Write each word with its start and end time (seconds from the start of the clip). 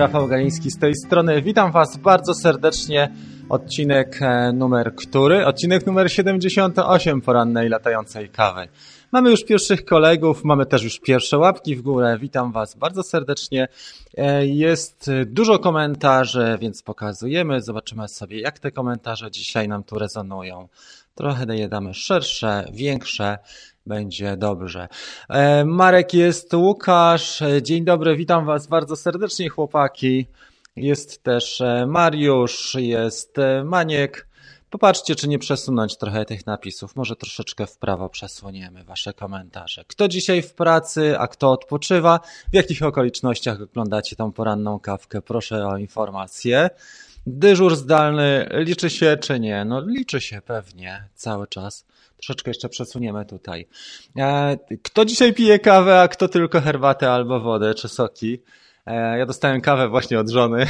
Rafał 0.00 0.28
Galiński 0.28 0.70
z 0.70 0.78
tej 0.78 0.94
strony. 0.94 1.42
Witam 1.42 1.72
Was 1.72 1.96
bardzo 1.96 2.34
serdecznie. 2.34 3.14
Odcinek 3.48 4.18
e, 4.22 4.52
numer 4.52 4.94
który? 4.94 5.46
Odcinek 5.46 5.86
numer 5.86 6.12
78 6.12 7.20
porannej 7.20 7.68
latającej 7.68 8.28
kawy. 8.28 8.68
Mamy 9.12 9.30
już 9.30 9.44
pierwszych 9.44 9.84
kolegów, 9.84 10.44
mamy 10.44 10.66
też 10.66 10.82
już 10.82 11.00
pierwsze 11.00 11.38
łapki 11.38 11.76
w 11.76 11.82
górę. 11.82 12.18
Witam 12.20 12.52
Was 12.52 12.74
bardzo 12.74 13.02
serdecznie. 13.02 13.68
E, 14.16 14.46
jest 14.46 15.10
dużo 15.26 15.58
komentarzy, 15.58 16.58
więc 16.60 16.82
pokazujemy. 16.82 17.60
Zobaczymy 17.60 18.08
sobie, 18.08 18.40
jak 18.40 18.58
te 18.58 18.70
komentarze 18.70 19.30
dzisiaj 19.30 19.68
nam 19.68 19.84
tu 19.84 19.98
rezonują. 19.98 20.68
Trochę 21.14 21.56
je 21.56 21.68
damy 21.68 21.94
szersze, 21.94 22.64
większe 22.72 23.38
będzie 23.86 24.36
dobrze. 24.36 24.88
E, 25.28 25.64
Marek 25.64 26.14
jest, 26.14 26.54
Łukasz, 26.54 27.42
dzień 27.62 27.84
dobry, 27.84 28.16
witam 28.16 28.44
Was 28.46 28.66
bardzo 28.66 28.96
serdecznie 28.96 29.48
chłopaki. 29.48 30.26
Jest 30.76 31.22
też 31.22 31.60
e, 31.60 31.86
Mariusz, 31.86 32.74
jest 32.74 33.38
e, 33.38 33.64
Maniek. 33.64 34.26
Popatrzcie, 34.70 35.14
czy 35.14 35.28
nie 35.28 35.38
przesunąć 35.38 35.96
trochę 35.96 36.24
tych 36.24 36.46
napisów. 36.46 36.96
Może 36.96 37.16
troszeczkę 37.16 37.66
w 37.66 37.78
prawo 37.78 38.08
przesuniemy 38.08 38.84
Wasze 38.84 39.14
komentarze. 39.14 39.84
Kto 39.86 40.08
dzisiaj 40.08 40.42
w 40.42 40.54
pracy, 40.54 41.18
a 41.18 41.28
kto 41.28 41.52
odpoczywa? 41.52 42.20
W 42.52 42.54
jakich 42.54 42.82
okolicznościach 42.82 43.60
oglądacie 43.60 44.16
tą 44.16 44.32
poranną 44.32 44.80
kawkę? 44.80 45.22
Proszę 45.22 45.66
o 45.66 45.76
informację. 45.76 46.70
Dyżur 47.26 47.76
zdalny 47.76 48.48
liczy 48.52 48.90
się 48.90 49.16
czy 49.20 49.40
nie? 49.40 49.64
No 49.64 49.80
liczy 49.86 50.20
się 50.20 50.42
pewnie 50.42 51.04
cały 51.14 51.46
czas. 51.46 51.84
Troszeczkę 52.20 52.50
jeszcze 52.50 52.68
przesuniemy 52.68 53.24
tutaj. 53.26 53.68
E, 54.18 54.56
kto 54.82 55.04
dzisiaj 55.04 55.34
pije 55.34 55.58
kawę, 55.58 56.00
a 56.00 56.08
kto 56.08 56.28
tylko 56.28 56.60
herbatę 56.60 57.12
albo 57.12 57.40
wodę 57.40 57.74
czy 57.74 57.88
soki? 57.88 58.42
E, 58.86 59.18
ja 59.18 59.26
dostałem 59.26 59.60
kawę 59.60 59.88
właśnie 59.88 60.20
od 60.20 60.30
żony 60.30 60.66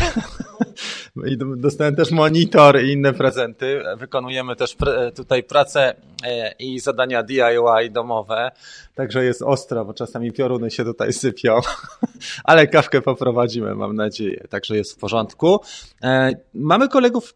i 1.26 1.36
dostałem 1.56 1.96
też 1.96 2.10
monitor 2.10 2.82
i 2.82 2.92
inne 2.92 3.12
prezenty. 3.12 3.82
Wykonujemy 3.96 4.56
też 4.56 4.76
tutaj 5.16 5.42
pracę 5.42 5.94
e, 6.24 6.52
i 6.58 6.80
zadania 6.80 7.22
DIY 7.22 7.90
domowe, 7.90 8.50
także 8.94 9.24
jest 9.24 9.42
ostro, 9.42 9.84
bo 9.84 9.94
czasami 9.94 10.32
pioruny 10.32 10.70
się 10.70 10.84
tutaj 10.84 11.12
sypią, 11.12 11.60
ale 12.44 12.66
kawkę 12.66 13.02
poprowadzimy, 13.02 13.74
mam 13.74 13.96
nadzieję, 13.96 14.44
także 14.48 14.76
jest 14.76 14.92
w 14.92 14.96
porządku. 14.96 15.60
E, 16.02 16.30
mamy 16.54 16.88
kolegów 16.88 17.34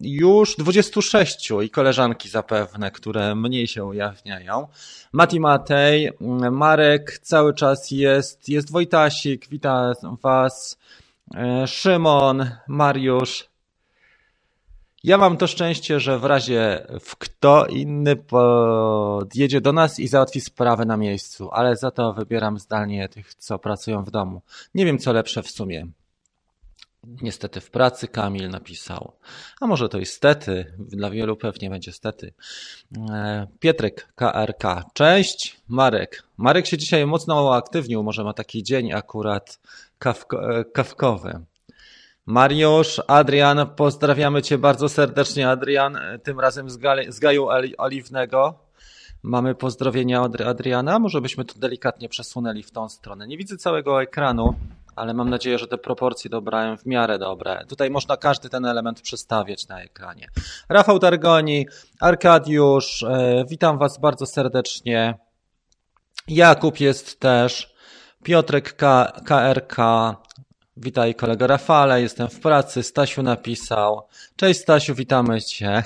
już 0.00 0.56
26 0.56 1.50
i 1.64 1.70
koleżanki 1.70 2.28
zapewne, 2.28 2.90
które 2.90 3.34
mniej 3.34 3.66
się 3.66 3.84
ujawniają. 3.84 4.66
Mati 5.12 5.40
Matej, 5.40 6.10
Marek 6.50 7.18
cały 7.22 7.54
czas 7.54 7.90
jest, 7.90 8.48
jest 8.48 8.72
Wojtasik, 8.72 9.48
witam 9.48 9.94
Was, 10.22 10.78
e, 10.82 10.97
Szymon, 11.66 12.50
Mariusz. 12.68 13.48
Ja 15.04 15.18
mam 15.18 15.36
to 15.36 15.46
szczęście, 15.46 16.00
że 16.00 16.18
w 16.18 16.24
razie 16.24 16.86
w 17.00 17.16
kto 17.16 17.66
inny 17.66 18.16
podjedzie 18.16 19.60
do 19.60 19.72
nas 19.72 19.98
i 19.98 20.08
załatwi 20.08 20.40
sprawę 20.40 20.84
na 20.84 20.96
miejscu, 20.96 21.50
ale 21.52 21.76
za 21.76 21.90
to 21.90 22.12
wybieram 22.12 22.58
zdalnie 22.58 23.08
tych, 23.08 23.34
co 23.34 23.58
pracują 23.58 24.04
w 24.04 24.10
domu. 24.10 24.42
Nie 24.74 24.84
wiem, 24.84 24.98
co 24.98 25.12
lepsze 25.12 25.42
w 25.42 25.50
sumie. 25.50 25.86
Niestety 27.22 27.60
w 27.60 27.70
pracy 27.70 28.08
Kamil 28.08 28.50
napisał. 28.50 29.12
A 29.60 29.66
może 29.66 29.88
to 29.88 29.98
i 29.98 30.06
stety, 30.06 30.74
dla 30.78 31.10
wielu 31.10 31.36
pewnie 31.36 31.70
będzie 31.70 31.92
stety. 31.92 32.32
E, 33.10 33.46
Pietrek 33.60 34.12
KRK. 34.14 34.84
Cześć, 34.92 35.60
Marek. 35.68 36.22
Marek 36.36 36.66
się 36.66 36.78
dzisiaj 36.78 37.06
mocno 37.06 37.44
uaktywnił, 37.44 38.02
może 38.02 38.24
ma 38.24 38.32
taki 38.32 38.62
dzień 38.62 38.92
akurat 38.92 39.60
kawko, 39.98 40.58
e, 40.58 40.64
kawkowy. 40.64 41.40
Mariusz, 42.26 43.02
Adrian, 43.06 43.66
pozdrawiamy 43.76 44.42
Cię 44.42 44.58
bardzo 44.58 44.88
serdecznie, 44.88 45.50
Adrian, 45.50 45.98
tym 46.22 46.40
razem 46.40 46.70
z, 46.70 46.78
z 47.08 47.18
Gaju 47.18 47.48
Oliwnego. 47.78 48.58
Mamy 49.22 49.54
pozdrowienia 49.54 50.22
od 50.22 50.40
Adriana, 50.40 50.98
może 50.98 51.20
byśmy 51.20 51.44
to 51.44 51.58
delikatnie 51.58 52.08
przesunęli 52.08 52.62
w 52.62 52.70
tą 52.70 52.88
stronę. 52.88 53.26
Nie 53.26 53.38
widzę 53.38 53.56
całego 53.56 54.02
ekranu, 54.02 54.54
ale 54.96 55.14
mam 55.14 55.30
nadzieję, 55.30 55.58
że 55.58 55.66
te 55.66 55.78
proporcje 55.78 56.30
dobrałem 56.30 56.78
w 56.78 56.86
miarę 56.86 57.18
dobre. 57.18 57.64
Tutaj 57.68 57.90
można 57.90 58.16
każdy 58.16 58.48
ten 58.48 58.64
element 58.64 59.00
przestawiać 59.00 59.68
na 59.68 59.82
ekranie. 59.82 60.28
Rafał 60.68 60.98
Dargoni, 60.98 61.66
Arkadiusz, 62.00 63.02
e, 63.02 63.44
witam 63.48 63.78
Was 63.78 63.98
bardzo 64.00 64.26
serdecznie. 64.26 65.18
Jakub 66.28 66.80
jest 66.80 67.20
też, 67.20 67.74
Piotrek 68.22 68.76
K, 68.76 69.12
KRK, 69.24 69.76
witaj 70.76 71.14
kolego 71.14 71.46
Rafale, 71.46 72.02
jestem 72.02 72.28
w 72.28 72.40
pracy, 72.40 72.82
Stasiu 72.82 73.22
napisał. 73.22 74.06
Cześć 74.36 74.60
Stasiu, 74.60 74.94
witamy 74.94 75.42
Cię. 75.42 75.82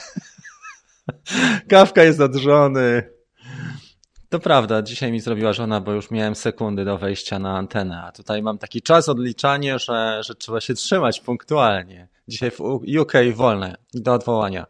Kawka 1.70 2.02
jest 2.02 2.20
od 2.20 2.34
żony. 2.34 3.12
To 4.28 4.38
prawda, 4.38 4.82
dzisiaj 4.82 5.12
mi 5.12 5.20
zrobiła 5.20 5.52
żona, 5.52 5.80
bo 5.80 5.92
już 5.92 6.10
miałem 6.10 6.34
sekundy 6.34 6.84
do 6.84 6.98
wejścia 6.98 7.38
na 7.38 7.56
antenę, 7.56 8.02
a 8.04 8.12
tutaj 8.12 8.42
mam 8.42 8.58
taki 8.58 8.82
czas 8.82 9.08
odliczanie, 9.08 9.78
że, 9.78 10.22
że 10.22 10.34
trzeba 10.34 10.60
się 10.60 10.74
trzymać 10.74 11.20
punktualnie. 11.20 12.08
Dzisiaj 12.28 12.50
w 12.50 12.60
UK 13.00 13.12
wolne 13.34 13.76
do 13.94 14.12
odwołania. 14.12 14.66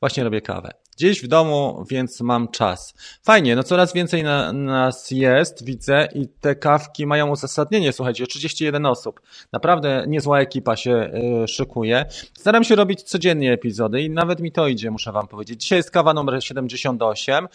Właśnie 0.00 0.24
robię 0.24 0.40
kawę 0.40 0.70
gdzieś 1.00 1.22
w 1.22 1.26
domu, 1.26 1.84
więc 1.90 2.20
mam 2.20 2.48
czas. 2.48 2.94
Fajnie, 3.22 3.56
no 3.56 3.62
coraz 3.62 3.92
więcej 3.92 4.22
na, 4.22 4.52
nas 4.52 5.10
jest, 5.10 5.64
widzę 5.64 6.08
i 6.14 6.28
te 6.28 6.54
kawki 6.54 7.06
mają 7.06 7.30
uzasadnienie, 7.30 7.92
słuchajcie, 7.92 8.26
31 8.26 8.86
osób. 8.86 9.20
Naprawdę 9.52 10.04
niezła 10.08 10.40
ekipa 10.40 10.76
się 10.76 11.10
y, 11.44 11.48
szykuje. 11.48 12.06
Staram 12.38 12.64
się 12.64 12.74
robić 12.74 13.02
codziennie 13.02 13.52
epizody 13.52 14.02
i 14.02 14.10
nawet 14.10 14.40
mi 14.40 14.52
to 14.52 14.68
idzie, 14.68 14.90
muszę 14.90 15.12
wam 15.12 15.28
powiedzieć. 15.28 15.62
Dzisiaj 15.62 15.78
jest 15.78 15.90
kawa 15.90 16.14
numer 16.14 16.44
78, 16.44 17.48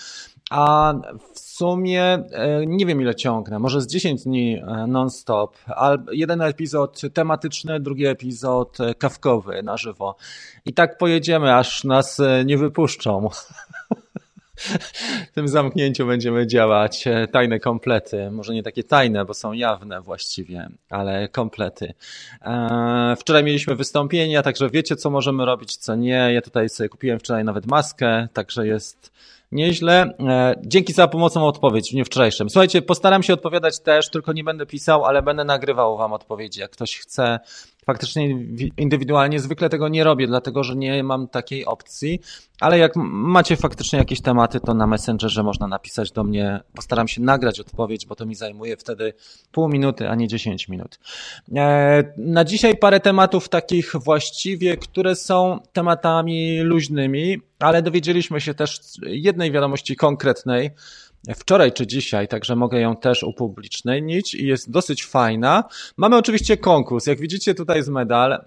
a 0.50 0.94
w 1.34 1.40
sumie 1.40 2.04
e, 2.04 2.66
nie 2.66 2.86
wiem 2.86 3.02
ile 3.02 3.16
ciągnę, 3.16 3.60
może 3.60 3.82
z 3.82 3.88
10 3.88 4.24
dni 4.24 4.58
e, 4.58 4.88
non-stop. 4.88 5.58
Jeden 6.12 6.42
epizod 6.42 7.02
tematyczny, 7.14 7.80
drugi 7.80 8.06
epizod 8.06 8.82
e, 8.82 8.96
kawkowy 8.96 9.64
na 9.64 9.78
żywo. 9.78 10.16
I 10.66 10.74
tak 10.74 10.98
pojedziemy, 10.98 11.56
aż 11.56 11.84
nas 11.84 12.22
nie 12.46 12.58
wypuszczą. 12.58 13.30
W 15.32 15.36
tym 15.36 15.48
zamknięciu 15.48 16.08
będziemy 16.08 16.48
działać 16.48 17.06
tajne 17.32 17.60
komplety. 17.60 18.32
Może 18.32 18.54
nie 18.54 18.64
takie 18.64 18.84
tajne, 18.84 19.26
bo 19.26 19.34
są 19.34 19.54
jawne 19.54 20.02
właściwie, 20.02 20.70
ale 20.90 21.28
komplety. 21.30 21.94
Wczoraj 23.18 23.44
mieliśmy 23.44 23.76
wystąpienia, 23.76 24.42
także 24.42 24.70
wiecie, 24.70 24.96
co 24.96 25.10
możemy 25.10 25.46
robić, 25.46 25.78
co 25.78 25.96
nie. 25.96 26.30
Ja 26.34 26.42
tutaj 26.42 26.70
sobie 26.70 26.90
kupiłem 26.90 27.20
wczoraj 27.20 27.44
nawet 27.44 27.66
maskę, 27.66 28.28
także 28.34 28.68
jest 28.68 29.12
Nieźle. 29.52 30.14
E, 30.20 30.56
dzięki 30.66 30.94
za 30.94 31.08
pomocną 31.08 31.48
odpowiedź 31.48 31.90
w 31.90 31.94
dniu 31.94 32.06
wczorajszym. 32.06 32.50
Słuchajcie, 32.50 32.82
postaram 32.82 33.24
się 33.24 33.34
odpowiadać 33.34 33.80
też, 33.80 34.10
tylko 34.10 34.34
nie 34.34 34.44
będę 34.44 34.66
pisał, 34.66 35.06
ale 35.06 35.22
będę 35.22 35.44
nagrywał 35.44 35.98
Wam 35.98 36.14
odpowiedzi. 36.14 36.60
Jak 36.60 36.72
ktoś 36.72 36.98
chce 36.98 37.40
faktycznie 37.86 38.30
indywidualnie, 38.78 39.40
zwykle 39.40 39.70
tego 39.70 39.88
nie 39.88 40.04
robię, 40.04 40.28
dlatego 40.28 40.64
że 40.64 40.76
nie 40.76 41.04
mam 41.04 41.28
takiej 41.28 41.66
opcji, 41.66 42.20
ale 42.60 42.78
jak 42.78 42.96
macie 42.96 43.56
faktycznie 43.56 44.00
jakieś 44.00 44.22
tematy, 44.22 44.60
to 44.60 44.74
na 44.74 44.88
Messengerze 44.88 45.44
można 45.44 45.68
napisać 45.68 46.12
do 46.12 46.24
mnie. 46.24 46.60
Postaram 46.76 47.08
się 47.08 47.22
nagrać 47.22 47.60
odpowiedź, 47.60 48.06
bo 48.06 48.16
to 48.16 48.26
mi 48.26 48.36
zajmuje 48.36 48.78
wtedy 48.78 49.14
pół 49.52 49.70
minuty, 49.70 50.10
a 50.10 50.16
nie 50.16 50.28
10 50.28 50.68
minut. 50.68 51.00
E, 51.56 52.04
na 52.18 52.44
dzisiaj 52.44 52.78
parę 52.78 53.00
tematów 53.00 53.50
takich 53.50 53.92
właściwie, 53.96 54.78
które 54.78 55.16
są 55.16 55.60
tematami 55.74 56.60
luźnymi, 56.60 57.38
ale 57.60 57.82
dowiedzieliśmy 57.82 58.42
się 58.42 58.54
też 58.54 58.80
jednej 59.02 59.52
wiadomości 59.52 59.96
konkretnej, 59.96 60.72
wczoraj 61.34 61.72
czy 61.72 61.88
dzisiaj, 61.88 62.28
także 62.28 62.56
mogę 62.56 62.80
ją 62.80 62.96
też 62.96 63.24
upublicznić 63.24 64.34
i 64.34 64.48
jest 64.48 64.72
dosyć 64.72 65.06
fajna. 65.06 65.64
Mamy 65.98 66.18
oczywiście 66.18 66.58
konkurs. 66.58 67.08
Jak 67.08 67.20
widzicie 67.20 67.56
tutaj 67.56 67.78
jest 67.78 67.90
medal. 67.90 68.34
E, 68.34 68.42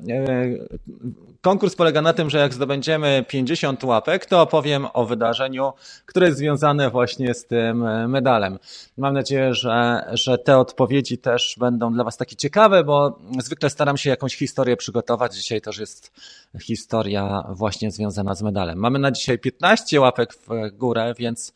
konkurs 1.40 1.76
polega 1.76 2.02
na 2.02 2.12
tym, 2.12 2.30
że 2.30 2.38
jak 2.38 2.54
zdobędziemy 2.54 3.24
50 3.28 3.84
łapek, 3.84 4.26
to 4.26 4.42
opowiem 4.42 4.86
o 4.92 5.04
wydarzeniu, 5.04 5.72
które 6.06 6.26
jest 6.26 6.38
związane 6.38 6.90
właśnie 6.90 7.34
z 7.34 7.46
tym 7.46 7.86
e, 7.86 8.08
medalem. 8.08 8.58
Mam 8.96 9.14
nadzieję, 9.14 9.54
że, 9.54 10.04
że 10.12 10.38
te 10.38 10.58
odpowiedzi 10.58 11.18
też 11.18 11.56
będą 11.58 11.92
dla 11.92 12.04
Was 12.04 12.16
takie 12.16 12.36
ciekawe, 12.36 12.84
bo 12.84 13.18
zwykle 13.38 13.70
staram 13.70 13.96
się 13.96 14.10
jakąś 14.10 14.36
historię 14.36 14.76
przygotować. 14.76 15.36
Dzisiaj 15.36 15.60
też 15.60 15.78
jest 15.78 16.12
historia 16.60 17.44
właśnie 17.48 17.90
związana 17.90 18.34
z 18.34 18.42
medalem. 18.42 18.78
Mamy 18.78 18.98
na 18.98 19.10
dzisiaj 19.10 19.38
15 19.38 20.00
łapek 20.00 20.34
w 20.34 20.76
górę, 20.76 21.14
więc 21.18 21.52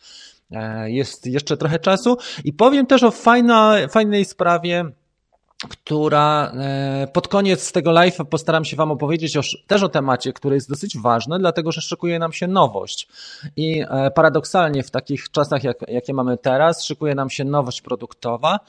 jest 0.85 1.27
jeszcze 1.27 1.57
trochę 1.57 1.79
czasu. 1.79 2.17
I 2.45 2.53
powiem 2.53 2.87
też 2.87 3.03
o 3.03 3.11
fajna, 3.11 3.77
fajnej 3.91 4.25
sprawie, 4.25 4.85
która 5.69 6.53
e, 6.55 7.07
pod 7.13 7.29
koniec 7.29 7.73
tego 7.73 7.91
live'a 7.91 8.25
postaram 8.25 8.65
się 8.65 8.77
Wam 8.77 8.91
opowiedzieć 8.91 9.39
też 9.67 9.83
o 9.83 9.89
temacie, 9.89 10.33
który 10.33 10.55
jest 10.55 10.69
dosyć 10.69 10.99
ważny, 10.99 11.39
dlatego 11.39 11.73
że 11.73 11.81
szykuje 11.81 12.19
nam 12.19 12.33
się 12.33 12.47
nowość. 12.47 13.09
I 13.57 13.85
e, 13.89 14.11
paradoksalnie 14.11 14.83
w 14.83 14.91
takich 14.91 15.31
czasach, 15.31 15.65
jak, 15.65 15.89
jakie 15.89 16.15
mamy 16.15 16.39
teraz, 16.39 16.85
szykuje 16.85 17.15
nam 17.15 17.31
się 17.31 17.45
nowość 17.45 17.83
produktowa. 17.83 18.61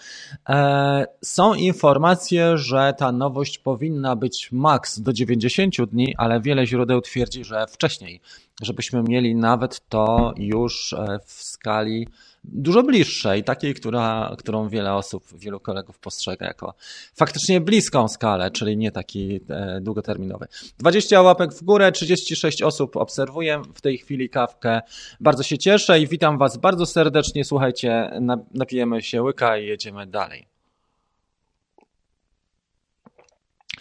E, 0.50 1.06
są 1.22 1.54
informacje, 1.54 2.57
że 2.57 2.94
ta 2.98 3.12
nowość 3.12 3.57
powinna 3.57 4.16
być 4.16 4.51
maks 4.51 5.00
do 5.00 5.13
90 5.13 5.75
dni, 5.86 6.16
ale 6.18 6.42
wiele 6.42 6.68
źródeł 6.68 7.01
twierdzi, 7.01 7.44
że 7.44 7.68
wcześniej, 7.68 8.22
żebyśmy 8.62 9.04
mieli 9.04 9.36
nawet 9.36 9.89
to 9.89 10.34
już 10.38 10.96
w 11.25 11.34
skali 11.34 12.07
dużo 12.44 12.84
bliższej, 12.84 13.44
takiej, 13.44 13.74
która, 13.74 14.36
którą 14.38 14.69
wiele 14.69 14.94
osób, 14.94 15.24
wielu 15.36 15.60
kolegów 15.60 16.00
postrzega 16.00 16.45
jako 16.45 16.74
faktycznie 17.16 17.62
bliską 17.62 18.07
skalę, 18.07 18.51
czyli 18.51 18.78
nie 18.78 18.92
taki 18.92 19.40
e, 19.50 19.80
długoterminowy. 19.81 20.48
20 20.80 21.22
łapek 21.22 21.54
w 21.54 21.63
górę, 21.63 21.92
36 21.92 22.62
osób 22.62 22.98
obserwuję 22.98 23.62
w 23.75 23.81
tej 23.81 23.98
chwili 23.98 24.30
kawkę. 24.30 24.81
Bardzo 25.19 25.44
się 25.44 25.57
cieszę 25.57 26.00
i 26.00 26.07
witam 26.07 26.38
Was 26.38 26.57
bardzo 26.57 26.86
serdecznie. 26.86 27.45
Słuchajcie, 27.45 28.12
napijemy 28.54 29.01
się 29.01 29.24
łyka 29.24 29.57
i 29.57 29.66
jedziemy 29.66 30.07
dalej. 30.07 30.53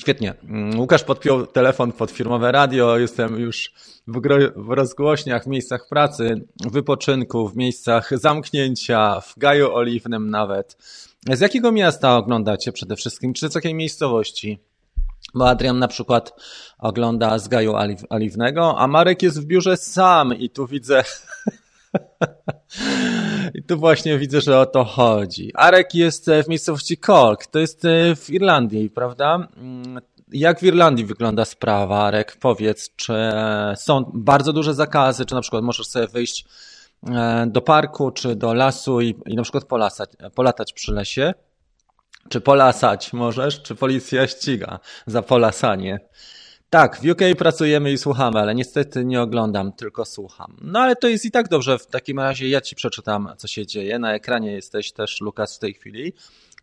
Świetnie. 0.03 0.35
Mm, 0.45 0.81
Łukasz 0.81 1.05
podpiął 1.05 1.47
telefon 1.47 1.93
pod 1.93 2.11
firmowe 2.11 2.53
radio. 2.53 2.99
Jestem 2.99 3.41
już 3.41 3.73
w, 4.07 4.21
w 4.57 4.71
rozgłośniach, 4.71 5.45
w 5.45 5.47
miejscach 5.47 5.89
pracy, 5.89 6.47
w 6.65 6.73
wypoczynku, 6.73 7.49
w 7.49 7.57
miejscach 7.57 8.19
zamknięcia, 8.19 9.21
w 9.21 9.39
Gaju 9.39 9.75
Oliwnym 9.75 10.31
nawet. 10.31 10.77
Z 11.33 11.41
jakiego 11.41 11.73
miasta 11.73 12.17
oglądacie 12.17 12.73
przede 12.73 12.97
wszystkim? 12.97 13.35
Czy 13.35 13.51
z 13.51 13.55
jakiej 13.55 13.75
miejscowości? 13.75 14.59
Bo 15.35 15.49
Adrian 15.49 15.79
na 15.79 15.89
przykład 15.89 16.33
ogląda 16.79 17.39
z 17.39 17.49
Gaju 17.49 17.75
Oliwnego, 18.11 18.79
a 18.79 18.87
Marek 18.87 19.23
jest 19.23 19.41
w 19.41 19.45
biurze 19.45 19.77
sam 19.77 20.35
i 20.35 20.51
tu 20.51 20.67
widzę 20.67 21.05
I 23.55 23.63
tu 23.63 23.79
właśnie 23.79 24.19
widzę, 24.19 24.41
że 24.41 24.59
o 24.59 24.67
to 24.67 24.85
chodzi. 24.85 25.51
Arek 25.55 25.95
jest 25.95 26.29
e, 26.29 26.43
w 26.43 26.49
miejscowości 26.49 26.97
Kolk, 26.97 27.47
to 27.47 27.59
jest 27.59 27.85
e, 27.85 28.17
w 28.17 28.31
Irlandii, 28.31 28.91
prawda? 28.91 29.49
Mm, 29.57 30.01
jak 30.33 30.61
w 30.61 30.63
Irlandii 30.63 31.05
wygląda 31.05 31.45
sprawa, 31.45 32.05
Arek? 32.05 32.37
Powiedz, 32.41 32.91
czy 32.97 33.15
e, 33.15 33.75
są 33.77 34.11
bardzo 34.15 34.53
duże 34.53 34.75
zakazy, 34.75 35.27
czy 35.27 35.35
na 35.35 35.41
przykład 35.41 35.65
możesz 35.65 35.87
sobie 35.87 36.07
wyjść 36.07 36.45
do 37.47 37.61
parku, 37.61 38.11
czy 38.11 38.37
do 38.37 38.55
lasu 38.55 39.01
i, 39.01 39.15
i 39.27 39.37
na 39.37 39.43
przykład 39.43 39.65
polasać, 39.65 40.11
polatać 40.35 40.73
przy 40.73 40.93
lesie? 40.93 41.35
Czy 42.29 42.41
polasać 42.41 43.13
możesz, 43.13 43.63
czy 43.63 43.75
policja 43.75 44.27
ściga 44.27 44.79
za 45.07 45.23
polasanie? 45.23 46.01
Tak, 46.73 47.01
w 47.01 47.11
UK 47.11 47.21
pracujemy 47.39 47.93
i 47.93 47.99
słuchamy, 47.99 48.41
ale 48.41 48.55
niestety 48.55 49.05
nie 49.05 49.23
oglądam, 49.23 49.73
tylko 49.73 50.05
słucham. 50.05 50.57
No 50.63 50.81
ale 50.81 50.97
to 50.97 51.09
jest 51.09 51.25
i 51.25 51.31
tak 51.31 51.49
dobrze. 51.49 51.79
W 51.79 51.87
takim 51.87 52.21
razie 52.21 52.49
ja 52.49 52.61
ci 52.61 52.77
przeczytam, 52.77 53.29
co 53.37 53.49
się 53.49 53.67
dzieje. 53.67 53.99
Na 53.99 54.15
ekranie 54.15 54.53
jesteś 54.53 54.93
też, 54.93 55.21
Lukas, 55.21 55.57
w 55.57 55.59
tej 55.59 55.75
chwili. 55.75 56.13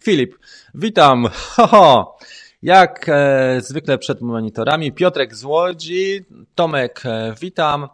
Filip, 0.02 0.36
witam. 0.74 1.28
Ho, 1.56 1.68
ho. 1.68 2.18
Jak 2.62 3.06
e, 3.10 3.62
zwykle 3.62 3.98
przed 3.98 4.22
monitorami. 4.22 4.92
Piotrek 4.92 5.36
z 5.36 5.44
Łodzi. 5.44 6.26
Tomek, 6.56 7.02
e, 7.06 7.34
witam. 7.42 7.88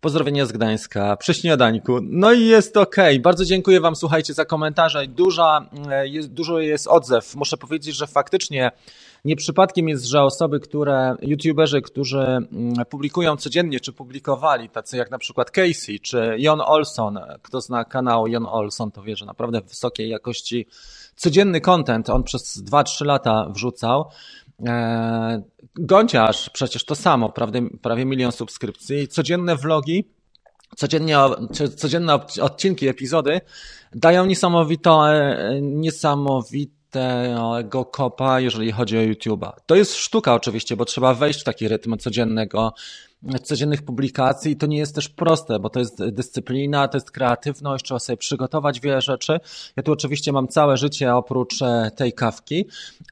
Pozdrowienia 0.00 0.46
z 0.46 0.52
Gdańska 0.52 1.16
przy 1.16 1.34
śniadańku. 1.34 1.98
No 2.02 2.32
i 2.32 2.46
jest 2.46 2.76
ok. 2.76 2.96
Bardzo 3.20 3.44
dziękuję 3.44 3.80
Wam, 3.80 3.96
słuchajcie, 3.96 4.34
za 4.34 4.44
komentarze. 4.44 5.06
Duża, 5.06 5.68
e, 5.90 6.08
jest, 6.08 6.28
dużo 6.32 6.60
jest 6.60 6.86
odzew. 6.86 7.34
Muszę 7.34 7.56
powiedzieć, 7.56 7.96
że 7.96 8.06
faktycznie 8.06 8.70
nie 9.24 9.36
przypadkiem 9.36 9.88
jest, 9.88 10.04
że 10.04 10.22
osoby, 10.22 10.60
które, 10.60 11.16
youtuberzy, 11.22 11.82
którzy 11.82 12.18
mm, 12.18 12.74
publikują 12.90 13.36
codziennie, 13.36 13.80
czy 13.80 13.92
publikowali, 13.92 14.68
tacy 14.68 14.96
jak 14.96 15.10
na 15.10 15.18
przykład 15.18 15.50
Casey, 15.50 16.00
czy 16.00 16.34
Jon 16.38 16.60
Olson, 16.60 17.18
kto 17.42 17.60
zna 17.60 17.84
kanał 17.84 18.26
Jon 18.26 18.46
Olson, 18.46 18.90
to 18.90 19.02
wie, 19.02 19.16
że 19.16 19.26
naprawdę 19.26 19.60
wysokiej 19.60 20.08
jakości 20.08 20.66
codzienny 21.16 21.60
content 21.60 22.10
on 22.10 22.22
przez 22.22 22.64
2-3 22.64 23.06
lata 23.06 23.48
wrzucał. 23.54 24.04
E, 24.66 25.42
Gąciarz 25.74 26.50
przecież 26.50 26.84
to 26.84 26.94
samo, 26.94 27.28
prawie, 27.28 27.62
prawie 27.82 28.04
milion 28.04 28.32
subskrypcji, 28.32 29.08
codzienne 29.08 29.56
vlogi, 29.56 30.08
codziennie, 30.76 31.18
codzienne 31.76 32.18
odcinki, 32.40 32.88
epizody 32.88 33.40
dają 33.94 34.26
niesamowito, 34.26 35.10
e, 35.10 35.60
niesamowite 35.60 36.81
tego 36.92 37.84
kopa, 37.84 38.40
jeżeli 38.40 38.72
chodzi 38.72 38.98
o 38.98 39.00
YouTube'a. 39.00 39.52
To 39.66 39.74
jest 39.74 39.96
sztuka 39.96 40.34
oczywiście, 40.34 40.76
bo 40.76 40.84
trzeba 40.84 41.14
wejść 41.14 41.40
w 41.40 41.44
taki 41.44 41.68
rytm 41.68 41.98
codziennego 41.98 42.72
codziennych 43.42 43.82
publikacji. 43.82 44.56
To 44.56 44.66
nie 44.66 44.78
jest 44.78 44.94
też 44.94 45.08
proste, 45.08 45.58
bo 45.58 45.70
to 45.70 45.78
jest 45.78 46.08
dyscyplina, 46.08 46.88
to 46.88 46.96
jest 46.96 47.10
kreatywność, 47.10 47.84
trzeba 47.84 48.00
sobie 48.00 48.16
przygotować 48.16 48.80
wiele 48.80 49.00
rzeczy. 49.00 49.40
Ja 49.76 49.82
tu 49.82 49.92
oczywiście 49.92 50.32
mam 50.32 50.48
całe 50.48 50.76
życie 50.76 51.14
oprócz 51.14 51.62
e, 51.62 51.90
tej 51.96 52.12
kawki, 52.12 52.64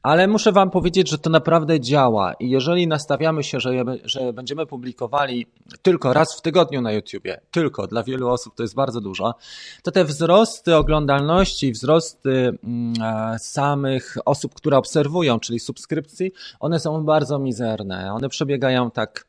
ale 0.03 0.29
muszę 0.29 0.53
Wam 0.53 0.71
powiedzieć, 0.71 1.11
że 1.11 1.19
to 1.19 1.31
naprawdę 1.31 1.81
działa 1.81 2.33
i 2.33 2.51
jeżeli 2.51 2.87
nastawiamy 2.87 3.45
się, 3.45 3.61
że, 3.61 3.85
że 4.05 4.33
będziemy 4.33 4.67
publikowali 4.67 5.47
tylko 5.83 6.13
raz 6.13 6.39
w 6.39 6.43
tygodniu 6.43 6.81
na 6.83 6.93
YouTubie, 6.93 7.41
tylko 7.51 7.87
dla 7.87 8.03
wielu 8.03 8.29
osób 8.29 8.55
to 8.55 8.63
jest 8.63 8.75
bardzo 8.75 9.01
dużo, 9.01 9.35
to 9.83 9.91
te 9.91 10.05
wzrosty 10.05 10.77
oglądalności, 10.77 11.73
wzrosty 11.73 12.59
mm, 12.65 12.95
e, 13.03 13.39
samych 13.39 14.17
osób, 14.25 14.55
które 14.55 14.77
obserwują, 14.77 15.41
czyli 15.41 15.61
subskrypcji, 15.61 16.33
one 16.61 16.81
są 16.81 17.05
bardzo 17.05 17.39
mizerne. 17.39 18.15
One 18.15 18.29
przebiegają 18.29 18.91
tak 18.91 19.27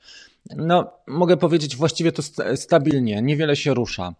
no, 0.56 0.92
mogę 1.08 1.38
powiedzieć 1.38 1.76
właściwie 1.76 2.12
to 2.12 2.22
stabilnie, 2.56 3.22
niewiele 3.22 3.56
się 3.56 3.74
rusza. 3.74 4.14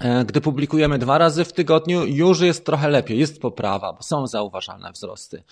E, 0.00 0.24
gdy 0.24 0.40
publikujemy 0.40 0.98
dwa 0.98 1.18
razy 1.18 1.44
w 1.44 1.52
tygodniu, 1.52 2.06
już 2.06 2.40
jest 2.40 2.66
trochę 2.66 2.88
lepiej, 2.88 3.18
jest 3.18 3.40
poprawa, 3.40 3.92
bo 3.92 4.02
są 4.02 4.26
zauważalne 4.26 4.92
wzrosty. 4.92 5.42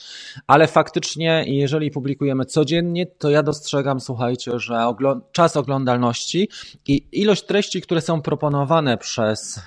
Ale 0.47 0.67
faktycznie, 0.67 1.45
jeżeli 1.47 1.91
publikujemy 1.91 2.45
codziennie, 2.45 3.07
to 3.07 3.31
ja 3.31 3.43
dostrzegam, 3.43 4.01
słuchajcie, 4.01 4.59
że 4.59 4.95
czas 5.33 5.57
oglądalności 5.57 6.49
i 6.87 7.07
ilość 7.13 7.43
treści, 7.43 7.81
które 7.81 8.01
są 8.01 8.23
proponowane 8.23 8.99
przez 8.99 9.61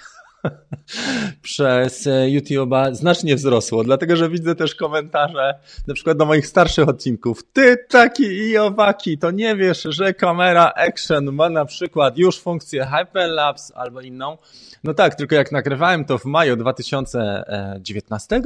przez 1.42 2.08
e, 2.08 2.10
YouTube'a 2.10 2.94
znacznie 2.94 3.36
wzrosło, 3.36 3.84
dlatego 3.84 4.16
że 4.16 4.30
widzę 4.30 4.56
też 4.56 4.76
komentarze 4.76 5.60
na 5.88 5.94
przykład 5.94 6.18
do 6.18 6.26
moich 6.26 6.48
starszych 6.48 6.90
odcinków. 6.90 7.44
Ty, 7.54 7.78
taki 7.90 8.24
i 8.24 8.58
owaki, 8.58 9.18
to 9.18 9.32
nie 9.32 9.56
wiesz, 9.56 9.88
że 9.90 10.14
kamera 10.14 10.74
Action 10.76 11.32
ma 11.32 11.50
na 11.50 11.66
przykład 11.66 12.18
już 12.18 12.40
funkcję 12.40 12.86
Hyperlapse 12.86 13.78
albo 13.78 14.02
inną. 14.02 14.38
No 14.84 14.94
tak, 14.94 15.16
tylko 15.16 15.36
jak 15.36 15.52
nagrywałem 15.52 16.06
to 16.06 16.18
w 16.18 16.26
maju 16.26 16.56
2019, 16.56 18.42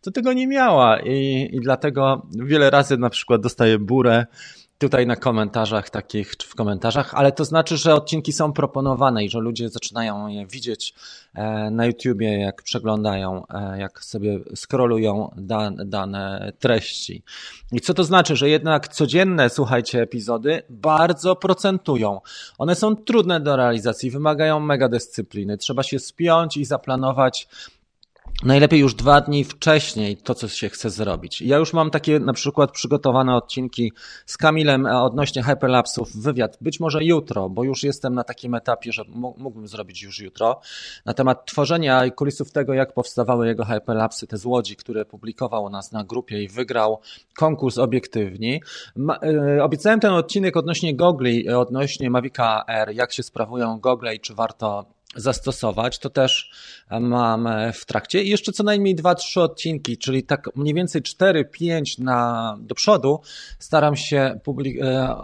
to 0.00 0.10
tego 0.10 0.32
nie 0.32 0.46
miała 0.46 1.00
i, 1.00 1.48
i 1.52 1.60
dlatego 1.60 2.26
wiele 2.34 2.70
razy 2.70 2.98
na 2.98 3.10
przykład 3.10 3.40
dostaję 3.40 3.78
burę 3.78 4.26
tutaj 4.82 5.06
na 5.06 5.16
komentarzach 5.16 5.90
takich, 5.90 6.36
czy 6.36 6.48
w 6.48 6.54
komentarzach, 6.54 7.14
ale 7.14 7.32
to 7.32 7.44
znaczy, 7.44 7.76
że 7.76 7.94
odcinki 7.94 8.32
są 8.32 8.52
proponowane 8.52 9.24
i 9.24 9.30
że 9.30 9.40
ludzie 9.40 9.68
zaczynają 9.68 10.28
je 10.28 10.46
widzieć 10.46 10.94
e, 11.34 11.70
na 11.70 11.86
YouTubie, 11.86 12.38
jak 12.38 12.62
przeglądają, 12.62 13.46
e, 13.46 13.78
jak 13.78 14.04
sobie 14.04 14.38
scrollują 14.54 15.34
dane, 15.36 15.84
dane 15.84 16.52
treści. 16.58 17.22
I 17.72 17.80
co 17.80 17.94
to 17.94 18.04
znaczy? 18.04 18.36
Że 18.36 18.48
jednak 18.48 18.88
codzienne, 18.88 19.50
słuchajcie, 19.50 20.02
epizody 20.02 20.62
bardzo 20.70 21.36
procentują. 21.36 22.20
One 22.58 22.74
są 22.74 22.96
trudne 22.96 23.40
do 23.40 23.56
realizacji, 23.56 24.10
wymagają 24.10 24.60
mega 24.60 24.88
dyscypliny. 24.88 25.58
Trzeba 25.58 25.82
się 25.82 25.98
spiąć 25.98 26.56
i 26.56 26.64
zaplanować 26.64 27.48
najlepiej 28.44 28.80
już 28.80 28.94
dwa 28.94 29.20
dni 29.20 29.44
wcześniej 29.44 30.16
to, 30.16 30.34
co 30.34 30.48
się 30.48 30.68
chce 30.68 30.90
zrobić. 30.90 31.42
Ja 31.42 31.56
już 31.56 31.72
mam 31.72 31.90
takie 31.90 32.20
na 32.20 32.32
przykład 32.32 32.72
przygotowane 32.72 33.34
odcinki 33.34 33.92
z 34.26 34.36
Kamilem 34.36 34.86
odnośnie 34.86 35.42
hyperlapsów, 35.42 36.16
wywiad, 36.16 36.58
być 36.60 36.80
może 36.80 37.04
jutro, 37.04 37.48
bo 37.48 37.64
już 37.64 37.82
jestem 37.82 38.14
na 38.14 38.24
takim 38.24 38.54
etapie, 38.54 38.92
że 38.92 39.04
mógłbym 39.36 39.68
zrobić 39.68 40.02
już 40.02 40.20
jutro, 40.20 40.60
na 41.04 41.14
temat 41.14 41.46
tworzenia 41.46 42.06
i 42.06 42.12
kulisów 42.12 42.52
tego, 42.52 42.74
jak 42.74 42.94
powstawały 42.94 43.46
jego 43.46 43.64
hyperlapsy, 43.64 44.26
te 44.26 44.36
z 44.36 44.44
Łodzi, 44.44 44.76
które 44.76 45.04
publikował 45.04 45.64
u 45.64 45.70
nas 45.70 45.92
na 45.92 46.04
grupie 46.04 46.42
i 46.42 46.48
wygrał 46.48 47.00
konkurs 47.36 47.78
obiektywni. 47.78 48.60
E, 49.22 49.64
obiecałem 49.64 50.00
ten 50.00 50.12
odcinek 50.12 50.56
odnośnie 50.56 50.96
gogli, 50.96 51.48
odnośnie 51.48 52.10
Mavica 52.10 52.64
R, 52.68 52.90
jak 52.94 53.12
się 53.12 53.22
sprawują 53.22 53.80
gogle 53.80 54.14
i 54.14 54.20
czy 54.20 54.34
warto 54.34 54.84
zastosować, 55.16 55.98
to 55.98 56.10
też 56.10 56.50
mam 57.00 57.48
w 57.72 57.84
trakcie. 57.84 58.22
I 58.22 58.28
jeszcze 58.28 58.52
co 58.52 58.62
najmniej 58.62 58.96
2-3 58.96 59.40
odcinki, 59.40 59.98
czyli 59.98 60.22
tak 60.22 60.56
mniej 60.56 60.74
więcej 60.74 61.02
4-5 61.02 61.98
na, 61.98 62.56
do 62.60 62.74
przodu 62.74 63.20
staram 63.58 63.96
się, 63.96 64.40
publik- 64.44 64.82
e, 64.82 65.14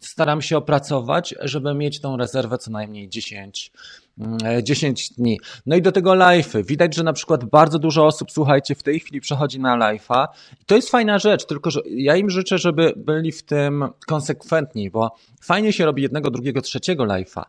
staram 0.00 0.42
się 0.42 0.56
opracować, 0.56 1.34
żeby 1.40 1.74
mieć 1.74 2.00
tą 2.00 2.16
rezerwę 2.16 2.58
co 2.58 2.70
najmniej 2.70 3.08
10 3.08 3.72
10 4.62 4.84
mm, 4.84 5.16
dni. 5.18 5.40
No 5.66 5.76
i 5.76 5.82
do 5.82 5.92
tego 5.92 6.10
live'y. 6.10 6.64
Widać, 6.64 6.94
że 6.94 7.02
na 7.02 7.12
przykład 7.12 7.44
bardzo 7.44 7.78
dużo 7.78 8.06
osób, 8.06 8.30
słuchajcie, 8.32 8.74
w 8.74 8.82
tej 8.82 9.00
chwili 9.00 9.20
przechodzi 9.20 9.60
na 9.60 9.78
live'a. 9.78 10.26
To 10.66 10.76
jest 10.76 10.90
fajna 10.90 11.18
rzecz, 11.18 11.46
tylko 11.46 11.70
że 11.70 11.80
ja 11.86 12.16
im 12.16 12.30
życzę, 12.30 12.58
żeby 12.58 12.92
byli 12.96 13.32
w 13.32 13.42
tym 13.42 13.84
konsekwentni, 14.06 14.90
bo 14.90 15.16
fajnie 15.42 15.72
się 15.72 15.84
robi 15.84 16.02
jednego, 16.02 16.30
drugiego, 16.30 16.60
trzeciego 16.60 17.04
live'a, 17.04 17.42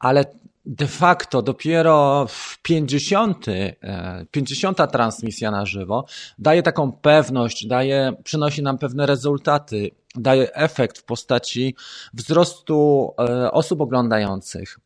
ale 0.00 0.24
de 0.66 0.86
facto 0.86 1.42
dopiero 1.42 2.26
w 2.28 2.62
50, 2.62 3.46
50 4.30 4.80
e, 4.80 4.88
transmisja 4.88 5.50
na 5.50 5.66
żywo 5.66 6.04
daje 6.38 6.62
taką 6.62 6.92
pewność, 6.92 7.66
daje, 7.66 8.12
przynosi 8.24 8.62
nam 8.62 8.78
pewne 8.78 9.06
rezultaty, 9.06 9.90
daje 10.14 10.54
efekt 10.54 10.98
w 10.98 11.04
postaci 11.04 11.74
wzrostu 12.14 13.10
e, 13.18 13.52
osób 13.52 13.80
oglądających. 13.80 14.78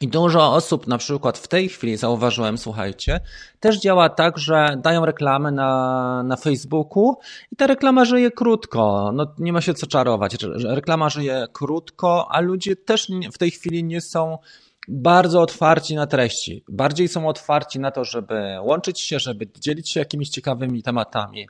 I 0.00 0.08
dużo 0.08 0.52
osób, 0.52 0.86
na 0.86 0.98
przykład 0.98 1.38
w 1.38 1.48
tej 1.48 1.68
chwili 1.68 1.96
zauważyłem, 1.96 2.58
słuchajcie, 2.58 3.20
też 3.60 3.80
działa 3.80 4.08
tak, 4.08 4.38
że 4.38 4.76
dają 4.82 5.06
reklamę 5.06 5.50
na, 5.50 6.22
na 6.22 6.36
Facebooku 6.36 7.16
i 7.52 7.56
ta 7.56 7.66
reklama 7.66 8.04
żyje 8.04 8.30
krótko. 8.30 9.12
No, 9.14 9.34
nie 9.38 9.52
ma 9.52 9.60
się 9.60 9.74
co 9.74 9.86
czarować. 9.86 10.36
Reklama 10.64 11.08
żyje 11.08 11.46
krótko, 11.52 12.28
a 12.30 12.40
ludzie 12.40 12.76
też 12.76 13.08
w 13.32 13.38
tej 13.38 13.50
chwili 13.50 13.84
nie 13.84 14.00
są 14.00 14.38
bardzo 14.88 15.40
otwarci 15.40 15.94
na 15.94 16.06
treści. 16.06 16.64
Bardziej 16.68 17.08
są 17.08 17.28
otwarci 17.28 17.80
na 17.80 17.90
to, 17.90 18.04
żeby 18.04 18.56
łączyć 18.62 19.00
się, 19.00 19.18
żeby 19.18 19.46
dzielić 19.60 19.90
się 19.90 20.00
jakimiś 20.00 20.28
ciekawymi 20.28 20.82
tematami 20.82 21.48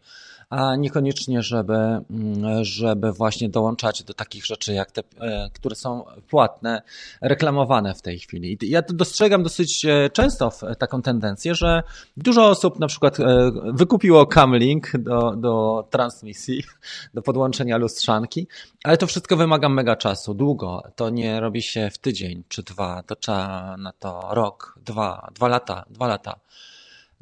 a 0.51 0.77
niekoniecznie, 0.77 1.43
żeby, 1.43 1.75
mm, 1.75 2.65
żeby 2.65 3.13
właśnie 3.13 3.49
dołączać 3.49 4.03
do 4.03 4.15
takich 4.15 4.47
rzeczy, 4.47 4.75
jak 4.75 4.91
te, 4.91 5.03
e, 5.21 5.51
które 5.53 5.77
są 5.77 6.05
płatne, 6.29 6.83
reklamowane 7.21 7.95
w 7.95 8.03
tej 8.03 8.19
chwili. 8.19 8.59
Ja 8.63 8.83
dostrzegam 8.83 9.43
dosyć 9.43 9.85
e, 9.85 10.11
często 10.11 10.53
taką 10.79 11.03
tendencję, 11.03 11.55
że 11.55 11.83
dużo 12.17 12.49
osób 12.49 12.79
na 12.79 12.87
przykład 12.87 13.21
e, 13.21 13.53
wykupiło 13.65 14.27
Camlink 14.27 14.97
do, 14.99 15.37
do 15.37 15.85
transmisji, 15.91 16.63
do 17.15 17.23
podłączenia 17.23 17.77
lustrzanki, 17.77 18.47
ale 18.85 18.97
to 18.97 19.07
wszystko 19.07 19.37
wymaga 19.37 19.69
mega 19.69 19.97
czasu, 19.97 20.35
długo. 20.35 20.83
To 20.97 21.11
nie 21.11 21.41
robi 21.41 21.63
się 21.63 21.91
w 21.91 21.99
tydzień 21.99 22.43
czy 22.49 22.63
dwa, 22.63 23.03
to 23.03 23.17
trzeba 23.17 23.77
na 23.77 23.93
to 23.93 24.29
rok, 24.31 24.79
dwa, 24.85 25.31
dwa 25.35 25.49
lata, 25.49 25.85
dwa 25.91 26.07
lata. 26.07 26.41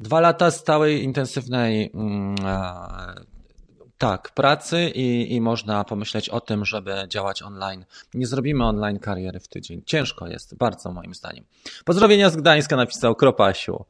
Dwa 0.03 0.19
lata 0.19 0.51
stałej, 0.51 1.03
intensywnej 1.03 1.91
mm, 1.93 2.35
tak, 3.97 4.31
pracy 4.31 4.89
i, 4.95 5.35
i 5.35 5.41
można 5.41 5.83
pomyśleć 5.83 6.29
o 6.29 6.41
tym, 6.41 6.65
żeby 6.65 6.93
działać 7.07 7.41
online. 7.41 7.85
Nie 8.13 8.27
zrobimy 8.27 8.65
online 8.65 8.99
kariery 8.99 9.39
w 9.39 9.47
tydzień. 9.47 9.81
Ciężko 9.85 10.27
jest, 10.27 10.57
bardzo 10.57 10.91
moim 10.91 11.13
zdaniem. 11.13 11.45
Pozdrowienia 11.85 12.29
z 12.29 12.35
Gdańska 12.35 12.75
napisał 12.75 13.15
Kropasiu. 13.15 13.85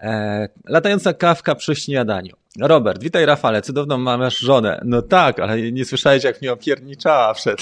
E, 0.00 0.48
latająca 0.64 1.14
kawka 1.14 1.54
przy 1.54 1.76
śniadaniu. 1.76 2.36
Robert, 2.60 3.02
witaj 3.02 3.26
Rafale, 3.26 3.62
cudowną 3.62 3.98
masz 3.98 4.38
żonę. 4.38 4.80
No 4.84 5.02
tak, 5.02 5.40
ale 5.40 5.72
nie 5.72 5.84
słyszałeś 5.84 6.24
jak 6.24 6.40
mnie 6.40 6.52
opierniczała 6.52 7.34
przed 7.34 7.60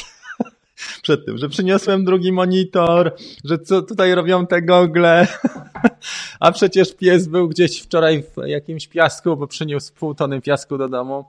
przed 1.03 1.27
tym, 1.27 1.39
że 1.39 1.49
przyniosłem 1.49 2.05
drugi 2.05 2.33
monitor, 2.33 3.17
że 3.45 3.59
co 3.59 3.83
tutaj 3.83 4.15
robią 4.15 4.47
te 4.47 4.63
gogle, 4.63 5.27
a 6.41 6.53
przecież 6.53 6.95
pies 6.95 7.27
był 7.27 7.49
gdzieś 7.49 7.81
wczoraj 7.81 8.23
w 8.23 8.47
jakimś 8.47 8.89
piasku, 8.89 9.37
bo 9.37 9.47
przyniósł 9.47 9.95
pół 9.95 10.15
tony 10.15 10.41
piasku 10.41 10.79
do 10.79 10.89
domu. 10.89 11.25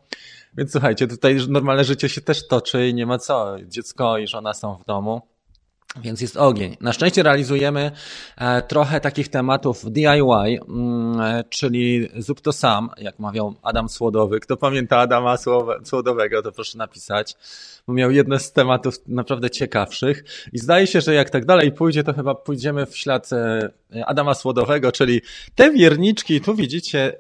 Więc 0.58 0.72
słuchajcie, 0.72 1.08
tutaj 1.08 1.38
normalne 1.50 1.84
życie 1.84 2.10
się 2.10 2.22
też 2.22 2.48
toczy 2.48 2.88
i 2.88 2.94
nie 2.94 3.06
ma 3.06 3.18
co. 3.18 3.56
Dziecko 3.68 4.18
i 4.18 4.28
żona 4.28 4.54
są 4.54 4.76
w 4.76 4.86
domu. 4.86 5.22
Więc 6.02 6.22
jest 6.22 6.38
ogień. 6.38 6.78
Na 6.82 6.94
szczęście 6.94 7.24
realizujemy 7.24 7.92
e, 8.38 8.62
trochę 8.62 9.02
takich 9.02 9.28
tematów 9.28 9.92
DIY, 9.92 10.60
mm, 10.70 11.22
e, 11.22 11.44
czyli 11.50 12.10
zrób 12.18 12.42
to 12.42 12.54
sam, 12.54 12.90
jak 12.98 13.20
mawiał 13.20 13.56
Adam 13.64 13.90
Słodowy. 13.90 14.40
Kto 14.40 14.58
pamięta 14.58 14.98
Adama 14.98 15.38
Słodowego, 15.84 16.42
to 16.42 16.52
proszę 16.52 16.78
napisać, 16.78 17.36
miał 17.88 18.12
jedne 18.12 18.40
z 18.40 18.52
tematów 18.52 18.96
naprawdę 19.08 19.50
ciekawszych. 19.50 20.24
I 20.54 20.60
zdaje 20.60 20.88
się, 20.88 21.02
że 21.02 21.14
jak 21.14 21.30
tak 21.30 21.46
dalej 21.46 21.72
pójdzie, 21.72 22.04
to 22.04 22.14
chyba 22.14 22.36
pójdziemy 22.36 22.86
w 22.86 22.98
ślad 22.98 23.34
e, 23.34 23.70
Adama 24.06 24.34
Słodowego, 24.34 24.92
czyli 24.92 25.22
te 25.56 25.72
wierniczki, 25.72 26.42
tu 26.42 26.56
widzicie, 26.56 27.14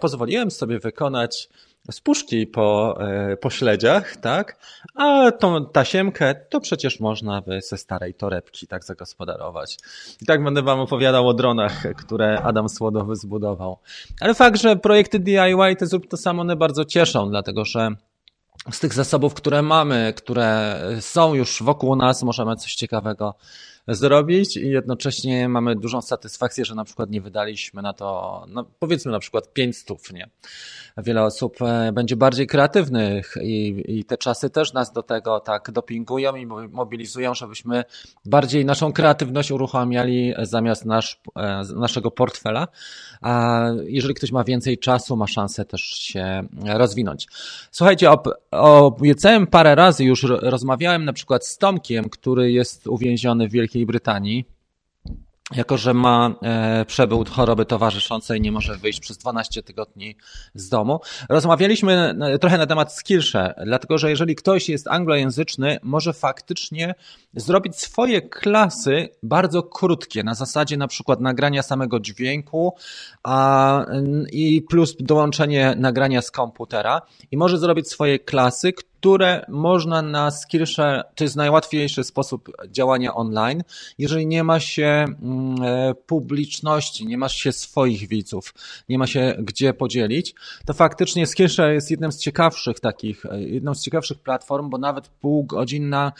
pozwoliłem 0.00 0.50
sobie 0.50 0.78
wykonać 0.78 1.48
z 1.90 2.00
puszki 2.00 2.46
po, 2.46 2.98
e, 3.00 3.36
po 3.36 3.50
śledziach, 3.50 4.16
tak? 4.16 4.58
A 4.94 5.32
tą 5.32 5.66
tasiemkę 5.66 6.34
to 6.34 6.60
przecież 6.60 7.00
można 7.00 7.42
ze 7.68 7.78
starej 7.78 8.14
torebki 8.14 8.66
tak 8.66 8.84
zagospodarować. 8.84 9.78
I 10.22 10.26
tak 10.26 10.44
będę 10.44 10.62
wam 10.62 10.80
opowiadał 10.80 11.28
o 11.28 11.34
dronach, 11.34 11.82
które 11.96 12.42
Adam 12.42 12.68
Słodowy 12.68 13.16
zbudował. 13.16 13.78
Ale 14.20 14.34
fakt, 14.34 14.60
że 14.60 14.76
projekty 14.76 15.18
DIY 15.18 15.76
te 15.78 15.86
zrób 15.86 16.08
to 16.08 16.16
samo, 16.16 16.42
one 16.42 16.56
bardzo 16.56 16.84
cieszą, 16.84 17.30
dlatego 17.30 17.64
że 17.64 17.90
z 18.70 18.80
tych 18.80 18.94
zasobów, 18.94 19.34
które 19.34 19.62
mamy, 19.62 20.12
które 20.16 20.80
są 21.00 21.34
już 21.34 21.62
wokół 21.62 21.96
nas, 21.96 22.22
możemy 22.22 22.56
coś 22.56 22.74
ciekawego 22.74 23.34
zrobić 23.88 24.56
i 24.56 24.68
jednocześnie 24.68 25.48
mamy 25.48 25.76
dużą 25.76 26.02
satysfakcję, 26.02 26.64
że 26.64 26.74
na 26.74 26.84
przykład 26.84 27.10
nie 27.10 27.20
wydaliśmy 27.20 27.82
na 27.82 27.92
to, 27.92 28.44
no 28.48 28.64
powiedzmy 28.78 29.12
na 29.12 29.18
przykład 29.18 29.52
500, 29.52 30.12
nie? 30.12 30.28
Wiele 30.96 31.22
osób 31.22 31.62
e, 31.62 31.92
będzie 31.92 32.16
bardziej 32.16 32.46
kreatywnych 32.46 33.34
i, 33.42 33.84
i 33.88 34.04
te 34.04 34.18
czasy 34.18 34.50
też 34.50 34.72
nas 34.72 34.92
do 34.92 35.02
tego 35.02 35.40
tak 35.40 35.70
dopingują 35.70 36.36
i 36.36 36.46
mobilizują, 36.46 37.34
żebyśmy 37.34 37.84
bardziej 38.24 38.64
naszą 38.64 38.92
kreatywność 38.92 39.50
uruchamiali 39.50 40.34
zamiast 40.42 40.84
nasz, 40.84 41.20
e, 41.36 41.62
naszego 41.74 42.10
portfela. 42.10 42.68
A 43.20 43.64
jeżeli 43.84 44.14
ktoś 44.14 44.32
ma 44.32 44.44
więcej 44.44 44.78
czasu, 44.78 45.16
ma 45.16 45.26
szansę 45.26 45.64
też 45.64 45.80
się 45.82 46.46
rozwinąć. 46.66 47.26
Słuchajcie, 47.70 48.10
obiecałem 48.50 49.46
parę 49.46 49.74
razy 49.74 50.04
już, 50.04 50.22
rozmawiałem 50.22 51.04
na 51.04 51.12
przykład 51.12 51.46
z 51.46 51.58
Tomkiem, 51.58 52.08
który 52.08 52.52
jest 52.52 52.86
uwięziony 52.86 53.48
w 53.48 53.52
Wielkiej 53.52 53.73
Wielkiej 53.74 53.86
Brytanii, 53.86 54.44
jako 55.56 55.76
że 55.76 55.94
ma 55.94 56.34
e, 56.42 56.84
przebył 56.84 57.24
choroby 57.30 57.66
towarzyszącej, 57.66 58.40
nie 58.40 58.52
może 58.52 58.76
wyjść 58.76 59.00
przez 59.00 59.18
12 59.18 59.62
tygodni 59.62 60.16
z 60.54 60.68
domu. 60.68 61.00
Rozmawialiśmy 61.28 62.14
e, 62.20 62.38
trochę 62.38 62.58
na 62.58 62.66
temat 62.66 62.92
Skillshare, 62.92 63.54
dlatego 63.64 63.98
że 63.98 64.10
jeżeli 64.10 64.34
ktoś 64.34 64.68
jest 64.68 64.88
anglojęzyczny, 64.88 65.78
może 65.82 66.12
faktycznie 66.12 66.94
zrobić 67.34 67.76
swoje 67.76 68.22
klasy 68.22 69.08
bardzo 69.22 69.62
krótkie, 69.62 70.22
na 70.24 70.34
zasadzie 70.34 70.76
na 70.76 70.88
przykład 70.88 71.20
nagrania 71.20 71.62
samego 71.62 72.00
dźwięku 72.00 72.74
a, 73.22 73.86
i 74.32 74.62
plus 74.62 74.96
dołączenie 75.00 75.74
nagrania 75.78 76.22
z 76.22 76.30
komputera 76.30 77.02
i 77.30 77.36
może 77.36 77.58
zrobić 77.58 77.88
swoje 77.88 78.18
klasy, 78.18 78.72
które 78.72 78.93
można 79.48 80.02
na 80.02 80.30
Skillshare, 80.30 81.04
to 81.14 81.24
jest 81.24 81.36
najłatwiejszy 81.36 82.04
sposób 82.04 82.50
działania 82.68 83.14
online, 83.14 83.62
jeżeli 83.98 84.26
nie 84.26 84.44
ma 84.44 84.60
się 84.60 85.04
mm, 85.22 85.62
e, 85.62 85.94
publiczności, 85.94 87.06
nie 87.06 87.18
ma 87.18 87.28
się 87.28 87.52
swoich 87.52 88.08
widzów, 88.08 88.54
nie 88.88 88.98
ma 88.98 89.06
się 89.06 89.34
gdzie 89.38 89.74
podzielić, 89.74 90.34
to 90.66 90.74
faktycznie 90.74 91.26
Skillshare 91.26 91.72
jest 91.72 91.90
jednym 91.90 92.12
z 92.12 92.18
ciekawszych 92.18 92.80
takich, 92.80 93.26
e, 93.26 93.42
jedną 93.42 93.74
z 93.74 93.82
ciekawszych 93.82 94.18
platform, 94.18 94.70
bo 94.70 94.78
nawet 94.78 95.08
półgodzinna 95.08 96.12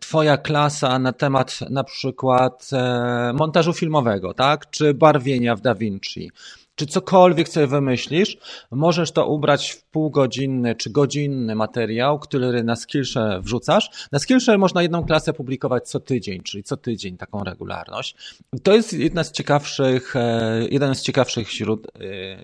twoja 0.00 0.36
klasa 0.36 0.98
na 0.98 1.12
temat 1.12 1.60
na 1.70 1.84
przykład 1.84 2.70
e, 2.72 3.32
montażu 3.34 3.72
filmowego, 3.72 4.34
tak, 4.34 4.70
czy 4.70 4.94
barwienia 4.94 5.56
w 5.56 5.60
DaVinci, 5.60 6.30
czy 6.74 6.86
cokolwiek 6.86 7.48
sobie 7.48 7.66
wymyślisz, 7.66 8.38
możesz 8.70 9.12
to 9.12 9.26
ubrać 9.26 9.70
w 9.70 9.84
półgodzinny 9.84 10.74
czy 10.74 10.90
godzinny 10.90 11.54
materiał, 11.54 12.18
który 12.18 12.64
na 12.64 12.76
Skillshare 12.76 13.42
wrzucasz. 13.42 13.90
Na 14.12 14.18
Skillshare 14.18 14.58
można 14.58 14.82
jedną 14.82 15.04
klasę 15.04 15.32
publikować 15.32 15.88
co 15.88 16.00
tydzień, 16.00 16.42
czyli 16.42 16.64
co 16.64 16.76
tydzień 16.76 17.16
taką 17.16 17.44
regularność. 17.44 18.16
To 18.62 18.74
jest 18.74 18.92
jedna 18.92 19.24
z 19.24 19.32
ciekawszych, 19.32 20.16
e, 20.16 20.66
jeden 20.70 20.94
z 20.94 21.02
ciekawszych 21.02 21.50
źródeł, 21.50 21.90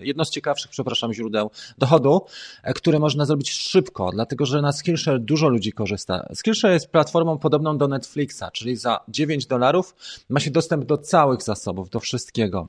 jedno 0.01 0.25
z 0.25 0.29
ciekawszych, 0.29 0.71
przepraszam, 0.71 1.13
źródeł 1.13 1.51
dochodu, 1.77 2.25
e, 2.63 2.73
które 2.73 2.99
można 2.99 3.25
zrobić 3.25 3.51
szybko, 3.51 4.09
dlatego 4.13 4.45
że 4.45 4.61
na 4.61 4.71
Skillshare 4.71 5.19
dużo 5.19 5.49
ludzi 5.49 5.71
korzysta. 5.71 6.27
Skillshare 6.33 6.73
jest 6.73 6.91
platformą 6.91 7.37
podobną 7.37 7.77
do 7.77 7.87
Netflixa, 7.87 8.43
czyli 8.53 8.75
za 8.75 8.99
9 9.07 9.45
dolarów 9.45 9.95
ma 10.29 10.39
się 10.39 10.51
dostęp 10.51 10.85
do 10.85 10.97
całych 10.97 11.43
zasobów, 11.43 11.89
do 11.89 11.99
wszystkiego. 11.99 12.67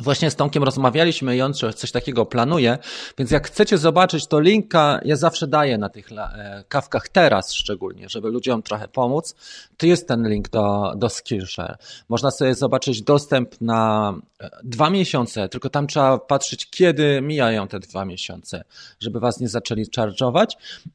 Właśnie 0.00 0.30
z 0.30 0.36
Tomkiem 0.36 0.62
rozmawialiśmy 0.64 1.36
i 1.36 1.42
on 1.42 1.54
coś 1.54 1.92
takiego 1.92 2.26
planuje, 2.26 2.78
więc 3.18 3.30
jak 3.30 3.46
chcecie 3.46 3.78
zobaczyć, 3.78 4.26
to 4.26 4.40
linka 4.40 5.00
ja 5.04 5.16
zawsze 5.16 5.46
daję 5.46 5.78
na 5.78 5.88
tych 5.88 6.12
e, 6.12 6.64
kawkach 6.68 7.08
teraz 7.08 7.52
szczególnie, 7.52 8.08
żeby 8.08 8.28
ludziom 8.28 8.62
trochę 8.62 8.88
pomóc. 8.88 9.34
To 9.76 9.86
jest 9.86 10.08
ten 10.08 10.28
link 10.28 10.48
do, 10.48 10.92
do 10.96 11.08
Skillshare. 11.08 11.76
Można 12.08 12.30
sobie 12.30 12.54
zobaczyć 12.54 13.02
dostęp 13.02 13.60
na 13.60 14.14
e, 14.40 14.50
dwa 14.64 14.90
miesiące, 14.90 15.48
tylko 15.48 15.70
tam 15.70 15.86
trzeba 15.86 16.18
patrzeć, 16.18 16.70
kiedy 16.70 17.20
mijają 17.22 17.68
te 17.68 17.80
dwa 17.80 18.04
miesiące, 18.04 18.64
żeby 19.00 19.20
was 19.20 19.40
nie 19.40 19.48
zaczęli 19.48 19.84
charge'ować, 19.96 20.46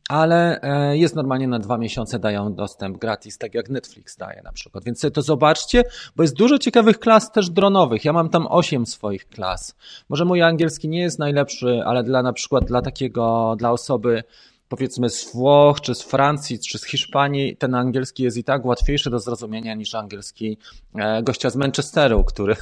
ale 0.09 0.61
e, 0.61 0.97
jest 0.97 1.15
normalnie 1.15 1.47
na 1.47 1.59
dwa 1.59 1.77
miesiące 1.77 2.19
dają 2.19 2.53
dostęp 2.53 2.97
gratis, 2.97 3.37
tak 3.37 3.53
jak 3.53 3.69
Netflix 3.69 4.17
daje 4.17 4.41
na 4.41 4.51
przykład. 4.51 4.83
Więc 4.83 4.99
sobie 4.99 5.11
to 5.11 5.21
zobaczcie, 5.21 5.83
bo 6.15 6.23
jest 6.23 6.35
dużo 6.35 6.57
ciekawych 6.57 6.99
klas 6.99 7.31
też 7.31 7.49
dronowych. 7.49 8.05
Ja 8.05 8.13
mam 8.13 8.29
tam 8.29 8.47
osiem 8.47 8.85
swoich 8.91 9.29
klas. 9.29 9.75
Może 10.09 10.25
mój 10.25 10.41
angielski 10.41 10.89
nie 10.89 11.01
jest 11.01 11.19
najlepszy, 11.19 11.81
ale 11.85 12.03
dla 12.03 12.23
na 12.23 12.33
przykład 12.33 12.65
dla 12.65 12.81
takiego, 12.81 13.55
dla 13.57 13.71
osoby 13.71 14.23
powiedzmy 14.71 15.09
z 15.09 15.33
Włoch, 15.33 15.81
czy 15.81 15.95
z 15.95 16.01
Francji, 16.01 16.59
czy 16.59 16.77
z 16.77 16.85
Hiszpanii, 16.85 17.57
ten 17.57 17.75
angielski 17.75 18.23
jest 18.23 18.37
i 18.37 18.43
tak 18.43 18.65
łatwiejszy 18.65 19.09
do 19.09 19.19
zrozumienia 19.19 19.73
niż 19.73 19.95
angielski 19.95 20.57
e, 20.95 21.23
gościa 21.23 21.49
z 21.49 21.55
Manchesteru, 21.55 22.23
który 22.23 22.55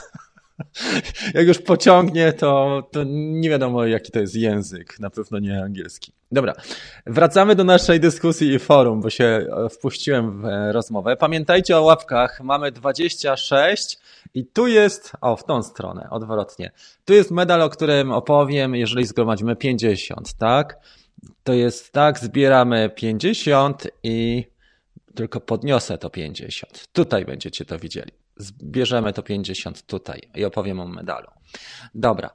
jak 1.34 1.48
już 1.48 1.60
pociągnie, 1.60 2.34
to, 2.34 2.84
to 2.92 3.04
nie 3.08 3.50
wiadomo 3.50 3.86
jaki 3.86 4.12
to 4.12 4.20
jest 4.20 4.36
język, 4.36 5.00
na 5.00 5.10
pewno 5.10 5.39
nie 5.39 5.63
angielski. 5.63 6.12
Dobra, 6.32 6.54
wracamy 7.06 7.56
do 7.56 7.63
naszej 7.63 8.00
dyskusji 8.00 8.54
i 8.54 8.60
forum, 8.60 9.01
bo 9.01 9.10
się 9.10 9.25
e, 9.25 9.70
wpuściłem 9.70 10.42
w 10.42 10.46
e, 10.46 10.72
rozmowę. 10.72 11.18
Pamiętajcie 11.18 11.78
o 11.78 11.82
łapkach, 11.82 12.42
mamy 12.44 12.72
26 12.72 13.98
i 14.34 14.46
tu 14.46 14.68
jest, 14.68 15.12
o 15.22 15.36
w 15.36 15.44
tą 15.44 15.63
stronę, 15.63 16.08
odwrotnie. 16.12 16.72
Tu 17.06 17.13
jest 17.13 17.32
medal, 17.32 17.62
o 17.62 17.70
którym 17.70 18.12
opowiem, 18.12 18.75
jeżeli 18.75 19.06
zgromadzimy 19.06 19.56
50, 19.56 20.34
tak? 20.34 20.78
To 21.44 21.54
jest 21.54 21.92
tak, 21.92 22.20
zbieramy 22.20 22.89
50 22.96 23.88
i 24.04 24.46
tylko 25.16 25.42
podniosę 25.42 25.98
to 25.98 26.10
50. 26.10 26.88
Tutaj 26.94 27.25
będziecie 27.25 27.66
to 27.66 27.80
widzieli. 27.80 28.12
Zbierzemy 28.39 29.13
to 29.13 29.24
50 29.24 29.86
tutaj 29.86 30.22
i 30.36 30.46
opowiem 30.46 30.79
o 30.79 30.88
medalu. 30.88 31.27
Dobra. 31.96 32.29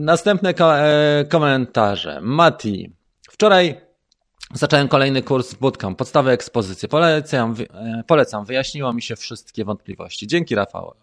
Następne 0.00 0.54
e, 0.58 1.24
komentarze. 1.24 2.20
Mati. 2.20 2.92
Wczoraj 3.30 3.86
Zacząłem 4.54 4.88
kolejny 4.88 5.22
kurs 5.22 5.54
bootcamp, 5.54 5.98
podstawy 5.98 6.30
ekspozycji. 6.30 6.88
Polecam, 6.88 7.54
e, 7.74 8.02
polecam, 8.06 8.44
wyjaśniło 8.44 8.92
mi 8.92 9.02
się 9.02 9.16
wszystkie 9.16 9.64
wątpliwości. 9.64 10.26
Dzięki 10.26 10.54
Rafał. 10.54 10.94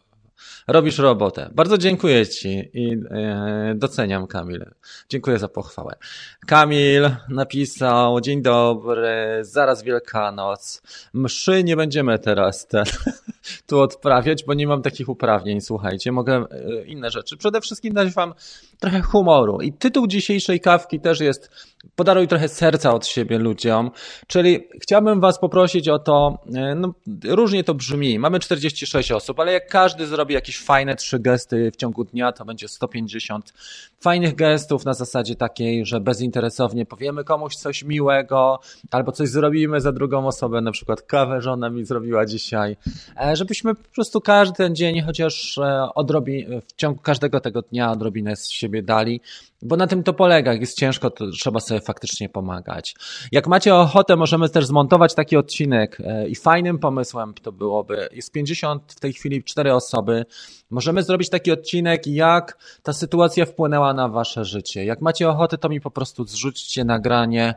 Robisz 0.68 0.98
robotę. 0.98 1.50
Bardzo 1.54 1.78
dziękuję 1.78 2.28
Ci 2.28 2.70
i 2.74 2.98
e, 3.12 3.74
doceniam 3.76 4.28
Kamil. 4.28 4.66
Dziękuję 5.10 5.40
za 5.40 5.48
pochwałę. 5.48 5.96
Kamil 6.48 7.10
napisał, 7.30 8.22
dzień 8.22 8.42
dobry, 8.42 9.40
zaraz 9.42 9.84
Wielkanoc. 9.84 10.82
Mszy 11.14 11.64
nie 11.64 11.76
będziemy 11.76 12.20
teraz 12.20 12.68
ten, 12.68 12.86
tu 13.68 13.80
odprawiać, 13.80 14.44
bo 14.44 14.54
nie 14.54 14.68
mam 14.68 14.82
takich 14.82 15.10
uprawnień, 15.10 15.62
słuchajcie. 15.62 16.12
Mogę 16.12 16.46
e, 16.52 16.86
inne 16.86 17.12
rzeczy. 17.12 17.38
Przede 17.38 17.62
wszystkim 17.62 17.94
dać 17.94 18.14
Wam 18.14 18.34
trochę 18.84 19.02
humoru. 19.02 19.62
I 19.62 19.74
tytuł 19.74 20.08
dzisiejszej 20.08 20.60
kawki 20.60 21.00
też 21.00 21.20
jest 21.20 21.50
podaruj 21.96 22.28
trochę 22.28 22.48
serca 22.48 22.94
od 22.94 23.08
siebie 23.08 23.40
ludziom. 23.40 23.92
Czyli 24.28 24.68
chciałbym 24.82 25.20
Was 25.20 25.40
poprosić 25.40 25.90
o 25.90 26.00
to, 26.00 26.40
e, 26.56 26.76
no, 26.76 26.94
różnie 27.26 27.64
to 27.64 27.74
brzmi. 27.74 28.20
Mamy 28.20 28.40
46 28.40 29.12
osób, 29.12 29.40
ale 29.40 29.54
jak 29.54 29.68
każdy 29.68 30.08
zrobi 30.08 30.34
jakieś 30.34 30.60
fajne 30.60 30.96
trzy 30.96 31.20
gesty 31.20 31.72
w 31.72 31.76
ciągu 31.76 32.04
dnia, 32.04 32.32
to 32.32 32.46
będzie 32.46 32.68
150 32.68 33.54
fajnych 34.02 34.36
gestów 34.36 34.86
na 34.86 34.94
zasadzie 34.94 35.36
takiej, 35.36 35.86
że 35.86 36.00
bezinteresownie 36.00 36.86
powiemy 36.86 37.24
komuś 37.24 37.56
coś 37.56 37.84
miłego, 37.84 38.60
albo 38.92 39.12
coś 39.12 39.30
zrobimy 39.30 39.82
za 39.82 39.92
drugą 39.92 40.28
osobę, 40.28 40.62
na 40.62 40.72
przykład 40.72 41.02
kawę 41.02 41.42
żona 41.42 41.70
mi 41.70 41.86
zrobiła 41.86 42.26
dzisiaj, 42.26 42.78
e, 43.22 43.36
żebyśmy 43.36 43.76
po 43.76 43.90
prostu 43.96 44.22
każdy 44.22 44.56
ten 44.56 44.76
dzień, 44.76 45.02
chociaż 45.02 45.58
e, 45.58 45.88
odrobi, 45.96 46.46
w 46.68 46.76
ciągu 46.76 47.00
każdego 47.02 47.40
tego 47.40 47.62
dnia 47.62 47.92
odrobinę 47.92 48.36
z 48.36 48.50
siebie 48.50 48.73
dali, 48.82 49.22
bo 49.62 49.76
na 49.76 49.88
tym 49.88 50.04
to 50.04 50.14
polega. 50.14 50.52
Jak 50.52 50.62
jest 50.62 50.78
ciężko, 50.78 51.10
to 51.10 51.32
trzeba 51.32 51.60
sobie 51.60 51.82
faktycznie 51.82 52.30
pomagać. 52.30 52.96
Jak 53.32 53.48
macie 53.48 53.76
ochotę, 53.76 54.16
możemy 54.16 54.50
też 54.50 54.66
zmontować 54.66 55.16
taki 55.16 55.38
odcinek 55.38 55.98
e, 56.00 56.28
i 56.28 56.36
fajnym 56.36 56.80
pomysłem 56.80 57.34
to 57.34 57.52
byłoby, 57.52 58.10
jest 58.12 58.32
50 58.32 58.94
w 58.94 59.00
tej 59.00 59.14
chwili, 59.14 59.44
4 59.44 59.74
osoby, 59.74 60.26
możemy 60.70 61.04
zrobić 61.04 61.30
taki 61.30 61.52
odcinek, 61.52 62.08
jak 62.08 62.58
ta 62.84 62.94
sytuacja 62.94 63.46
wpłynęła 63.46 63.94
na 63.94 64.10
wasze 64.10 64.46
życie. 64.46 64.86
Jak 64.86 65.02
macie 65.02 65.30
ochotę, 65.30 65.58
to 65.58 65.70
mi 65.70 65.82
po 65.82 65.92
prostu 65.92 66.24
zrzućcie 66.24 66.86
nagranie, 66.86 67.54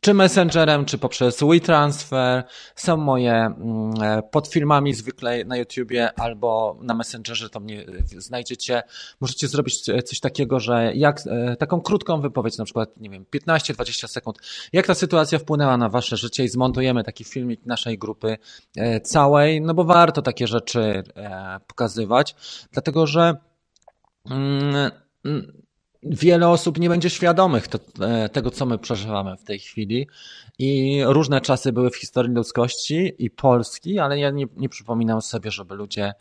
czy 0.00 0.14
Messengerem, 0.14 0.84
czy 0.84 0.98
poprzez 0.98 1.40
WeTransfer. 1.42 2.44
Są 2.76 2.96
moje 2.96 3.32
mm, 3.32 3.92
e, 4.02 4.22
pod 4.22 4.48
filmami 4.48 4.94
zwykle 4.94 5.44
na 5.44 5.56
YouTubie 5.56 6.12
albo 6.20 6.78
na 6.82 6.94
Messengerze, 6.94 7.50
to 7.50 7.60
mnie 7.60 7.86
e, 8.16 8.20
znajdziecie. 8.20 8.82
Możecie 9.20 9.48
zrobić 9.48 9.80
coś 9.80 10.20
takiego, 10.20 10.60
że 10.60 10.92
jak 10.94 11.20
e, 11.26 11.56
taką 11.56 11.80
krótką 11.80 12.20
wypowiedź, 12.20 12.58
na 12.58 12.64
przykład, 12.64 12.96
nie 12.96 13.10
wiem, 13.10 13.24
15-20 13.34 14.08
sekund, 14.08 14.38
jak 14.72 14.86
ta 14.86 14.94
sytuacja 14.94 15.38
wpłynęła 15.38 15.76
na 15.76 15.88
wasze 15.88 16.16
życie 16.16 16.44
i 16.44 16.48
zmontujemy 16.48 17.04
taki 17.04 17.24
filmik 17.24 17.66
naszej 17.66 17.98
grupy 17.98 18.38
całej, 19.02 19.60
no 19.60 19.74
bo 19.74 19.84
warto 19.84 20.22
takie 20.22 20.46
rzeczy 20.46 21.02
pokazywać, 21.66 22.34
dlatego 22.72 23.06
że 23.06 23.34
mm, 24.30 24.90
wiele 26.02 26.48
osób 26.48 26.78
nie 26.78 26.88
będzie 26.88 27.10
świadomych 27.10 27.68
to, 27.68 27.78
e, 28.00 28.28
tego, 28.28 28.50
co 28.50 28.66
my 28.66 28.78
przeżywamy 28.78 29.36
w 29.36 29.44
tej 29.44 29.58
chwili. 29.58 30.08
I 30.58 31.00
różne 31.06 31.40
czasy 31.40 31.72
były 31.72 31.90
w 31.90 31.96
historii 31.96 32.34
ludzkości 32.34 33.12
i 33.18 33.30
Polski, 33.30 33.98
ale 33.98 34.18
ja 34.18 34.30
nie, 34.30 34.46
nie 34.56 34.68
przypominam 34.68 35.22
sobie, 35.22 35.50
żeby 35.50 35.74
ludzie 35.74 36.12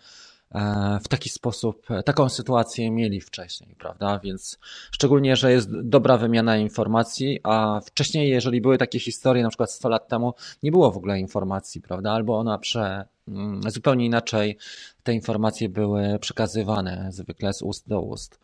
e, 0.51 0.99
w 1.03 1.07
taki 1.07 1.29
sposób, 1.29 1.91
e, 1.91 2.03
taką 2.03 2.29
sytuację 2.29 2.91
mieli 2.91 3.21
wcześniej, 3.21 3.75
prawda? 3.75 4.19
Więc 4.23 4.59
szczególnie, 4.91 5.35
że 5.35 5.51
jest 5.51 5.81
dobra 5.81 6.17
wymiana 6.17 6.57
informacji, 6.57 7.39
a 7.43 7.81
wcześniej, 7.85 8.29
jeżeli 8.29 8.61
były 8.61 8.77
takie 8.77 8.99
historie, 8.99 9.43
na 9.43 9.49
przykład 9.49 9.71
100 9.71 9.89
lat 9.89 10.07
temu, 10.07 10.33
nie 10.63 10.71
było 10.71 10.91
w 10.91 10.97
ogóle 10.97 11.19
informacji, 11.19 11.81
prawda? 11.81 12.11
Albo 12.11 12.39
ona 12.39 12.57
prze, 12.57 13.05
mm, 13.27 13.61
zupełnie 13.71 14.05
inaczej 14.05 14.57
te 15.03 15.13
informacje 15.13 15.69
były 15.69 16.19
przekazywane, 16.19 17.07
zwykle 17.11 17.53
z 17.53 17.61
ust 17.61 17.87
do 17.87 18.01
ust. 18.01 18.39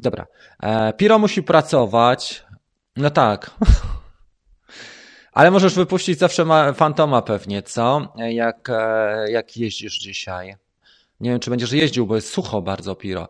Dobra. 0.00 0.26
E, 0.62 0.92
Piro 0.92 1.18
musi 1.18 1.42
pracować. 1.42 2.44
No 2.96 3.10
tak. 3.10 3.50
Ale 5.32 5.50
możesz 5.50 5.74
wypuścić 5.74 6.18
zawsze 6.18 6.46
fantoma 6.74 7.22
pewnie, 7.22 7.62
co? 7.62 8.12
Jak, 8.16 8.70
e, 8.70 9.30
jak 9.30 9.56
jeździsz 9.56 9.98
dzisiaj. 9.98 10.56
Nie 11.20 11.30
wiem, 11.30 11.40
czy 11.40 11.50
będziesz 11.50 11.72
jeździł, 11.72 12.06
bo 12.06 12.14
jest 12.14 12.28
sucho 12.28 12.62
bardzo, 12.62 12.94
Piro. 12.94 13.28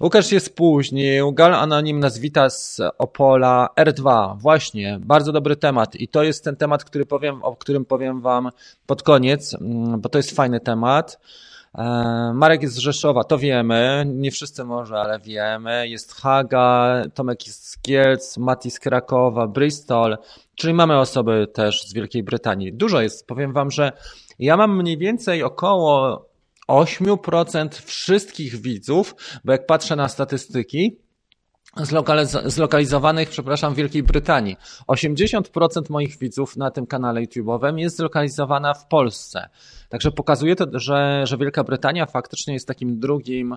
Łukasz 0.00 0.26
się 0.26 0.40
spóźnił. 0.40 1.32
Gal 1.32 1.54
Anonim 1.54 2.00
nas 2.00 2.18
wita 2.18 2.50
z 2.50 2.80
Opola. 2.98 3.68
R2. 3.76 4.38
Właśnie. 4.38 4.98
Bardzo 5.00 5.32
dobry 5.32 5.56
temat. 5.56 5.96
I 5.96 6.08
to 6.08 6.22
jest 6.22 6.44
ten 6.44 6.56
temat, 6.56 6.84
który 6.84 7.06
powiem, 7.06 7.42
o 7.42 7.56
którym 7.56 7.84
powiem 7.84 8.20
wam 8.20 8.50
pod 8.86 9.02
koniec, 9.02 9.54
mm, 9.54 10.00
bo 10.00 10.08
to 10.08 10.18
jest 10.18 10.36
fajny 10.36 10.60
temat. 10.60 11.18
E, 11.78 12.32
Marek 12.34 12.62
jest 12.62 12.74
z 12.74 12.78
Rzeszowa, 12.78 13.24
to 13.24 13.38
wiemy, 13.38 14.04
nie 14.06 14.30
wszyscy 14.30 14.64
może, 14.64 14.96
ale 14.96 15.18
wiemy. 15.20 15.88
Jest 15.88 16.12
Haga, 16.12 17.02
Tomek 17.14 17.46
jest 17.46 17.68
z 17.68 17.78
Kielc, 17.78 18.38
Mati 18.38 18.70
z 18.70 18.80
Krakowa, 18.80 19.46
Bristol, 19.46 20.18
czyli 20.54 20.74
mamy 20.74 20.98
osoby 20.98 21.46
też 21.54 21.82
z 21.82 21.94
Wielkiej 21.94 22.22
Brytanii. 22.22 22.72
Dużo 22.72 23.00
jest, 23.00 23.26
powiem 23.26 23.52
wam, 23.52 23.70
że 23.70 23.92
ja 24.38 24.56
mam 24.56 24.76
mniej 24.76 24.98
więcej 24.98 25.42
około 25.42 26.26
8% 26.68 27.68
wszystkich 27.84 28.56
widzów, 28.56 29.14
bo 29.44 29.52
jak 29.52 29.66
patrzę 29.66 29.96
na 29.96 30.08
statystyki, 30.08 30.98
zlokaliz- 31.76 32.50
zlokalizowanych, 32.50 33.28
przepraszam, 33.28 33.74
w 33.74 33.76
Wielkiej 33.76 34.02
Brytanii. 34.02 34.56
80% 34.88 35.90
moich 35.90 36.18
widzów 36.18 36.56
na 36.56 36.70
tym 36.70 36.86
kanale 36.86 37.22
YouTube'owym 37.22 37.78
jest 37.78 37.96
zlokalizowana 37.96 38.74
w 38.74 38.86
Polsce. 38.86 39.48
Także 39.92 40.10
pokazuje 40.10 40.56
to, 40.56 40.66
że, 40.72 41.22
że 41.26 41.36
Wielka 41.36 41.64
Brytania 41.64 42.06
faktycznie 42.06 42.54
jest 42.54 42.68
takim 42.68 43.00
drugim 43.00 43.56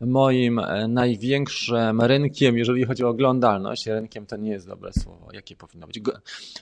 moim 0.00 0.58
e, 0.58 0.88
największym 0.88 2.00
rynkiem, 2.00 2.58
jeżeli 2.58 2.84
chodzi 2.84 3.04
o 3.04 3.08
oglądalność. 3.08 3.86
Rynkiem 3.86 4.26
to 4.26 4.36
nie 4.36 4.50
jest 4.50 4.68
dobre 4.68 4.90
słowo, 4.92 5.28
jakie 5.32 5.56
powinno 5.56 5.86
być. 5.86 6.00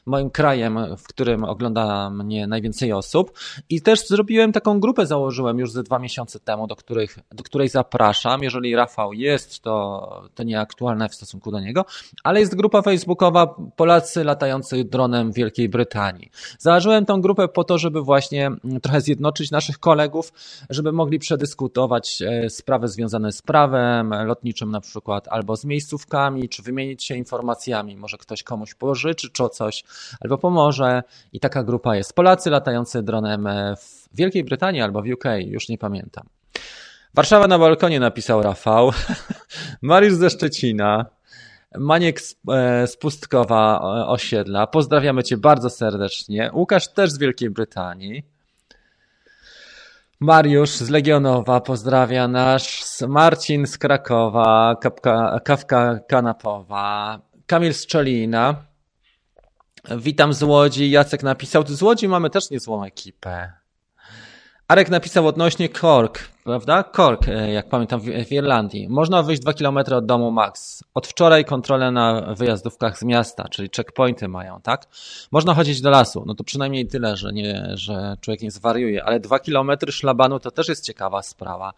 Moim 0.07 0.31
krajem, 0.31 0.79
w 0.97 1.03
którym 1.03 1.45
ogląda 1.45 2.11
mnie 2.11 2.47
najwięcej 2.47 2.93
osób. 2.93 3.39
I 3.69 3.83
też 3.83 4.07
zrobiłem 4.09 4.53
taką 4.53 4.81
grupę, 4.81 5.07
założyłem 5.07 5.59
już 5.59 5.73
ze 5.73 5.83
dwa 5.83 5.99
miesiące 5.99 6.41
temu, 6.41 6.67
do, 6.67 6.77
których, 6.77 7.19
do 7.31 7.45
której 7.45 7.69
zapraszam. 7.69 8.43
Jeżeli 8.43 8.77
Rafał 8.77 9.13
jest, 9.13 9.61
to, 9.61 10.23
to 10.35 10.43
nieaktualne 10.43 10.85
aktualne 10.85 11.09
w 11.09 11.15
stosunku 11.15 11.51
do 11.51 11.61
niego, 11.61 11.85
ale 12.25 12.41
jest 12.41 12.55
grupa 12.55 12.83
facebookowa 12.83 13.55
Polacy 13.77 14.25
latający 14.25 14.85
dronem 14.85 15.33
w 15.33 15.35
Wielkiej 15.35 15.69
Brytanii. 15.69 16.31
Założyłem 16.59 17.07
tą 17.07 17.21
grupę 17.21 17.49
po 17.49 17.65
to, 17.65 17.79
żeby 17.79 18.03
właśnie 18.03 18.47
mm, 18.47 18.81
trochę 18.81 19.01
zjednoczyć 19.01 19.14
naszych 19.53 19.79
kolegów, 19.79 20.33
żeby 20.71 20.93
mogli 20.93 21.19
przedyskutować 21.19 22.23
e, 22.23 22.51
sprawy 22.51 22.89
związane 22.89 23.33
z 23.33 23.43
prawem 23.43 24.15
lotniczym 24.27 24.71
na 24.71 24.81
przykład, 24.81 25.29
albo 25.29 25.57
z 25.57 25.65
miejscówkami, 25.65 26.49
czy 26.49 26.63
wymienić 26.63 27.05
się 27.05 27.17
informacjami. 27.17 27.97
Może 27.97 28.19
ktoś 28.19 28.43
komuś 28.43 28.75
pożyczy 28.75 29.31
czy 29.31 29.49
coś, 29.49 29.85
albo 30.21 30.39
pomoże. 30.39 31.03
I 31.33 31.41
taka 31.41 31.65
grupa 31.65 31.97
jest. 31.97 32.13
Polacy 32.13 32.51
latający 32.51 33.03
dronem 33.03 33.49
w 33.77 34.17
Wielkiej 34.17 34.45
Brytanii 34.45 34.81
albo 34.81 35.03
w 35.03 35.07
UK, 35.07 35.25
już 35.47 35.69
nie 35.69 35.79
pamiętam. 35.79 36.29
Warszawa 37.15 37.47
na 37.47 37.59
balkonie 37.59 38.01
napisał 38.01 38.43
Rafał. 38.43 38.93
Mariusz 39.83 40.15
ze 40.15 40.31
Szczecina. 40.31 41.07
Maniek 41.79 42.21
z, 42.21 42.37
e, 42.51 42.87
Pustkowa 43.01 43.79
e, 43.79 44.07
osiedla. 44.07 44.67
Pozdrawiamy 44.67 45.23
Cię 45.23 45.37
bardzo 45.37 45.71
serdecznie. 45.71 46.51
Łukasz 46.55 46.89
też 46.89 47.11
z 47.11 47.19
Wielkiej 47.19 47.51
Brytanii. 47.51 48.23
Mariusz 50.25 50.71
z 50.71 50.91
Legionowa 50.91 51.61
pozdrawia 51.61 52.29
nas. 52.29 53.05
Marcin 53.09 53.67
z 53.67 53.79
Krakowa. 53.79 54.77
Kapka, 54.81 55.41
kawka 55.45 56.01
kanapowa. 56.09 57.21
Kamil 57.47 57.75
z 57.75 57.87
Czolina. 57.87 58.67
Witam 59.99 60.33
z 60.33 60.43
Łodzi. 60.43 60.91
Jacek 60.91 61.23
napisał. 61.23 61.67
Z 61.67 61.83
Łodzi 61.83 62.09
mamy 62.09 62.31
też 62.31 62.51
niezłą 62.51 62.85
ekipę. 62.85 63.53
Arek 64.69 64.91
napisał 64.91 65.27
odnośnie 65.27 65.69
Cork, 65.69 66.19
prawda? 66.45 66.85
Cork, 66.97 67.29
e, 67.29 67.53
jak 67.53 67.69
pamiętam, 67.69 68.01
w 68.01 68.33
Irlandii. 68.33 68.89
Można 68.89 69.23
wyjść 69.23 69.43
2 69.43 69.53
km 69.53 69.79
od 69.79 70.07
domu 70.07 70.31
max. 70.31 70.85
Od 70.95 71.07
wczoraj 71.07 71.45
kontrolę 71.45 71.91
na 71.91 72.35
wyjazdówkach 72.35 72.99
z 72.99 73.03
miasta, 73.03 73.49
czyli 73.49 73.69
checkpointy 73.77 74.29
mają, 74.29 74.61
tak? 74.61 74.87
Można 75.33 75.55
chodzić 75.55 75.81
do 75.81 75.91
lasu. 75.91 76.25
No 76.27 76.35
to 76.35 76.45
przynajmniej 76.45 76.87
tyle, 76.87 77.17
że, 77.17 77.33
nie, 77.33 77.71
że 77.75 78.17
człowiek 78.21 78.43
nie 78.43 78.51
zwariuje, 78.51 79.05
ale 79.05 79.21
2 79.21 79.39
km 79.39 79.71
szlabanu 79.91 80.41
to 80.41 80.51
też 80.51 80.69
jest 80.69 80.85
ciekawa 80.85 81.23
sprawa. 81.23 81.73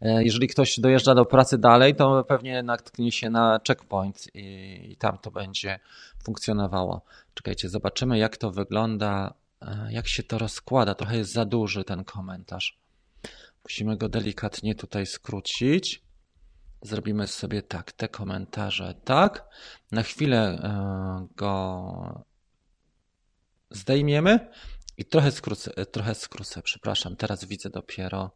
E, 0.00 0.24
jeżeli 0.24 0.48
ktoś 0.48 0.80
dojeżdża 0.80 1.14
do 1.14 1.24
pracy 1.24 1.58
dalej, 1.58 1.94
to 1.94 2.24
pewnie 2.24 2.62
natknie 2.62 3.12
się 3.12 3.30
na 3.30 3.60
checkpoint 3.68 4.26
i, 4.34 4.80
i 4.92 4.96
tam 4.96 5.18
to 5.18 5.30
będzie 5.30 5.78
funkcjonowało. 6.24 7.00
Czekajcie, 7.34 7.68
zobaczymy 7.68 8.18
jak 8.18 8.36
to 8.36 8.50
wygląda 8.50 9.34
jak 9.90 10.08
się 10.08 10.22
to 10.22 10.38
rozkłada. 10.38 10.94
Trochę 10.94 11.16
jest 11.16 11.32
za 11.32 11.44
duży 11.44 11.84
ten 11.84 12.04
komentarz. 12.04 12.78
Musimy 13.64 13.96
go 13.96 14.08
delikatnie 14.08 14.74
tutaj 14.74 15.06
skrócić. 15.06 16.02
Zrobimy 16.82 17.26
sobie 17.26 17.62
tak, 17.62 17.92
te 17.92 18.08
komentarze 18.08 18.94
tak. 19.04 19.48
Na 19.92 20.02
chwilę 20.02 20.38
e, 20.38 21.26
go 21.36 22.24
zdejmiemy 23.70 24.50
i 24.96 25.04
trochę 25.04 25.32
skrócę, 25.32 25.72
e, 25.76 25.86
trochę 25.86 26.14
skrócę, 26.14 26.62
przepraszam. 26.62 27.16
Teraz 27.16 27.44
widzę 27.44 27.70
dopiero 27.70 28.30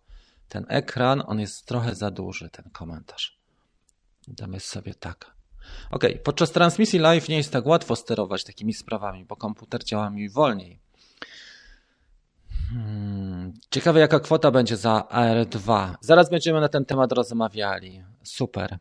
ten 0.49 0.67
ekran. 0.69 1.23
On 1.27 1.41
jest 1.41 1.67
trochę 1.67 1.95
za 1.95 2.11
duży, 2.11 2.51
ten 2.51 2.71
komentarz. 2.71 3.39
Damy 4.29 4.61
sobie 4.61 4.95
tak. 4.95 5.35
Ok, 5.91 6.05
podczas 6.25 6.53
transmisji 6.53 6.99
live 6.99 7.29
nie 7.29 7.37
jest 7.37 7.53
tak 7.53 7.67
łatwo 7.67 7.97
sterować 7.97 8.45
takimi 8.45 8.75
sprawami, 8.75 9.25
bo 9.25 9.37
komputer 9.37 9.85
działa 9.85 10.11
mi 10.11 10.31
wolniej. 10.31 10.84
Hmm. 12.71 13.53
Ciekawe, 13.71 14.01
jaka 14.01 14.21
kwota 14.21 14.51
będzie 14.51 14.77
za 14.77 15.05
AR2. 15.11 15.95
Zaraz 16.01 16.31
będziemy 16.31 16.61
na 16.61 16.69
ten 16.69 16.85
temat 16.85 17.13
rozmawiali. 17.13 18.05
Super. 18.23 18.79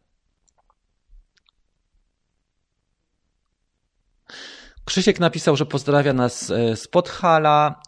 Krzysiek 4.86 5.20
napisał, 5.20 5.56
że 5.56 5.66
pozdrawia 5.66 6.14
nas 6.14 6.52
e, 6.52 6.76
z 6.76 6.88
Podhala. 6.88 7.82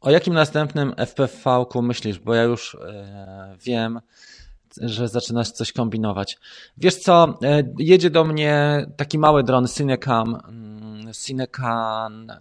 O 0.00 0.10
jakim 0.10 0.34
następnym 0.34 0.94
FPV-ku 0.96 1.82
myślisz? 1.82 2.18
Bo 2.18 2.34
ja 2.34 2.42
już 2.42 2.74
e, 2.74 3.56
wiem, 3.60 4.00
że 4.82 5.08
zaczynasz 5.08 5.50
coś 5.50 5.72
kombinować. 5.72 6.38
Wiesz 6.76 6.96
co, 6.96 7.38
e, 7.42 7.62
jedzie 7.78 8.10
do 8.10 8.24
mnie 8.24 8.86
taki 8.96 9.18
mały 9.18 9.44
dron 9.44 9.68
Cinecam 9.68 10.38
Cinecan 11.12 12.32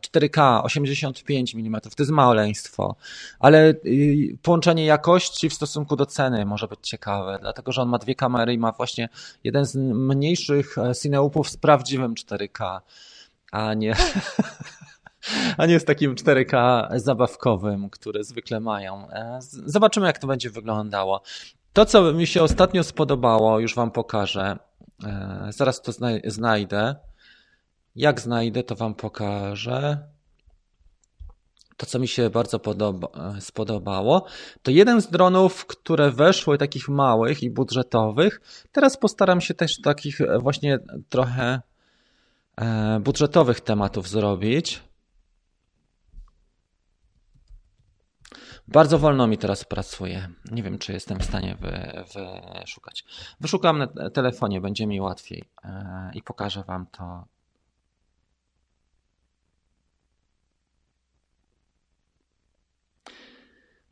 4K 0.00 0.64
85 0.64 1.54
mm, 1.54 1.80
to 1.80 1.90
jest 1.98 2.12
maleństwo, 2.12 2.96
ale 3.38 3.74
y, 3.86 4.38
połączenie 4.42 4.84
jakości 4.84 5.48
w 5.48 5.54
stosunku 5.54 5.96
do 5.96 6.06
ceny 6.06 6.46
może 6.46 6.68
być 6.68 6.80
ciekawe, 6.82 7.38
dlatego 7.40 7.72
że 7.72 7.82
on 7.82 7.88
ma 7.88 7.98
dwie 7.98 8.14
kamery 8.14 8.54
i 8.54 8.58
ma 8.58 8.72
właśnie 8.72 9.08
jeden 9.44 9.64
z 9.64 9.76
mniejszych 9.76 10.78
e, 10.78 10.94
cineupów 10.94 11.50
z 11.50 11.56
prawdziwym 11.56 12.14
4K, 12.14 12.80
a 13.52 13.74
nie 13.74 13.96
a 15.58 15.66
nie 15.66 15.80
z 15.80 15.84
takim 15.84 16.14
4K 16.14 16.86
zabawkowym, 16.98 17.90
które 17.90 18.24
zwykle 18.24 18.60
mają. 18.60 19.10
E, 19.10 19.38
zobaczymy, 19.40 20.06
jak 20.06 20.18
to 20.18 20.26
będzie 20.26 20.50
wyglądało. 20.50 21.22
To, 21.76 21.84
co 21.84 22.12
mi 22.12 22.26
się 22.26 22.42
ostatnio 22.42 22.84
spodobało, 22.84 23.60
już 23.60 23.74
Wam 23.74 23.90
pokażę. 23.90 24.58
E, 25.04 25.46
zaraz 25.50 25.82
to 25.82 25.92
znajdę. 26.24 26.96
Jak 27.96 28.20
znajdę, 28.20 28.62
to 28.62 28.76
Wam 28.76 28.94
pokażę. 28.94 29.98
To, 31.76 31.86
co 31.86 31.98
mi 31.98 32.08
się 32.08 32.30
bardzo 32.30 32.58
podoba, 32.58 33.08
spodobało, 33.40 34.26
to 34.62 34.70
jeden 34.70 35.00
z 35.00 35.10
dronów, 35.10 35.66
które 35.66 36.10
weszły 36.10 36.58
takich 36.58 36.88
małych 36.88 37.42
i 37.42 37.50
budżetowych. 37.50 38.40
Teraz 38.72 38.96
postaram 38.96 39.40
się 39.40 39.54
też 39.54 39.80
takich 39.80 40.18
właśnie 40.40 40.78
trochę 41.08 41.60
e, 42.56 43.00
budżetowych 43.00 43.60
tematów 43.60 44.08
zrobić. 44.08 44.85
Bardzo 48.68 48.98
wolno 48.98 49.26
mi 49.26 49.38
teraz 49.38 49.64
pracuje. 49.64 50.28
Nie 50.50 50.62
wiem, 50.62 50.78
czy 50.78 50.92
jestem 50.92 51.18
w 51.18 51.24
stanie 51.24 51.56
wy, 51.60 52.04
wyszukać. 52.60 53.04
Wyszukam 53.40 53.78
na 53.78 54.10
telefonie, 54.10 54.60
będzie 54.60 54.86
mi 54.86 55.00
łatwiej 55.00 55.44
e, 55.64 56.10
i 56.14 56.22
pokażę 56.22 56.64
Wam 56.66 56.86
to 56.86 57.24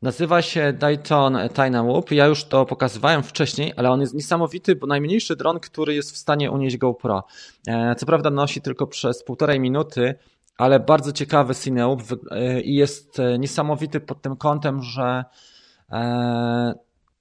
Nazywa 0.01 0.41
się 0.41 0.73
Dayton 0.73 1.37
Dynamop. 1.55 2.11
Ja 2.11 2.25
już 2.25 2.43
to 2.43 2.65
pokazywałem 2.65 3.23
wcześniej, 3.23 3.73
ale 3.75 3.91
on 3.91 4.01
jest 4.01 4.13
niesamowity, 4.13 4.75
bo 4.75 4.87
najmniejszy 4.87 5.35
dron, 5.35 5.59
który 5.59 5.95
jest 5.95 6.11
w 6.11 6.17
stanie 6.17 6.51
unieść 6.51 6.77
GoPro. 6.77 7.23
E, 7.67 7.95
co 7.95 8.05
prawda 8.05 8.29
nosi 8.29 8.61
tylko 8.61 8.87
przez 8.87 9.23
półtorej 9.23 9.59
minuty, 9.59 10.15
ale 10.57 10.79
bardzo 10.79 11.11
ciekawy 11.11 11.55
Cineop 11.55 12.01
e, 12.31 12.61
i 12.61 12.75
jest 12.75 13.19
e, 13.19 13.39
niesamowity 13.39 13.99
pod 13.99 14.21
tym 14.21 14.35
kątem, 14.35 14.81
że 14.81 15.25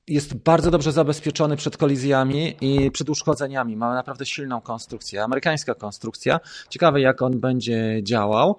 jest 0.09 0.35
bardzo 0.35 0.70
dobrze 0.70 0.92
zabezpieczony 0.92 1.57
przed 1.57 1.77
kolizjami 1.77 2.57
i 2.61 2.90
przed 2.90 3.11
uszkodzeniami. 3.11 3.77
Ma 3.77 3.94
naprawdę 3.94 4.27
silną 4.27 4.61
konstrukcję, 4.61 5.23
amerykańska 5.23 5.75
konstrukcja. 5.75 6.40
Ciekawe, 6.68 7.01
jak 7.01 7.23
on 7.23 7.40
będzie 7.40 8.01
działał 8.03 8.57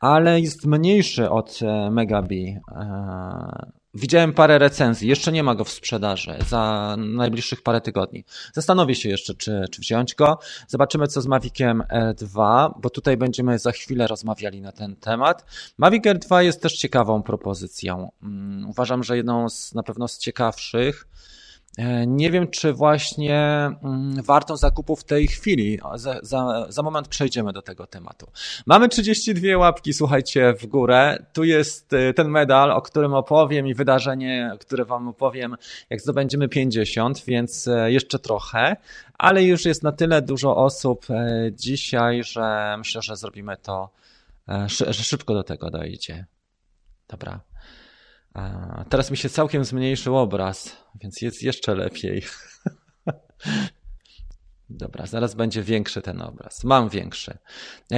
ale 0.00 0.40
jest 0.40 0.66
mniejszy 0.66 1.30
od 1.30 1.58
e, 1.62 1.90
Megabi. 1.90 2.58
Widziałem 3.98 4.32
parę 4.32 4.58
recenzji, 4.58 5.08
jeszcze 5.08 5.32
nie 5.32 5.42
ma 5.42 5.54
go 5.54 5.64
w 5.64 5.70
sprzedaży 5.70 6.34
za 6.48 6.96
najbliższych 6.98 7.62
parę 7.62 7.80
tygodni. 7.80 8.24
Zastanowię 8.52 8.94
się 8.94 9.08
jeszcze, 9.08 9.34
czy, 9.34 9.64
czy 9.70 9.80
wziąć 9.80 10.14
go. 10.14 10.38
Zobaczymy, 10.68 11.06
co 11.06 11.22
z 11.22 11.26
Maviciem 11.26 11.82
R2, 11.92 12.70
bo 12.80 12.90
tutaj 12.90 13.16
będziemy 13.16 13.58
za 13.58 13.72
chwilę 13.72 14.06
rozmawiali 14.06 14.60
na 14.60 14.72
ten 14.72 14.96
temat. 14.96 15.44
Mavic 15.78 16.04
R2 16.04 16.38
jest 16.38 16.62
też 16.62 16.76
ciekawą 16.76 17.22
propozycją. 17.22 18.10
Mm, 18.22 18.70
uważam, 18.70 19.04
że 19.04 19.16
jedną 19.16 19.48
z 19.48 19.74
na 19.74 19.82
pewno 19.82 20.08
z 20.08 20.18
ciekawszych. 20.18 21.06
E, 21.76 22.06
nie 22.06 22.30
wiem, 22.30 22.48
czy 22.48 22.72
właśnie 22.72 23.40
mm, 23.82 24.22
warto 24.22 24.56
zakupu 24.56 24.96
w 24.96 25.04
tej 25.04 25.26
chwili. 25.26 25.78
Za, 25.94 26.20
za, 26.22 26.66
za 26.68 26.82
moment 26.82 27.08
przejdziemy 27.08 27.52
do 27.52 27.62
tego 27.62 27.86
tematu. 27.86 28.26
Mamy 28.66 28.88
32 28.88 29.56
łapki, 29.58 29.92
słuchajcie, 29.92 30.54
w 30.60 30.66
górę. 30.66 31.26
Tu 31.32 31.44
jest 31.44 31.92
e, 31.92 32.14
ten 32.14 32.28
medal, 32.28 32.70
o 32.70 32.82
którym 32.82 33.14
opowiem 33.14 33.66
i 33.66 33.74
wydarzenie, 33.74 34.52
które 34.60 34.84
Wam 34.84 35.08
opowiem, 35.08 35.56
jak 35.90 36.00
zdobędziemy 36.00 36.48
50, 36.48 37.24
więc 37.24 37.68
e, 37.68 37.92
jeszcze 37.92 38.18
trochę, 38.18 38.76
ale 39.18 39.44
już 39.44 39.64
jest 39.64 39.82
na 39.82 39.92
tyle 39.92 40.22
dużo 40.22 40.56
osób 40.56 41.06
dzisiaj, 41.52 42.24
że 42.24 42.74
myślę, 42.78 43.02
że 43.02 43.16
zrobimy 43.16 43.56
to, 43.56 43.90
że 44.68 44.92
szybko 44.92 45.34
do 45.34 45.42
tego 45.42 45.70
dojdzie. 45.70 46.26
Dobra. 47.08 47.40
Teraz 48.88 49.10
mi 49.10 49.16
się 49.16 49.28
całkiem 49.28 49.64
zmniejszył 49.64 50.16
obraz, 50.16 50.76
więc 51.02 51.22
jest 51.22 51.42
jeszcze 51.42 51.74
lepiej. 51.74 52.22
Dobra, 54.70 55.06
zaraz 55.06 55.34
będzie 55.34 55.62
większy 55.62 56.02
ten 56.02 56.22
obraz. 56.22 56.64
Mam 56.64 56.88
większy. 56.88 57.38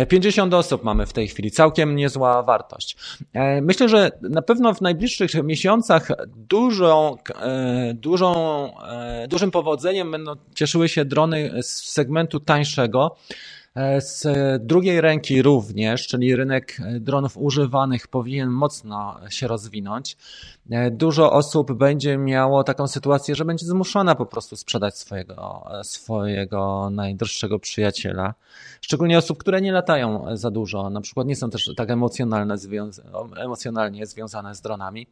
50 0.08 0.54
osób 0.54 0.84
mamy 0.84 1.06
w 1.06 1.12
tej 1.12 1.28
chwili, 1.28 1.50
całkiem 1.50 1.96
niezła 1.96 2.42
wartość. 2.42 2.96
Myślę, 3.62 3.88
że 3.88 4.10
na 4.22 4.42
pewno 4.42 4.74
w 4.74 4.80
najbliższych 4.80 5.34
miesiącach 5.44 6.08
dużą, 6.26 7.16
dużą, 7.94 8.70
dużym 9.28 9.50
powodzeniem 9.50 10.10
będą 10.10 10.32
cieszyły 10.54 10.88
się 10.88 11.04
drony 11.04 11.62
z 11.62 11.92
segmentu 11.92 12.40
tańszego. 12.40 13.16
E, 13.74 14.00
z 14.00 14.26
drugiej 14.66 15.00
ręki 15.00 15.42
również, 15.42 16.06
czyli 16.06 16.36
rynek 16.36 16.76
dronów 17.00 17.36
używanych 17.36 18.08
powinien 18.08 18.48
mocno 18.48 19.20
się 19.30 19.48
rozwinąć. 19.48 20.16
E, 20.70 20.90
dużo 20.90 21.32
osób 21.32 21.72
będzie 21.72 22.18
miało 22.18 22.64
taką 22.64 22.86
sytuację, 22.86 23.34
że 23.34 23.44
będzie 23.44 23.66
zmuszona 23.66 24.14
po 24.14 24.26
prostu 24.26 24.56
sprzedać 24.56 24.98
swojego, 24.98 25.68
swojego 25.82 26.90
najdroższego 26.90 27.58
przyjaciela. 27.58 28.34
Szczególnie 28.80 29.18
osób, 29.18 29.38
które 29.38 29.60
nie 29.60 29.72
latają 29.72 30.36
za 30.36 30.50
dużo, 30.50 30.90
na 30.90 31.00
przykład 31.00 31.26
nie 31.26 31.36
są 31.36 31.50
też 31.50 31.70
tak 31.76 31.90
emocjonalne, 31.90 32.56
emocjonalnie 33.36 34.06
związane 34.06 34.54
z 34.54 34.60
dronami. 34.60 35.06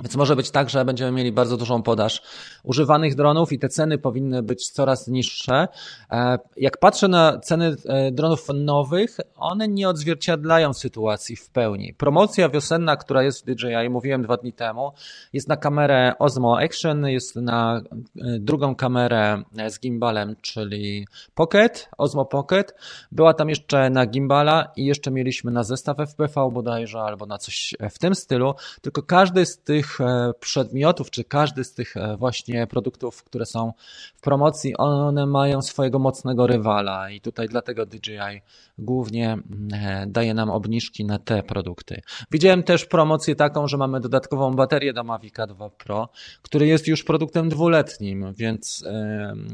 Więc 0.00 0.16
może 0.16 0.36
być 0.36 0.50
tak, 0.50 0.70
że 0.70 0.84
będziemy 0.84 1.12
mieli 1.12 1.32
bardzo 1.32 1.56
dużą 1.56 1.82
podaż 1.82 2.22
używanych 2.62 3.14
dronów 3.14 3.52
i 3.52 3.58
te 3.58 3.68
ceny 3.68 3.98
powinny 3.98 4.42
być 4.42 4.70
coraz 4.70 5.08
niższe. 5.08 5.68
E, 6.10 6.38
jak 6.56 6.78
patrzę 6.78 7.08
na 7.08 7.38
ceny 7.38 7.76
e, 7.86 8.12
dronów 8.12 8.46
nowych, 8.54 9.16
one 9.36 9.68
nie 9.68 9.88
odzwierciedlają 9.88 10.72
sytuacji 10.72 11.36
w 11.36 11.50
pełni. 11.50 11.94
Promocja 11.94 12.48
wiosenna, 12.48 12.96
która 12.96 13.22
jest 13.22 13.42
w 13.42 13.54
DJI, 13.54 13.90
mówiłem 13.90 14.22
dwa 14.22 14.36
dni 14.36 14.52
temu, 14.52 14.92
jest 15.32 15.48
na 15.48 15.56
kamerę 15.56 16.12
Osmo 16.18 16.60
Action, 16.60 17.06
jest 17.06 17.36
na 17.36 17.80
e, 17.80 18.38
drugą 18.38 18.74
kamerę 18.74 19.42
z 19.68 19.80
gimbalem, 19.80 20.36
czyli 20.40 21.06
Pocket, 21.34 21.88
Osmo 21.98 22.24
Pocket. 22.24 22.74
Była 23.12 23.34
tam 23.34 23.48
jeszcze 23.48 23.90
na 23.90 24.06
gimbala 24.06 24.72
i 24.76 24.84
jeszcze 24.84 25.10
mieliśmy 25.10 25.50
na 25.50 25.64
zestaw 25.64 25.96
FPV 25.96 26.50
bodajże 26.52 27.00
albo 27.00 27.26
na 27.26 27.38
coś 27.38 27.74
w 27.90 27.98
tym 27.98 28.14
stylu, 28.14 28.54
tylko 28.82 29.02
każdy 29.02 29.46
z 29.46 29.58
tych 29.58 29.79
tych 29.80 30.00
e, 30.00 30.32
przedmiotów, 30.40 31.10
czy 31.10 31.24
każdy 31.24 31.64
z 31.64 31.74
tych 31.74 31.96
e, 31.96 32.16
właśnie 32.16 32.66
produktów, 32.66 33.24
które 33.24 33.46
są 33.46 33.72
w 34.16 34.20
promocji, 34.20 34.76
one 34.76 35.26
mają 35.26 35.62
swojego 35.62 35.98
mocnego 35.98 36.46
rywala 36.46 37.10
i 37.10 37.20
tutaj 37.20 37.48
dlatego 37.48 37.86
DJI 37.86 38.42
głównie 38.78 39.38
e, 39.72 40.06
daje 40.06 40.34
nam 40.34 40.50
obniżki 40.50 41.04
na 41.04 41.18
te 41.18 41.42
produkty. 41.42 42.02
Widziałem 42.30 42.62
też 42.62 42.84
promocję 42.86 43.36
taką, 43.36 43.68
że 43.68 43.76
mamy 43.76 44.00
dodatkową 44.00 44.54
baterię 44.54 44.92
do 44.92 45.04
Mavica 45.04 45.46
2 45.46 45.70
Pro, 45.70 46.08
który 46.42 46.66
jest 46.66 46.88
już 46.88 47.04
produktem 47.04 47.48
dwuletnim, 47.48 48.34
więc 48.36 48.84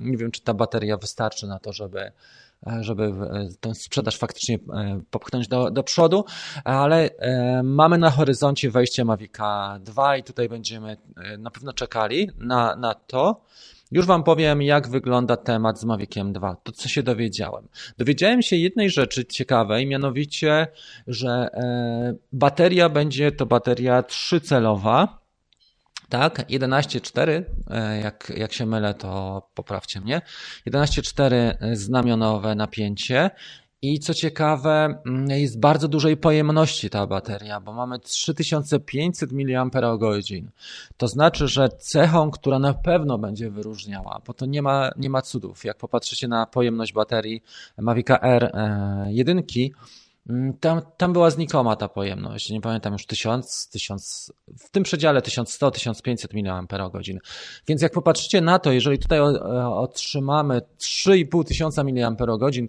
nie 0.02 0.16
wiem, 0.16 0.30
czy 0.30 0.42
ta 0.42 0.54
bateria 0.54 0.96
wystarczy 0.96 1.46
na 1.46 1.58
to, 1.58 1.72
żeby 1.72 2.12
żeby 2.80 3.04
e, 3.04 3.48
tę 3.60 3.74
sprzedaż 3.74 4.16
faktycznie 4.18 4.54
e, 4.54 5.00
popchnąć 5.10 5.48
do, 5.48 5.70
do 5.70 5.82
przodu, 5.82 6.24
ale 6.64 7.10
mamy 7.62 7.98
na 7.98 8.10
horyzoncie 8.10 8.70
wejście 8.70 9.04
Mavica 9.04 9.78
2 9.80 10.16
i 10.16 10.22
tutaj 10.22 10.48
będziemy 10.48 10.96
na 11.38 11.50
pewno 11.50 11.72
czekali 11.72 12.30
na, 12.38 12.76
na 12.76 12.94
to. 12.94 13.40
Już 13.90 14.06
Wam 14.06 14.24
powiem, 14.24 14.62
jak 14.62 14.88
wygląda 14.88 15.36
temat 15.36 15.80
z 15.80 15.84
Maviciem 15.84 16.32
2. 16.32 16.56
To, 16.62 16.72
co 16.72 16.88
się 16.88 17.02
dowiedziałem. 17.02 17.68
Dowiedziałem 17.98 18.42
się 18.42 18.56
jednej 18.56 18.90
rzeczy 18.90 19.24
ciekawej, 19.24 19.86
mianowicie, 19.86 20.66
że 21.06 21.48
bateria 22.32 22.88
będzie 22.88 23.32
to 23.32 23.46
bateria 23.46 24.02
trzycelowa, 24.02 25.25
tak, 26.08 26.48
11.4, 26.50 27.44
e, 27.70 28.00
jak, 28.00 28.32
jak 28.36 28.52
się 28.52 28.66
mylę, 28.66 28.94
to 28.94 29.42
poprawcie 29.54 30.00
mnie. 30.00 30.22
11.4 30.66 31.76
znamionowe 31.76 32.54
napięcie. 32.54 33.30
I 33.82 34.00
co 34.00 34.14
ciekawe, 34.14 35.02
mm, 35.06 35.30
jest 35.30 35.60
bardzo 35.60 35.88
dużej 35.88 36.16
pojemności 36.16 36.90
ta 36.90 37.06
bateria, 37.06 37.60
bo 37.60 37.72
mamy 37.72 37.98
3500 37.98 39.32
mAh. 39.32 40.52
To 40.96 41.08
znaczy, 41.08 41.48
że 41.48 41.68
cechą, 41.68 42.30
która 42.30 42.58
na 42.58 42.74
pewno 42.74 43.18
będzie 43.18 43.50
wyróżniała, 43.50 44.20
bo 44.26 44.34
to 44.34 44.46
nie 44.46 44.62
ma, 44.62 44.90
nie 44.96 45.10
ma 45.10 45.22
cudów. 45.22 45.64
Jak 45.64 45.78
popatrzycie 45.78 46.28
na 46.28 46.46
pojemność 46.46 46.92
baterii 46.92 47.42
Mavic 47.78 48.06
R 48.10 48.52
1, 49.08 49.42
Mm, 49.42 49.70
tam, 50.60 50.80
tam 50.96 51.12
była 51.12 51.30
znikoma 51.30 51.76
ta 51.76 51.88
pojemność. 51.88 52.50
Nie 52.50 52.60
pamiętam 52.60 52.92
już 52.92 53.06
1000, 53.06 53.68
1000 53.68 54.32
w 54.58 54.70
tym 54.70 54.82
przedziale 54.82 55.20
1100-1500 55.20 56.42
mAh. 56.44 57.02
Więc 57.68 57.82
jak 57.82 57.92
popatrzycie 57.92 58.40
na 58.40 58.58
to, 58.58 58.72
jeżeli 58.72 58.98
tutaj 58.98 59.20
otrzymamy 59.70 60.60
3,5 60.78 61.44
tysiąca 61.44 61.84
mAh, 61.84 62.16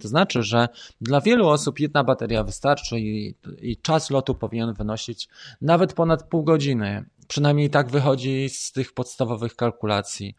to 0.01 0.07
znaczy, 0.07 0.43
że 0.43 0.67
dla 1.01 1.21
wielu 1.21 1.47
osób 1.47 1.79
jedna 1.79 2.03
bateria 2.03 2.43
wystarczy 2.43 2.99
i, 2.99 3.35
i 3.61 3.77
czas 3.77 4.09
lotu 4.09 4.35
powinien 4.35 4.73
wynosić 4.73 5.29
nawet 5.61 5.93
ponad 5.93 6.23
pół 6.23 6.43
godziny. 6.43 7.05
Przynajmniej 7.27 7.69
tak 7.69 7.91
wychodzi 7.91 8.49
z 8.49 8.71
tych 8.71 8.93
podstawowych 8.93 9.55
kalkulacji, 9.55 10.35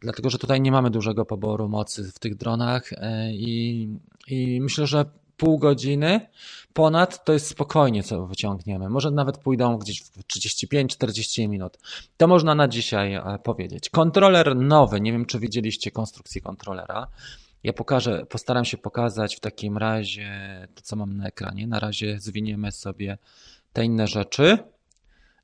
dlatego 0.00 0.30
że 0.30 0.38
tutaj 0.38 0.60
nie 0.60 0.72
mamy 0.72 0.90
dużego 0.90 1.24
poboru 1.24 1.68
mocy 1.68 2.12
w 2.12 2.18
tych 2.18 2.36
dronach 2.36 2.92
e, 2.92 3.32
i, 3.32 3.88
i 4.28 4.60
myślę, 4.60 4.86
że 4.86 5.04
pół 5.36 5.58
godziny 5.58 6.28
ponad 6.74 7.24
to 7.24 7.32
jest 7.32 7.46
spokojnie, 7.46 8.02
co 8.02 8.26
wyciągniemy. 8.26 8.88
Może 8.88 9.10
nawet 9.10 9.38
pójdą 9.38 9.78
gdzieś 9.78 10.02
w 10.02 10.18
35-40 10.18 11.48
minut. 11.48 11.78
To 12.16 12.28
można 12.28 12.54
na 12.54 12.68
dzisiaj 12.68 13.14
e, 13.14 13.38
powiedzieć. 13.42 13.90
Kontroler 13.90 14.56
nowy, 14.56 15.00
nie 15.00 15.12
wiem 15.12 15.26
czy 15.26 15.38
widzieliście 15.38 15.90
konstrukcję 15.90 16.40
kontrolera. 16.40 17.06
Ja 17.62 17.72
pokażę, 17.72 18.26
postaram 18.26 18.64
się 18.64 18.78
pokazać 18.78 19.36
w 19.36 19.40
takim 19.40 19.78
razie 19.78 20.28
to, 20.74 20.82
co 20.82 20.96
mam 20.96 21.16
na 21.16 21.26
ekranie. 21.26 21.66
Na 21.66 21.78
razie 21.80 22.20
zwiniemy 22.20 22.72
sobie 22.72 23.18
te 23.72 23.84
inne 23.84 24.06
rzeczy 24.06 24.58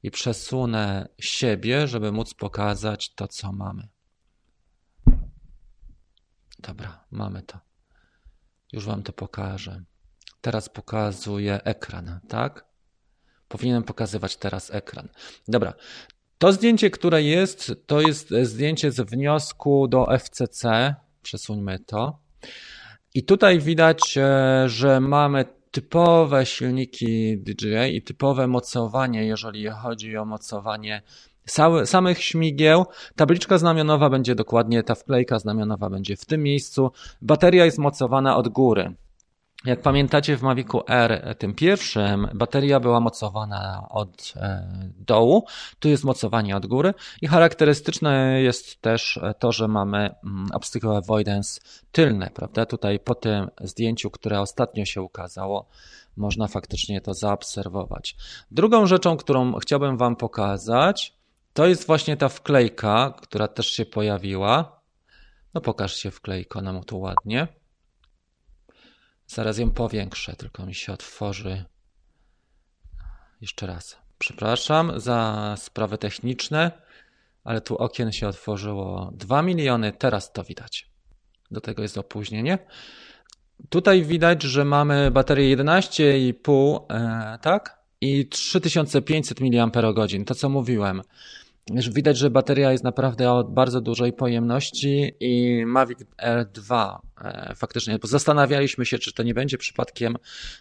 i 0.02 0.10
przesunę 0.10 1.08
siebie, 1.18 1.88
żeby 1.88 2.12
móc 2.12 2.34
pokazać 2.34 3.14
to, 3.14 3.28
co 3.28 3.52
mamy. 3.52 3.88
Dobra, 6.58 7.04
mamy 7.10 7.42
to. 7.42 7.69
Już 8.72 8.86
Wam 8.86 9.02
to 9.02 9.12
pokażę. 9.12 9.82
Teraz 10.40 10.68
pokazuje 10.68 11.64
ekran, 11.64 12.20
tak? 12.28 12.64
Powinienem 13.48 13.82
pokazywać 13.82 14.36
teraz 14.36 14.74
ekran. 14.74 15.08
Dobra. 15.48 15.74
To 16.38 16.52
zdjęcie, 16.52 16.90
które 16.90 17.22
jest, 17.22 17.72
to 17.86 18.00
jest 18.00 18.34
zdjęcie 18.42 18.92
z 18.92 19.00
wniosku 19.00 19.88
do 19.88 20.18
FCC. 20.18 20.94
Przesuńmy 21.22 21.78
to. 21.78 22.18
I 23.14 23.24
tutaj 23.24 23.58
widać, 23.58 24.18
e, 24.18 24.64
że 24.68 25.00
mamy 25.00 25.44
typowe 25.70 26.46
silniki 26.46 27.38
DJI 27.38 27.96
i 27.96 28.02
typowe 28.02 28.46
mocowanie, 28.46 29.24
jeżeli 29.24 29.68
chodzi 29.68 30.16
o 30.16 30.24
mocowanie 30.24 31.02
samych 31.84 32.24
śmigieł. 32.24 32.86
Tabliczka 33.16 33.58
znamionowa 33.58 34.10
będzie 34.10 34.34
dokładnie, 34.34 34.82
ta 34.82 34.94
wklejka 34.94 35.38
znamionowa 35.38 35.90
będzie 35.90 36.16
w 36.16 36.24
tym 36.24 36.42
miejscu. 36.42 36.90
Bateria 37.22 37.64
jest 37.64 37.78
mocowana 37.78 38.36
od 38.36 38.48
góry. 38.48 38.94
Jak 39.64 39.82
pamiętacie 39.82 40.36
w 40.36 40.42
Mavicu 40.42 40.82
R, 40.88 41.36
tym 41.38 41.54
pierwszym, 41.54 42.28
bateria 42.34 42.80
była 42.80 43.00
mocowana 43.00 43.86
od 43.90 44.32
e, 44.36 44.68
dołu, 44.98 45.44
tu 45.78 45.88
jest 45.88 46.04
mocowanie 46.04 46.56
od 46.56 46.66
góry 46.66 46.94
i 47.22 47.26
charakterystyczne 47.26 48.42
jest 48.42 48.80
też 48.80 49.20
to, 49.38 49.52
że 49.52 49.68
mamy 49.68 49.98
mm, 49.98 50.46
obstacle 50.52 50.96
avoidance 50.96 51.60
tylne, 51.92 52.30
prawda? 52.34 52.66
Tutaj 52.66 53.00
po 53.00 53.14
tym 53.14 53.48
zdjęciu, 53.60 54.10
które 54.10 54.40
ostatnio 54.40 54.84
się 54.84 55.02
ukazało, 55.02 55.68
można 56.16 56.48
faktycznie 56.48 57.00
to 57.00 57.14
zaobserwować. 57.14 58.16
Drugą 58.50 58.86
rzeczą, 58.86 59.16
którą 59.16 59.52
chciałbym 59.52 59.96
Wam 59.96 60.16
pokazać, 60.16 61.19
to 61.52 61.66
jest 61.66 61.86
właśnie 61.86 62.16
ta 62.16 62.28
wklejka, 62.28 63.14
która 63.22 63.48
też 63.48 63.66
się 63.66 63.86
pojawiła. 63.86 64.80
No 65.54 65.60
pokaż 65.60 65.94
się 65.96 66.10
wklejko 66.10 66.60
nam 66.60 66.84
tu 66.84 67.00
ładnie. 67.00 67.48
Zaraz 69.26 69.58
ją 69.58 69.70
powiększę, 69.70 70.36
tylko 70.36 70.66
mi 70.66 70.74
się 70.74 70.92
otworzy. 70.92 71.64
Jeszcze 73.40 73.66
raz. 73.66 73.98
Przepraszam 74.18 75.00
za 75.00 75.54
sprawy 75.58 75.98
techniczne, 75.98 76.70
ale 77.44 77.60
tu 77.60 77.76
okien 77.76 78.12
się 78.12 78.28
otworzyło 78.28 79.10
2 79.14 79.42
miliony, 79.42 79.92
teraz 79.92 80.32
to 80.32 80.44
widać. 80.44 80.90
Do 81.50 81.60
tego 81.60 81.82
jest 81.82 81.98
opóźnienie. 81.98 82.58
Tutaj 83.68 84.02
widać, 84.02 84.42
że 84.42 84.64
mamy 84.64 85.10
baterię 85.10 85.56
11,5, 85.56 86.80
e, 86.90 87.38
tak? 87.42 87.80
I 88.00 88.28
3500 88.28 89.40
mAh, 89.40 89.72
to 90.26 90.34
co 90.34 90.48
mówiłem. 90.48 91.02
Widać, 91.68 92.18
że 92.18 92.30
bateria 92.30 92.72
jest 92.72 92.84
naprawdę 92.84 93.32
o 93.32 93.44
bardzo 93.44 93.80
dużej 93.80 94.12
pojemności 94.12 95.14
i 95.20 95.64
Mavic 95.66 95.98
Air 96.16 96.46
2 96.46 97.00
e, 97.24 97.54
faktycznie, 97.54 97.98
bo 97.98 98.08
zastanawialiśmy 98.08 98.86
się, 98.86 98.98
czy 98.98 99.12
to 99.12 99.22
nie 99.22 99.34
będzie 99.34 99.58
przypadkiem 99.58 100.16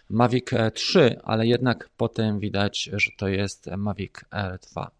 Mavic 0.08 0.46
3, 0.74 1.20
ale 1.24 1.46
jednak 1.46 1.88
potem 1.96 2.40
widać, 2.40 2.90
że 2.92 3.10
to 3.16 3.28
jest 3.28 3.66
Mavic 3.76 4.12
Air 4.30 4.58
2. 4.72 4.90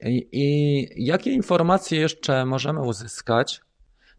I, 0.00 0.28
i 0.32 1.04
jakie 1.04 1.32
informacje 1.32 2.00
jeszcze 2.00 2.46
możemy 2.46 2.80
uzyskać? 2.80 3.60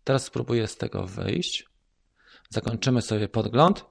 Teraz 0.03 0.23
spróbuję 0.23 0.67
z 0.67 0.77
tego 0.77 1.07
wyjść. 1.07 1.65
Zakończymy 2.49 3.01
sobie 3.01 3.27
podgląd. 3.27 3.85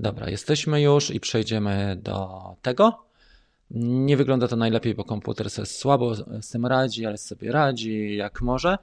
Dobra, 0.00 0.30
jesteśmy 0.30 0.82
już 0.82 1.10
i 1.10 1.20
przejdziemy 1.20 1.96
do 2.02 2.40
tego. 2.62 3.11
Nie 3.74 4.16
wygląda 4.16 4.48
to 4.48 4.56
najlepiej, 4.56 4.94
bo 4.94 5.04
komputer 5.04 5.50
sobie 5.50 5.66
słabo 5.66 6.14
z 6.14 6.50
tym 6.50 6.66
radzi, 6.66 7.06
ale 7.06 7.18
sobie 7.18 7.52
radzi 7.52 8.16
jak 8.16 8.42
może. 8.42 8.78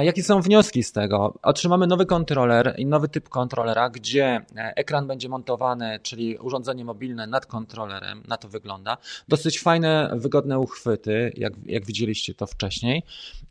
Jakie 0.00 0.22
są 0.22 0.40
wnioski 0.40 0.82
z 0.82 0.92
tego? 0.92 1.38
Otrzymamy 1.42 1.86
nowy 1.86 2.06
kontroler 2.06 2.74
i 2.78 2.86
nowy 2.86 3.08
typ 3.08 3.28
kontrolera, 3.28 3.90
gdzie 3.90 4.24
e, 4.56 4.72
ekran 4.76 5.06
będzie 5.06 5.28
montowany, 5.28 6.00
czyli 6.02 6.38
urządzenie 6.38 6.84
mobilne 6.84 7.26
nad 7.26 7.46
kontrolerem, 7.46 8.22
na 8.28 8.36
to 8.36 8.48
wygląda. 8.48 8.96
Dosyć 9.28 9.60
fajne, 9.60 10.10
wygodne 10.14 10.58
uchwyty, 10.58 11.32
jak, 11.36 11.52
jak 11.66 11.86
widzieliście 11.86 12.34
to 12.34 12.46
wcześniej. 12.46 13.02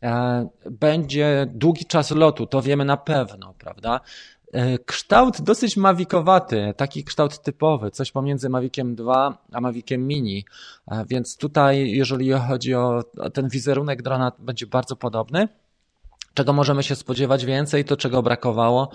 E, 0.02 0.48
będzie 0.70 1.46
długi 1.50 1.84
czas 1.84 2.10
lotu, 2.10 2.46
to 2.46 2.62
wiemy 2.62 2.84
na 2.84 2.96
pewno, 2.96 3.54
prawda? 3.58 4.00
E, 4.56 4.78
kształt 4.78 5.40
dosyć 5.40 5.76
mawikowaty, 5.76 6.74
taki 6.76 7.04
kształt 7.04 7.42
typowy, 7.42 7.90
coś 7.90 8.12
pomiędzy 8.12 8.48
Maviciem 8.48 8.94
2 8.94 9.38
a 9.52 9.60
Maviciem 9.60 10.06
Mini, 10.06 10.44
e, 10.88 11.04
więc 11.08 11.36
tutaj 11.36 11.90
jeżeli 11.90 12.32
chodzi 12.32 12.74
o 12.74 13.02
ten 13.34 13.48
wizerunek 13.48 14.02
drona 14.02 14.32
będzie 14.38 14.66
bardzo 14.66 14.96
podobny. 14.96 15.48
Czego 16.36 16.52
możemy 16.52 16.82
się 16.82 16.94
spodziewać 16.94 17.44
więcej, 17.44 17.84
to 17.84 17.96
czego 17.96 18.22
brakowało. 18.22 18.90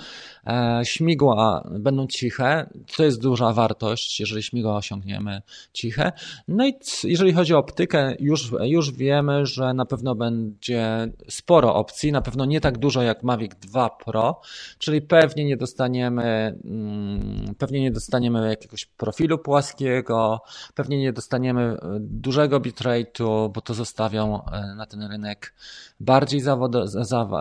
E, 0.47 0.81
śmigła 0.83 1.69
będą 1.71 2.07
ciche, 2.07 2.69
to 2.95 3.03
jest 3.03 3.21
duża 3.21 3.53
wartość, 3.53 4.19
jeżeli 4.19 4.43
śmigła 4.43 4.75
osiągniemy 4.75 5.41
ciche. 5.73 6.11
No 6.47 6.67
i 6.67 6.73
jeżeli 7.03 7.33
chodzi 7.33 7.53
o 7.53 7.57
optykę, 7.57 8.15
już, 8.19 8.51
już 8.63 8.91
wiemy, 8.91 9.45
że 9.45 9.73
na 9.73 9.85
pewno 9.85 10.15
będzie 10.15 11.07
sporo 11.29 11.75
opcji, 11.75 12.11
na 12.11 12.21
pewno 12.21 12.45
nie 12.45 12.61
tak 12.61 12.77
dużo 12.77 13.01
jak 13.01 13.23
Mavic 13.23 13.51
2 13.55 13.89
Pro, 13.89 14.41
czyli 14.77 15.01
pewnie 15.01 15.45
nie 15.45 15.57
dostaniemy, 15.57 16.59
mm, 16.65 17.55
pewnie 17.57 17.81
nie 17.81 17.91
dostaniemy 17.91 18.49
jakiegoś 18.49 18.85
profilu 18.85 19.37
płaskiego, 19.37 20.41
pewnie 20.75 20.97
nie 20.99 21.13
dostaniemy 21.13 21.77
dużego 21.99 22.59
bitrate'u, 22.59 23.51
bo 23.53 23.61
to 23.61 23.73
zostawią 23.73 24.45
e, 24.45 24.75
na 24.75 24.85
ten 24.85 25.03
rynek 25.03 25.53
bardziej 25.99 26.41
zawod, 26.41 26.75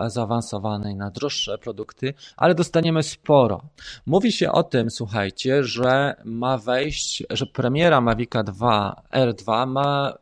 zaawansowany 0.09 0.95
na 0.95 1.11
droższe 1.11 1.57
produkty, 1.57 2.13
ale 2.37 2.55
dostaniemy 2.55 3.03
sporo. 3.03 3.61
Mówi 4.05 4.31
się 4.31 4.51
o 4.51 4.63
tym, 4.63 4.91
słuchajcie, 4.91 5.63
że 5.63 6.15
ma 6.25 6.57
wejść, 6.57 7.23
że 7.29 7.45
premiera 7.45 8.01
Mavica 8.01 8.43
2 8.43 9.01
R2 9.13 9.67
ma 9.67 10.13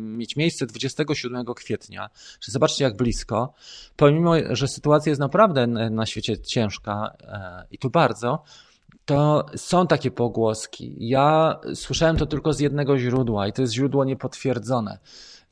mieć 0.00 0.36
miejsce 0.36 0.66
27 0.66 1.44
kwietnia. 1.54 2.10
Zobaczcie 2.40 2.84
jak 2.84 2.96
blisko. 2.96 3.54
Pomimo, 3.96 4.32
że 4.50 4.68
sytuacja 4.68 5.10
jest 5.10 5.20
naprawdę 5.20 5.66
na 5.66 6.06
świecie 6.06 6.38
ciężka 6.38 7.16
e, 7.20 7.66
i 7.70 7.78
tu 7.78 7.90
bardzo, 7.90 8.42
to 9.04 9.46
są 9.56 9.86
takie 9.86 10.10
pogłoski. 10.10 10.96
Ja 10.98 11.60
słyszałem 11.74 12.16
to 12.16 12.26
tylko 12.26 12.52
z 12.52 12.60
jednego 12.60 12.98
źródła 12.98 13.48
i 13.48 13.52
to 13.52 13.62
jest 13.62 13.74
źródło 13.74 14.04
niepotwierdzone. 14.04 14.98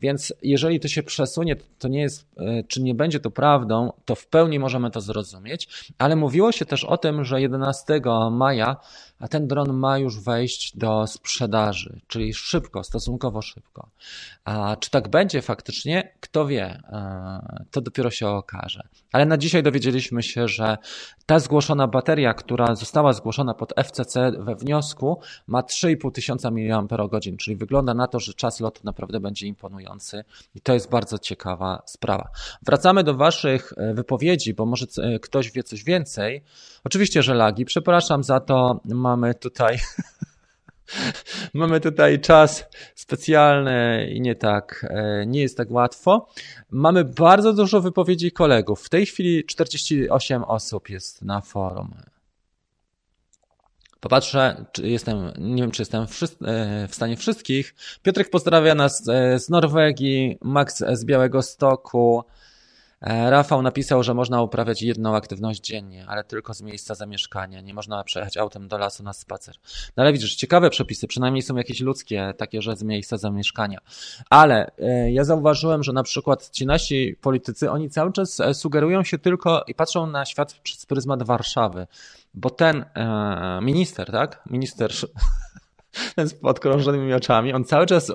Więc 0.01 0.35
jeżeli 0.43 0.81
to 0.81 0.89
się 0.89 1.03
przesunie, 1.03 1.57
to 1.79 1.89
nie 1.89 2.01
jest, 2.01 2.27
e, 2.37 2.65
czy 2.65 2.83
nie 2.83 2.95
będzie 2.95 3.21
to 3.21 3.31
prawdą, 3.31 3.93
to 4.05 4.15
w 4.15 4.27
pełni 4.27 4.59
możemy 4.59 4.91
to 4.91 5.01
zrozumieć, 5.01 5.93
ale 5.99 6.17
mówiło 6.17 6.53
się 6.53 6.65
też 6.67 6.85
o 6.85 6.97
tym, 6.97 7.25
że 7.25 7.41
11 7.41 8.01
maja 8.31 8.77
a 9.21 9.29
ten 9.29 9.49
dron 9.49 9.73
ma 9.73 9.99
już 9.99 10.21
wejść 10.21 10.77
do 10.77 11.07
sprzedaży, 11.07 12.01
czyli 12.07 12.35
szybko, 12.35 12.85
stosunkowo 12.85 13.43
szybko. 13.43 13.89
A 14.45 14.77
czy 14.77 14.91
tak 14.91 15.09
będzie 15.09 15.43
faktycznie? 15.43 16.13
Kto 16.21 16.47
wie? 16.47 16.83
To 17.71 17.81
dopiero 17.81 18.11
się 18.11 18.29
okaże. 18.29 18.89
Ale 19.13 19.27
na 19.27 19.39
dzisiaj 19.39 19.63
dowiedzieliśmy 19.63 20.23
się, 20.23 20.49
że 20.49 20.79
ta 21.27 21.39
zgłoszona 21.39 21.87
bateria, 21.87 22.35
która 22.35 22.75
została 22.75 23.13
zgłoszona 23.13 23.55
pod 23.55 23.73
FCC 23.85 24.33
we 24.39 24.55
wniosku, 24.55 25.21
ma 25.47 25.61
3,5 25.61 26.13
tysiąca 26.13 26.51
mAh, 26.51 27.11
czyli 27.39 27.57
wygląda 27.57 27.95
na 27.95 28.07
to, 28.07 28.21
że 28.21 28.35
czas 28.35 28.61
lotu 28.61 28.81
naprawdę 28.85 29.21
będzie 29.21 29.47
imponujący 29.47 30.25
i 30.55 30.61
to 30.61 30.75
jest 30.75 30.91
bardzo 30.91 31.19
ciekawa 31.19 31.83
sprawa. 31.87 32.31
Wracamy 32.63 33.05
do 33.05 33.15
Waszych 33.15 33.73
e, 33.77 33.95
wypowiedzi, 33.95 34.55
bo 34.55 34.67
może 34.67 34.87
e, 35.03 35.19
ktoś 35.19 35.53
wie 35.53 35.63
coś 35.63 35.85
więcej. 35.85 36.43
Oczywiście, 36.85 37.23
że 37.23 37.35
lagi. 37.35 37.65
Przepraszam 37.65 38.25
za 38.25 38.41
to. 38.41 38.81
Mamy 39.11 39.35
tutaj 39.35 39.79
Mamy 41.55 41.81
tutaj 41.81 42.20
czas 42.20 42.64
specjalny 42.94 44.09
i 44.11 44.20
nie 44.20 44.35
tak, 44.35 44.87
e, 44.90 45.27
nie 45.27 45.40
jest 45.40 45.57
tak 45.57 45.70
łatwo. 45.70 46.29
Mamy 46.70 47.05
bardzo 47.05 47.53
dużo 47.53 47.81
wypowiedzi 47.81 48.33
kolegów. 48.33 48.83
W 48.83 48.88
tej 48.88 49.07
chwili 49.07 49.44
48 49.44 50.44
osób 50.44 50.88
jest 50.88 51.23
na 51.23 51.40
forum. 51.40 51.94
Popatrzę, 54.01 54.64
czy 54.73 54.88
jestem, 54.88 55.33
nie 55.38 55.62
wiem, 55.62 55.70
czy 55.70 55.83
jestem 55.83 56.07
w, 56.07 56.23
e, 56.23 56.88
w 56.88 56.94
stanie 56.94 57.16
wszystkich. 57.16 57.75
Piotrek 58.03 58.31
pozdrawia 58.31 58.75
nas 58.75 59.09
e, 59.09 59.38
z 59.38 59.49
Norwegii, 59.49 60.38
Max 60.42 60.85
z 60.92 61.05
Białego 61.05 61.42
Stoku, 61.42 62.25
Rafał 63.03 63.63
napisał, 63.63 64.03
że 64.03 64.15
można 64.15 64.43
uprawiać 64.43 64.83
jedną 64.83 65.17
aktywność 65.17 65.61
dziennie, 65.61 66.05
ale 66.09 66.25
tylko 66.25 66.55
z 66.55 66.63
miejsca 66.63 66.95
zamieszkania. 66.95 67.61
Nie 67.61 67.75
można 67.75 68.05
przejechać 68.05 68.37
autem 68.37 68.69
do 68.69 68.79
lasu 68.79 69.03
na 69.03 69.13
spacer. 69.13 69.55
No 69.97 70.03
ale 70.03 70.13
widzisz, 70.13 70.35
ciekawe 70.35 70.71
przepisy, 70.71 71.07
przynajmniej 71.07 71.43
są 71.43 71.57
jakieś 71.57 71.81
ludzkie, 71.81 72.35
takie, 72.37 72.63
że 72.63 72.77
z 72.77 72.83
miejsca 72.83 73.17
zamieszkania. 73.17 73.79
Ale 74.31 74.71
e, 74.79 75.13
ja 75.13 75.25
zauważyłem, 75.25 75.83
że 75.83 75.93
na 75.93 76.03
przykład 76.03 76.51
ci 76.51 76.67
nasi 76.67 77.17
politycy, 77.21 77.71
oni 77.71 77.91
cały 77.91 78.13
czas 78.13 78.41
e, 78.41 78.55
sugerują 78.55 79.05
się 79.05 79.19
tylko 79.19 79.65
i 79.67 79.75
patrzą 79.75 80.07
na 80.07 80.25
świat 80.25 80.53
przez 80.53 80.87
pryzmat 80.87 81.23
Warszawy. 81.23 81.87
Bo 82.35 82.51
ten 82.51 82.85
minister, 83.63 84.11
tak? 84.11 84.43
Minister 84.51 84.93
ten 86.17 86.29
z 86.33 86.35
podkrążonymi 86.35 87.15
oczami, 87.15 87.53
on 87.53 87.65
cały 87.65 87.87
czas 87.87 88.11
e, 88.11 88.15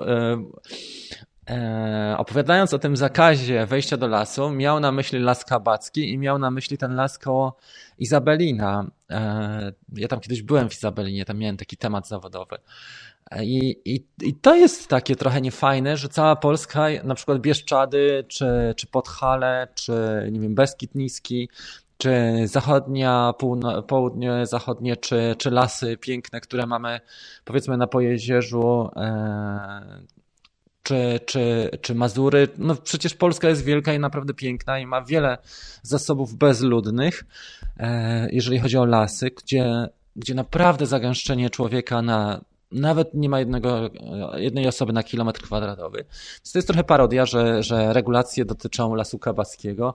opowiadając 2.16 2.74
o 2.74 2.78
tym 2.78 2.96
zakazie 2.96 3.66
wejścia 3.66 3.96
do 3.96 4.06
lasu, 4.06 4.50
miał 4.50 4.80
na 4.80 4.92
myśli 4.92 5.18
las 5.18 5.44
kabacki 5.44 6.10
i 6.12 6.18
miał 6.18 6.38
na 6.38 6.50
myśli 6.50 6.78
ten 6.78 6.94
las 6.94 7.18
koło 7.18 7.56
Izabelina. 7.98 8.90
E, 9.10 9.72
ja 9.92 10.08
tam 10.08 10.20
kiedyś 10.20 10.42
byłem 10.42 10.68
w 10.68 10.72
Izabelinie, 10.72 11.24
tam 11.24 11.38
miałem 11.38 11.56
taki 11.56 11.76
temat 11.76 12.08
zawodowy. 12.08 12.56
E, 13.30 13.44
I, 13.44 13.80
i, 13.94 14.04
I 14.22 14.34
to 14.34 14.54
jest 14.54 14.88
takie 14.88 15.16
trochę 15.16 15.40
niefajne, 15.40 15.96
że 15.96 16.08
cała 16.08 16.36
Polska, 16.36 16.86
na 17.04 17.14
przykład 17.14 17.40
Bieszczady, 17.40 18.24
czy, 18.28 18.74
czy 18.76 18.86
Podhale, 18.86 19.68
czy 19.74 19.92
nie 20.32 20.40
wiem, 20.40 20.54
Beskid 20.54 20.94
Niski, 20.94 21.48
czy 21.98 22.12
zachodnia, 22.44 23.32
południe 23.86 24.46
zachodnie, 24.46 24.96
czy, 24.96 25.34
czy 25.38 25.50
lasy 25.50 25.96
piękne, 25.96 26.40
które 26.40 26.66
mamy 26.66 27.00
powiedzmy 27.44 27.76
na 27.76 27.86
Pojezierzu, 27.86 28.90
e, 28.96 30.15
czy, 30.86 31.20
czy, 31.26 31.70
czy 31.80 31.94
Mazury. 31.94 32.48
No 32.58 32.74
przecież 32.74 33.14
Polska 33.14 33.48
jest 33.48 33.64
wielka 33.64 33.94
i 33.94 33.98
naprawdę 33.98 34.34
piękna 34.34 34.78
i 34.78 34.86
ma 34.86 35.02
wiele 35.02 35.38
zasobów 35.82 36.34
bezludnych, 36.34 37.24
e, 37.76 38.28
jeżeli 38.32 38.58
chodzi 38.58 38.78
o 38.78 38.84
lasy, 38.84 39.30
gdzie, 39.30 39.88
gdzie 40.16 40.34
naprawdę 40.34 40.86
zagęszczenie 40.86 41.50
człowieka 41.50 42.02
na 42.02 42.40
nawet 42.72 43.14
nie 43.14 43.28
ma 43.28 43.38
jednego, 43.38 43.90
jednej 44.36 44.68
osoby 44.68 44.92
na 44.92 45.02
kilometr 45.02 45.42
kwadratowy. 45.42 45.98
Więc 46.36 46.52
to 46.52 46.58
jest 46.58 46.68
trochę 46.68 46.84
parodia, 46.84 47.26
że, 47.26 47.62
że 47.62 47.92
regulacje 47.92 48.44
dotyczą 48.44 48.94
lasu 48.94 49.18
kabaskiego, 49.18 49.94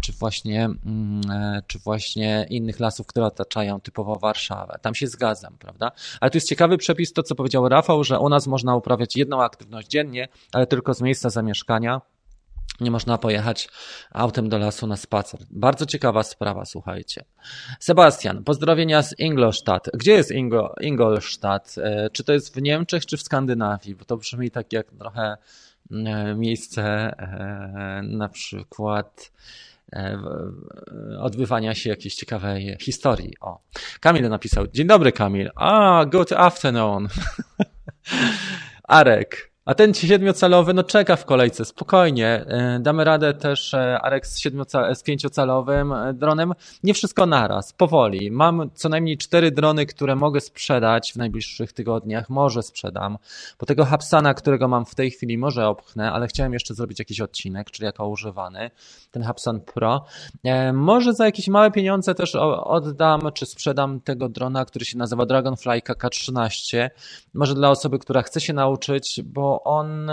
czy 0.00 0.12
właśnie, 0.12 0.64
mm, 0.64 1.20
e, 1.30 1.62
czy 1.66 1.78
właśnie 1.78 2.46
innych 2.50 2.80
lasów, 2.80 3.06
które 3.06 3.26
otaczają 3.26 3.80
typowo 3.80 4.16
Warszawę. 4.16 4.78
Tam 4.82 4.94
się 4.94 5.06
zgadzam, 5.06 5.56
prawda? 5.58 5.92
Ale 6.20 6.30
tu 6.30 6.36
jest 6.36 6.48
ciekawy 6.48 6.78
przepis, 6.78 7.12
to 7.12 7.22
co 7.22 7.34
powiedział 7.34 7.68
Rafał, 7.68 8.04
że 8.04 8.18
u 8.18 8.28
nas 8.28 8.46
można 8.46 8.76
uprawiać 8.76 9.16
jedną 9.16 9.42
aktywność 9.42 9.88
dziennie, 9.88 10.28
ale 10.52 10.66
tylko 10.66 10.94
z 10.94 11.00
miejsca 11.00 11.30
zamieszkania 11.30 12.00
nie 12.80 12.90
można 12.90 13.18
pojechać 13.18 13.68
autem 14.10 14.48
do 14.48 14.58
lasu 14.58 14.86
na 14.86 14.96
spacer. 14.96 15.40
Bardzo 15.50 15.86
ciekawa 15.86 16.22
sprawa, 16.22 16.64
słuchajcie. 16.64 17.24
Sebastian, 17.80 18.44
pozdrowienia 18.44 19.02
z 19.02 19.18
Ingolstadt. 19.18 19.90
Gdzie 19.94 20.12
jest 20.12 20.30
Ingo, 20.30 20.74
Ingolstadt? 20.80 21.78
E, 21.78 22.10
czy 22.12 22.24
to 22.24 22.32
jest 22.32 22.54
w 22.54 22.62
Niemczech, 22.62 23.06
czy 23.06 23.16
w 23.16 23.22
Skandynawii? 23.22 23.94
Bo 23.94 24.04
to 24.04 24.16
brzmi 24.16 24.50
tak 24.50 24.72
jak 24.72 24.90
trochę 24.98 25.36
e, 25.90 26.34
miejsce 26.34 26.84
e, 27.18 28.00
na 28.02 28.28
przykład 28.28 29.32
odbywania 31.18 31.74
się 31.74 31.90
jakiejś 31.90 32.14
ciekawej 32.14 32.76
historii. 32.80 33.32
O, 33.40 33.60
Kamil 34.00 34.28
napisał. 34.28 34.66
Dzień 34.66 34.86
dobry, 34.86 35.12
Kamil. 35.12 35.50
A, 35.54 36.04
good 36.04 36.32
afternoon. 36.32 37.08
Arek. 38.88 39.55
A 39.66 39.74
ten 39.74 39.94
siedmiocalowy, 39.94 40.74
no 40.74 40.84
czeka 40.84 41.16
w 41.16 41.24
kolejce, 41.24 41.64
spokojnie. 41.64 42.26
E, 42.28 42.78
damy 42.80 43.04
radę 43.04 43.34
też 43.34 43.74
e, 43.74 44.00
Arek 44.00 44.26
z, 44.26 44.42
z 44.94 45.02
pięciocalowym 45.02 45.92
e, 45.92 46.14
dronem. 46.14 46.52
Nie 46.82 46.94
wszystko 46.94 47.26
naraz, 47.26 47.72
powoli. 47.72 48.30
Mam 48.30 48.70
co 48.74 48.88
najmniej 48.88 49.18
cztery 49.18 49.50
drony, 49.50 49.86
które 49.86 50.16
mogę 50.16 50.40
sprzedać 50.40 51.12
w 51.12 51.16
najbliższych 51.16 51.72
tygodniach. 51.72 52.30
Może 52.30 52.62
sprzedam. 52.62 53.18
Bo 53.60 53.66
tego 53.66 53.84
Hapsana, 53.84 54.34
którego 54.34 54.68
mam 54.68 54.84
w 54.84 54.94
tej 54.94 55.10
chwili, 55.10 55.38
może 55.38 55.68
opchnę, 55.68 56.12
ale 56.12 56.26
chciałem 56.26 56.52
jeszcze 56.52 56.74
zrobić 56.74 56.98
jakiś 56.98 57.20
odcinek, 57.20 57.70
czyli 57.70 57.86
jako 57.86 58.08
używany. 58.08 58.70
Ten 59.10 59.22
Hapsan 59.22 59.60
Pro. 59.60 60.04
Może 60.72 61.12
za 61.12 61.24
jakieś 61.24 61.48
małe 61.48 61.70
pieniądze 61.70 62.14
też 62.14 62.34
oddam, 62.64 63.20
czy 63.34 63.46
sprzedam 63.46 64.00
tego 64.00 64.28
drona, 64.28 64.64
który 64.64 64.84
się 64.84 64.98
nazywa 64.98 65.26
Dragonfly 65.26 65.80
KK13. 65.80 66.90
Może 67.34 67.54
dla 67.54 67.70
osoby, 67.70 67.98
która 67.98 68.22
chce 68.22 68.40
się 68.40 68.52
nauczyć, 68.52 69.20
bo 69.24 69.55
on 69.64 70.10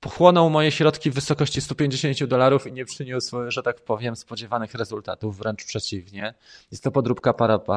pochłonął 0.00 0.50
moje 0.50 0.70
środki 0.70 1.10
w 1.10 1.14
wysokości 1.14 1.60
150 1.60 2.24
dolarów 2.24 2.66
i 2.66 2.72
nie 2.72 2.84
przyniósł, 2.84 3.36
że 3.48 3.62
tak 3.62 3.80
powiem, 3.80 4.16
spodziewanych 4.16 4.74
rezultatów, 4.74 5.38
wręcz 5.38 5.64
przeciwnie. 5.64 6.34
Jest 6.70 6.84
to 6.84 6.90
podróbka 6.90 7.32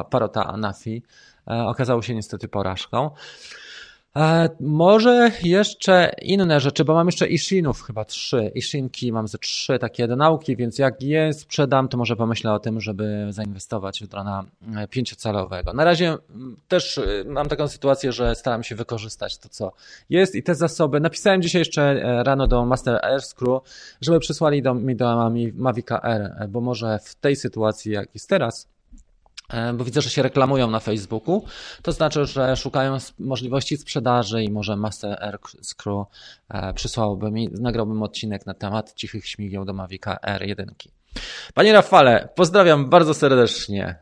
Parota 0.10 0.48
Anafi. 0.48 1.04
E, 1.48 1.66
okazało 1.66 2.02
się 2.02 2.16
niestety 2.16 2.48
porażką. 2.48 3.12
E, 4.17 4.49
może 4.60 5.32
jeszcze 5.43 6.12
inne 6.21 6.60
rzeczy, 6.60 6.86
bo 6.86 6.93
mam 6.93 7.08
jeszcze 7.08 7.27
Ishinów 7.27 7.82
chyba 7.82 8.06
trzy. 8.06 8.51
Ishinki 8.56 9.12
mam 9.12 9.27
ze 9.27 9.37
trzy 9.37 9.79
takie 9.79 10.08
do 10.08 10.15
nauki, 10.15 10.56
więc 10.56 10.79
jak 10.79 11.04
je 11.04 11.33
sprzedam, 11.33 11.87
to 11.87 11.98
może 11.98 12.15
pomyślę 12.15 12.54
o 12.54 12.60
tym, 12.60 12.81
żeby 12.81 13.27
zainwestować 13.29 14.04
w 14.04 14.08
drona 14.08 14.44
e, 14.75 14.87
pięciocalowego. 14.87 15.73
Na 15.73 15.83
razie 15.83 16.17
też 16.67 16.98
e, 16.98 17.23
mam 17.25 17.50
taką 17.50 17.67
sytuację, 17.67 18.12
że 18.12 18.35
staram 18.35 18.63
się 18.63 18.75
wykorzystać 18.75 19.37
to, 19.37 19.50
co 19.50 19.71
jest 20.10 20.35
i 20.35 20.44
te 20.44 20.56
zasoby. 20.56 21.00
Napisałem 21.00 21.42
dzisiaj 21.42 21.60
jeszcze 21.60 22.02
rano 22.23 22.48
do 22.48 22.65
Master 22.65 23.06
Air 23.06 23.21
Screw, 23.21 23.62
żeby 24.02 24.19
przysłali 24.19 24.62
do, 24.62 24.73
mi 24.73 24.96
do 24.96 25.31
Mavica 25.54 26.02
R, 26.02 26.48
bo 26.50 26.62
może 26.62 27.00
w 27.04 27.15
tej 27.15 27.35
sytuacji, 27.35 27.92
jak 27.92 28.10
jest 28.13 28.29
teraz, 28.29 28.67
bo 29.73 29.83
widzę, 29.83 30.02
że 30.02 30.10
się 30.10 30.21
reklamują 30.21 30.69
na 30.69 30.79
Facebooku, 30.79 31.45
to 31.81 31.91
znaczy, 31.91 32.25
że 32.25 32.56
szukają 32.56 32.98
możliwości 33.19 33.77
sprzedaży 33.77 34.43
i 34.43 34.52
może 34.52 34.75
Master 34.75 35.23
Air 35.23 35.39
Screw 35.62 36.06
e, 36.50 36.73
przysłałby 36.73 37.31
mi, 37.31 37.50
nagrałbym 37.52 38.04
odcinek 38.04 38.45
na 38.45 38.54
temat 38.54 38.93
cichych 38.93 39.27
śmigieł 39.27 39.65
do 39.65 39.73
Mavica 39.73 40.17
R1. 40.27 40.65
Panie 41.54 41.73
Rafale, 41.73 42.29
pozdrawiam 42.35 42.89
bardzo 42.89 43.13
serdecznie. 43.13 43.95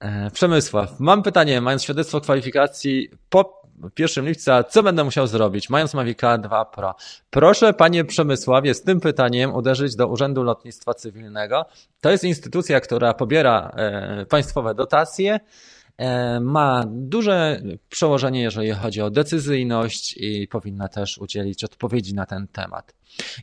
E, 0.00 0.30
Przemysław, 0.30 1.00
mam 1.00 1.22
pytanie, 1.22 1.60
mając 1.60 1.82
świadectwo 1.82 2.20
kwalifikacji 2.20 3.10
po 3.30 3.59
1 3.98 4.24
lipca, 4.26 4.64
co 4.64 4.82
będę 4.82 5.04
musiał 5.04 5.26
zrobić, 5.26 5.70
mając 5.70 5.94
Mavica 5.94 6.38
2 6.38 6.64
Pro? 6.64 6.94
Proszę, 7.30 7.72
panie 7.72 8.04
Przemysławie, 8.04 8.74
z 8.74 8.82
tym 8.82 9.00
pytaniem 9.00 9.54
uderzyć 9.54 9.96
do 9.96 10.06
Urzędu 10.06 10.42
Lotnictwa 10.42 10.94
Cywilnego. 10.94 11.66
To 12.00 12.10
jest 12.10 12.24
instytucja, 12.24 12.80
która 12.80 13.14
pobiera 13.14 13.72
e, 13.76 14.26
państwowe 14.26 14.74
dotacje, 14.74 15.40
ma 16.40 16.84
duże 16.86 17.62
przełożenie, 17.88 18.42
jeżeli 18.42 18.70
chodzi 18.70 19.00
o 19.00 19.10
decyzyjność 19.10 20.14
i 20.16 20.48
powinna 20.48 20.88
też 20.88 21.18
udzielić 21.18 21.64
odpowiedzi 21.64 22.14
na 22.14 22.26
ten 22.26 22.48
temat. 22.48 22.94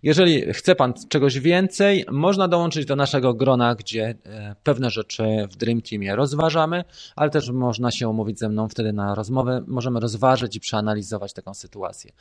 Jeżeli 0.03 0.53
chce 0.53 0.76
Pan 0.76 0.93
czegoś 1.10 1.39
więcej, 1.39 2.05
można 2.12 2.47
dołączyć 2.47 2.86
do 2.86 2.95
naszego 2.95 3.34
grona, 3.34 3.76
gdzie 3.76 4.16
e, 4.26 4.55
pewne 4.64 4.89
rzeczy 4.89 5.24
w 5.51 5.55
Dream 5.55 5.82
Teamie 5.82 6.16
rozważamy, 6.16 6.84
ale 7.16 7.30
też 7.30 7.49
można 7.49 7.91
się 7.91 8.10
umówić 8.10 8.39
ze 8.39 8.49
mną 8.49 8.70
wtedy 8.70 8.93
na 8.93 9.16
rozmowę. 9.16 9.64
Możemy 9.68 9.99
rozważyć 9.99 10.55
i 10.55 10.60
przeanalizować 10.60 11.34
taką 11.34 11.53
sytuację. 11.53 12.12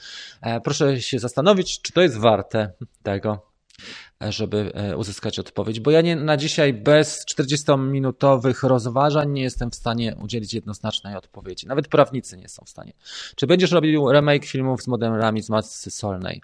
E, 0.41 0.61
proszę 0.61 1.01
się 1.01 1.19
zastanowić, 1.19 1.81
czy 1.81 1.93
to 1.93 2.03
jest 2.03 2.19
warte 2.19 2.73
tego 3.03 3.56
żeby 4.21 4.73
e, 4.75 4.97
uzyskać 4.97 5.39
odpowiedź, 5.39 5.81
bo 5.81 5.91
ja 5.91 6.01
nie, 6.01 6.17
na 6.17 6.37
dzisiaj 6.37 6.73
bez 6.73 7.25
40-minutowych 7.27 8.69
rozważań 8.69 9.33
nie 9.33 9.43
jestem 9.43 9.71
w 9.71 9.75
stanie 9.75 10.17
udzielić 10.23 10.55
jednoznacznej 10.55 11.17
odpowiedzi. 11.17 11.67
Nawet 11.67 11.89
prawnicy 11.89 12.37
nie 12.37 12.49
są 12.49 12.65
w 12.65 12.71
stanie. 12.71 12.93
Czy 13.37 13.47
będziesz 13.47 13.71
robił 13.71 14.13
remake 14.13 14.45
filmów 14.45 14.83
z 14.83 14.87
modelami 14.87 15.43
z 15.43 15.51
masy 15.51 15.91
solnej? 15.91 16.43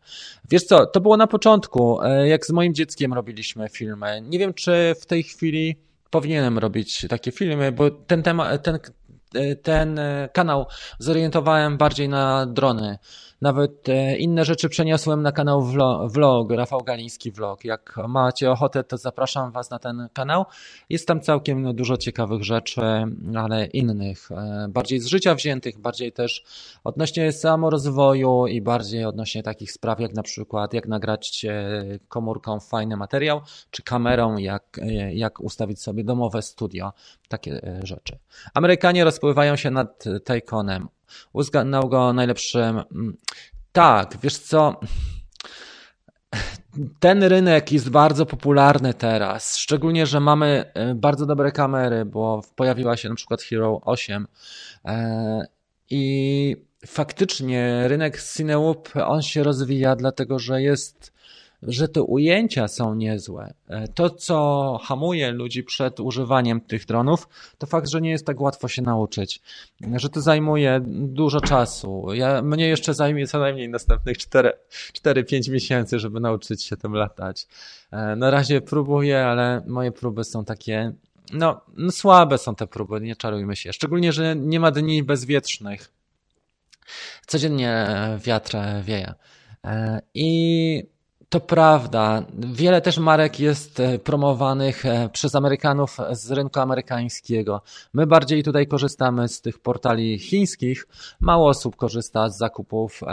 Wiesz 0.50 0.64
co, 0.64 0.86
to 0.86 1.00
było 1.00 1.16
na 1.16 1.26
początku, 1.26 2.02
e, 2.02 2.28
jak 2.28 2.46
z 2.46 2.50
moim 2.50 2.74
dzieckiem 2.74 3.12
robiliśmy 3.12 3.68
filmy. 3.68 4.22
Nie 4.22 4.38
wiem, 4.38 4.54
czy 4.54 4.94
w 5.00 5.06
tej 5.06 5.22
chwili 5.22 5.76
powinienem 6.12 6.58
robić 6.58 7.06
takie 7.08 7.32
filmy, 7.32 7.72
bo 7.72 7.90
ten 7.90 8.22
temat, 8.22 8.62
ten, 8.62 8.78
ten 9.62 10.00
kanał 10.32 10.66
zorientowałem 10.98 11.76
bardziej 11.76 12.08
na 12.08 12.46
drony 12.46 12.98
nawet 13.42 13.88
e, 13.88 14.16
inne 14.16 14.44
rzeczy 14.44 14.68
przeniosłem 14.68 15.22
na 15.22 15.32
kanał 15.32 15.62
vlog, 16.08 16.52
Rafał 16.52 16.80
Galiński 16.80 17.32
Vlog. 17.32 17.64
Jak 17.64 17.96
macie 18.08 18.50
ochotę, 18.50 18.84
to 18.84 18.96
zapraszam 18.98 19.52
Was 19.52 19.70
na 19.70 19.78
ten 19.78 20.08
kanał. 20.12 20.44
Jest 20.88 21.08
tam 21.08 21.20
całkiem 21.20 21.74
dużo 21.76 21.96
ciekawych 21.96 22.44
rzeczy, 22.44 22.80
ale 23.34 23.66
innych, 23.66 24.30
e, 24.32 24.66
bardziej 24.68 25.00
z 25.00 25.06
życia 25.06 25.34
wziętych, 25.34 25.78
bardziej 25.78 26.12
też 26.12 26.44
odnośnie 26.84 27.32
samorozwoju 27.32 28.46
i 28.46 28.60
bardziej 28.60 29.04
odnośnie 29.04 29.42
takich 29.42 29.72
spraw, 29.72 30.00
jak 30.00 30.14
na 30.14 30.22
przykład 30.22 30.74
jak 30.74 30.88
nagrać 30.88 31.44
e, 31.44 31.84
komórką 32.08 32.60
fajny 32.60 32.96
materiał, 32.96 33.40
czy 33.70 33.82
kamerą, 33.82 34.36
jak, 34.36 34.80
jak 35.12 35.40
ustawić 35.40 35.82
sobie 35.82 36.04
domowe 36.04 36.42
studio, 36.42 36.92
takie 37.32 37.80
rzeczy. 37.82 38.18
Amerykanie 38.54 39.04
rozpływają 39.04 39.56
się 39.56 39.70
nad 39.70 40.04
Tayconem 40.24 40.88
uznał 41.32 41.88
go 41.88 42.12
najlepszym. 42.12 42.82
Mm, 42.94 43.16
tak, 43.72 44.16
wiesz 44.22 44.38
co? 44.38 44.80
Ten 47.00 47.22
rynek 47.22 47.72
jest 47.72 47.90
bardzo 47.90 48.26
popularny 48.26 48.94
teraz, 48.94 49.56
szczególnie, 49.56 50.06
że 50.06 50.20
mamy 50.20 50.64
e, 50.74 50.94
bardzo 50.94 51.26
dobre 51.26 51.52
kamery, 51.52 52.04
bo 52.04 52.42
pojawiła 52.56 52.96
się 52.96 53.08
na 53.08 53.14
przykład 53.14 53.42
Hero 53.42 53.80
8 53.84 54.26
e, 54.84 55.46
i 55.90 56.56
faktycznie 56.86 57.88
rynek 57.88 58.22
Cinewoop, 58.22 58.88
on 59.06 59.22
się 59.22 59.42
rozwija, 59.42 59.96
dlatego 59.96 60.38
że 60.38 60.62
jest 60.62 61.11
że 61.62 61.88
te 61.88 62.02
ujęcia 62.02 62.68
są 62.68 62.94
niezłe. 62.94 63.54
E, 63.68 63.88
to, 63.88 64.10
co 64.10 64.78
hamuje 64.84 65.30
ludzi 65.30 65.62
przed 65.62 66.00
używaniem 66.00 66.60
tych 66.60 66.86
dronów, 66.86 67.28
to 67.58 67.66
fakt, 67.66 67.88
że 67.88 68.00
nie 68.00 68.10
jest 68.10 68.26
tak 68.26 68.40
łatwo 68.40 68.68
się 68.68 68.82
nauczyć, 68.82 69.40
że 69.96 70.08
to 70.08 70.20
zajmuje 70.20 70.80
dużo 70.86 71.40
czasu. 71.40 72.06
Ja, 72.12 72.42
mnie 72.42 72.68
jeszcze 72.68 72.94
zajmie 72.94 73.26
co 73.26 73.38
najmniej 73.38 73.68
następnych 73.68 74.16
4-5 74.18 75.50
miesięcy, 75.50 75.98
żeby 75.98 76.20
nauczyć 76.20 76.62
się 76.64 76.76
tym 76.76 76.92
latać. 76.92 77.46
E, 77.90 78.16
na 78.16 78.30
razie 78.30 78.60
próbuję, 78.60 79.26
ale 79.26 79.62
moje 79.66 79.92
próby 79.92 80.24
są 80.24 80.44
takie, 80.44 80.92
no, 81.32 81.60
no 81.76 81.90
słabe 81.90 82.38
są 82.38 82.54
te 82.54 82.66
próby, 82.66 83.00
nie 83.00 83.16
czarujmy 83.16 83.56
się. 83.56 83.72
Szczególnie, 83.72 84.12
że 84.12 84.36
nie 84.36 84.60
ma 84.60 84.70
dni 84.70 85.02
bezwietrznych. 85.02 85.92
Codziennie 87.26 87.86
wiatr 88.24 88.56
wieje. 88.84 89.14
E, 89.64 90.02
I 90.14 90.91
to 91.32 91.40
prawda. 91.40 92.22
Wiele 92.38 92.80
też 92.80 92.98
marek 92.98 93.40
jest 93.40 93.80
e, 93.80 93.98
promowanych 93.98 94.86
e, 94.86 95.08
przez 95.12 95.34
Amerykanów 95.34 95.98
z 96.10 96.30
rynku 96.30 96.60
amerykańskiego. 96.60 97.62
My 97.92 98.06
bardziej 98.06 98.42
tutaj 98.42 98.66
korzystamy 98.66 99.28
z 99.28 99.40
tych 99.40 99.58
portali 99.58 100.18
chińskich. 100.18 100.86
Mało 101.20 101.48
osób 101.48 101.76
korzysta 101.76 102.28
z 102.28 102.38
zakupów 102.38 103.02
e, 103.02 103.06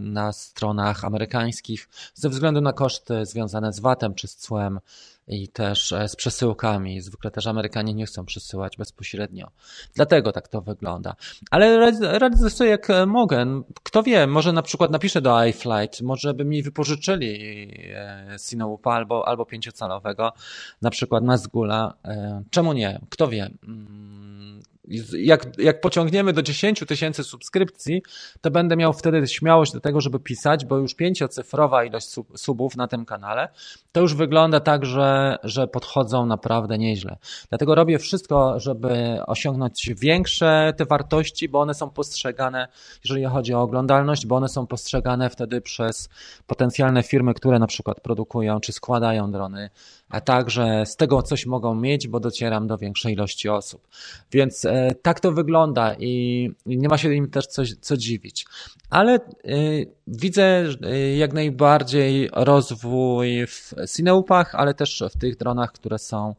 na 0.00 0.32
stronach 0.32 1.04
amerykańskich 1.04 1.88
ze 2.14 2.28
względu 2.28 2.60
na 2.60 2.72
koszty 2.72 3.26
związane 3.26 3.72
z 3.72 3.80
VAT-em 3.80 4.14
czy 4.14 4.28
z 4.28 4.36
cłem 4.36 4.80
i 5.28 5.48
też 5.48 5.92
e, 5.92 6.08
z 6.08 6.16
przesyłkami. 6.16 7.00
Zwykle 7.00 7.30
też 7.30 7.46
Amerykanie 7.46 7.94
nie 7.94 8.06
chcą 8.06 8.24
przesyłać 8.24 8.76
bezpośrednio. 8.76 9.50
Dlatego 9.94 10.32
tak 10.32 10.48
to 10.48 10.60
wygląda. 10.60 11.16
Ale 11.50 11.92
sobie 12.50 12.70
jak 12.70 12.90
e, 12.90 13.06
mogę. 13.06 13.62
Kto 13.82 14.02
wie, 14.02 14.26
może 14.26 14.52
na 14.52 14.62
przykład 14.62 14.90
napiszę 14.90 15.20
do 15.20 15.44
iFlight, 15.44 16.02
może 16.02 16.34
by 16.34 16.44
mi 16.44 16.62
wypożyczyli 16.62 17.70
e, 17.94 18.36
Sinoupa 18.38 18.92
albo, 18.92 19.28
albo 19.28 19.46
pięciocalowego, 19.46 20.32
na 20.82 20.90
przykład 20.90 21.24
na 21.24 21.36
Zgula. 21.36 21.94
Czemu 22.50 22.72
nie? 22.72 23.00
Kto 23.10 23.28
wie? 23.28 23.50
Jak, 25.18 25.58
jak 25.58 25.80
pociągniemy 25.80 26.32
do 26.32 26.42
10 26.42 26.84
tysięcy 26.88 27.24
subskrypcji, 27.24 28.02
to 28.40 28.50
będę 28.50 28.76
miał 28.76 28.92
wtedy 28.92 29.26
śmiałość 29.26 29.72
do 29.72 29.80
tego, 29.80 30.00
żeby 30.00 30.20
pisać, 30.20 30.64
bo 30.64 30.76
już 30.76 30.94
pięciocyfrowa 30.94 31.84
ilość 31.84 32.08
sub, 32.08 32.38
subów 32.38 32.76
na 32.76 32.88
tym 32.88 33.04
kanale, 33.04 33.48
to 33.92 34.00
już 34.00 34.14
wygląda 34.14 34.60
tak, 34.60 34.86
że, 34.86 35.38
że 35.44 35.66
podchodzą 35.66 36.26
naprawdę 36.26 36.78
nieźle. 36.78 37.16
Dlatego 37.48 37.74
robię 37.74 37.98
wszystko, 37.98 38.60
żeby 38.60 39.18
osiągnąć 39.26 39.90
większe 39.96 40.72
te 40.76 40.84
wartości, 40.84 41.48
bo 41.48 41.60
one 41.60 41.74
są 41.74 41.90
postrzegane, 41.90 42.68
jeżeli 43.04 43.24
chodzi 43.24 43.54
o 43.54 43.62
oglądalność, 43.62 44.26
bo 44.26 44.36
one 44.36 44.48
są 44.48 44.66
postrzegane 44.66 45.30
wtedy 45.30 45.60
przez 45.60 46.08
potencjalne 46.46 47.02
firmy, 47.02 47.34
które 47.34 47.58
na 47.58 47.66
przykład 47.66 48.00
produkują 48.00 48.60
czy 48.60 48.72
składają 48.72 49.30
drony 49.30 49.70
a 50.08 50.20
także 50.20 50.86
z 50.86 50.96
tego 50.96 51.22
coś 51.22 51.46
mogą 51.46 51.74
mieć, 51.74 52.08
bo 52.08 52.20
docieram 52.20 52.66
do 52.66 52.78
większej 52.78 53.12
ilości 53.12 53.48
osób. 53.48 53.88
Więc 54.32 54.64
e, 54.64 54.94
tak 55.02 55.20
to 55.20 55.32
wygląda 55.32 55.94
i 55.94 56.50
nie 56.66 56.88
ma 56.88 56.98
się 56.98 57.14
im 57.14 57.30
też 57.30 57.46
coś, 57.46 57.74
co 57.80 57.96
dziwić. 57.96 58.46
Ale 58.90 59.14
e, 59.14 59.20
widzę 60.06 60.64
e, 60.82 61.16
jak 61.16 61.32
najbardziej 61.32 62.30
rozwój 62.32 63.46
w 63.46 63.74
Cineupach, 63.96 64.54
ale 64.54 64.74
też 64.74 65.04
w 65.14 65.18
tych 65.18 65.36
dronach, 65.36 65.72
które 65.72 65.98
są 65.98 66.34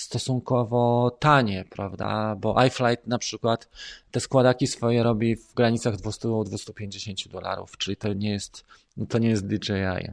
stosunkowo 0.00 1.16
tanie, 1.20 1.64
prawda? 1.70 2.36
Bo 2.36 2.64
iFlight 2.64 3.06
na 3.06 3.18
przykład 3.18 3.68
te 4.10 4.20
składaki 4.20 4.66
swoje 4.66 5.02
robi 5.02 5.36
w 5.36 5.54
granicach 5.54 5.96
200-250 5.96 7.28
dolarów, 7.28 7.78
czyli 7.78 7.96
to 7.96 8.12
nie 8.12 8.30
jest, 8.30 8.64
to 9.08 9.18
nie 9.18 9.28
jest 9.28 9.46
DJI. 9.46 10.10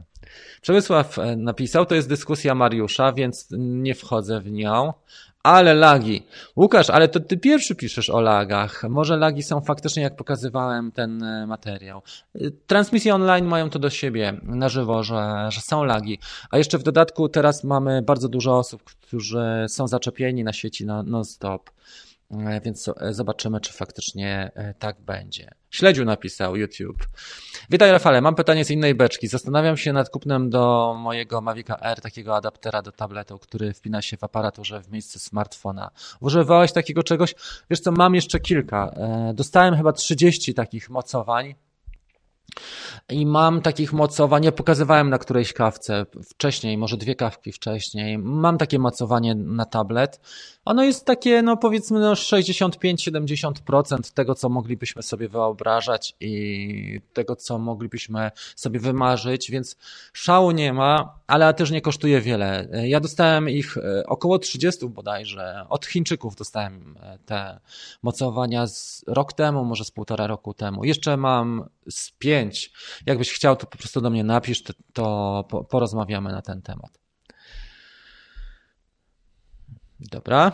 Przemysław 0.60 1.18
e, 1.18 1.36
napisał, 1.36 1.86
to 1.86 1.94
jest 1.94 2.08
dyskusja 2.08 2.54
Mariusza, 2.54 3.12
więc 3.12 3.48
nie 3.58 3.94
wchodzę 3.94 4.40
w 4.40 4.50
nią. 4.50 4.92
Ale 5.48 5.74
lagi. 5.74 6.22
Łukasz, 6.56 6.90
ale 6.90 7.08
to 7.08 7.20
ty 7.20 7.36
pierwszy 7.36 7.74
piszesz 7.74 8.10
o 8.10 8.20
lagach. 8.20 8.82
Może 8.88 9.16
lagi 9.16 9.42
są 9.42 9.60
faktycznie, 9.60 10.02
jak 10.02 10.16
pokazywałem 10.16 10.92
ten 10.92 11.22
e, 11.22 11.46
materiał. 11.46 12.02
Transmisje 12.66 13.14
online 13.14 13.46
mają 13.46 13.70
to 13.70 13.78
do 13.78 13.90
siebie 13.90 14.40
na 14.42 14.68
żywo, 14.68 15.02
że, 15.02 15.46
że 15.48 15.60
są 15.60 15.84
lagi. 15.84 16.18
A 16.50 16.58
jeszcze 16.58 16.78
w 16.78 16.82
dodatku 16.82 17.28
teraz 17.28 17.64
mamy 17.64 18.02
bardzo 18.02 18.28
dużo 18.28 18.58
osób, 18.58 18.82
którzy 18.82 19.66
są 19.68 19.88
zaczepieni 19.88 20.44
na 20.44 20.52
sieci 20.52 20.86
non-stop. 20.86 21.70
E, 22.30 22.60
więc 22.60 22.88
e, 22.88 23.14
zobaczymy, 23.14 23.60
czy 23.60 23.72
faktycznie 23.72 24.50
e, 24.54 24.74
tak 24.74 25.00
będzie. 25.00 25.50
Śledziu 25.70 26.04
napisał 26.04 26.56
YouTube. 26.56 27.08
Witaj 27.70 27.92
Rafale, 27.92 28.20
mam 28.20 28.34
pytanie 28.34 28.64
z 28.64 28.70
innej 28.70 28.94
beczki. 28.94 29.28
Zastanawiam 29.28 29.76
się 29.76 29.92
nad 29.92 30.10
kupnem 30.10 30.50
do 30.50 30.94
mojego 30.98 31.40
Mavica 31.40 31.78
R 31.80 32.00
takiego 32.00 32.36
adaptera 32.36 32.82
do 32.82 32.92
tabletu, 32.92 33.38
który 33.38 33.72
wpina 33.72 34.02
się 34.02 34.16
w 34.16 34.24
aparaturze 34.24 34.82
w 34.82 34.90
miejsce 34.90 35.18
smartfona. 35.18 35.90
Używałeś 36.20 36.72
takiego 36.72 37.02
czegoś? 37.02 37.34
Wiesz 37.70 37.80
co, 37.80 37.92
mam 37.92 38.14
jeszcze 38.14 38.40
kilka. 38.40 38.94
Dostałem 39.34 39.76
chyba 39.76 39.92
30 39.92 40.54
takich 40.54 40.90
mocowań 40.90 41.54
i 43.08 43.26
mam 43.26 43.62
takich 43.62 43.92
mocowań, 43.92 44.52
pokazywałem 44.52 45.10
na 45.10 45.18
którejś 45.18 45.52
kawce 45.52 46.06
wcześniej, 46.24 46.78
może 46.78 46.96
dwie 46.96 47.14
kawki 47.14 47.52
wcześniej. 47.52 48.18
Mam 48.18 48.58
takie 48.58 48.78
mocowanie 48.78 49.34
na 49.34 49.64
tablet. 49.64 50.20
Ono 50.68 50.84
jest 50.84 51.04
takie, 51.04 51.42
no 51.42 51.56
powiedzmy, 51.56 52.00
no 52.00 52.14
65-70% 52.14 54.12
tego, 54.14 54.34
co 54.34 54.48
moglibyśmy 54.48 55.02
sobie 55.02 55.28
wyobrażać 55.28 56.14
i 56.20 57.00
tego, 57.12 57.36
co 57.36 57.58
moglibyśmy 57.58 58.30
sobie 58.56 58.80
wymarzyć, 58.80 59.50
więc 59.50 59.76
szału 60.12 60.50
nie 60.50 60.72
ma, 60.72 61.18
ale 61.26 61.54
też 61.54 61.70
nie 61.70 61.80
kosztuje 61.80 62.20
wiele. 62.20 62.68
Ja 62.84 63.00
dostałem 63.00 63.48
ich 63.48 63.76
e, 63.76 64.06
około 64.06 64.38
30 64.38 64.88
bodajże. 64.88 65.66
Od 65.68 65.86
Chińczyków 65.86 66.36
dostałem 66.36 66.96
e, 67.00 67.18
te 67.26 67.60
mocowania 68.02 68.66
z 68.66 69.04
rok 69.06 69.32
temu, 69.32 69.64
może 69.64 69.84
z 69.84 69.90
półtora 69.90 70.26
roku 70.26 70.54
temu. 70.54 70.84
Jeszcze 70.84 71.16
mam 71.16 71.68
z 71.90 72.10
pięć. 72.10 72.72
Jakbyś 73.06 73.32
chciał, 73.32 73.56
to 73.56 73.66
po 73.66 73.78
prostu 73.78 74.00
do 74.00 74.10
mnie 74.10 74.24
napisz, 74.24 74.62
to, 74.62 74.72
to 74.92 75.44
porozmawiamy 75.70 76.32
na 76.32 76.42
ten 76.42 76.62
temat. 76.62 77.07
Dobra. 80.00 80.52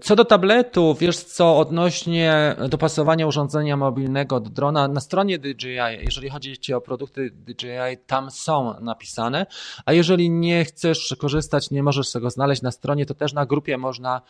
Co 0.00 0.16
do 0.16 0.24
tabletu, 0.24 0.96
wiesz 1.00 1.16
co, 1.16 1.58
odnośnie 1.58 2.56
dopasowania 2.68 3.26
urządzenia 3.26 3.76
mobilnego 3.76 4.40
do 4.40 4.50
drona, 4.50 4.88
na 4.88 5.00
stronie 5.00 5.38
DJI, 5.38 5.78
jeżeli 6.00 6.30
chodzi 6.30 6.74
o 6.74 6.80
produkty 6.80 7.30
DJI, 7.30 7.98
tam 8.06 8.30
są 8.30 8.80
napisane, 8.80 9.46
a 9.84 9.92
jeżeli 9.92 10.30
nie 10.30 10.64
chcesz 10.64 11.16
korzystać, 11.18 11.70
nie 11.70 11.82
możesz 11.82 12.12
tego 12.12 12.30
znaleźć 12.30 12.62
na 12.62 12.70
stronie, 12.70 13.06
to 13.06 13.14
też 13.14 13.32
na 13.32 13.46
grupie 13.46 13.78
można 13.78 14.22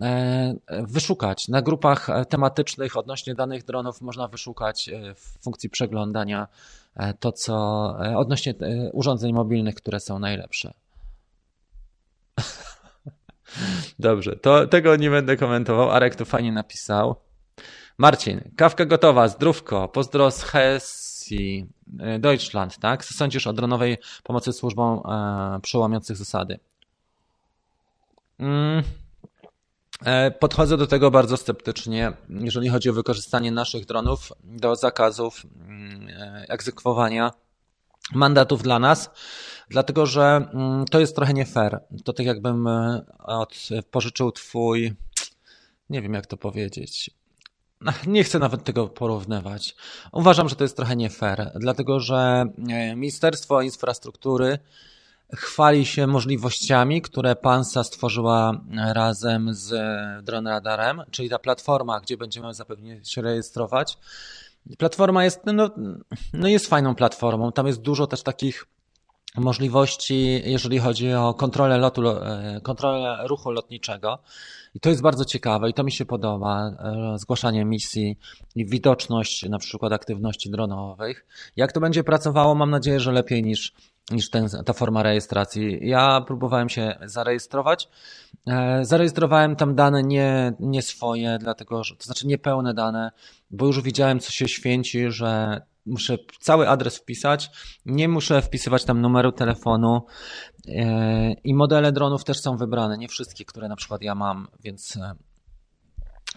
e, 0.00 0.54
wyszukać. 0.68 1.48
Na 1.48 1.62
grupach 1.62 2.08
tematycznych 2.28 2.96
odnośnie 2.96 3.34
danych 3.34 3.64
dronów 3.64 4.00
można 4.00 4.28
wyszukać 4.28 4.88
e, 4.88 5.14
w 5.14 5.38
funkcji 5.42 5.70
przeglądania 5.70 6.48
e, 6.96 7.14
to, 7.14 7.32
co 7.32 7.54
odnośnie 8.16 8.54
urządzeń 8.92 9.32
mobilnych, 9.32 9.74
które 9.74 10.00
są 10.00 10.18
najlepsze. 10.18 10.74
Dobrze, 13.98 14.36
to 14.36 14.66
tego 14.66 14.96
nie 14.96 15.10
będę 15.10 15.36
komentował. 15.36 15.90
Arek 15.90 16.16
to 16.16 16.24
fajnie 16.24 16.52
napisał. 16.52 17.16
Marcin, 17.98 18.40
kawka 18.56 18.84
gotowa, 18.84 19.28
zdrówko, 19.28 19.88
pozdro 19.88 20.30
z 20.30 20.42
Hesji, 20.42 21.66
e, 22.00 22.18
Deutschland, 22.18 22.78
tak? 22.78 23.04
Co 23.04 23.14
sądzisz 23.14 23.46
o 23.46 23.52
dronowej 23.52 23.96
pomocy 24.22 24.52
służbom 24.52 25.02
e, 25.06 25.60
przełamiących 25.60 26.16
zasady? 26.16 26.58
Mm. 28.38 28.82
E, 30.04 30.30
podchodzę 30.30 30.76
do 30.76 30.86
tego 30.86 31.10
bardzo 31.10 31.36
sceptycznie, 31.36 32.12
jeżeli 32.28 32.68
chodzi 32.68 32.90
o 32.90 32.92
wykorzystanie 32.92 33.52
naszych 33.52 33.86
dronów 33.86 34.32
do 34.44 34.76
zakazów 34.76 35.42
mm, 35.68 36.08
e, 36.08 36.46
egzekwowania 36.48 37.30
mandatów 38.14 38.62
dla 38.62 38.78
nas, 38.78 39.10
dlatego 39.68 40.06
że 40.06 40.48
mm, 40.54 40.84
to 40.84 41.00
jest 41.00 41.16
trochę 41.16 41.34
nie 41.34 41.46
fair. 41.46 41.80
To 42.04 42.12
tak 42.12 42.26
jakbym 42.26 42.66
e, 42.66 43.04
od, 43.18 43.68
pożyczył 43.90 44.32
twój, 44.32 44.94
nie 45.90 46.02
wiem 46.02 46.14
jak 46.14 46.26
to 46.26 46.36
powiedzieć, 46.36 47.10
nie 48.06 48.24
chcę 48.24 48.38
nawet 48.38 48.64
tego 48.64 48.88
porównywać. 48.88 49.76
Uważam, 50.12 50.48
że 50.48 50.56
to 50.56 50.64
jest 50.64 50.76
trochę 50.76 50.96
nie 50.96 51.10
fair, 51.10 51.52
dlatego 51.54 52.00
że 52.00 52.44
e, 52.68 52.96
Ministerstwo 52.96 53.62
Infrastruktury 53.62 54.58
chwali 55.34 55.86
się 55.86 56.06
możliwościami, 56.06 57.02
które 57.02 57.36
Pansa 57.36 57.84
stworzyła 57.84 58.60
razem 58.94 59.54
z 59.54 59.74
Drone 60.24 60.50
Radarem, 60.50 61.02
czyli 61.10 61.30
ta 61.30 61.38
platforma, 61.38 62.00
gdzie 62.00 62.16
będziemy 62.16 62.54
zapewne 62.54 63.04
się 63.04 63.22
rejestrować. 63.22 63.98
Platforma 64.78 65.24
jest, 65.24 65.40
no, 65.46 65.70
no 66.32 66.48
jest 66.48 66.66
fajną 66.66 66.94
platformą. 66.94 67.52
Tam 67.52 67.66
jest 67.66 67.80
dużo 67.80 68.06
też 68.06 68.22
takich 68.22 68.66
możliwości, 69.36 70.42
jeżeli 70.44 70.78
chodzi 70.78 71.12
o 71.12 71.34
kontrolę 71.34 71.78
lotu, 71.78 72.08
e, 72.08 72.60
kontrolę 72.62 73.18
ruchu 73.26 73.50
lotniczego. 73.50 74.18
I 74.74 74.80
to 74.80 74.88
jest 74.88 75.02
bardzo 75.02 75.24
ciekawe 75.24 75.70
i 75.70 75.74
to 75.74 75.84
mi 75.84 75.92
się 75.92 76.04
podoba. 76.04 76.70
E, 77.14 77.18
zgłaszanie 77.18 77.64
misji 77.64 78.18
i 78.54 78.66
widoczność 78.66 79.48
na 79.48 79.58
przykład 79.58 79.92
aktywności 79.92 80.50
dronowych. 80.50 81.26
Jak 81.56 81.72
to 81.72 81.80
będzie 81.80 82.04
pracowało, 82.04 82.54
mam 82.54 82.70
nadzieję, 82.70 83.00
że 83.00 83.12
lepiej 83.12 83.42
niż, 83.42 83.72
niż 84.10 84.30
ten, 84.30 84.48
ta 84.64 84.72
forma 84.72 85.02
rejestracji. 85.02 85.88
Ja 85.88 86.20
próbowałem 86.26 86.68
się 86.68 86.98
zarejestrować. 87.04 87.88
E, 88.46 88.84
zarejestrowałem 88.84 89.56
tam 89.56 89.74
dane 89.74 90.02
nie, 90.02 90.52
nie 90.60 90.82
swoje, 90.82 91.38
dlatego 91.40 91.84
że, 91.84 91.96
to 91.96 92.04
znaczy 92.04 92.26
niepełne 92.26 92.74
dane, 92.74 93.10
bo 93.50 93.66
już 93.66 93.82
widziałem, 93.82 94.20
co 94.20 94.32
się 94.32 94.48
święci, 94.48 95.10
że 95.10 95.60
muszę 95.86 96.18
cały 96.40 96.68
adres 96.68 96.96
wpisać, 96.96 97.50
nie 97.86 98.08
muszę 98.08 98.42
wpisywać 98.42 98.84
tam 98.84 99.00
numeru 99.00 99.32
telefonu 99.32 100.06
e, 100.68 101.32
i 101.32 101.54
modele 101.54 101.92
dronów 101.92 102.24
też 102.24 102.40
są 102.40 102.56
wybrane, 102.56 102.98
nie 102.98 103.08
wszystkie, 103.08 103.44
które 103.44 103.68
na 103.68 103.76
przykład 103.76 104.02
ja 104.02 104.14
mam, 104.14 104.48
więc 104.64 104.96
e, 104.96 105.14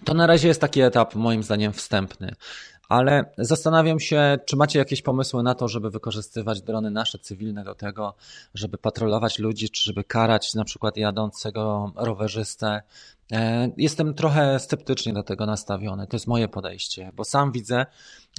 to 0.04 0.14
na 0.14 0.28
razie 0.28 0.48
jest 0.48 0.62
taki 0.62 0.82
etap 0.82 1.16
moim 1.16 1.44
zdaniem 1.44 1.74
wstępny. 1.74 2.36
Ale 2.90 3.26
zastanawiam 3.38 4.00
się, 4.00 4.38
czy 4.46 4.56
macie 4.56 4.80
jakieś 4.80 5.02
pomysły 5.02 5.44
na 5.44 5.56
to, 5.56 5.68
żeby 5.68 5.90
wykorzystywać 5.90 6.62
drony 6.62 6.92
nasze 6.92 7.20
cywilne 7.20 7.64
do 7.64 7.76
tego, 7.76 8.16
żeby 8.54 8.78
patrolować 8.78 9.40
ludzi, 9.40 9.70
czy 9.70 9.84
żeby 9.84 10.04
karać 10.04 10.54
na 10.54 10.64
przykład 10.64 10.98
jadącego 10.98 11.92
rowerzystę, 11.96 12.82
E, 13.32 13.70
jestem 13.78 14.14
trochę 14.14 14.60
sceptycznie 14.60 15.14
do 15.14 15.24
tego 15.24 15.46
nastawiony. 15.46 16.08
To 16.08 16.16
jest 16.16 16.28
moje 16.28 16.48
podejście, 16.48 17.12
bo 17.14 17.24
sam 17.24 17.52
widzę, 17.52 17.86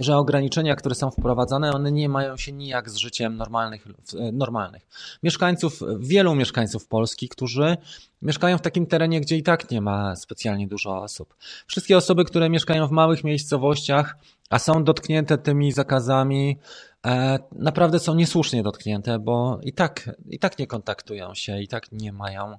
że 0.00 0.16
ograniczenia, 0.16 0.76
które 0.76 0.94
są 0.94 1.10
wprowadzane, 1.10 1.72
one 1.72 1.92
nie 1.92 2.08
mają 2.08 2.36
się 2.36 2.52
nijak 2.52 2.90
z 2.90 2.96
życiem 2.96 3.36
normalnych, 3.36 3.86
e, 4.18 4.32
normalnych. 4.32 4.86
Mieszkańców, 5.22 5.80
wielu 5.98 6.34
mieszkańców 6.34 6.88
Polski, 6.88 7.28
którzy 7.28 7.76
mieszkają 8.22 8.58
w 8.58 8.62
takim 8.62 8.86
terenie, 8.86 9.20
gdzie 9.20 9.36
i 9.36 9.42
tak 9.42 9.70
nie 9.70 9.80
ma 9.80 10.16
specjalnie 10.16 10.68
dużo 10.68 11.02
osób. 11.02 11.34
Wszystkie 11.66 11.96
osoby, 11.96 12.24
które 12.24 12.50
mieszkają 12.50 12.86
w 12.86 12.90
małych 12.90 13.24
miejscowościach, 13.24 14.16
a 14.50 14.58
są 14.58 14.84
dotknięte 14.84 15.38
tymi 15.38 15.72
zakazami, 15.72 16.58
e, 17.06 17.38
naprawdę 17.52 17.98
są 17.98 18.14
niesłusznie 18.14 18.62
dotknięte, 18.62 19.18
bo 19.18 19.60
i 19.62 19.72
tak, 19.72 20.10
i 20.30 20.38
tak 20.38 20.58
nie 20.58 20.66
kontaktują 20.66 21.34
się, 21.34 21.60
i 21.60 21.68
tak 21.68 21.92
nie 21.92 22.12
mają 22.12 22.58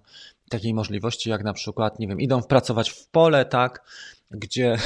takiej 0.49 0.73
możliwości, 0.73 1.29
jak 1.29 1.43
na 1.43 1.53
przykład, 1.53 1.99
nie 1.99 2.07
wiem, 2.07 2.21
idą 2.21 2.43
pracować 2.43 2.89
w 2.89 3.07
pole, 3.07 3.45
tak, 3.45 3.83
gdzie 4.31 4.77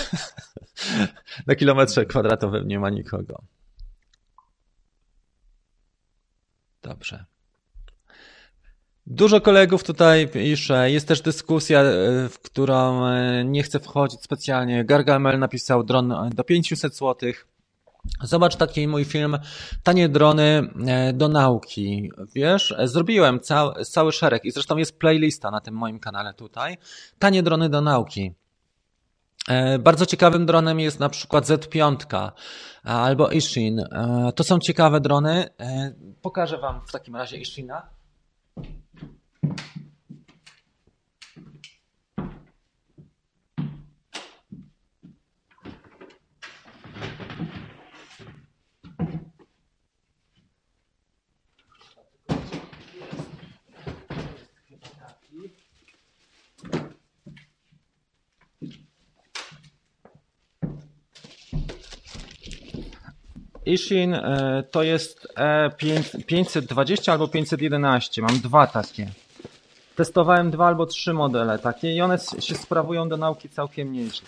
na 1.47 1.55
kilometrze 1.55 2.05
kwadratowym 2.05 2.67
nie 2.67 2.79
ma 2.79 2.89
nikogo. 2.89 3.41
Dobrze. 6.81 7.25
Dużo 9.07 9.41
kolegów 9.41 9.83
tutaj 9.83 10.27
pisze. 10.27 10.91
Jest 10.91 11.07
też 11.07 11.21
dyskusja, 11.21 11.79
e, 11.81 12.29
w 12.29 12.39
którą 12.39 13.05
e, 13.05 13.45
nie 13.45 13.63
chcę 13.63 13.79
wchodzić 13.79 14.21
specjalnie. 14.21 14.85
Gargamel 14.85 15.39
napisał 15.39 15.83
dron 15.83 16.29
do 16.35 16.43
500 16.43 16.95
zł. 16.97 17.31
Zobacz 18.23 18.55
taki 18.55 18.87
mój 18.87 19.05
film 19.05 19.37
Tanie 19.83 20.09
drony 20.09 20.73
e, 20.87 21.13
do 21.13 21.27
nauki. 21.27 22.11
Wiesz, 22.35 22.75
zrobiłem 22.83 23.39
cały, 23.39 23.85
cały 23.85 24.11
szereg 24.11 24.45
i 24.45 24.51
zresztą 24.51 24.77
jest 24.77 24.99
playlista 24.99 25.51
na 25.51 25.61
tym 25.61 25.73
moim 25.73 25.99
kanale 25.99 26.33
tutaj. 26.33 26.77
Tanie 27.19 27.43
drony 27.43 27.69
do 27.69 27.81
nauki. 27.81 28.33
E, 29.47 29.79
bardzo 29.79 30.05
ciekawym 30.05 30.45
dronem 30.45 30.79
jest 30.79 30.99
na 30.99 31.09
przykład 31.09 31.45
Z5 31.45 32.31
albo 32.83 33.29
Ishin. 33.29 33.79
E, 33.79 34.31
to 34.35 34.43
są 34.43 34.59
ciekawe 34.59 34.99
drony. 34.99 35.49
Pokażę 36.21 36.57
Wam 36.57 36.81
w 36.87 36.91
takim 36.91 37.15
razie 37.15 37.37
Ishina. 37.37 38.00
Ishin 63.65 64.13
e, 64.13 64.63
to 64.71 64.83
jest 64.83 65.27
E520 65.35 67.11
albo 67.11 67.27
511. 67.27 68.21
Mam 68.21 68.39
dwa 68.39 68.67
takie. 68.67 69.07
Testowałem 69.95 70.51
dwa 70.51 70.67
albo 70.67 70.85
trzy 70.85 71.13
modele 71.13 71.59
takie 71.59 71.95
i 71.95 72.01
one 72.01 72.17
się 72.39 72.55
sprawują 72.55 73.09
do 73.09 73.17
nauki 73.17 73.49
całkiem 73.49 73.93
nieźle. 73.93 74.27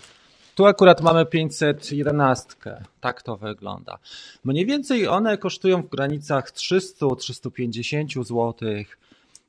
Tu 0.55 0.65
akurat 0.65 1.01
mamy 1.01 1.25
511. 1.25 2.55
Tak 3.01 3.21
to 3.21 3.37
wygląda. 3.37 3.97
Mniej 4.43 4.65
więcej 4.65 5.07
one 5.07 5.37
kosztują 5.37 5.81
w 5.81 5.89
granicach 5.89 6.51
300-350 6.51 8.23
zł. 8.23 8.53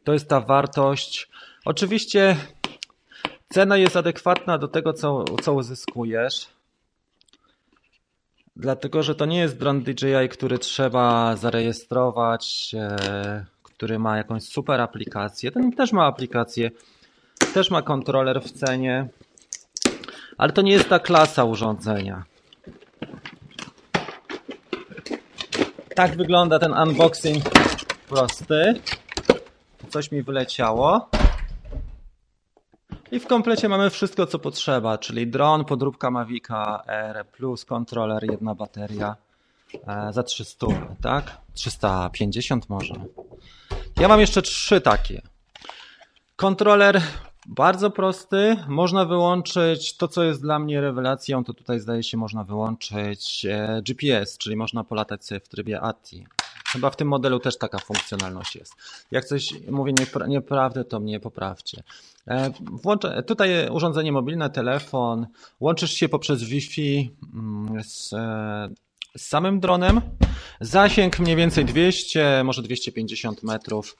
To 0.04 0.12
jest 0.12 0.28
ta 0.28 0.40
wartość. 0.40 1.28
Oczywiście 1.64 2.36
cena 3.48 3.76
jest 3.76 3.96
adekwatna 3.96 4.58
do 4.58 4.68
tego, 4.68 4.92
co, 4.92 5.24
co 5.42 5.54
uzyskujesz. 5.54 6.46
Dlatego, 8.56 9.02
że 9.02 9.14
to 9.14 9.26
nie 9.26 9.38
jest 9.38 9.58
dron 9.58 9.82
DJI, 9.82 10.28
który 10.30 10.58
trzeba 10.58 11.36
zarejestrować, 11.36 12.74
e, 12.78 13.46
który 13.74 13.98
ma 13.98 14.16
jakąś 14.16 14.42
super 14.42 14.80
aplikację. 14.80 15.50
Ten 15.50 15.72
też 15.72 15.92
ma 15.92 16.06
aplikację, 16.06 16.70
też 17.54 17.70
ma 17.70 17.82
kontroler 17.82 18.42
w 18.42 18.52
cenie, 18.52 19.08
ale 20.38 20.52
to 20.52 20.62
nie 20.62 20.72
jest 20.72 20.88
ta 20.88 20.98
klasa 20.98 21.44
urządzenia. 21.44 22.24
Tak 25.94 26.16
wygląda 26.16 26.58
ten 26.58 26.72
unboxing 26.72 27.44
prosty. 28.08 28.74
Coś 29.88 30.12
mi 30.12 30.22
wyleciało. 30.22 31.08
I 33.12 33.20
w 33.20 33.26
komplecie 33.26 33.68
mamy 33.68 33.90
wszystko, 33.90 34.26
co 34.26 34.38
potrzeba, 34.38 34.98
czyli 34.98 35.26
dron, 35.26 35.64
podróbka 35.64 36.10
Mavica 36.10 36.82
R+, 36.86 37.24
kontroler, 37.66 38.30
jedna 38.30 38.54
bateria 38.54 39.16
e, 39.86 40.12
za 40.12 40.22
300, 40.22 40.66
tak? 41.02 41.38
350 41.54 42.68
może. 42.68 42.94
Ja 44.04 44.08
mam 44.08 44.20
jeszcze 44.20 44.42
trzy 44.42 44.80
takie. 44.80 45.22
Kontroler 46.36 47.02
bardzo 47.46 47.90
prosty, 47.90 48.56
można 48.68 49.04
wyłączyć 49.04 49.96
to, 49.96 50.08
co 50.08 50.24
jest 50.24 50.42
dla 50.42 50.58
mnie 50.58 50.80
rewelacją, 50.80 51.44
to 51.44 51.54
tutaj 51.54 51.80
zdaje 51.80 52.02
się 52.02 52.16
można 52.16 52.44
wyłączyć 52.44 53.46
e, 53.50 53.82
GPS, 53.82 54.38
czyli 54.38 54.56
można 54.56 54.84
polatać 54.84 55.26
sobie 55.26 55.40
w 55.40 55.48
trybie 55.48 55.80
ATI. 55.80 56.26
Chyba 56.66 56.90
w 56.90 56.96
tym 56.96 57.08
modelu 57.08 57.40
też 57.40 57.58
taka 57.58 57.78
funkcjonalność 57.78 58.56
jest. 58.56 58.74
Jak 59.10 59.24
coś 59.24 59.54
mówię 59.70 59.92
nieprawdę, 60.28 60.84
to 60.84 61.00
mnie 61.00 61.20
poprawcie. 61.20 61.82
E, 62.26 63.22
tutaj 63.26 63.70
urządzenie 63.70 64.12
mobilne, 64.12 64.50
telefon, 64.50 65.26
łączysz 65.60 65.92
się 65.92 66.08
poprzez 66.08 66.42
Wi-Fi 66.42 67.10
mm, 67.34 67.84
z, 67.84 68.12
e, 68.12 68.68
z 69.16 69.26
samym 69.28 69.60
dronem. 69.60 70.00
Zasięg 70.60 71.18
mniej 71.18 71.36
więcej 71.36 71.64
200, 71.64 72.42
może 72.44 72.62
250 72.62 73.42
metrów. 73.42 73.96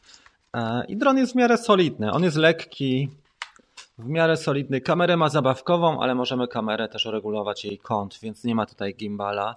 E, 0.54 0.84
I 0.88 0.96
dron 0.96 1.18
jest 1.18 1.32
w 1.32 1.36
miarę 1.36 1.58
solidny. 1.58 2.12
On 2.12 2.24
jest 2.24 2.36
lekki, 2.36 3.08
w 3.98 4.08
miarę 4.08 4.36
solidny. 4.36 4.80
Kamerę 4.80 5.16
ma 5.16 5.28
zabawkową, 5.28 6.00
ale 6.00 6.14
możemy 6.14 6.48
kamerę 6.48 6.88
też 6.88 7.04
regulować 7.04 7.64
jej 7.64 7.78
kąt, 7.78 8.18
więc 8.22 8.44
nie 8.44 8.54
ma 8.54 8.66
tutaj 8.66 8.94
gimbala. 8.94 9.56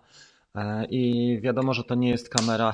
E, 0.55 0.85
I 0.85 1.39
wiadomo, 1.41 1.73
że 1.73 1.83
to 1.83 1.95
nie 1.95 2.09
jest 2.09 2.29
kamera 2.29 2.73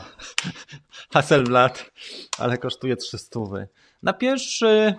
Hasselblad, 1.13 1.91
ale 2.39 2.57
kosztuje 2.57 2.95
300. 2.95 3.39
Na 4.03 4.13
pierwszy, 4.13 4.93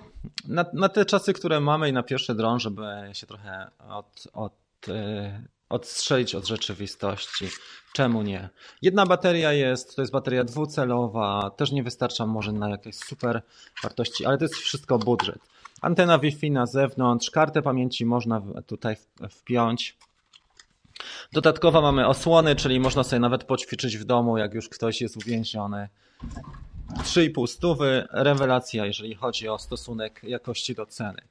na, 0.48 0.64
na, 0.72 0.88
te 0.88 1.04
czasy, 1.04 1.32
które 1.32 1.60
mamy 1.60 1.88
i 1.88 1.92
na 1.92 2.02
pierwszy 2.02 2.34
dron, 2.34 2.60
żeby 2.60 2.82
się 3.12 3.26
trochę 3.26 3.70
od, 3.88 4.28
od, 4.32 4.52
e, 4.88 5.42
odstrzelić 5.74 6.34
od 6.34 6.46
rzeczywistości. 6.46 7.48
Czemu 7.92 8.22
nie? 8.22 8.48
Jedna 8.82 9.06
bateria 9.06 9.52
jest, 9.52 9.96
to 9.96 10.02
jest 10.02 10.12
bateria 10.12 10.44
dwucelowa, 10.44 11.50
też 11.56 11.72
nie 11.72 11.82
wystarcza 11.82 12.26
może 12.26 12.52
na 12.52 12.68
jakieś 12.68 12.96
super 12.96 13.42
wartości, 13.82 14.26
ale 14.26 14.38
to 14.38 14.44
jest 14.44 14.54
wszystko 14.54 14.98
budżet. 14.98 15.38
Antena 15.80 16.18
Wi-Fi 16.18 16.50
na 16.50 16.66
zewnątrz, 16.66 17.30
kartę 17.30 17.62
pamięci 17.62 18.06
można 18.06 18.42
tutaj 18.66 18.96
wpiąć. 19.30 19.96
Dodatkowo 21.32 21.82
mamy 21.82 22.06
osłony, 22.06 22.56
czyli 22.56 22.80
można 22.80 23.04
sobie 23.04 23.20
nawet 23.20 23.44
poćwiczyć 23.44 23.98
w 23.98 24.04
domu, 24.04 24.38
jak 24.38 24.54
już 24.54 24.68
ktoś 24.68 25.00
jest 25.00 25.16
uwięziony. 25.16 25.88
3,5 26.98 27.46
stówy, 27.46 28.06
rewelacja, 28.10 28.86
jeżeli 28.86 29.14
chodzi 29.14 29.48
o 29.48 29.58
stosunek 29.58 30.20
jakości 30.22 30.74
do 30.74 30.86
ceny. 30.86 31.22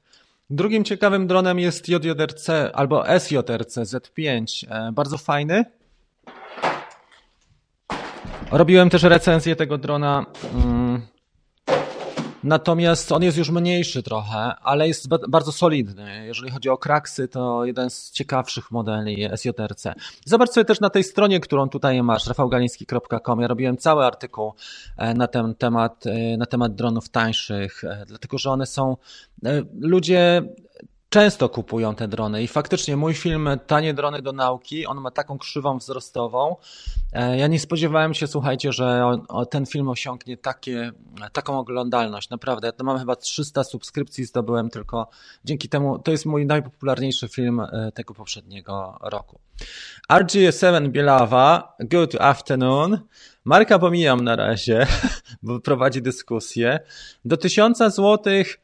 Drugim 0.50 0.84
ciekawym 0.84 1.26
dronem 1.26 1.58
jest 1.58 1.88
JJRC 1.88 2.50
albo 2.72 3.04
SJRC 3.18 3.76
Z5. 3.76 4.66
E, 4.70 4.92
bardzo 4.92 5.18
fajny. 5.18 5.64
Robiłem 8.50 8.90
też 8.90 9.02
recenzję 9.02 9.56
tego 9.56 9.78
drona 9.78 10.26
mm, 10.54 11.02
Natomiast 12.44 13.12
on 13.12 13.22
jest 13.22 13.38
już 13.38 13.50
mniejszy 13.50 14.02
trochę, 14.02 14.54
ale 14.62 14.88
jest 14.88 15.08
bardzo 15.28 15.52
solidny. 15.52 16.26
Jeżeli 16.26 16.50
chodzi 16.50 16.68
o 16.68 16.78
kraksy, 16.78 17.28
to 17.28 17.64
jeden 17.64 17.90
z 17.90 18.10
ciekawszych 18.10 18.70
modeli 18.70 19.28
SJRC. 19.36 19.86
Zobacz 20.24 20.50
sobie 20.50 20.64
też 20.64 20.80
na 20.80 20.90
tej 20.90 21.04
stronie, 21.04 21.40
którą 21.40 21.68
tutaj 21.68 22.02
masz, 22.02 22.26
rafałgaliński.com. 22.26 23.40
Ja 23.40 23.48
robiłem 23.48 23.76
cały 23.76 24.04
artykuł 24.04 24.52
e, 24.96 25.14
na 25.14 25.26
ten 25.26 25.54
temat, 25.54 26.06
e, 26.06 26.36
na 26.36 26.46
temat 26.46 26.74
dronów 26.74 27.08
tańszych, 27.08 27.84
e, 27.84 28.04
dlatego 28.06 28.38
że 28.38 28.50
one 28.50 28.66
są, 28.66 28.96
ludzie 29.80 30.42
często 31.14 31.48
kupują 31.48 31.94
te 31.94 32.08
drony 32.08 32.42
i 32.42 32.48
faktycznie 32.48 32.96
mój 32.96 33.14
film 33.14 33.48
Tanie 33.66 33.94
drony 33.94 34.22
do 34.22 34.32
nauki, 34.32 34.86
on 34.86 35.00
ma 35.00 35.10
taką 35.10 35.38
krzywą 35.38 35.78
wzrostową. 35.78 36.56
E, 37.12 37.38
ja 37.38 37.46
nie 37.46 37.60
spodziewałem 37.60 38.14
się, 38.14 38.26
słuchajcie, 38.26 38.72
że 38.72 39.18
ten 39.50 39.66
film 39.66 39.88
osiągnie 39.88 40.36
takie, 40.36 40.92
taką 41.32 41.58
oglądalność. 41.58 42.30
Naprawdę, 42.30 42.72
ja 42.78 42.84
mam 42.84 42.98
chyba 42.98 43.16
300 43.16 43.64
subskrypcji 43.64 44.24
zdobyłem 44.24 44.70
tylko 44.70 45.08
dzięki 45.44 45.68
temu. 45.68 45.98
To 45.98 46.10
jest 46.10 46.26
mój 46.26 46.46
najpopularniejszy 46.46 47.28
film 47.28 47.60
e, 47.60 47.92
tego 47.94 48.14
poprzedniego 48.14 48.98
roku. 49.02 49.40
RG7 50.12 50.88
Bielawa, 50.88 51.76
good 51.80 52.14
afternoon. 52.20 52.98
Marka 53.44 53.78
pomijam 53.78 54.24
na 54.24 54.36
razie, 54.36 54.86
bo 55.42 55.60
prowadzi 55.60 56.02
dyskusję. 56.02 56.80
Do 57.24 57.36
1000 57.36 57.78
złotych 57.94 58.63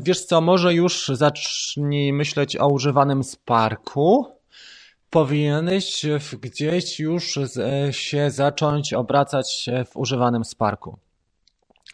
wiesz 0.00 0.24
co, 0.24 0.40
może 0.40 0.74
już 0.74 1.08
zacznij 1.14 2.12
myśleć 2.12 2.56
o 2.56 2.68
używanym 2.68 3.24
Sparku. 3.24 4.26
Powinieneś 5.10 6.06
gdzieś 6.40 7.00
już 7.00 7.38
się 7.90 8.30
zacząć 8.30 8.92
obracać 8.92 9.70
w 9.90 9.96
używanym 9.96 10.44
Sparku. 10.44 10.98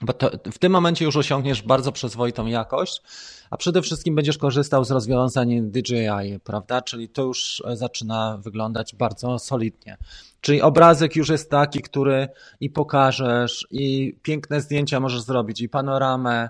Bo 0.02 0.12
to, 0.12 0.30
w 0.52 0.58
tym 0.58 0.72
momencie 0.72 1.04
już 1.04 1.16
osiągniesz 1.16 1.62
bardzo 1.62 1.92
przyzwoitą 1.92 2.46
jakość, 2.46 3.02
a 3.50 3.56
przede 3.56 3.82
wszystkim 3.82 4.14
będziesz 4.14 4.38
korzystał 4.38 4.84
z 4.84 4.90
rozwiązań 4.90 5.70
DJI, 5.70 6.40
prawda? 6.44 6.82
Czyli 6.82 7.08
to 7.08 7.22
już 7.22 7.62
zaczyna 7.74 8.38
wyglądać 8.44 8.94
bardzo 8.94 9.38
solidnie. 9.38 9.96
Czyli 10.40 10.62
obrazek 10.62 11.16
już 11.16 11.28
jest 11.28 11.50
taki, 11.50 11.80
który 11.80 12.28
i 12.60 12.70
pokażesz, 12.70 13.66
i 13.70 14.16
piękne 14.22 14.60
zdjęcia 14.60 15.00
możesz 15.00 15.22
zrobić, 15.22 15.60
i 15.60 15.68
panoramę, 15.68 16.48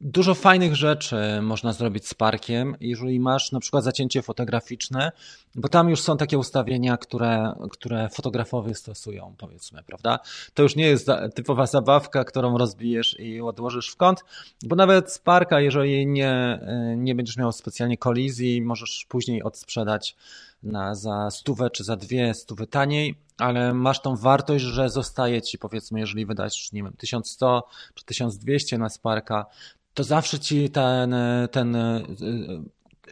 Dużo 0.00 0.34
fajnych 0.34 0.76
rzeczy 0.76 1.16
można 1.42 1.72
zrobić 1.72 2.08
z 2.08 2.14
parkiem, 2.14 2.76
jeżeli 2.80 3.20
masz 3.20 3.52
na 3.52 3.60
przykład 3.60 3.84
zacięcie 3.84 4.22
fotograficzne, 4.22 5.12
bo 5.54 5.68
tam 5.68 5.90
już 5.90 6.00
są 6.00 6.16
takie 6.16 6.38
ustawienia, 6.38 6.96
które, 6.96 7.54
które 7.70 8.08
fotografowie 8.08 8.74
stosują, 8.74 9.34
powiedzmy, 9.38 9.82
prawda? 9.82 10.18
To 10.54 10.62
już 10.62 10.76
nie 10.76 10.86
jest 10.86 11.06
typowa 11.34 11.66
zabawka, 11.66 12.24
którą 12.24 12.58
rozbijesz 12.58 13.16
i 13.18 13.40
odłożysz 13.40 13.90
w 13.90 13.96
kąt, 13.96 14.24
bo 14.62 14.76
nawet 14.76 15.12
z 15.12 15.18
parka, 15.18 15.60
jeżeli 15.60 16.06
nie, 16.06 16.60
nie 16.96 17.14
będziesz 17.14 17.36
miał 17.36 17.52
specjalnie 17.52 17.98
kolizji, 17.98 18.62
możesz 18.62 19.06
później 19.08 19.42
odsprzedać 19.42 20.16
na, 20.62 20.94
za 20.94 21.30
stówę 21.30 21.70
czy 21.70 21.84
za 21.84 21.96
dwie 21.96 22.34
stówy 22.34 22.66
taniej, 22.66 23.14
ale 23.40 23.74
masz 23.74 24.00
tą 24.02 24.16
wartość, 24.16 24.64
że 24.64 24.90
zostaje 24.90 25.42
ci, 25.42 25.58
powiedzmy, 25.58 26.00
jeżeli 26.00 26.26
wydasz, 26.26 26.72
nie 26.72 26.82
wiem, 26.82 26.92
1100 26.98 27.66
czy 27.94 28.04
1200 28.04 28.78
na 28.78 28.88
Sparka, 28.88 29.46
to 29.94 30.04
zawsze 30.04 30.38
ci 30.40 30.70
ten, 30.70 31.14
ten 31.50 31.76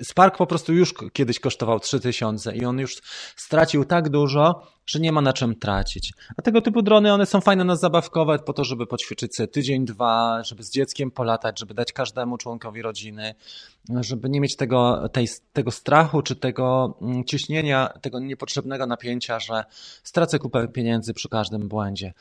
Spark 0.03 0.37
po 0.37 0.47
prostu 0.47 0.73
już 0.73 0.95
kiedyś 1.13 1.41
kosztował 1.41 1.81
3000 1.81 2.57
i 2.57 2.65
on 2.65 2.79
już 2.79 2.97
stracił 3.37 3.85
tak 3.85 4.09
dużo, 4.09 4.63
że 4.87 5.01
nie 5.01 5.13
ma 5.13 5.21
na 5.21 5.33
czym 5.33 5.57
tracić. 5.57 6.13
A 6.37 6.43
tego 6.43 6.63
typu 6.63 6.83
drony, 6.83 7.13
one 7.13 7.27
są 7.27 7.41
fajne 7.41 7.65
na 7.65 7.77
zabawkowe 7.77 8.39
po 8.39 8.53
to, 8.53 8.65
żeby 8.65 8.87
poćwiczyć 8.87 9.37
sobie 9.37 9.49
tydzień, 9.49 9.85
dwa, 9.85 10.43
żeby 10.45 10.63
z 10.63 10.71
dzieckiem 10.71 11.11
polatać, 11.11 11.61
żeby 11.61 11.75
dać 11.75 11.93
każdemu 11.93 12.39
członkowi 12.39 12.83
rodziny, 12.83 13.35
żeby 14.01 14.29
nie 14.29 14.41
mieć 14.41 14.57
tego, 14.57 15.09
tej, 15.09 15.29
tego 15.53 15.71
strachu 15.71 16.23
czy 16.23 16.37
tego 16.37 16.99
mm, 17.03 17.25
ciśnienia, 17.25 17.89
tego 18.01 18.21
niepotrzebnego 18.21 18.87
napięcia, 18.87 19.41
że 19.41 19.65
stracę 20.03 20.39
kupę 20.39 20.69
pieniędzy 20.69 21.15
przy 21.15 21.29
każdym 21.29 21.69
błędzie. 21.69 22.13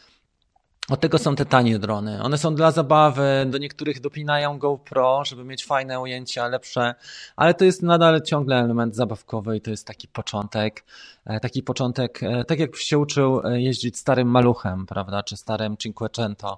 Od 0.89 0.99
tego 0.99 1.17
są 1.17 1.35
te 1.35 1.45
tanie 1.45 1.79
drony. 1.79 2.23
One 2.23 2.37
są 2.37 2.55
dla 2.55 2.71
zabawy, 2.71 3.45
do 3.49 3.57
niektórych 3.57 4.01
dopinają 4.01 4.59
GoPro, 4.59 5.25
żeby 5.25 5.43
mieć 5.43 5.65
fajne 5.65 5.99
ujęcia, 5.99 6.47
lepsze, 6.47 6.95
ale 7.35 7.53
to 7.53 7.65
jest 7.65 7.83
nadal 7.83 8.21
ciągle 8.21 8.55
element 8.55 8.95
zabawkowy 8.95 9.57
i 9.57 9.61
to 9.61 9.71
jest 9.71 9.87
taki 9.87 10.07
początek, 10.07 10.83
e, 11.25 11.39
taki 11.39 11.63
początek, 11.63 12.23
e, 12.23 12.45
tak 12.45 12.59
jakbyś 12.59 12.81
się 12.81 12.99
uczył 12.99 13.41
e, 13.47 13.61
jeździć 13.61 13.97
starym 13.97 14.27
maluchem, 14.27 14.85
prawda, 14.85 15.23
czy 15.23 15.37
starym 15.37 15.77
Cinquecento. 15.77 16.57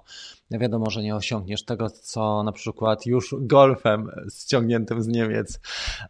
Wiadomo, 0.50 0.90
że 0.90 1.02
nie 1.02 1.16
osiągniesz 1.16 1.64
tego, 1.64 1.90
co 1.90 2.42
na 2.42 2.52
przykład 2.52 3.06
już 3.06 3.34
golfem 3.38 4.10
ściągniętym 4.38 5.02
z 5.02 5.06
Niemiec 5.06 5.60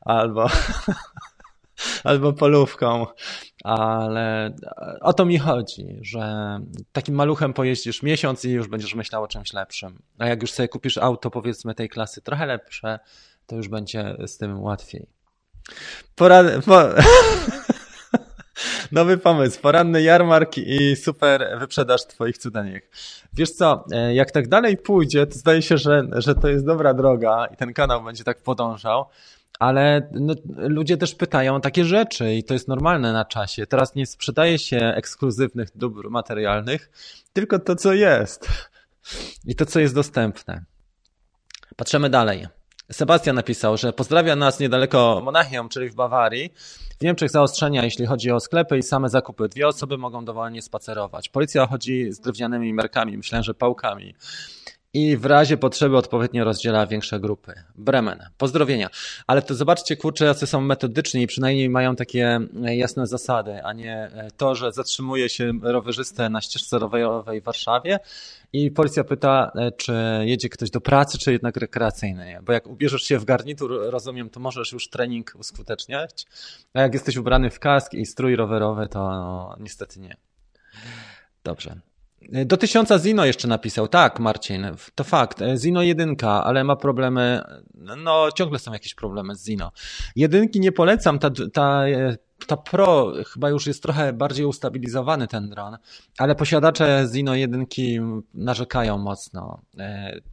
albo 0.00 0.46
albo 2.04 2.32
polówką, 2.32 3.06
ale 3.64 4.54
o 5.00 5.12
to 5.12 5.24
mi 5.24 5.38
chodzi, 5.38 5.98
że 6.00 6.58
takim 6.92 7.14
maluchem 7.14 7.52
pojeździsz 7.52 8.02
miesiąc 8.02 8.44
i 8.44 8.50
już 8.50 8.68
będziesz 8.68 8.94
myślał 8.94 9.22
o 9.22 9.28
czymś 9.28 9.52
lepszym. 9.52 10.02
A 10.18 10.26
jak 10.26 10.42
już 10.42 10.52
sobie 10.52 10.68
kupisz 10.68 10.98
auto, 10.98 11.30
powiedzmy 11.30 11.74
tej 11.74 11.88
klasy 11.88 12.22
trochę 12.22 12.46
lepsze, 12.46 12.98
to 13.46 13.56
już 13.56 13.68
będzie 13.68 14.16
z 14.26 14.38
tym 14.38 14.62
łatwiej. 14.62 15.06
Porad... 16.14 16.46
Po... 16.64 16.82
Nowy 18.92 19.18
pomysł, 19.18 19.60
poranny 19.60 20.02
jarmark 20.02 20.58
i 20.58 20.96
super 20.96 21.56
wyprzedaż 21.58 22.06
twoich 22.06 22.38
cudaniek. 22.38 22.90
Wiesz 23.32 23.50
co, 23.50 23.84
jak 24.12 24.30
tak 24.30 24.48
dalej 24.48 24.76
pójdzie, 24.76 25.26
to 25.26 25.38
zdaje 25.38 25.62
się, 25.62 25.78
że, 25.78 26.02
że 26.12 26.34
to 26.34 26.48
jest 26.48 26.66
dobra 26.66 26.94
droga 26.94 27.46
i 27.46 27.56
ten 27.56 27.72
kanał 27.72 28.02
będzie 28.02 28.24
tak 28.24 28.42
podążał, 28.42 29.06
ale 29.58 30.10
no, 30.12 30.34
ludzie 30.56 30.96
też 30.96 31.14
pytają 31.14 31.54
o 31.54 31.60
takie 31.60 31.84
rzeczy 31.84 32.34
i 32.34 32.44
to 32.44 32.54
jest 32.54 32.68
normalne 32.68 33.12
na 33.12 33.24
czasie. 33.24 33.66
Teraz 33.66 33.94
nie 33.94 34.06
sprzedaje 34.06 34.58
się 34.58 34.76
ekskluzywnych 34.76 35.68
dóbr 35.74 36.10
materialnych, 36.10 36.90
tylko 37.32 37.58
to, 37.58 37.76
co 37.76 37.92
jest 37.92 38.48
i 39.46 39.54
to, 39.54 39.66
co 39.66 39.80
jest 39.80 39.94
dostępne. 39.94 40.64
Patrzymy 41.76 42.10
dalej. 42.10 42.46
Sebastian 42.92 43.36
napisał, 43.36 43.76
że 43.76 43.92
pozdrawia 43.92 44.36
nas 44.36 44.60
niedaleko 44.60 45.20
Monachium, 45.24 45.68
czyli 45.68 45.90
w 45.90 45.94
Bawarii. 45.94 46.52
W 47.00 47.02
Niemczech 47.02 47.30
zaostrzenia, 47.30 47.84
jeśli 47.84 48.06
chodzi 48.06 48.30
o 48.30 48.40
sklepy 48.40 48.78
i 48.78 48.82
same 48.82 49.08
zakupy. 49.08 49.48
Dwie 49.48 49.68
osoby 49.68 49.98
mogą 49.98 50.24
dowolnie 50.24 50.62
spacerować. 50.62 51.28
Policja 51.28 51.66
chodzi 51.66 52.12
z 52.12 52.20
drewnianymi 52.20 52.74
merkami, 52.74 53.16
myślę, 53.16 53.42
że 53.42 53.54
pałkami 53.54 54.14
i 54.94 55.16
w 55.16 55.24
razie 55.24 55.56
potrzeby 55.56 55.96
odpowiednio 55.96 56.44
rozdziela 56.44 56.86
większe 56.86 57.20
grupy. 57.20 57.52
Bremen. 57.74 58.18
Pozdrowienia. 58.38 58.90
Ale 59.26 59.42
to 59.42 59.54
zobaczcie, 59.54 59.96
kurczę, 59.96 60.24
jacy 60.24 60.46
są 60.46 60.60
metodyczni 60.60 61.22
i 61.22 61.26
przynajmniej 61.26 61.70
mają 61.70 61.96
takie 61.96 62.40
e, 62.64 62.76
jasne 62.76 63.06
zasady, 63.06 63.64
a 63.64 63.72
nie 63.72 63.96
e, 63.96 64.30
to, 64.36 64.54
że 64.54 64.72
zatrzymuje 64.72 65.28
się 65.28 65.52
rowerzystę 65.62 66.28
na 66.28 66.40
ścieżce 66.40 66.78
rowerowej 66.78 67.40
w 67.40 67.44
Warszawie 67.44 67.98
i 68.52 68.70
policja 68.70 69.04
pyta, 69.04 69.52
e, 69.54 69.72
czy 69.72 69.94
jedzie 70.22 70.48
ktoś 70.48 70.70
do 70.70 70.80
pracy, 70.80 71.18
czy 71.18 71.32
jednak 71.32 71.56
rekreacyjnej. 71.56 72.36
Bo 72.42 72.52
jak 72.52 72.66
ubierzesz 72.66 73.02
się 73.02 73.18
w 73.18 73.24
garnitur, 73.24 73.90
rozumiem, 73.90 74.30
to 74.30 74.40
możesz 74.40 74.72
już 74.72 74.88
trening 74.88 75.32
uskuteczniać, 75.38 76.26
a 76.74 76.80
jak 76.80 76.94
jesteś 76.94 77.16
ubrany 77.16 77.50
w 77.50 77.58
kask 77.58 77.94
i 77.94 78.06
strój 78.06 78.36
rowerowy, 78.36 78.88
to 78.88 78.98
no, 78.98 79.56
niestety 79.60 80.00
nie. 80.00 80.16
Dobrze. 81.44 81.89
Do 82.28 82.56
tysiąca 82.56 82.98
Zino 82.98 83.24
jeszcze 83.24 83.48
napisał. 83.48 83.88
Tak, 83.88 84.20
Marcin, 84.20 84.66
to 84.94 85.04
fakt. 85.04 85.40
Zino 85.56 85.82
jedynka, 85.82 86.44
ale 86.44 86.64
ma 86.64 86.76
problemy. 86.76 87.42
No, 87.96 88.28
ciągle 88.32 88.58
są 88.58 88.72
jakieś 88.72 88.94
problemy 88.94 89.34
z 89.34 89.44
Zino. 89.44 89.72
Jedynki 90.16 90.60
nie 90.60 90.72
polecam. 90.72 91.18
Ta, 91.18 91.30
ta, 91.52 91.84
ta 92.46 92.56
Pro 92.56 93.12
chyba 93.32 93.50
już 93.50 93.66
jest 93.66 93.82
trochę 93.82 94.12
bardziej 94.12 94.46
ustabilizowany 94.46 95.26
ten 95.26 95.48
dron, 95.48 95.76
ale 96.18 96.34
posiadacze 96.34 97.08
Zino 97.12 97.34
jedynki 97.34 98.00
narzekają 98.34 98.98
mocno. 98.98 99.60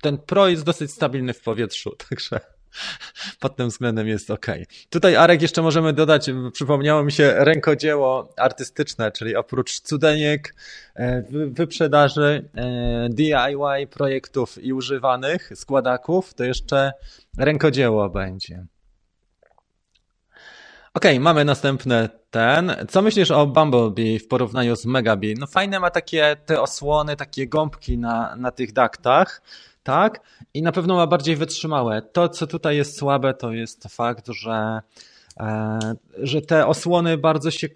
Ten 0.01 0.17
Pro 0.17 0.47
jest 0.47 0.63
dosyć 0.63 0.91
stabilny 0.91 1.33
w 1.33 1.41
powietrzu, 1.41 1.95
także 2.09 2.39
pod 3.39 3.55
tym 3.55 3.69
względem 3.69 4.07
jest 4.07 4.31
ok. 4.31 4.45
Tutaj 4.89 5.15
Arek 5.15 5.41
jeszcze 5.41 5.61
możemy 5.61 5.93
dodać, 5.93 6.29
przypomniało 6.53 7.03
mi 7.03 7.11
się 7.11 7.33
rękodzieło 7.37 8.33
artystyczne, 8.37 9.11
czyli 9.11 9.35
oprócz 9.35 9.79
cudeniek, 9.79 10.55
e, 10.95 11.23
wyprzedaży, 11.51 12.49
e, 12.55 13.09
DIY 13.09 13.87
projektów 13.89 14.63
i 14.63 14.73
używanych 14.73 15.51
składaków, 15.55 16.33
to 16.33 16.43
jeszcze 16.43 16.91
rękodzieło 17.37 18.09
będzie. 18.09 18.65
Ok, 20.93 21.05
mamy 21.19 21.45
następne 21.45 22.09
ten. 22.29 22.75
Co 22.89 23.01
myślisz 23.01 23.31
o 23.31 23.47
Bumblebee 23.47 24.19
w 24.19 24.27
porównaniu 24.27 24.75
z 24.75 24.85
Megabee? 24.85 25.35
No 25.39 25.47
fajne 25.47 25.79
ma 25.79 25.89
takie 25.89 26.37
te 26.45 26.61
osłony, 26.61 27.15
takie 27.15 27.47
gąbki 27.47 27.97
na, 27.97 28.35
na 28.35 28.51
tych 28.51 28.73
daktach 28.73 29.41
tak? 29.87 30.21
I 30.53 30.61
na 30.61 30.71
pewno 30.71 30.95
ma 30.95 31.07
bardziej 31.07 31.35
wytrzymałe. 31.35 32.01
To, 32.01 32.29
co 32.29 32.47
tutaj 32.47 32.77
jest 32.77 32.97
słabe, 32.97 33.33
to 33.33 33.51
jest 33.51 33.87
fakt, 33.89 34.27
że, 34.27 34.81
e, 35.39 35.79
że 36.17 36.41
te 36.41 36.67
osłony 36.67 37.17
bardzo 37.17 37.51
się 37.51 37.67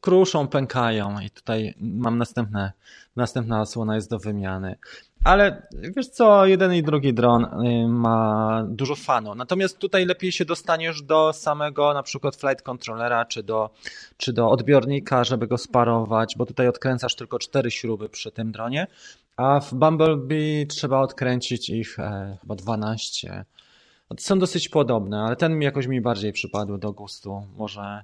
kruszą, 0.00 0.48
pękają 0.48 1.20
i 1.20 1.30
tutaj 1.30 1.74
mam 1.80 2.18
następne, 2.18 2.72
następna 3.16 3.60
osłona 3.60 3.94
jest 3.94 4.10
do 4.10 4.18
wymiany. 4.18 4.76
Ale 5.24 5.66
wiesz 5.96 6.08
co, 6.08 6.46
jeden 6.46 6.74
i 6.74 6.82
drugi 6.82 7.14
dron 7.14 7.44
y, 7.44 7.88
ma 7.88 8.64
dużo 8.68 8.94
fanu. 8.94 9.34
Natomiast 9.34 9.78
tutaj 9.78 10.06
lepiej 10.06 10.32
się 10.32 10.44
dostaniesz 10.44 11.02
do 11.02 11.32
samego 11.32 11.94
na 11.94 12.02
przykład 12.02 12.36
flight 12.36 12.62
controllera 12.62 13.24
czy 13.24 13.42
do, 13.42 13.70
czy 14.16 14.32
do 14.32 14.50
odbiornika, 14.50 15.24
żeby 15.24 15.46
go 15.46 15.58
sparować, 15.58 16.34
bo 16.36 16.46
tutaj 16.46 16.68
odkręcasz 16.68 17.14
tylko 17.14 17.38
cztery 17.38 17.70
śruby 17.70 18.08
przy 18.08 18.30
tym 18.32 18.52
dronie, 18.52 18.86
a 19.36 19.60
w 19.60 19.74
Bumblebee 19.74 20.66
trzeba 20.66 21.00
odkręcić 21.00 21.70
ich 21.70 21.98
e, 21.98 22.36
chyba 22.40 22.54
12. 22.54 23.44
Są 24.18 24.38
dosyć 24.38 24.68
podobne, 24.68 25.20
ale 25.20 25.36
ten 25.36 25.62
jakoś 25.62 25.86
mi 25.86 26.00
bardziej 26.00 26.32
przypadł 26.32 26.78
do 26.78 26.92
gustu. 26.92 27.46
Może 27.56 28.02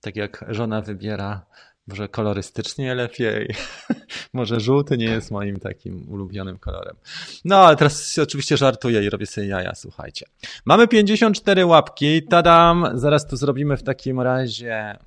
tak 0.00 0.16
jak 0.16 0.44
żona 0.48 0.80
wybiera, 0.80 1.46
może 1.86 2.08
kolorystycznie 2.08 2.94
lepiej. 2.94 3.54
może 4.32 4.60
żółty 4.60 4.98
nie 4.98 5.04
jest 5.04 5.30
moim 5.30 5.60
takim 5.60 6.08
ulubionym 6.08 6.58
kolorem. 6.58 6.96
No, 7.44 7.56
ale 7.56 7.76
teraz 7.76 8.18
oczywiście 8.18 8.56
żartuję 8.56 9.04
i 9.04 9.10
robię 9.10 9.26
sobie 9.26 9.46
jaja, 9.46 9.74
słuchajcie. 9.74 10.26
Mamy 10.64 10.88
54 10.88 11.66
łapki, 11.66 12.22
tadam, 12.22 12.90
zaraz 12.94 13.28
tu 13.28 13.36
zrobimy 13.36 13.76
w 13.76 13.82
takim 13.82 14.20
razie 14.20 14.98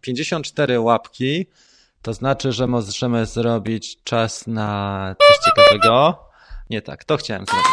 54 0.00 0.72
mm, 0.72 0.84
łapki. 0.84 1.46
To 2.02 2.12
znaczy, 2.12 2.52
że 2.52 2.66
możemy 2.66 3.26
zrobić 3.26 4.02
czas 4.04 4.46
na 4.46 5.14
coś 5.18 5.38
ciekawego. 5.38 6.24
Nie 6.70 6.82
tak, 6.82 7.04
to 7.04 7.16
chciałem 7.16 7.46
zrobić. 7.46 7.66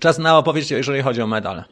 Czas 0.00 0.18
na 0.18 0.38
opowieść, 0.38 0.70
jeżeli 0.70 1.02
chodzi 1.02 1.22
o 1.22 1.26
medal. 1.26 1.64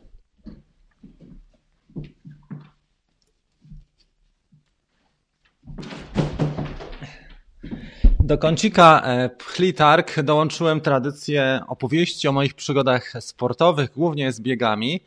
Do 8.20 8.38
kącika 8.38 9.02
e, 9.04 9.28
Pchlitarg 9.28 10.22
dołączyłem 10.22 10.80
tradycję 10.80 11.60
opowieści 11.68 12.28
o 12.28 12.32
moich 12.32 12.54
przygodach 12.54 13.12
sportowych, 13.20 13.90
głównie 13.90 14.32
z 14.32 14.40
biegami. 14.40 15.00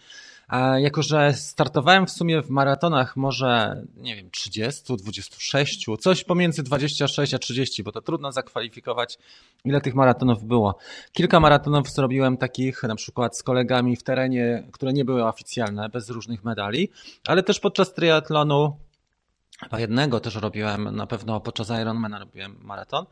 Jako 0.78 1.04
że 1.04 1.34
startowałem 1.34 2.06
w 2.06 2.12
sumie 2.12 2.42
w 2.42 2.50
maratonach 2.50 3.18
może, 3.18 3.84
nie 3.98 4.16
wiem, 4.16 4.32
30, 4.32 4.98
26, 4.98 5.86
coś 6.00 6.24
pomiędzy 6.24 6.64
26 6.64 7.34
a 7.34 7.40
30, 7.40 7.84
bo 7.84 7.92
to 7.92 8.02
trudno 8.02 8.32
zakwalifikować, 8.32 9.18
ile 9.66 9.82
tych 9.82 9.96
maratonów 9.96 10.44
było. 10.44 10.78
Kilka 11.12 11.40
maratonów 11.40 11.90
zrobiłem 11.90 12.38
takich, 12.38 12.84
na 12.84 12.96
przykład 12.96 13.38
z 13.38 13.44
kolegami 13.44 13.96
w 13.96 14.04
terenie, 14.04 14.68
które 14.72 14.94
nie 14.94 15.06
były 15.06 15.26
oficjalne, 15.26 15.90
bez 15.90 16.10
różnych 16.10 16.44
medali, 16.44 16.90
ale 17.28 17.44
też 17.44 17.60
podczas 17.60 17.94
triatlonu 17.94 18.78
Chyba 19.64 19.80
jednego 19.80 20.20
też 20.20 20.36
robiłem, 20.36 20.96
na 20.96 21.08
pewno 21.08 21.40
podczas 21.40 21.70
Ironmana 21.70 22.20
robiłem 22.20 22.58
maraton, 22.62 23.06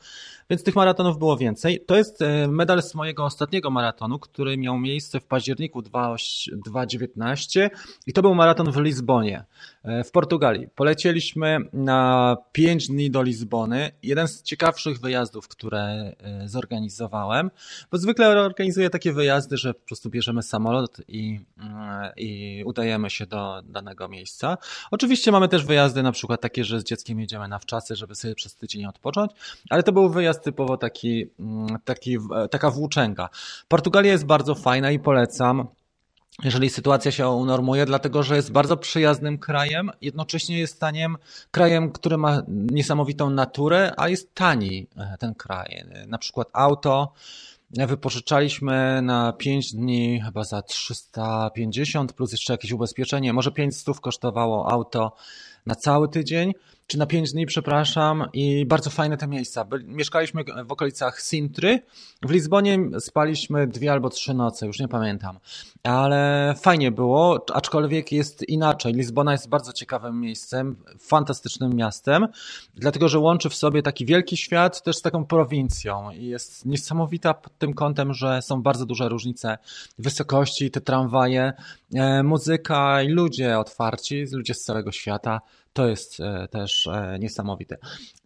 więc 0.50 0.64
tych 0.64 0.76
maratonów 0.76 1.20
było 1.20 1.38
więcej. 1.38 1.86
To 1.86 1.96
jest 1.96 2.22
e, 2.22 2.48
medal 2.48 2.84
z 2.84 2.96
mojego 2.96 3.26
ostatniego 3.26 3.70
maratonu, 3.70 4.20
który 4.20 4.58
miał 4.58 4.80
miejsce 4.80 5.20
w 5.20 5.26
październiku 5.26 5.82
2019 5.82 7.70
i 8.08 8.14
to 8.14 8.22
był 8.22 8.36
maraton 8.36 8.72
w 8.72 8.78
Lizbonie, 8.78 9.44
w 10.06 10.12
Portugalii. 10.12 10.68
Polecieliśmy 10.76 11.58
na 11.74 12.38
5 12.52 12.88
dni 12.88 13.12
do 13.12 13.24
Lizbony. 13.24 13.92
Jeden 14.04 14.28
z 14.28 14.44
ciekawszych 14.44 15.00
wyjazdów, 15.00 15.48
które 15.48 15.82
e, 15.82 16.14
zorganizowałem, 16.48 17.52
bo 17.92 17.98
zwykle 17.98 18.28
organizuję 18.42 18.90
takie 18.90 19.14
wyjazdy, 19.14 19.58
że 19.58 19.74
po 19.74 19.86
prostu 19.86 20.10
bierzemy 20.10 20.44
samolot 20.44 20.98
i, 21.08 21.40
i 22.18 22.64
udajemy 22.66 23.10
się 23.10 23.26
do 23.26 23.62
danego 23.66 24.08
miejsca. 24.08 24.58
Oczywiście 24.92 25.32
mamy 25.32 25.48
też 25.48 25.66
wyjazdy 25.66 26.04
na 26.04 26.12
przykład 26.12 26.42
takie, 26.42 26.64
że 26.64 26.80
z 26.80 26.84
dzieckiem 26.84 27.20
jedziemy 27.20 27.48
na 27.48 27.60
wczasy, 27.60 27.96
żeby 27.96 28.16
sobie 28.16 28.36
przez 28.36 28.56
tydzień 28.56 28.86
odpocząć, 28.86 29.32
ale 29.70 29.84
to 29.84 29.92
był 29.92 30.10
wyjazd 30.10 30.44
typowo 30.44 30.78
taki, 30.78 31.26
mm, 31.40 31.68
taki 31.86 32.18
taka 32.52 32.72
włóczęga. 32.72 33.30
Portugalia 33.68 34.12
jest 34.12 34.26
bardzo 34.26 34.56
fajna 34.56 34.92
i 34.92 35.00
polecam 35.00 35.68
jeżeli 36.44 36.70
sytuacja 36.70 37.12
się 37.12 37.30
unormuje, 37.30 37.86
dlatego 37.86 38.24
że 38.24 38.36
jest 38.36 38.52
bardzo 38.52 38.78
przyjaznym 38.78 39.38
krajem, 39.38 39.92
jednocześnie 40.02 40.60
jest 40.60 40.80
taniem 40.80 41.18
krajem, 41.52 41.92
który 41.92 42.18
ma 42.18 42.42
niesamowitą 42.48 43.30
naturę, 43.30 43.94
a 43.98 44.10
jest 44.10 44.34
tani 44.34 44.88
e, 44.98 45.18
ten 45.20 45.36
kraj. 45.36 45.86
Na 46.08 46.18
przykład 46.18 46.48
auto 46.54 47.14
wypożyczaliśmy 47.70 49.02
na 49.02 49.34
5 49.34 49.74
dni 49.74 50.22
chyba 50.26 50.44
za 50.44 50.62
350 50.62 52.14
plus 52.14 52.32
jeszcze 52.32 52.54
jakieś 52.54 52.72
ubezpieczenie, 52.72 53.34
może 53.34 53.52
500 53.52 54.00
kosztowało 54.00 54.72
auto 54.72 55.16
na 55.66 55.76
cały 55.76 56.10
tydzień, 56.10 56.54
czy 56.88 56.98
na 56.98 57.06
pięć 57.06 57.32
dni, 57.32 57.46
przepraszam, 57.46 58.26
i 58.34 58.66
bardzo 58.66 58.90
fajne 58.90 59.18
te 59.18 59.28
miejsca. 59.28 59.68
Mieszkaliśmy 59.84 60.44
w 60.66 60.72
okolicach 60.72 61.22
Sintry. 61.22 61.80
W 62.22 62.32
Lizbonie 62.32 62.80
spaliśmy 63.00 63.68
dwie 63.68 63.92
albo 63.92 64.10
trzy 64.10 64.34
noce, 64.34 64.68
już 64.68 64.80
nie 64.80 64.88
pamiętam. 64.88 65.40
Ale 65.84 66.54
fajnie 66.62 66.92
było, 66.92 67.46
aczkolwiek 67.54 68.12
jest 68.12 68.50
inaczej. 68.50 68.94
Lizbona 68.94 69.32
jest 69.32 69.50
bardzo 69.50 69.74
ciekawym 69.74 70.22
miejscem, 70.22 70.76
fantastycznym 71.00 71.74
miastem, 71.74 72.28
dlatego 72.76 73.10
że 73.10 73.20
łączy 73.20 73.50
w 73.50 73.56
sobie 73.56 73.82
taki 73.84 74.06
wielki 74.06 74.38
świat 74.38 74.84
też 74.84 74.96
z 74.96 75.02
taką 75.02 75.26
prowincją 75.26 76.12
i 76.12 76.26
jest 76.26 76.66
niesamowita 76.66 77.34
pod 77.34 77.58
tym 77.58 77.74
kątem, 77.74 78.14
że 78.14 78.42
są 78.42 78.62
bardzo 78.62 78.86
duże 78.86 79.10
różnice 79.10 79.58
wysokości, 80.00 80.72
te 80.72 80.82
tramwaje, 80.82 81.54
e, 81.96 82.24
muzyka 82.24 83.02
i 83.02 83.08
ludzie 83.08 83.60
otwarci, 83.60 84.26
ludzie 84.32 84.54
z 84.54 84.64
całego 84.64 84.92
świata. 84.92 85.42
To 85.76 85.88
jest 85.88 86.20
e, 86.20 86.48
też 86.48 86.88
e, 86.88 87.18
niesamowite. 87.20 87.78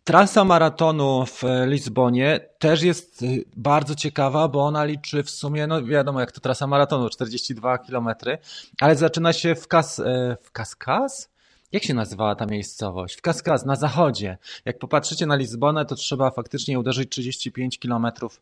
Trasa 0.04 0.46
maratonu 0.46 1.26
w 1.26 1.44
Lizbonie 1.66 2.40
też 2.60 2.82
jest 2.82 3.24
e, 3.24 3.26
bardzo 3.58 3.96
ciekawa, 3.96 4.48
bo 4.48 4.66
ona 4.66 4.86
liczy 4.86 5.24
w 5.24 5.30
sumie, 5.30 5.68
no 5.68 5.84
wiadomo 5.84 6.20
jak 6.20 6.32
to 6.32 6.42
trasa 6.42 6.68
maratonu, 6.68 7.10
42 7.10 7.78
km, 7.78 8.10
ale 8.82 8.96
zaczyna 8.96 9.34
się 9.34 9.56
w 9.56 9.68
Kas... 9.68 10.02
w 10.44 10.52
Kaskas? 10.52 11.30
Jak 11.72 11.84
się 11.84 11.94
nazywała 11.94 12.36
ta 12.36 12.46
miejscowość? 12.46 13.16
W 13.16 13.22
Kaskaz, 13.22 13.66
na 13.66 13.76
zachodzie. 13.76 14.38
Jak 14.66 14.80
popatrzycie 14.80 15.26
na 15.26 15.36
Lizbonę, 15.36 15.86
to 15.86 15.96
trzeba 15.96 16.32
faktycznie 16.32 16.80
uderzyć 16.80 17.12
35 17.12 17.80
kilometrów 17.80 18.42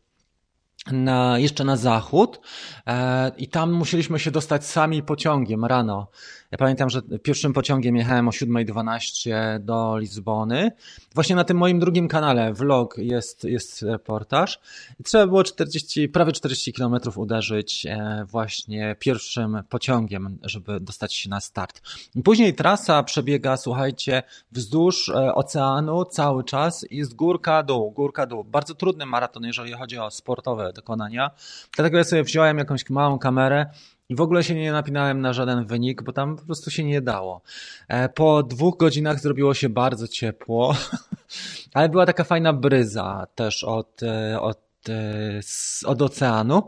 na, 0.86 1.38
jeszcze 1.38 1.64
na 1.64 1.76
zachód 1.76 2.40
e, 2.86 3.30
i 3.36 3.48
tam 3.48 3.72
musieliśmy 3.72 4.18
się 4.18 4.30
dostać 4.30 4.66
sami 4.66 5.02
pociągiem 5.02 5.64
rano. 5.64 6.10
Ja 6.50 6.58
pamiętam, 6.58 6.90
że 6.90 7.02
pierwszym 7.02 7.52
pociągiem 7.52 7.96
jechałem 7.96 8.28
o 8.28 8.30
7.12 8.30 9.58
do 9.58 9.98
Lizbony. 9.98 10.72
Właśnie 11.18 11.36
na 11.36 11.44
tym 11.44 11.56
moim 11.56 11.78
drugim 11.78 12.08
kanale, 12.08 12.52
vlog, 12.52 12.98
jest, 12.98 13.44
jest 13.44 13.82
reportaż. 13.82 14.60
Trzeba 15.04 15.26
było 15.26 15.44
40, 15.44 16.08
prawie 16.08 16.32
40 16.32 16.72
kilometrów 16.72 17.18
uderzyć 17.18 17.86
e, 17.86 18.24
właśnie 18.28 18.96
pierwszym 18.98 19.62
pociągiem, 19.68 20.38
żeby 20.42 20.80
dostać 20.80 21.14
się 21.14 21.30
na 21.30 21.40
start. 21.40 21.80
Później 22.24 22.54
trasa 22.54 23.02
przebiega, 23.02 23.56
słuchajcie, 23.56 24.22
wzdłuż 24.52 25.08
e, 25.08 25.34
oceanu 25.34 26.04
cały 26.04 26.44
czas 26.44 26.86
i 26.90 26.96
jest 26.96 27.14
górka 27.14 27.62
dół, 27.62 27.90
górka 27.90 28.26
dół. 28.26 28.44
Bardzo 28.44 28.74
trudny 28.74 29.06
maraton, 29.06 29.44
jeżeli 29.44 29.72
chodzi 29.72 29.98
o 29.98 30.10
sportowe 30.10 30.72
dokonania. 30.72 31.30
Dlatego 31.76 31.98
ja 31.98 32.04
sobie 32.04 32.22
wziąłem 32.22 32.58
jakąś 32.58 32.90
małą 32.90 33.18
kamerę 33.18 33.66
i 34.08 34.14
w 34.14 34.20
ogóle 34.20 34.44
się 34.44 34.54
nie 34.54 34.72
napinałem 34.72 35.20
na 35.20 35.32
żaden 35.32 35.66
wynik, 35.66 36.02
bo 36.02 36.12
tam 36.12 36.36
po 36.36 36.44
prostu 36.44 36.70
się 36.70 36.84
nie 36.84 37.00
dało. 37.00 37.42
E, 37.88 38.08
po 38.08 38.42
dwóch 38.42 38.76
godzinach 38.76 39.20
zrobiło 39.20 39.54
się 39.54 39.68
bardzo 39.68 40.08
ciepło, 40.08 40.76
ale 41.74 41.88
była 41.88 42.06
taka 42.06 42.24
fajna 42.24 42.52
bryza 42.52 43.26
też 43.34 43.64
od, 43.64 44.02
e, 44.02 44.40
od 44.40 44.58
e, 44.88 45.40
od 45.86 46.02
oceanu. 46.02 46.62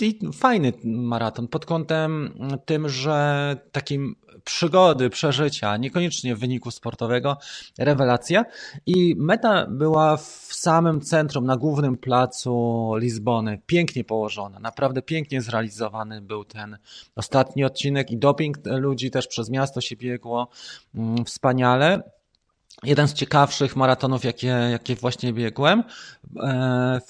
I 0.00 0.18
fajny 0.34 0.72
maraton 0.84 1.48
pod 1.48 1.66
kątem 1.66 2.34
tym, 2.64 2.88
że 2.88 3.56
takim 3.72 4.16
przygody, 4.48 5.10
przeżycia, 5.10 5.76
niekoniecznie 5.76 6.36
wyniku 6.36 6.70
sportowego, 6.70 7.36
rewelacja. 7.78 8.44
I 8.86 9.14
meta 9.18 9.66
była 9.70 10.16
w 10.16 10.48
samym 10.50 11.00
centrum, 11.00 11.46
na 11.46 11.56
głównym 11.56 11.96
placu 11.96 12.92
Lizbony, 12.96 13.60
pięknie 13.66 14.04
położona, 14.04 14.58
naprawdę 14.60 15.02
pięknie 15.02 15.42
zrealizowany 15.42 16.20
był 16.20 16.44
ten 16.44 16.78
ostatni 17.16 17.64
odcinek 17.64 18.10
i 18.10 18.18
doping 18.18 18.58
ludzi 18.64 19.10
też 19.10 19.26
przez 19.26 19.50
miasto 19.50 19.80
się 19.80 19.96
biegło 19.96 20.48
mm, 20.94 21.24
wspaniale 21.24 22.02
jeden 22.82 23.08
z 23.08 23.14
ciekawszych 23.14 23.76
maratonów, 23.76 24.24
jakie, 24.24 24.46
jakie 24.46 24.94
właśnie 24.94 25.32
biegłem. 25.32 25.84
E, 26.42 27.00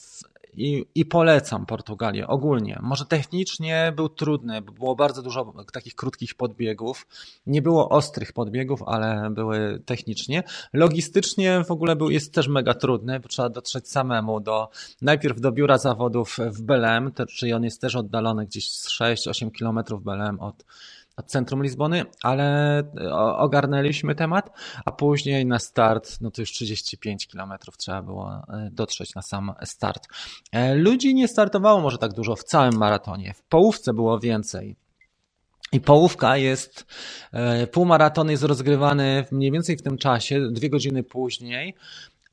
i, 0.59 0.85
i 0.95 1.07
polecam 1.07 1.67
Portugalię 1.67 2.27
ogólnie. 2.27 2.79
Może 2.83 3.07
technicznie 3.07 3.93
był 3.97 4.09
trudny, 4.09 4.63
bo 4.63 4.73
było 4.73 4.97
bardzo 4.97 5.23
dużo 5.23 5.55
takich 5.73 5.95
krótkich 5.95 6.35
podbiegów. 6.35 7.07
Nie 7.47 7.63
było 7.63 7.89
ostrych 7.89 8.33
podbiegów, 8.33 8.83
ale 8.87 9.31
były 9.31 9.83
technicznie. 9.87 10.43
Logistycznie 10.73 11.65
w 11.65 11.71
ogóle 11.71 11.97
był, 11.97 12.11
jest 12.11 12.35
też 12.35 12.49
mega 12.49 12.75
trudny, 12.75 13.21
bo 13.21 13.29
trzeba 13.29 13.49
dotrzeć 13.49 13.89
samemu 13.89 14.41
do, 14.41 14.69
najpierw 15.03 15.41
do 15.41 15.53
biura 15.53 15.79
zawodów 15.79 16.39
w 16.39 16.63
Belem, 16.63 17.13
czyli 17.29 17.53
on 17.53 17.65
jest 17.65 17.81
też 17.81 17.97
oddalony 17.97 18.47
gdzieś 18.47 18.71
z 18.71 19.01
6-8 19.01 19.53
kilometrów 19.53 20.03
Belem 20.03 20.41
od 20.41 20.65
centrum 21.23 21.63
Lizbony, 21.63 22.05
ale 22.23 22.79
e, 22.79 23.15
ogarnęliśmy 23.15 24.15
temat, 24.15 24.51
a 24.85 24.93
później 24.93 25.47
na 25.47 25.59
start, 25.59 26.21
no 26.21 26.31
to 26.31 26.43
już 26.43 26.53
35 26.53 27.27
km 27.27 27.53
trzeba 27.79 28.03
było 28.03 28.31
e, 28.33 28.71
dotrzeć 28.73 29.15
na 29.15 29.23
sam 29.23 29.53
start. 29.65 30.09
E, 30.53 30.75
ludzi 30.75 31.15
nie 31.15 31.29
startowało 31.29 31.81
może 31.81 31.99
tak 31.99 32.13
dużo 32.13 32.37
w 32.37 32.45
całym 32.45 32.77
maratonie, 32.77 33.35
w 33.35 33.43
połówce 33.43 33.95
było 33.95 34.19
więcej. 34.19 34.77
I 35.73 35.81
połówka 35.81 36.37
jest, 36.37 36.87
półmaraton 37.73 38.31
jest 38.31 38.43
rozgrywany 38.43 39.25
mniej 39.33 39.53
więcej 39.53 39.77
w 39.77 39.83
tym 39.83 39.99
czasie, 39.99 40.41
dwie 40.51 40.71
godziny 40.71 41.03
później, 41.03 41.75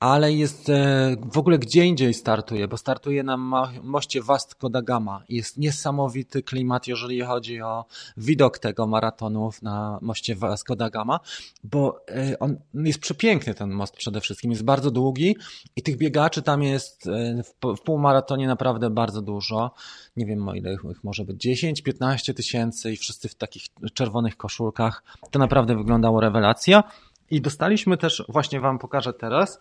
ale 0.06 0.34
jest 0.34 0.70
e, 0.70 1.16
w 1.32 1.38
ogóle 1.38 1.60
gdzie 1.60 1.86
indziej 1.86 2.14
startuje, 2.14 2.68
bo 2.68 2.78
startuje 2.78 3.24
na 3.24 3.38
moście 3.84 4.22
Vasco 4.22 4.70
da 4.70 4.82
Gama. 4.82 5.24
Jest 5.30 5.58
niesamowity 5.58 6.44
klimat, 6.44 6.88
jeżeli 6.88 7.22
chodzi 7.22 7.62
o 7.62 7.86
widok 8.18 8.60
tego 8.60 8.88
maratonu 8.88 9.50
na 9.62 10.00
moście 10.02 10.36
Vasco 10.36 10.76
da 10.76 10.90
Gama, 10.90 11.20
bo 11.64 12.06
e, 12.10 12.40
on 12.40 12.58
jest 12.74 13.00
przepiękny 13.00 13.54
ten 13.54 13.70
most 13.70 13.96
przede 13.96 14.22
wszystkim, 14.22 14.52
jest 14.52 14.64
bardzo 14.64 14.92
długi 14.92 15.36
i 15.76 15.82
tych 15.82 15.98
biegaczy 15.98 16.42
tam 16.42 16.64
jest 16.64 17.08
e, 17.08 17.44
w 17.78 17.82
półmaratonie 17.82 18.48
naprawdę 18.48 18.90
bardzo 18.90 19.22
dużo. 19.22 19.72
Nie 20.18 20.26
wiem 20.26 20.50
ile 20.56 20.74
ich 20.74 21.04
może 21.04 21.26
być 21.26 21.46
10-15 21.46 22.34
tysięcy 22.34 22.92
i 22.92 22.98
wszyscy 22.98 23.30
w 23.30 23.36
takich 23.36 23.64
czerwonych 23.94 24.38
koszulkach. 24.38 25.04
To 25.32 25.40
naprawdę 25.40 25.78
wyglądało 25.78 26.22
rewelacja. 26.22 26.84
I 27.32 27.42
dostaliśmy 27.42 27.98
też, 27.98 28.24
właśnie 28.30 28.60
Wam 28.60 28.80
pokażę 28.80 29.14
teraz, 29.14 29.60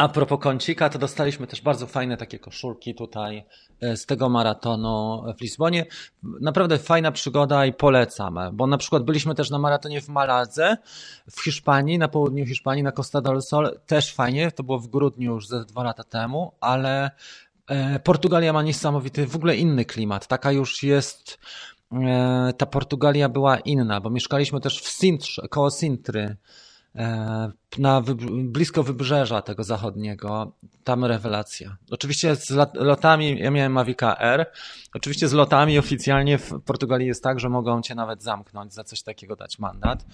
a 0.00 0.08
propos 0.08 0.40
kącika, 0.40 0.88
to 0.88 0.98
dostaliśmy 0.98 1.46
też 1.46 1.60
bardzo 1.60 1.86
fajne 1.86 2.16
takie 2.16 2.38
koszulki 2.38 2.94
tutaj 2.94 3.44
e, 3.80 3.96
z 3.96 4.06
tego 4.06 4.28
maratonu 4.28 5.24
w 5.38 5.40
Lizbonie. 5.40 5.86
Naprawdę 6.22 6.78
fajna 6.78 7.12
przygoda 7.12 7.66
i 7.66 7.72
polecam, 7.72 8.38
bo 8.52 8.66
na 8.66 8.78
przykład 8.78 9.04
byliśmy 9.04 9.34
też 9.34 9.50
na 9.50 9.58
maratonie 9.58 10.00
w 10.00 10.08
Maladze 10.08 10.76
w 11.30 11.40
Hiszpanii, 11.44 11.98
na 11.98 12.08
południu 12.08 12.46
Hiszpanii, 12.46 12.82
na 12.82 12.92
Costa 12.92 13.20
del 13.20 13.42
Sol. 13.42 13.80
Też 13.86 14.14
fajnie, 14.14 14.52
to 14.52 14.62
było 14.62 14.78
w 14.78 14.88
grudniu 14.88 15.34
już 15.34 15.48
ze 15.48 15.64
dwa 15.64 15.82
lata 15.82 16.04
temu, 16.04 16.52
ale 16.60 17.10
e, 17.66 18.00
Portugalia 18.00 18.52
ma 18.52 18.62
niesamowity, 18.62 19.26
w 19.26 19.36
ogóle 19.36 19.56
inny 19.56 19.84
klimat. 19.84 20.26
Taka 20.26 20.52
już 20.52 20.82
jest 20.82 21.38
ta 22.56 22.66
Portugalia 22.66 23.28
była 23.28 23.58
inna, 23.58 24.00
bo 24.00 24.10
mieszkaliśmy 24.10 24.60
też 24.60 24.80
w 24.80 24.88
Sintrze, 24.88 25.48
koło 25.50 25.70
Sintry, 25.70 26.36
e, 26.96 27.50
na, 27.78 28.02
blisko 28.44 28.82
wybrzeża 28.82 29.42
tego 29.42 29.64
zachodniego. 29.64 30.52
Tam 30.84 31.04
rewelacja. 31.04 31.76
Oczywiście 31.90 32.36
z 32.36 32.50
lotami, 32.74 33.38
ja 33.38 33.50
miałem 33.50 33.72
Mavica 33.72 34.16
R, 34.18 34.46
oczywiście 34.94 35.28
z 35.28 35.32
lotami 35.32 35.78
oficjalnie 35.78 36.38
w 36.38 36.60
Portugalii 36.64 37.06
jest 37.06 37.22
tak, 37.22 37.40
że 37.40 37.48
mogą 37.48 37.82
cię 37.82 37.94
nawet 37.94 38.22
zamknąć, 38.22 38.74
za 38.74 38.84
coś 38.84 39.02
takiego 39.02 39.36
dać 39.36 39.58
mandat, 39.58 40.06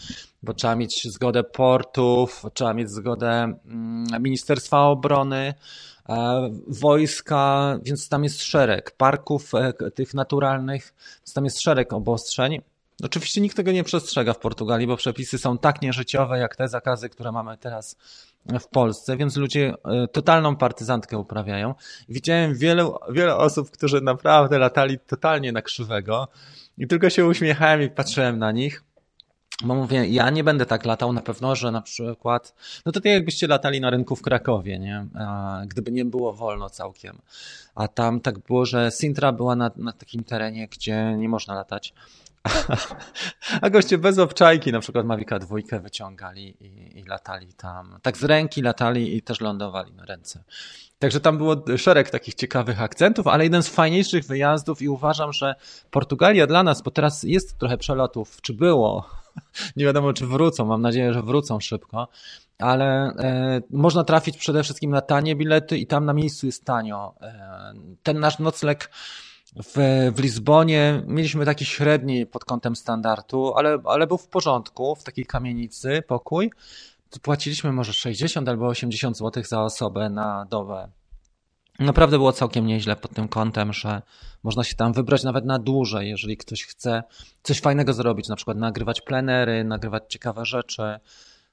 bo 0.42 0.54
trzeba 0.54 0.76
mieć 0.76 1.12
zgodę 1.12 1.44
portów, 1.44 2.44
trzeba 2.54 2.74
mieć 2.74 2.90
zgodę 2.90 3.58
mm, 3.66 4.22
Ministerstwa 4.22 4.80
Obrony, 4.80 5.54
E, 5.95 5.95
wojska, 6.68 7.78
więc 7.82 8.08
tam 8.08 8.24
jest 8.24 8.42
szereg 8.42 8.90
parków 8.90 9.54
e, 9.54 9.72
tych 9.90 10.14
naturalnych, 10.14 10.94
więc 11.18 11.32
tam 11.34 11.44
jest 11.44 11.60
szereg 11.60 11.92
obostrzeń. 11.92 12.62
Oczywiście 13.02 13.40
nikt 13.40 13.56
tego 13.56 13.72
nie 13.72 13.84
przestrzega 13.84 14.32
w 14.32 14.38
Portugalii, 14.38 14.86
bo 14.86 14.96
przepisy 14.96 15.38
są 15.38 15.58
tak 15.58 15.82
nieżyciowe 15.82 16.38
jak 16.38 16.56
te 16.56 16.68
zakazy, 16.68 17.08
które 17.08 17.32
mamy 17.32 17.56
teraz 17.58 17.96
w 18.60 18.66
Polsce, 18.68 19.16
więc 19.16 19.36
ludzie 19.36 19.74
e, 19.84 20.08
totalną 20.08 20.56
partyzantkę 20.56 21.18
uprawiają. 21.18 21.74
Widziałem 22.08 22.54
wiele, 22.54 22.90
wiele 23.10 23.36
osób, 23.36 23.70
którzy 23.70 24.00
naprawdę 24.00 24.58
latali 24.58 24.98
totalnie 24.98 25.52
na 25.52 25.62
krzywego 25.62 26.28
i 26.78 26.86
tylko 26.86 27.10
się 27.10 27.26
uśmiechałem 27.26 27.82
i 27.82 27.90
patrzyłem 27.90 28.38
na 28.38 28.52
nich. 28.52 28.85
Bo 29.64 29.74
mówię, 29.74 30.06
ja 30.06 30.30
nie 30.30 30.44
będę 30.44 30.66
tak 30.66 30.84
latał 30.84 31.12
na 31.12 31.22
pewno, 31.22 31.54
że 31.56 31.70
na 31.70 31.82
przykład, 31.82 32.54
no 32.86 32.92
to 32.92 33.00
tak 33.00 33.12
jakbyście 33.12 33.46
latali 33.46 33.80
na 33.80 33.90
rynku 33.90 34.16
w 34.16 34.22
Krakowie, 34.22 34.78
nie? 34.78 35.06
A, 35.14 35.62
gdyby 35.66 35.92
nie 35.92 36.04
było 36.04 36.32
wolno 36.32 36.70
całkiem. 36.70 37.18
A 37.74 37.88
tam 37.88 38.20
tak 38.20 38.38
było, 38.38 38.66
że 38.66 38.90
Sintra 38.90 39.32
była 39.32 39.56
na, 39.56 39.70
na 39.76 39.92
takim 39.92 40.24
terenie, 40.24 40.68
gdzie 40.68 41.16
nie 41.18 41.28
można 41.28 41.54
latać. 41.54 41.94
A 43.62 43.70
goście 43.70 43.98
bez 43.98 44.18
obczajki, 44.18 44.72
na 44.72 44.80
przykład 44.80 45.06
Mavica 45.06 45.38
dwójkę 45.38 45.80
wyciągali 45.80 46.56
i, 46.60 46.98
i, 46.98 47.04
latali 47.04 47.54
tam. 47.54 47.98
Tak 48.02 48.16
z 48.16 48.24
ręki 48.24 48.62
latali 48.62 49.16
i 49.16 49.22
też 49.22 49.40
lądowali 49.40 49.92
na 49.92 50.04
ręce. 50.04 50.44
Także 50.98 51.20
tam 51.20 51.38
było 51.38 51.56
szereg 51.76 52.10
takich 52.10 52.34
ciekawych 52.34 52.82
akcentów, 52.82 53.26
ale 53.26 53.44
jeden 53.44 53.62
z 53.62 53.68
fajniejszych 53.68 54.24
wyjazdów 54.24 54.82
i 54.82 54.88
uważam, 54.88 55.32
że 55.32 55.54
Portugalia 55.90 56.46
dla 56.46 56.62
nas, 56.62 56.82
bo 56.82 56.90
teraz 56.90 57.22
jest 57.22 57.58
trochę 57.58 57.78
przelotów, 57.78 58.40
czy 58.40 58.54
było, 58.54 59.08
nie 59.76 59.84
wiadomo 59.84 60.12
czy 60.12 60.26
wrócą, 60.26 60.64
mam 60.64 60.82
nadzieję, 60.82 61.12
że 61.12 61.22
wrócą 61.22 61.60
szybko, 61.60 62.08
ale 62.58 62.86
e, 62.86 63.62
można 63.70 64.04
trafić 64.04 64.36
przede 64.36 64.62
wszystkim 64.62 64.90
na 64.90 65.00
tanie 65.00 65.36
bilety 65.36 65.78
i 65.78 65.86
tam 65.86 66.04
na 66.04 66.12
miejscu 66.12 66.46
jest 66.46 66.64
tanio. 66.64 67.14
E, 67.20 67.74
ten 68.02 68.20
nasz 68.20 68.38
nocleg 68.38 68.90
w, 69.56 70.10
w 70.14 70.20
Lizbonie 70.20 71.02
mieliśmy 71.06 71.44
taki 71.44 71.64
średni 71.64 72.26
pod 72.26 72.44
kątem 72.44 72.76
standardu, 72.76 73.54
ale, 73.54 73.78
ale 73.84 74.06
był 74.06 74.18
w 74.18 74.28
porządku, 74.28 74.94
w 74.94 75.04
takiej 75.04 75.26
kamienicy 75.26 76.02
pokój. 76.06 76.50
Płaciliśmy 77.22 77.72
może 77.72 77.92
60 77.92 78.48
albo 78.48 78.66
80 78.66 79.18
zł 79.18 79.42
za 79.46 79.62
osobę 79.62 80.10
na 80.10 80.46
dobę. 80.50 80.88
Naprawdę 81.78 82.18
było 82.18 82.32
całkiem 82.32 82.66
nieźle 82.66 82.96
pod 82.96 83.14
tym 83.14 83.28
kątem, 83.28 83.72
że 83.72 84.02
można 84.42 84.64
się 84.64 84.74
tam 84.74 84.92
wybrać 84.92 85.22
nawet 85.22 85.44
na 85.44 85.58
dłużej, 85.58 86.08
jeżeli 86.08 86.36
ktoś 86.36 86.64
chce 86.64 87.02
coś 87.42 87.60
fajnego 87.60 87.92
zrobić, 87.92 88.28
na 88.28 88.36
przykład 88.36 88.58
nagrywać 88.58 89.00
plenery, 89.00 89.64
nagrywać 89.64 90.02
ciekawe 90.08 90.44
rzeczy, 90.44 91.00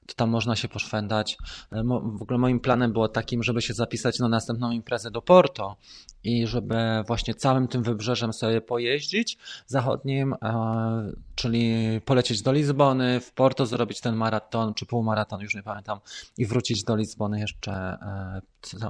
to 0.06 0.14
tam 0.14 0.30
można 0.30 0.56
się 0.56 0.68
poszwendać. 0.68 1.38
E, 1.72 1.84
w 2.18 2.22
ogóle 2.22 2.38
moim 2.38 2.60
planem 2.60 2.92
było 2.92 3.08
takim, 3.08 3.42
żeby 3.42 3.62
się 3.62 3.74
zapisać 3.74 4.18
na 4.18 4.28
następną 4.28 4.70
imprezę 4.70 5.10
do 5.10 5.22
Porto 5.22 5.76
i 6.24 6.46
żeby 6.46 6.76
właśnie 7.06 7.34
całym 7.34 7.68
tym 7.68 7.82
wybrzeżem 7.82 8.32
sobie 8.32 8.60
pojeździć 8.60 9.38
zachodnim, 9.66 10.34
e, 10.42 11.12
czyli 11.34 11.74
polecieć 12.04 12.42
do 12.42 12.52
Lizbony, 12.52 13.20
w 13.20 13.32
Porto 13.32 13.66
zrobić 13.66 14.00
ten 14.00 14.16
maraton 14.16 14.74
czy 14.74 14.86
półmaraton, 14.86 15.40
już 15.40 15.54
nie 15.54 15.62
pamiętam, 15.62 15.98
i 16.38 16.46
wrócić 16.46 16.84
do 16.84 16.96
Lizbony 16.96 17.40
jeszcze 17.40 17.72
e, 17.72 18.40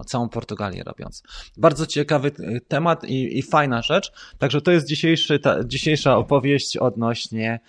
całą 0.06 0.28
Portugalię 0.28 0.82
robiąc. 0.82 1.22
Bardzo 1.56 1.86
ciekawy 1.86 2.32
temat 2.68 3.04
i, 3.04 3.38
i 3.38 3.42
fajna 3.42 3.82
rzecz. 3.82 4.12
Także 4.38 4.60
to 4.60 4.70
jest 4.70 4.86
dzisiejszy, 4.86 5.38
ta, 5.38 5.64
dzisiejsza 5.64 6.16
opowieść 6.16 6.76
odnośnie 6.76 7.60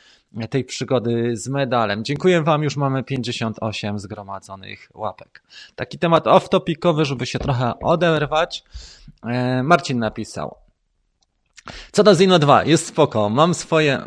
tej 0.50 0.64
przygody 0.64 1.38
z 1.38 1.48
medalem. 1.48 2.04
Dziękuję 2.04 2.42
Wam, 2.42 2.64
już 2.64 2.78
mamy 2.78 3.04
58 3.04 4.00
zgromadzonych 4.00 4.90
łapek. 4.94 5.44
Taki 5.76 6.00
temat 6.00 6.26
off-topicowy, 6.26 7.06
żeby 7.06 7.26
się 7.26 7.40
trochę 7.40 7.80
oderwać. 7.80 8.64
E, 9.24 9.64
Marcin 9.64 10.00
napisał. 10.00 10.65
Co 11.92 12.04
do 12.04 12.16
Zino 12.16 12.40
2, 12.40 12.64
jest 12.64 12.88
spoko. 12.88 13.30
Mam 13.30 13.54
swoje, 13.54 14.02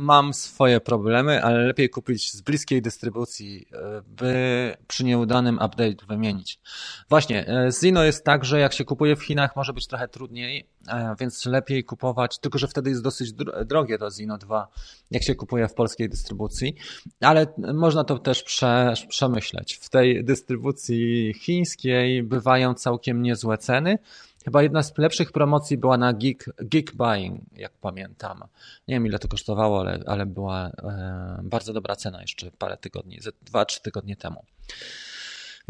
mam 0.00 0.34
swoje 0.34 0.80
problemy, 0.80 1.44
ale 1.44 1.66
lepiej 1.66 1.90
kupić 1.90 2.32
z 2.32 2.40
bliskiej 2.40 2.82
dystrybucji, 2.82 3.66
e, 3.72 4.02
by 4.06 4.76
przy 4.86 5.04
nieudanym 5.04 5.54
update 5.54 6.06
wymienić. 6.08 6.60
Właśnie, 7.08 7.48
e, 7.48 7.70
Zino 7.80 8.04
jest 8.04 8.24
tak, 8.24 8.44
że 8.44 8.60
jak 8.60 8.72
się 8.72 8.84
kupuje 8.84 9.16
w 9.16 9.22
Chinach 9.22 9.56
może 9.56 9.72
być 9.72 9.86
trochę 9.86 10.08
trudniej, 10.08 10.66
e, 10.88 11.14
więc 11.20 11.46
lepiej 11.46 11.84
kupować, 11.84 12.38
tylko 12.38 12.58
że 12.58 12.68
wtedy 12.68 12.90
jest 12.90 13.02
dosyć 13.02 13.32
drogie 13.66 13.98
to 13.98 14.10
Zino 14.10 14.38
2, 14.38 14.68
jak 15.10 15.22
się 15.22 15.34
kupuje 15.34 15.68
w 15.68 15.74
polskiej 15.74 16.08
dystrybucji, 16.08 16.74
ale 17.20 17.46
można 17.74 18.04
to 18.04 18.18
też 18.18 18.42
prze, 18.42 18.94
przemyśleć. 19.08 19.74
W 19.74 19.88
tej 19.88 20.24
dystrybucji 20.24 21.34
chińskiej 21.34 22.22
bywają 22.22 22.74
całkiem 22.74 23.22
niezłe 23.22 23.58
ceny, 23.58 23.98
Chyba 24.44 24.62
jedna 24.62 24.82
z 24.82 24.98
lepszych 24.98 25.32
promocji 25.32 25.78
była 25.78 25.96
na 25.96 26.12
Geek, 26.12 26.44
Geek 26.58 26.94
Buying, 26.94 27.40
jak 27.56 27.72
pamiętam. 27.72 28.44
Nie 28.88 28.94
wiem 28.94 29.06
ile 29.06 29.18
to 29.18 29.28
kosztowało, 29.28 29.80
ale, 29.80 30.00
ale 30.06 30.26
była 30.26 30.66
e, 30.66 31.40
bardzo 31.42 31.72
dobra 31.72 31.96
cena 31.96 32.20
jeszcze 32.20 32.50
parę 32.50 32.76
tygodni, 32.76 33.18
dwa, 33.42 33.64
trzy 33.64 33.82
tygodnie 33.82 34.16
temu. 34.16 34.44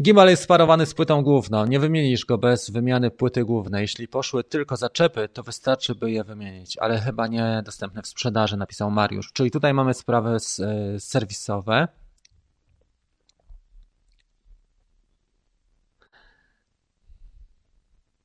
Gimbal 0.01 0.29
jest 0.29 0.43
sparowany 0.43 0.85
z 0.85 0.93
płytą 0.93 1.23
główną. 1.23 1.65
Nie 1.65 1.79
wymienisz 1.79 2.25
go 2.25 2.37
bez 2.37 2.69
wymiany 2.69 3.11
płyty 3.11 3.45
głównej. 3.45 3.81
Jeśli 3.81 4.07
poszły 4.07 4.43
tylko 4.43 4.77
zaczepy, 4.77 5.29
to 5.29 5.43
wystarczy, 5.43 5.95
by 5.95 6.11
je 6.11 6.23
wymienić, 6.23 6.77
ale 6.77 6.99
chyba 6.99 7.27
nie 7.27 7.61
dostępne 7.65 8.01
w 8.01 8.07
sprzedaży, 8.07 8.57
napisał 8.57 8.91
Mariusz. 8.91 9.31
Czyli 9.33 9.51
tutaj 9.51 9.73
mamy 9.73 9.93
sprawy 9.93 10.29
e, 10.29 10.99
serwisowe. 10.99 11.87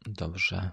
Dobrze. 0.06 0.70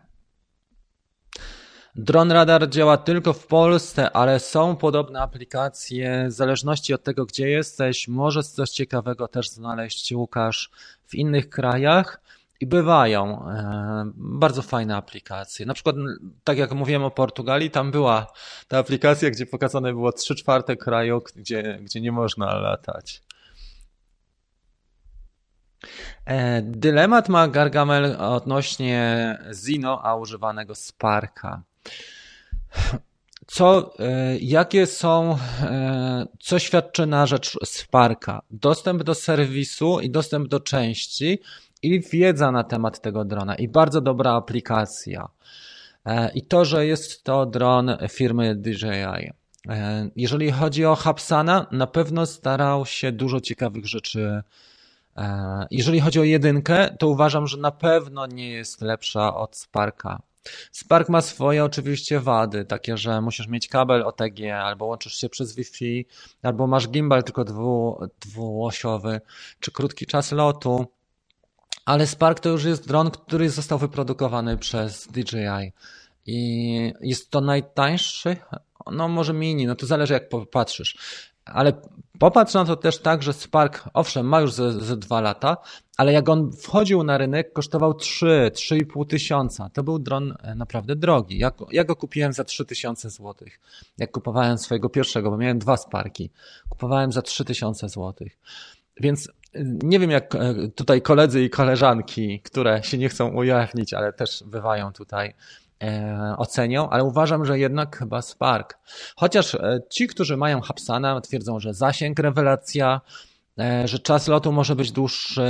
Dron 1.96 2.32
Radar 2.32 2.70
działa 2.70 2.98
tylko 2.98 3.34
w 3.34 3.48
Polsce, 3.48 4.12
ale 4.12 4.40
są 4.40 4.76
podobne 4.76 5.22
aplikacje. 5.22 6.26
W 6.30 6.32
zależności 6.32 6.94
od 6.94 7.04
tego, 7.04 7.26
gdzie 7.26 7.50
jesteś, 7.50 8.08
możesz 8.08 8.48
coś 8.48 8.70
ciekawego 8.70 9.28
też 9.28 9.50
znaleźć, 9.50 10.12
Łukasz, 10.12 10.72
w 11.06 11.16
innych 11.16 11.50
krajach. 11.50 12.22
I 12.60 12.68
bywają 12.68 13.50
e, 13.50 14.12
bardzo 14.16 14.62
fajne 14.62 14.96
aplikacje. 14.96 15.66
Na 15.66 15.74
przykład, 15.74 15.96
tak 16.44 16.58
jak 16.58 16.72
mówiłem 16.72 17.04
o 17.04 17.12
Portugalii, 17.12 17.72
tam 17.72 17.92
była 17.92 18.28
ta 18.68 18.78
aplikacja, 18.78 19.30
gdzie 19.30 19.46
pokazane 19.46 19.94
było 19.94 20.12
3 20.12 20.36
czwarte 20.36 20.76
kraju, 20.76 21.22
gdzie, 21.36 21.80
gdzie 21.82 22.02
nie 22.02 22.12
można 22.12 22.56
latać. 22.56 23.22
E, 26.26 26.62
dylemat 26.62 27.30
ma 27.30 27.48
Gargamel 27.48 28.16
odnośnie 28.20 29.38
Zino, 29.54 30.02
a 30.04 30.16
używanego 30.16 30.76
Sparka. 30.76 31.64
Co, 33.48 33.94
e, 34.00 34.38
jakie 34.38 34.86
są, 34.86 35.38
e, 35.62 36.26
co 36.40 36.60
świadczy 36.60 37.06
na 37.06 37.26
rzecz 37.26 37.58
Sparka? 37.64 38.42
Dostęp 38.52 39.04
do 39.04 39.16
serwisu 39.16 40.00
i 40.00 40.10
dostęp 40.10 40.48
do 40.48 40.60
części 40.60 41.40
i 41.82 42.02
wiedza 42.02 42.52
na 42.52 42.64
temat 42.64 43.02
tego 43.02 43.26
drona 43.26 43.56
i 43.56 43.68
bardzo 43.68 44.02
dobra 44.02 44.32
aplikacja. 44.32 45.28
I 46.34 46.46
to, 46.46 46.66
że 46.66 46.86
jest 46.86 47.24
to 47.24 47.46
dron 47.46 47.98
firmy 48.10 48.56
DJI. 48.56 49.32
Jeżeli 50.16 50.52
chodzi 50.52 50.86
o 50.86 50.96
Hapsana, 50.96 51.68
na 51.72 51.88
pewno 51.88 52.26
starał 52.26 52.86
się 52.86 53.12
dużo 53.12 53.42
ciekawych 53.42 53.86
rzeczy 53.86 54.44
jeżeli 55.72 56.00
chodzi 56.00 56.20
o 56.20 56.24
jedynkę, 56.24 56.96
to 57.00 57.08
uważam, 57.08 57.48
że 57.48 57.58
na 57.58 57.72
pewno 57.72 58.26
nie 58.28 58.50
jest 58.50 58.82
lepsza 58.82 59.36
od 59.36 59.58
Sparka. 59.58 60.22
Spark 60.72 61.10
ma 61.10 61.22
swoje 61.22 61.64
oczywiście 61.64 62.20
wady, 62.20 62.66
takie, 62.66 62.98
że 62.98 63.22
musisz 63.22 63.48
mieć 63.48 63.68
kabel 63.68 64.04
OTG, 64.04 64.52
albo 64.64 64.86
łączysz 64.86 65.14
się 65.14 65.30
przez 65.30 65.56
Wi-Fi, 65.56 66.06
albo 66.44 66.68
masz 66.68 66.90
gimbal 66.90 67.24
tylko 67.24 67.44
dwu, 67.44 68.00
dwuosiowy, 68.22 69.22
czy 69.60 69.72
krótki 69.72 70.06
czas 70.06 70.32
lotu. 70.32 70.86
Ale 71.86 72.08
Spark 72.08 72.40
to 72.40 72.50
już 72.50 72.64
jest 72.64 72.88
dron, 72.88 73.12
który 73.12 73.50
został 73.50 73.80
wyprodukowany 73.80 74.58
przez 74.58 75.08
DJI. 75.08 75.74
I 76.26 76.94
jest 77.02 77.30
to 77.30 77.42
najtańszy, 77.42 78.38
no 78.92 79.08
może 79.08 79.34
mini, 79.34 79.66
no 79.66 79.76
to 79.76 79.86
zależy 79.86 80.14
jak 80.14 80.30
popatrzysz. 80.30 80.98
Ale 81.46 81.74
popatrz 82.20 82.54
na 82.54 82.66
to 82.66 82.76
też 82.76 83.00
tak, 83.00 83.24
że 83.24 83.34
Spark, 83.34 83.90
owszem, 83.94 84.26
ma 84.26 84.42
już 84.42 84.54
ze, 84.54 84.72
ze 84.72 84.98
dwa 84.98 85.22
lata, 85.22 85.58
ale 85.98 86.14
jak 86.14 86.30
on 86.30 86.52
wchodził 86.52 87.04
na 87.04 87.18
rynek, 87.18 87.54
kosztował 87.54 87.94
3, 87.94 88.52
3,5 88.54 89.08
tysiąca. 89.08 89.70
To 89.74 89.84
był 89.84 90.00
dron 90.00 90.36
e, 90.40 90.56
naprawdę 90.56 90.96
drogi. 90.96 91.38
Ja, 91.38 91.52
ja 91.72 91.84
go 91.84 91.96
kupiłem 91.96 92.34
za 92.34 92.44
3 92.44 92.66
tysiące 92.66 93.10
złotych. 93.10 93.60
Jak 93.98 94.12
kupowałem 94.12 94.58
swojego 94.58 94.90
pierwszego, 94.90 95.32
bo 95.32 95.38
miałem 95.38 95.60
dwa 95.60 95.78
Sparki. 95.78 96.30
Kupowałem 96.70 97.12
za 97.12 97.22
3 97.22 97.46
tysiące 97.46 97.90
złotych. 97.90 98.38
Więc 99.00 99.28
e, 99.28 99.32
nie 99.84 100.00
wiem, 100.00 100.12
jak 100.12 100.36
e, 100.36 100.56
tutaj 100.76 101.02
koledzy 101.02 101.44
i 101.44 101.50
koleżanki, 101.50 102.40
które 102.40 102.84
się 102.84 102.98
nie 102.98 103.10
chcą 103.10 103.30
ujawnić, 103.30 103.94
ale 103.94 104.14
też 104.14 104.44
bywają 104.48 104.94
tutaj, 104.94 105.34
ocenią, 106.38 106.90
ale 106.90 107.04
uważam, 107.04 107.46
że 107.46 107.60
jednak 107.60 107.98
chyba 107.98 108.22
Spark. 108.22 108.78
Chociaż 109.16 109.58
ci, 109.90 110.08
którzy 110.08 110.38
mają 110.38 110.62
Hapsana, 110.62 111.22
twierdzą, 111.22 111.60
że 111.60 111.74
zasięg, 111.74 112.20
rewelacja, 112.20 113.02
E, 113.60 113.88
że 113.88 114.00
czas 114.00 114.28
lotu 114.28 114.52
może 114.52 114.76
być 114.76 114.92
dłuższy, 114.92 115.44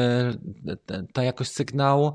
ta 1.14 1.24
jakość 1.24 1.52
sygnału, 1.52 2.14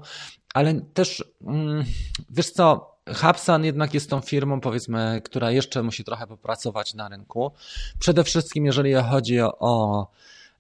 ale 0.55 0.81
też, 0.81 1.25
mm, 1.47 1.85
wiesz 2.31 2.51
co, 2.51 2.95
Hapsan 3.07 3.65
jednak 3.65 3.95
jest 3.95 4.11
tą 4.11 4.21
firmą, 4.21 4.61
powiedzmy, 4.61 5.21
która 5.25 5.51
jeszcze 5.51 5.83
musi 5.83 6.05
trochę 6.05 6.27
popracować 6.27 6.95
na 6.95 7.09
rynku. 7.09 7.53
Przede 7.99 8.25
wszystkim, 8.25 8.67
jeżeli 8.67 8.95
chodzi 8.95 9.41
o 9.41 10.07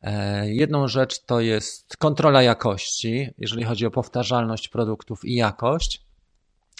e, 0.02 0.50
jedną 0.50 0.88
rzecz, 0.88 1.24
to 1.24 1.40
jest 1.40 1.96
kontrola 1.96 2.42
jakości, 2.42 3.30
jeżeli 3.38 3.64
chodzi 3.64 3.86
o 3.86 3.90
powtarzalność 3.90 4.68
produktów 4.68 5.24
i 5.24 5.34
jakość. 5.34 6.07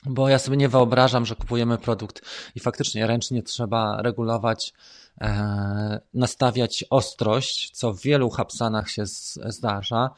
Bo 0.06 0.28
ja 0.28 0.38
sobie 0.38 0.56
nie 0.56 0.68
wyobrażam, 0.68 1.26
że 1.26 1.36
kupujemy 1.36 1.78
produkt 1.78 2.22
i 2.54 2.60
faktycznie 2.60 3.06
ręcznie 3.06 3.42
trzeba 3.42 4.02
regulować 4.02 4.72
E, 5.20 6.00
nastawiać 6.14 6.84
ostrość, 6.90 7.70
co 7.70 7.92
w 7.92 8.00
wielu 8.02 8.30
hapsanach 8.30 8.90
się 8.90 9.06
zdarza. 9.46 10.10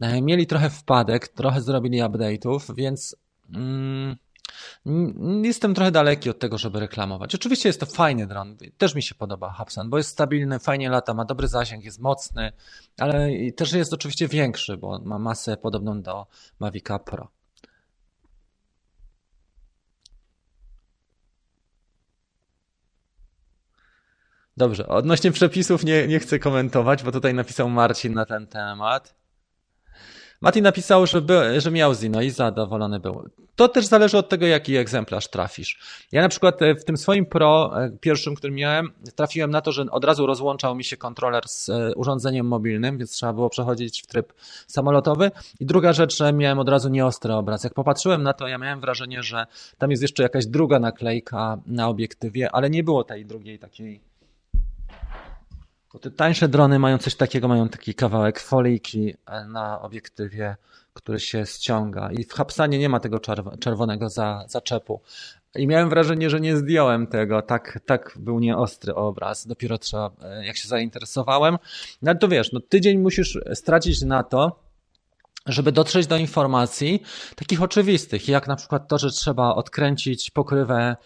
E, 0.00 0.22
mieli 0.22 0.46
trochę 0.46 0.70
wpadek, 0.70 1.28
trochę 1.28 1.60
zrobili 1.60 2.02
update'ów, 2.02 2.74
więc 2.74 3.16
mm, 3.54 4.16
jestem 5.44 5.74
trochę 5.74 5.90
daleki 5.90 6.30
od 6.30 6.38
tego, 6.38 6.58
żeby 6.58 6.80
reklamować. 6.80 7.34
Oczywiście 7.34 7.68
jest 7.68 7.80
to 7.80 7.86
fajny 7.86 8.26
dron, 8.26 8.56
też 8.78 8.94
mi 8.94 9.02
się 9.02 9.14
podoba 9.14 9.50
Hapsan, 9.50 9.90
bo 9.90 9.96
jest 9.96 10.10
stabilny, 10.10 10.58
fajnie 10.58 10.90
lata, 10.90 11.14
ma 11.14 11.24
dobry 11.24 11.48
zasięg, 11.48 11.84
jest 11.84 12.00
mocny, 12.00 12.52
ale 12.98 13.28
też 13.56 13.72
jest 13.72 13.92
oczywiście 13.92 14.28
większy, 14.28 14.76
bo 14.76 14.98
ma 14.98 15.18
masę 15.18 15.56
podobną 15.56 16.02
do 16.02 16.26
Mavica 16.60 16.98
Pro. 16.98 17.37
Dobrze, 24.58 24.88
odnośnie 24.88 25.32
przepisów 25.32 25.84
nie, 25.84 26.08
nie 26.08 26.18
chcę 26.18 26.38
komentować, 26.38 27.02
bo 27.02 27.12
tutaj 27.12 27.34
napisał 27.34 27.68
Marcin 27.68 28.14
na 28.14 28.26
ten 28.26 28.46
temat. 28.46 29.14
Martin 30.40 30.64
napisał, 30.64 31.06
że, 31.06 31.20
by, 31.20 31.60
że 31.60 31.70
miał 31.70 31.94
Zino 31.94 32.22
i 32.22 32.30
zadowolony 32.30 33.00
był. 33.00 33.28
To 33.56 33.68
też 33.68 33.86
zależy 33.86 34.18
od 34.18 34.28
tego, 34.28 34.46
jaki 34.46 34.76
egzemplarz 34.76 35.28
trafisz. 35.28 35.80
Ja 36.12 36.22
na 36.22 36.28
przykład 36.28 36.62
e, 36.62 36.74
w 36.74 36.84
tym 36.84 36.96
swoim 36.96 37.26
Pro, 37.26 37.84
e, 37.84 37.90
pierwszym, 38.00 38.34
który 38.34 38.52
miałem, 38.52 38.92
trafiłem 39.16 39.50
na 39.50 39.60
to, 39.60 39.72
że 39.72 39.84
od 39.90 40.04
razu 40.04 40.26
rozłączał 40.26 40.74
mi 40.74 40.84
się 40.84 40.96
kontroler 40.96 41.48
z 41.48 41.68
e, 41.68 41.94
urządzeniem 41.94 42.46
mobilnym, 42.46 42.98
więc 42.98 43.10
trzeba 43.10 43.32
było 43.32 43.50
przechodzić 43.50 44.02
w 44.02 44.06
tryb 44.06 44.32
samolotowy. 44.66 45.30
I 45.60 45.66
druga 45.66 45.92
rzecz, 45.92 46.16
że 46.16 46.32
miałem 46.32 46.58
od 46.58 46.68
razu 46.68 46.88
nieostry 46.88 47.32
obraz. 47.32 47.64
Jak 47.64 47.74
popatrzyłem 47.74 48.22
na 48.22 48.32
to, 48.32 48.48
ja 48.48 48.58
miałem 48.58 48.80
wrażenie, 48.80 49.22
że 49.22 49.46
tam 49.78 49.90
jest 49.90 50.02
jeszcze 50.02 50.22
jakaś 50.22 50.46
druga 50.46 50.78
naklejka 50.78 51.58
na 51.66 51.88
obiektywie, 51.88 52.50
ale 52.52 52.70
nie 52.70 52.84
było 52.84 53.04
tej 53.04 53.26
drugiej 53.26 53.58
takiej 53.58 54.07
bo 55.92 55.98
te 55.98 56.10
tańsze 56.10 56.48
drony 56.48 56.78
mają 56.78 56.98
coś 56.98 57.14
takiego, 57.14 57.48
mają 57.48 57.68
taki 57.68 57.94
kawałek 57.94 58.40
foliki 58.40 59.14
e, 59.26 59.44
na 59.44 59.80
obiektywie, 59.80 60.56
który 60.94 61.20
się 61.20 61.46
ściąga. 61.46 62.12
I 62.12 62.24
w 62.24 62.32
Hapsanie 62.32 62.78
nie 62.78 62.88
ma 62.88 63.00
tego 63.00 63.20
czerwonego 63.60 64.08
za, 64.08 64.44
zaczepu. 64.48 65.00
I 65.56 65.66
miałem 65.66 65.88
wrażenie, 65.88 66.30
że 66.30 66.40
nie 66.40 66.56
zdjąłem 66.56 67.06
tego. 67.06 67.42
Tak, 67.42 67.78
tak 67.86 68.14
był 68.20 68.40
nieostry 68.40 68.94
obraz. 68.94 69.46
Dopiero 69.46 69.78
trzeba, 69.78 70.10
jak 70.42 70.56
się 70.56 70.68
zainteresowałem. 70.68 71.58
No 72.02 72.10
ale 72.10 72.18
to 72.18 72.28
wiesz, 72.28 72.52
no 72.52 72.60
tydzień 72.60 72.98
musisz 72.98 73.38
stracić 73.54 74.02
na 74.02 74.22
to, 74.22 74.60
żeby 75.46 75.72
dotrzeć 75.72 76.06
do 76.06 76.16
informacji 76.16 77.02
takich 77.36 77.62
oczywistych, 77.62 78.28
jak 78.28 78.48
na 78.48 78.56
przykład 78.56 78.88
to, 78.88 78.98
że 78.98 79.10
trzeba 79.10 79.54
odkręcić 79.54 80.30
pokrywę 80.30 80.96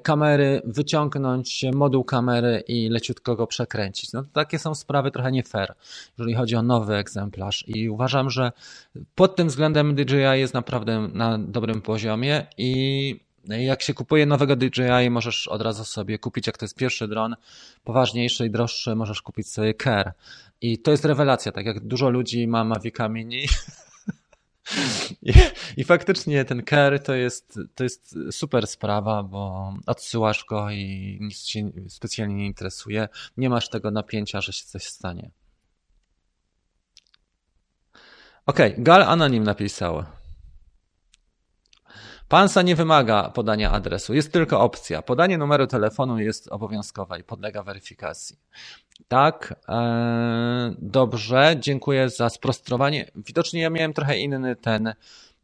kamery, 0.00 0.62
wyciągnąć 0.64 1.64
moduł 1.74 2.04
kamery 2.04 2.62
i 2.68 2.88
leciutko 2.88 3.36
go 3.36 3.46
przekręcić. 3.46 4.12
No 4.12 4.22
takie 4.32 4.58
są 4.58 4.74
sprawy 4.74 5.10
trochę 5.10 5.32
nie 5.32 5.42
fair, 5.42 5.74
jeżeli 6.18 6.34
chodzi 6.34 6.56
o 6.56 6.62
nowy 6.62 6.94
egzemplarz 6.94 7.64
i 7.68 7.88
uważam, 7.88 8.30
że 8.30 8.52
pod 9.14 9.36
tym 9.36 9.48
względem 9.48 9.94
DJI 9.94 10.16
jest 10.34 10.54
naprawdę 10.54 11.08
na 11.12 11.38
dobrym 11.38 11.82
poziomie 11.82 12.46
i 12.58 13.20
jak 13.48 13.82
się 13.82 13.94
kupuje 13.94 14.26
nowego 14.26 14.56
DJI, 14.56 15.10
możesz 15.10 15.48
od 15.48 15.62
razu 15.62 15.84
sobie 15.84 16.18
kupić, 16.18 16.46
jak 16.46 16.58
to 16.58 16.64
jest 16.64 16.76
pierwszy 16.76 17.08
dron, 17.08 17.36
poważniejszy 17.84 18.46
i 18.46 18.50
droższy, 18.50 18.94
możesz 18.94 19.22
kupić 19.22 19.50
sobie 19.50 19.74
Care. 19.74 20.12
I 20.60 20.78
to 20.78 20.90
jest 20.90 21.04
rewelacja, 21.04 21.52
tak 21.52 21.66
jak 21.66 21.80
dużo 21.80 22.10
ludzi 22.10 22.48
ma 22.48 22.64
Mavica 22.64 23.08
Mini, 23.08 23.46
I, 25.22 25.32
I, 25.76 25.84
faktycznie 25.84 26.44
ten 26.44 26.62
care 26.64 27.02
to 27.02 27.14
jest, 27.14 27.58
to 27.74 27.84
jest 27.84 28.16
super 28.30 28.66
sprawa, 28.66 29.22
bo 29.22 29.74
odsyłasz 29.86 30.44
go 30.44 30.70
i 30.70 31.18
nic 31.20 31.42
cię 31.42 31.70
specjalnie 31.88 32.34
nie 32.34 32.46
interesuje. 32.46 33.08
Nie 33.36 33.50
masz 33.50 33.68
tego 33.68 33.90
napięcia, 33.90 34.40
że 34.40 34.52
się 34.52 34.64
coś 34.64 34.84
stanie. 34.84 35.30
Okej, 38.46 38.72
okay, 38.72 38.84
Gal 38.84 39.02
Anonim 39.02 39.44
napisał. 39.44 40.04
Pansa 42.28 42.62
nie 42.62 42.76
wymaga 42.76 43.30
podania 43.30 43.70
adresu, 43.70 44.14
jest 44.14 44.32
tylko 44.32 44.60
opcja. 44.60 45.02
Podanie 45.02 45.38
numeru 45.38 45.66
telefonu 45.66 46.18
jest 46.18 46.48
obowiązkowe 46.48 47.20
i 47.20 47.24
podlega 47.24 47.62
weryfikacji. 47.62 48.36
Tak, 49.08 49.54
e, 49.68 50.74
dobrze, 50.78 51.56
dziękuję 51.60 52.08
za 52.08 52.28
sprostrowanie. 52.28 53.10
Widocznie 53.16 53.60
ja 53.60 53.70
miałem 53.70 53.92
trochę 53.92 54.18
inny 54.18 54.56
ten 54.56 54.94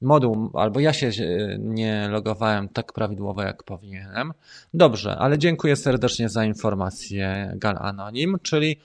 moduł, 0.01 0.51
albo 0.55 0.81
ja 0.81 0.93
się 0.93 1.11
nie 1.59 2.09
logowałem 2.09 2.69
tak 2.69 2.93
prawidłowo, 2.93 3.43
jak 3.43 3.63
powinienem. 3.63 4.33
Dobrze, 4.75 5.17
ale 5.19 5.39
dziękuję 5.39 5.77
serdecznie 5.77 6.29
za 6.29 6.45
informację 6.45 7.53
Gal 7.57 7.77
Anonim, 7.81 8.37
czyli 8.43 8.81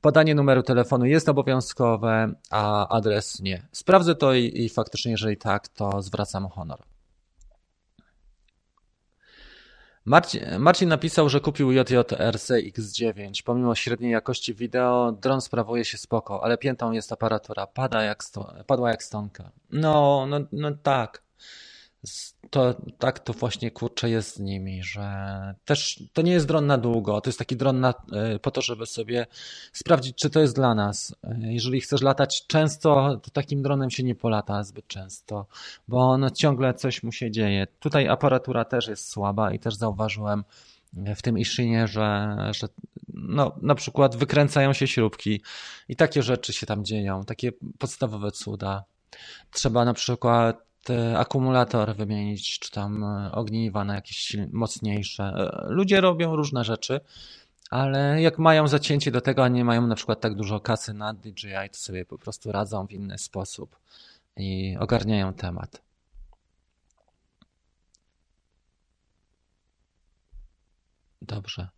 podanie 0.00 0.34
numeru 0.34 0.62
telefonu 0.62 1.04
jest 1.04 1.28
obowiązkowe, 1.28 2.32
a 2.50 2.88
adres 2.88 3.40
nie. 3.40 3.62
Sprawdzę 3.72 4.14
to 4.14 4.34
i, 4.34 4.64
i 4.64 4.68
faktycznie, 4.68 5.10
jeżeli 5.10 5.36
tak, 5.36 5.68
to 5.68 6.02
zwracam 6.02 6.48
honor. 6.48 6.93
Marcin, 10.06 10.58
Marcin 10.58 10.88
napisał, 10.88 11.28
że 11.28 11.40
kupił 11.40 11.72
JJRC 11.72 12.50
X9. 12.50 13.42
Pomimo 13.44 13.74
średniej 13.74 14.12
jakości 14.12 14.54
wideo, 14.54 15.12
dron 15.12 15.40
sprawuje 15.40 15.84
się 15.84 15.98
spoko, 15.98 16.44
ale 16.44 16.58
piętą 16.58 16.92
jest 16.92 17.12
aparatura. 17.12 17.66
Pada 17.66 18.02
jak 18.02 18.24
sto, 18.24 18.54
padła 18.66 18.90
jak 18.90 19.02
stonka. 19.02 19.50
No, 19.70 20.26
no, 20.28 20.40
no 20.52 20.70
tak 20.82 21.22
to 22.54 22.74
tak 22.98 23.18
to 23.18 23.32
właśnie 23.32 23.70
kurczę 23.70 24.10
jest 24.10 24.36
z 24.36 24.40
nimi, 24.40 24.82
że 24.82 25.04
też 25.64 26.02
to 26.12 26.22
nie 26.22 26.32
jest 26.32 26.46
dron 26.46 26.66
na 26.66 26.78
długo, 26.78 27.20
to 27.20 27.28
jest 27.30 27.38
taki 27.38 27.56
dron 27.56 27.80
na, 27.80 27.94
e, 28.12 28.38
po 28.38 28.50
to, 28.50 28.62
żeby 28.62 28.86
sobie 28.86 29.26
sprawdzić, 29.72 30.16
czy 30.16 30.30
to 30.30 30.40
jest 30.40 30.54
dla 30.54 30.74
nas. 30.74 31.16
E, 31.24 31.38
jeżeli 31.40 31.80
chcesz 31.80 32.02
latać 32.02 32.46
często, 32.46 33.20
to 33.22 33.30
takim 33.30 33.62
dronem 33.62 33.90
się 33.90 34.02
nie 34.02 34.14
polata 34.14 34.64
zbyt 34.64 34.86
często, 34.86 35.46
bo 35.88 36.10
on 36.10 36.30
ciągle 36.34 36.74
coś 36.74 37.02
mu 37.02 37.12
się 37.12 37.30
dzieje. 37.30 37.66
Tutaj 37.80 38.08
aparatura 38.08 38.64
też 38.64 38.88
jest 38.88 39.08
słaba 39.08 39.52
i 39.52 39.58
też 39.58 39.74
zauważyłem 39.74 40.44
w 41.16 41.22
tym 41.22 41.38
Ishinie, 41.38 41.88
że, 41.88 42.36
że 42.52 42.68
no, 43.14 43.56
na 43.62 43.74
przykład 43.74 44.16
wykręcają 44.16 44.72
się 44.72 44.86
śrubki 44.86 45.42
i 45.88 45.96
takie 45.96 46.22
rzeczy 46.22 46.52
się 46.52 46.66
tam 46.66 46.84
dzieją, 46.84 47.24
takie 47.24 47.52
podstawowe 47.78 48.32
cuda. 48.32 48.84
Trzeba 49.50 49.84
na 49.84 49.94
przykład 49.94 50.73
akumulator 51.16 51.96
wymienić, 51.96 52.58
czy 52.58 52.70
tam 52.70 53.04
e, 53.04 53.32
ogniwa 53.32 53.84
na 53.84 53.94
jakieś 53.94 54.36
mocniejsze. 54.52 55.24
E, 55.24 55.66
ludzie 55.68 56.00
robią 56.00 56.36
różne 56.36 56.64
rzeczy, 56.64 57.00
ale 57.70 58.22
jak 58.22 58.38
mają 58.38 58.68
zacięcie 58.68 59.10
do 59.10 59.20
tego, 59.20 59.44
a 59.44 59.48
nie 59.48 59.64
mają 59.64 59.86
na 59.86 59.94
przykład 59.94 60.20
tak 60.20 60.34
dużo 60.34 60.60
kasy 60.60 60.94
na 60.94 61.14
DJI, 61.14 61.70
to 61.72 61.78
sobie 61.78 62.04
po 62.04 62.18
prostu 62.18 62.52
radzą 62.52 62.86
w 62.86 62.92
inny 62.92 63.18
sposób 63.18 63.76
i 64.36 64.76
ogarniają 64.80 65.34
temat. 65.34 65.82
Dobrze. 71.22 71.68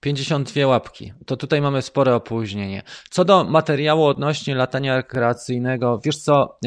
52 0.00 0.66
łapki. 0.66 1.12
To 1.26 1.36
tutaj 1.36 1.60
mamy 1.60 1.82
spore 1.82 2.14
opóźnienie. 2.14 2.82
Co 3.10 3.24
do 3.24 3.44
materiału 3.44 4.04
odnośnie 4.04 4.54
latania 4.54 4.96
rekreacyjnego, 4.96 6.00
wiesz 6.04 6.16
co, 6.16 6.58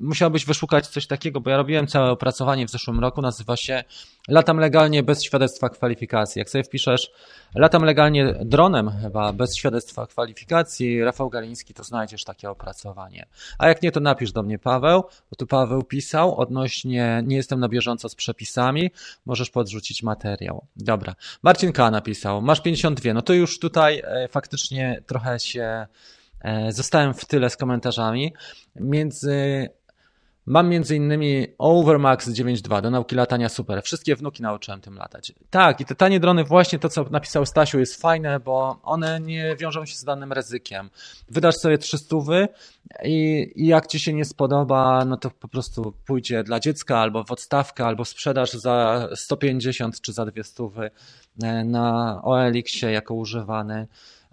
musiałbyś 0.00 0.46
wyszukać 0.46 0.86
coś 0.86 1.06
takiego, 1.06 1.40
bo 1.40 1.50
ja 1.50 1.56
robiłem 1.56 1.86
całe 1.86 2.10
opracowanie 2.10 2.66
w 2.66 2.70
zeszłym 2.70 3.00
roku, 3.00 3.22
nazywa 3.22 3.56
się 3.56 3.84
Latam 4.28 4.58
legalnie 4.58 5.02
bez 5.02 5.22
świadectwa 5.22 5.68
kwalifikacji. 5.68 6.38
Jak 6.38 6.50
sobie 6.50 6.64
wpiszesz 6.64 7.10
Latam 7.54 7.84
legalnie 7.84 8.34
dronem 8.44 8.90
chyba 9.02 9.32
bez 9.32 9.56
świadectwa 9.56 10.06
kwalifikacji, 10.06 11.04
Rafał 11.04 11.30
Galiński, 11.30 11.74
to 11.74 11.84
znajdziesz 11.84 12.24
takie 12.24 12.50
opracowanie. 12.50 13.26
A 13.58 13.68
jak 13.68 13.82
nie, 13.82 13.92
to 13.92 14.00
napisz 14.00 14.32
do 14.32 14.42
mnie 14.42 14.58
Paweł, 14.58 15.04
bo 15.30 15.36
tu 15.36 15.46
Paweł 15.46 15.82
pisał 15.82 16.40
odnośnie 16.40 17.22
nie 17.26 17.36
jestem 17.36 17.60
na 17.60 17.68
bieżąco 17.68 18.08
z 18.08 18.14
przepisami, 18.14 18.90
możesz 19.26 19.50
podrzucić 19.50 20.02
materiał. 20.02 20.66
Dobra. 20.76 21.14
Marcin 21.42 21.72
K. 21.72 21.90
napisał, 21.90 22.42
masz 22.42 22.60
52, 22.60 23.14
no 23.14 23.22
to 23.22 23.32
już 23.32 23.58
tutaj 23.58 24.02
e, 24.04 24.28
faktycznie 24.28 25.02
trochę 25.06 25.40
się 25.40 25.86
e, 26.40 26.72
zostałem 26.72 27.14
w 27.14 27.24
tyle 27.24 27.50
z 27.50 27.56
komentarzami. 27.56 28.32
Między 28.76 29.68
Mam 30.46 30.72
innymi 30.72 31.46
Overmax 31.58 32.28
9.2 32.28 32.82
do 32.82 32.90
nauki 32.90 33.14
latania 33.16 33.48
super. 33.48 33.82
Wszystkie 33.82 34.16
wnuki 34.16 34.42
nauczyłem 34.42 34.80
tym 34.80 34.94
latać. 34.94 35.32
Tak, 35.50 35.80
i 35.80 35.84
te 35.84 35.94
tanie 35.94 36.20
drony, 36.20 36.44
właśnie 36.44 36.78
to, 36.78 36.88
co 36.88 37.04
napisał 37.10 37.46
Stasiu, 37.46 37.78
jest 37.78 38.00
fajne, 38.00 38.40
bo 38.40 38.80
one 38.82 39.20
nie 39.20 39.56
wiążą 39.56 39.86
się 39.86 39.96
z 39.96 40.04
danym 40.04 40.32
ryzykiem. 40.32 40.90
Wydasz 41.28 41.54
sobie 41.54 41.78
300 41.78 42.16
i, 43.04 43.52
i 43.56 43.66
jak 43.66 43.86
ci 43.86 44.00
się 44.00 44.12
nie 44.12 44.24
spodoba, 44.24 45.04
no 45.04 45.16
to 45.16 45.30
po 45.30 45.48
prostu 45.48 45.94
pójdzie 46.06 46.42
dla 46.42 46.60
dziecka 46.60 46.98
albo 46.98 47.24
w 47.24 47.32
odstawkę, 47.32 47.86
albo 47.86 48.04
sprzedaż 48.04 48.52
za 48.52 49.08
150 49.14 50.00
czy 50.00 50.12
za 50.12 50.26
200 50.26 50.64
e, 51.42 51.64
na 51.64 52.20
OLX-ie 52.22 52.92
jako 52.92 53.14
używany. 53.14 53.86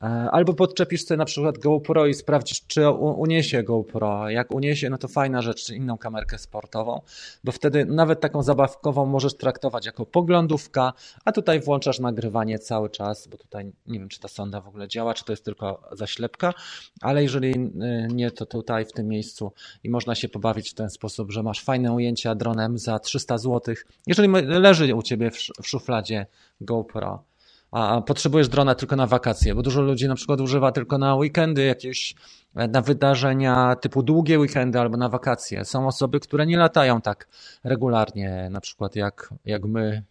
E, 0.04 0.32
albo 0.32 0.54
podczepisz 0.54 1.06
sobie 1.06 1.18
na 1.18 1.26
przykład 1.26 1.58
GoPro 1.58 2.06
i 2.06 2.14
sprawdzisz, 2.14 2.62
czy 2.68 2.89
uniesie 2.89 3.64
GoPro. 3.64 4.30
Jak 4.30 4.52
uniesie, 4.52 4.89
no 4.89 4.97
to 4.97 5.08
fajna 5.08 5.41
rzecz, 5.41 5.66
czy 5.66 5.76
inną 5.76 5.97
kamerkę 5.97 6.38
sportową, 6.38 7.02
bo 7.43 7.52
wtedy 7.52 7.86
nawet 7.86 8.22
taką 8.22 8.43
zabawkową 8.43 9.06
możesz 9.06 9.38
traktować 9.38 9.86
jako 9.86 10.06
poglądówka, 10.06 10.93
a 11.26 11.32
tutaj 11.32 11.59
włączasz 11.59 12.00
nagrywanie 12.00 12.59
cały 12.59 12.89
czas, 12.89 13.28
bo 13.28 13.38
tutaj 13.38 13.71
nie 13.88 14.00
wiem, 14.00 14.09
czy 14.09 14.20
ta 14.20 14.28
sonda 14.28 14.62
w 14.62 14.67
ogóle 14.67 14.88
działa, 14.88 15.13
czy 15.13 15.26
to 15.26 15.34
jest 15.34 15.46
tylko 15.46 15.89
zaślepka, 15.92 16.54
ale 17.01 17.24
jeżeli 17.24 17.51
y, 17.51 18.08
nie, 18.13 18.32
to 18.32 18.46
tutaj 18.46 18.86
w 18.86 18.92
tym 18.92 19.08
miejscu 19.08 19.51
i 19.84 19.89
można 19.89 20.16
się 20.16 20.30
pobawić 20.30 20.70
w 20.70 20.74
ten 20.74 20.89
sposób, 20.89 21.32
że 21.32 21.43
masz 21.43 21.63
fajne 21.63 21.92
ujęcia 21.92 22.36
dronem 22.36 22.78
za 22.78 23.00
300 23.00 23.38
zł, 23.38 23.76
jeżeli 24.08 24.30
leży 24.46 24.96
u 24.96 25.01
ciebie 25.01 25.32
w 25.62 25.67
szufladzie 25.67 26.26
GoPro 26.62 27.30
a 27.72 28.02
potrzebujesz 28.02 28.50
drona 28.50 28.76
tylko 28.76 28.96
na 28.96 29.08
wakacje, 29.08 29.56
bo 29.56 29.62
dużo 29.62 29.82
ludzi 29.82 30.08
na 30.08 30.16
przykład 30.16 30.42
używa 30.42 30.72
tylko 30.72 30.98
na 30.98 31.16
weekendy 31.16 31.66
jakieś, 31.66 32.16
e, 32.56 32.68
na 32.68 32.82
wydarzenia 32.82 33.76
typu 33.76 34.04
długie 34.04 34.39
weekendy 34.39 34.80
albo 34.80 34.98
na 34.98 35.10
wakacje. 35.10 35.66
Są 35.66 35.88
osoby, 35.88 36.20
które 36.20 36.46
nie 36.46 36.58
latają 36.58 37.02
tak 37.02 37.28
regularnie, 37.64 38.48
na 38.52 38.62
przykład 38.62 38.96
jak, 38.96 39.34
jak 39.46 39.64
my, 39.64 40.04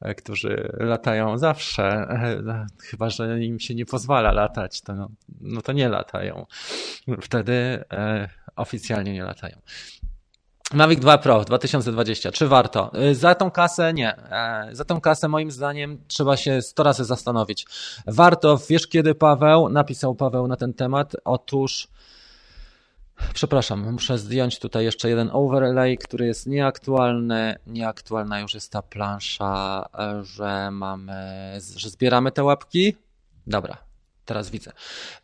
e, 0.00 0.14
którzy 0.14 0.72
latają 0.78 1.38
zawsze, 1.38 1.84
e, 1.84 2.66
chyba 2.78 3.10
że 3.10 3.44
im 3.44 3.60
się 3.60 3.74
nie 3.74 3.86
pozwala 3.86 4.32
latać, 4.32 4.80
to, 4.80 4.94
no, 4.94 5.10
no 5.40 5.62
to 5.62 5.72
nie 5.72 5.88
latają. 5.88 6.46
Wtedy 7.20 7.84
oficjalnie 8.56 9.12
nie 9.12 9.22
latają. 9.22 9.60
Mavic 10.74 11.00
2 11.00 11.18
Pro 11.18 11.44
2020, 11.44 12.32
czy 12.32 12.48
warto? 12.48 12.90
Y, 13.10 13.14
za 13.14 13.34
tą 13.34 13.50
kasę 13.50 13.92
nie. 13.92 14.16
E, 14.16 14.68
za 14.72 14.84
tą 14.84 15.00
kasę 15.00 15.28
moim 15.28 15.50
zdaniem 15.50 15.98
trzeba 16.08 16.36
się 16.36 16.62
100 16.62 16.82
razy 16.82 17.04
zastanowić. 17.04 17.66
Warto, 18.06 18.58
wiesz 18.68 18.86
kiedy 18.86 19.14
Paweł, 19.14 19.68
napisał 19.68 20.14
Paweł 20.14 20.48
na 20.48 20.56
ten 20.56 20.74
temat, 20.74 21.16
otóż 21.24 21.88
Przepraszam, 23.34 23.92
muszę 23.92 24.18
zdjąć 24.18 24.58
tutaj 24.58 24.84
jeszcze 24.84 25.08
jeden 25.08 25.30
overlay, 25.32 25.98
który 25.98 26.26
jest 26.26 26.46
nieaktualny. 26.46 27.56
Nieaktualna 27.66 28.40
już 28.40 28.54
jest 28.54 28.72
ta 28.72 28.82
plansza, 28.82 29.86
e, 29.98 30.24
że 30.24 30.70
mamy, 30.70 31.58
że 31.76 31.90
zbieramy 31.90 32.32
te 32.32 32.44
łapki. 32.44 32.96
Dobra, 33.46 33.89
teraz 34.30 34.50
widzę. 34.50 34.72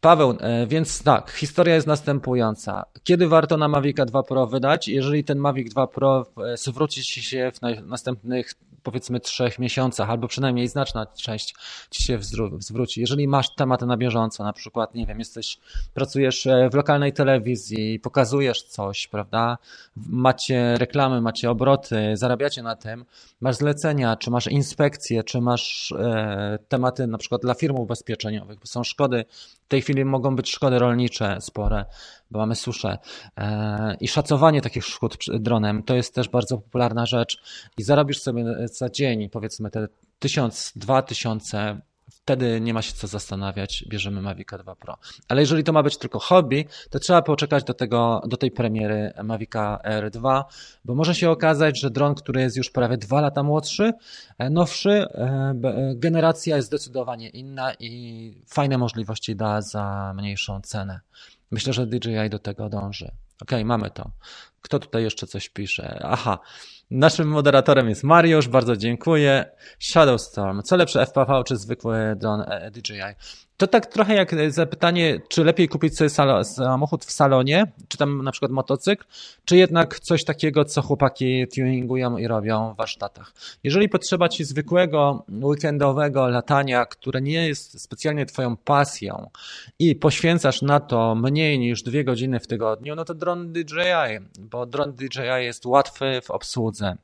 Paweł, 0.01 0.37
e, 0.41 0.67
więc 0.67 1.03
tak, 1.03 1.31
historia 1.31 1.75
jest 1.75 1.87
następująca. 1.87 2.85
Kiedy 3.05 3.29
warto 3.29 3.57
na 3.57 3.69
Mavic 3.69 3.97
2 4.07 4.23
Pro 4.23 4.47
wydać? 4.47 4.89
Jeżeli 4.89 5.25
ten 5.25 5.39
Mavic 5.39 5.71
2 5.71 5.87
Pro 5.87 6.27
e, 6.53 6.57
zwróci 6.57 7.03
ci 7.03 7.23
się 7.23 7.53
w 7.55 7.83
następnych 7.83 8.55
powiedzmy 8.87 9.21
trzech 9.21 9.59
miesiącach, 9.59 10.11
albo 10.11 10.29
przynajmniej 10.29 10.69
znaczna 10.69 11.07
część 11.07 11.55
ci 11.91 12.03
się 12.03 12.19
zwróci. 12.59 13.01
Jeżeli 13.01 13.29
masz 13.29 13.55
tematy 13.55 13.87
na 13.87 13.97
bieżąco, 13.97 14.45
na 14.45 14.53
przykład, 14.53 14.95
nie 14.95 15.07
wiem, 15.07 15.19
jesteś, 15.19 15.59
pracujesz 15.95 16.47
e, 16.47 16.71
w 16.71 16.75
lokalnej 16.75 17.13
telewizji, 17.13 18.01
pokazujesz 18.01 18.63
coś, 18.63 19.09
prawda? 19.09 19.59
Macie 19.97 20.77
reklamy, 20.79 21.21
macie 21.21 21.51
obroty, 21.51 21.97
zarabiacie 22.15 22.63
na 22.63 22.77
tym, 22.77 23.05
masz 23.41 23.57
zlecenia, 23.57 24.17
czy 24.17 24.31
masz 24.31 24.47
inspekcje, 24.47 25.25
czy 25.25 25.41
masz 25.41 25.93
e, 25.93 26.59
tematy 26.69 27.07
na 27.07 27.19
przykład 27.19 27.43
dla 27.43 27.55
firm 27.55 27.77
ubezpieczeniowych, 27.77 28.59
bo 28.59 28.67
są 28.67 28.85
szkody, 28.85 29.25
w 29.65 29.69
tej 29.69 29.83
chwili 29.83 30.05
mogą 30.05 30.37
być 30.37 30.51
szkody 30.51 30.79
rolnicze 30.79 31.41
spore, 31.41 31.85
bo 32.31 32.39
mamy 32.39 32.55
suszę. 32.55 32.99
E, 33.37 33.97
I 34.01 34.09
szacowanie 34.09 34.63
takich 34.63 34.85
szkód 34.85 35.17
dronem 35.41 35.83
to 35.83 35.95
jest 35.95 36.15
też 36.15 36.29
bardzo 36.29 36.59
popularna 36.59 37.07
rzecz. 37.07 37.43
I 37.79 37.83
zarobisz 37.83 38.21
sobie 38.21 38.45
za 38.73 38.89
dzień, 38.89 39.31
powiedzmy, 39.31 39.71
te 39.71 39.89
tysiąc, 40.19 40.73
dwa 40.77 41.03
tysiące 41.03 41.81
wtedy 42.27 42.61
nie 42.61 42.75
ma 42.75 42.83
się 42.83 42.93
co 42.93 43.07
zastanawiać, 43.07 43.85
bierzemy 43.89 44.23
Mavica 44.23 44.59
2 44.59 44.77
Pro. 44.77 44.99
Ale 45.29 45.41
jeżeli 45.41 45.65
to 45.65 45.73
ma 45.73 45.83
być 45.83 45.97
tylko 45.97 46.19
hobby, 46.19 46.67
to 46.91 46.99
trzeba 46.99 47.23
poczekać 47.23 47.65
do, 47.65 47.75
tego, 47.75 48.23
do 48.27 48.37
tej 48.37 48.51
premiery 48.51 49.13
Mavica 49.25 49.79
R2, 49.85 50.45
bo 50.85 50.95
może 50.95 51.15
się 51.15 51.31
okazać, 51.31 51.81
że 51.81 51.91
dron, 51.91 52.15
który 52.15 52.41
jest 52.41 52.57
już 52.57 52.71
prawie 52.71 52.97
dwa 52.97 53.21
lata 53.21 53.43
młodszy, 53.43 53.93
e, 54.39 54.51
nowszy, 54.51 54.91
e, 54.91 55.05
e, 55.65 55.95
generacja 55.97 56.57
jest 56.57 56.69
zdecydowanie 56.69 57.29
inna 57.29 57.73
i 57.79 58.43
fajne 58.47 58.79
możliwości 58.79 59.37
da 59.37 59.63
za 59.63 60.13
mniejszą 60.17 60.61
cenę. 60.61 61.01
Myślę, 61.51 61.73
że 61.73 61.87
DJI 61.87 62.31
do 62.31 62.39
tego 62.39 62.69
dąży. 62.69 63.11
Ok, 63.43 63.51
mamy 63.65 63.91
to. 63.91 64.11
Kto 64.63 64.79
tutaj 64.79 65.03
jeszcze 65.03 65.27
coś 65.27 65.49
pisze? 65.49 66.01
Aha. 66.03 66.39
Naszym 66.91 67.29
moderatorem 67.29 67.89
jest 67.89 68.05
Mariusz, 68.05 68.49
bardzo 68.49 68.77
dziękuję. 68.77 69.51
Shadowstorm. 69.79 70.63
Co 70.63 70.77
lepsze 70.77 71.07
FPV 71.07 71.43
czy 71.47 71.57
zwykły 71.57 72.17
don 72.17 72.45
DJI? 72.71 73.15
To 73.57 73.67
tak 73.67 73.87
trochę 73.87 74.15
jak 74.15 74.53
zapytanie, 74.53 75.21
czy 75.29 75.45
lepiej 75.45 75.69
kupić 75.69 75.97
sobie 75.97 76.11
samochód 76.45 77.05
w 77.05 77.11
salonie, 77.11 77.73
czy 77.89 77.99
tam 77.99 78.23
na 78.23 78.33
przykład 78.33 78.51
motocykl, 78.51 79.05
czy 79.45 79.57
jednak 79.57 80.01
coś 80.01 80.25
takiego, 80.25 80.65
co 80.65 80.83
chłopaki 80.83 81.47
tuningują 81.55 82.17
i 82.17 82.27
robią 82.27 82.75
w 82.75 82.77
warsztatach. 82.77 83.33
Jeżeli 83.65 83.89
potrzeba 83.89 84.29
Ci 84.29 84.45
zwykłego 84.45 85.25
weekendowego 85.43 86.29
latania, 86.29 86.87
które 86.87 87.21
nie 87.21 87.49
jest 87.49 87.81
specjalnie 87.81 88.27
Twoją 88.27 88.57
pasją 88.57 89.31
i 89.79 89.95
poświęcasz 89.95 90.63
na 90.63 90.81
to 90.81 91.15
mniej 91.15 91.59
niż 91.59 91.83
dwie 91.83 92.05
godziny 92.05 92.41
w 92.41 92.47
tygodniu, 92.47 92.95
no 92.95 93.05
to 93.05 93.15
dron 93.15 93.53
DJI, 93.53 94.19
bo 94.39 94.67
dron 94.67 94.93
DJI 94.93 95.45
jest 95.45 95.67
łatwy 95.67 96.21
w 96.25 96.31
obsłudze. 96.31 96.97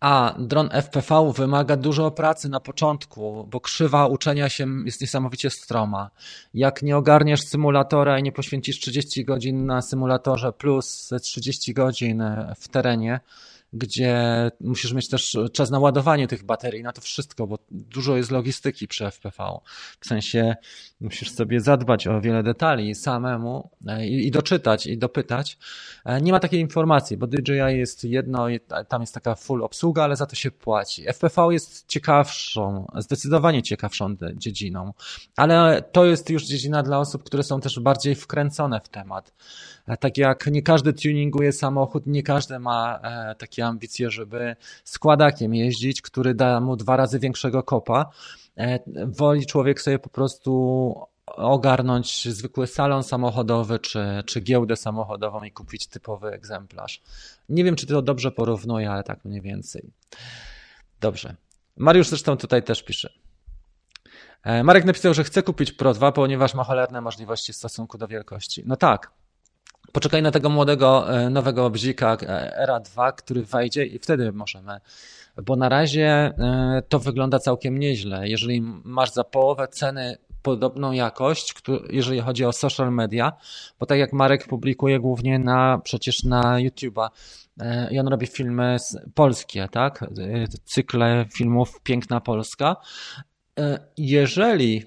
A 0.00 0.34
dron 0.38 0.68
FPV 0.72 1.32
wymaga 1.32 1.76
dużo 1.76 2.10
pracy 2.10 2.48
na 2.48 2.60
początku, 2.60 3.46
bo 3.50 3.60
krzywa 3.60 4.06
uczenia 4.06 4.48
się 4.48 4.66
jest 4.84 5.00
niesamowicie 5.00 5.50
stroma. 5.50 6.10
Jak 6.54 6.82
nie 6.82 6.96
ogarniesz 6.96 7.42
symulatora 7.42 8.18
i 8.18 8.22
nie 8.22 8.32
poświęcisz 8.32 8.80
30 8.80 9.24
godzin 9.24 9.66
na 9.66 9.82
symulatorze 9.82 10.52
plus 10.52 11.10
30 11.22 11.74
godzin 11.74 12.22
w 12.56 12.68
terenie, 12.68 13.20
gdzie 13.72 14.16
musisz 14.60 14.92
mieć 14.92 15.08
też 15.08 15.36
czas 15.52 15.70
na 15.70 15.78
ładowanie 15.78 16.28
tych 16.28 16.44
baterii, 16.44 16.82
na 16.82 16.92
to 16.92 17.00
wszystko, 17.00 17.46
bo 17.46 17.58
dużo 17.70 18.16
jest 18.16 18.30
logistyki 18.30 18.88
przy 18.88 19.10
FPV. 19.10 19.58
W 20.00 20.06
sensie 20.06 20.56
musisz 21.00 21.30
sobie 21.30 21.60
zadbać 21.60 22.06
o 22.06 22.20
wiele 22.20 22.42
detali 22.42 22.94
samemu 22.94 23.70
e, 23.86 24.06
i, 24.06 24.26
i 24.26 24.30
doczytać, 24.30 24.86
i 24.86 24.98
dopytać. 24.98 25.58
E, 26.04 26.20
nie 26.20 26.32
ma 26.32 26.40
takiej 26.40 26.60
informacji, 26.60 27.16
bo 27.16 27.26
DJI 27.26 27.78
jest 27.78 28.04
jedno, 28.04 28.46
tam 28.88 29.00
jest 29.00 29.14
taka 29.14 29.34
full 29.34 29.64
obsługa, 29.64 30.04
ale 30.04 30.16
za 30.16 30.26
to 30.26 30.36
się 30.36 30.50
płaci. 30.50 31.04
FPV 31.12 31.48
jest 31.50 31.88
ciekawszą, 31.88 32.86
zdecydowanie 32.96 33.62
ciekawszą 33.62 34.16
dziedziną, 34.34 34.92
ale 35.36 35.82
to 35.92 36.04
jest 36.04 36.30
już 36.30 36.44
dziedzina 36.44 36.82
dla 36.82 36.98
osób, 36.98 37.24
które 37.24 37.42
są 37.42 37.60
też 37.60 37.80
bardziej 37.80 38.14
wkręcone 38.14 38.80
w 38.84 38.88
temat. 38.88 39.32
E, 39.86 39.96
tak 39.96 40.18
jak 40.18 40.46
nie 40.46 40.62
każdy 40.62 40.92
tuninguje 40.92 41.52
samochód, 41.52 42.06
nie 42.06 42.22
każdy 42.22 42.58
ma 42.58 43.00
takie 43.56 43.66
ambicje, 43.66 44.10
żeby 44.10 44.56
składakiem 44.84 45.54
jeździć, 45.54 46.02
który 46.02 46.34
da 46.34 46.60
mu 46.60 46.76
dwa 46.76 46.96
razy 46.96 47.18
większego 47.18 47.62
kopa. 47.62 48.10
E, 48.56 48.78
woli 49.06 49.46
człowiek 49.46 49.80
sobie 49.80 49.98
po 49.98 50.08
prostu 50.08 50.94
ogarnąć 51.26 52.28
zwykły 52.28 52.66
salon 52.66 53.02
samochodowy 53.02 53.78
czy, 53.78 54.22
czy 54.26 54.40
giełdę 54.40 54.76
samochodową 54.76 55.42
i 55.42 55.52
kupić 55.52 55.86
typowy 55.86 56.28
egzemplarz. 56.28 57.02
Nie 57.48 57.64
wiem, 57.64 57.76
czy 57.76 57.86
to 57.86 58.02
dobrze 58.02 58.30
porównuję, 58.30 58.90
ale 58.90 59.02
tak 59.02 59.24
mniej 59.24 59.40
więcej. 59.40 59.90
Dobrze. 61.00 61.36
Mariusz 61.76 62.08
zresztą 62.08 62.36
tutaj 62.36 62.62
też 62.62 62.82
pisze. 62.82 63.12
E, 64.42 64.62
Marek 64.64 64.84
napisał, 64.84 65.14
że 65.14 65.24
chce 65.24 65.42
kupić 65.42 65.72
Pro 65.72 65.94
2, 65.94 66.12
ponieważ 66.12 66.54
ma 66.54 66.64
cholerne 66.64 67.00
możliwości 67.00 67.52
w 67.52 67.56
stosunku 67.56 67.98
do 67.98 68.08
wielkości. 68.08 68.62
No 68.66 68.76
tak, 68.76 69.10
Poczekaj 69.96 70.22
na 70.22 70.30
tego 70.30 70.48
młodego, 70.48 71.14
e, 71.14 71.30
nowego 71.30 71.70
bzika 71.70 72.16
e, 72.22 72.56
Era 72.56 72.80
2, 72.80 73.12
który 73.12 73.42
wejdzie 73.42 73.84
i 73.86 73.98
wtedy 73.98 74.32
możemy. 74.32 74.80
Bo 75.42 75.56
na 75.56 75.68
razie 75.68 76.06
e, 76.08 76.82
to 76.88 76.98
wygląda 76.98 77.38
całkiem 77.38 77.78
nieźle. 77.78 78.28
Jeżeli 78.28 78.60
masz 78.84 79.12
za 79.12 79.24
połowę 79.24 79.68
ceny 79.68 80.16
podobną 80.42 80.92
jakość, 80.92 81.54
jeżeli 81.90 82.20
chodzi 82.20 82.44
o 82.44 82.52
social 82.52 82.92
media, 82.92 83.32
bo 83.80 83.86
tak 83.86 83.98
jak 83.98 84.12
Marek 84.12 84.46
publikuje 84.46 85.00
głównie 85.00 85.38
na, 85.38 85.80
przecież 85.84 86.24
na 86.24 86.42
YouTube'a 86.42 87.08
i 87.90 87.98
on 87.98 88.08
robi 88.08 88.26
filmy 88.26 88.76
polskie, 89.14 89.68
tak? 89.70 90.04
Cykle 90.64 91.26
filmów 91.34 91.80
Piękna 91.82 92.20
Polska. 92.20 92.76
Jeżeli, 93.96 94.84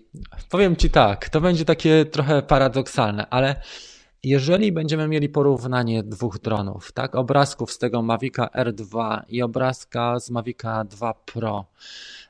powiem 0.49 0.75
Ci 0.75 0.89
tak, 0.89 1.29
to 1.29 1.41
będzie 1.41 1.65
takie 1.65 2.05
trochę 2.05 2.41
paradoksalne, 2.41 3.29
ale 3.29 3.55
jeżeli 4.23 4.71
będziemy 4.71 5.07
mieli 5.07 5.29
porównanie 5.29 6.03
dwóch 6.03 6.39
dronów, 6.39 6.91
tak, 6.91 7.15
obrazków 7.15 7.71
z 7.71 7.77
tego 7.77 8.01
Mavica 8.01 8.49
R2 8.55 9.21
i 9.29 9.41
obrazka 9.41 10.19
z 10.19 10.29
Mavica 10.29 10.83
2 10.83 11.13
Pro 11.13 11.65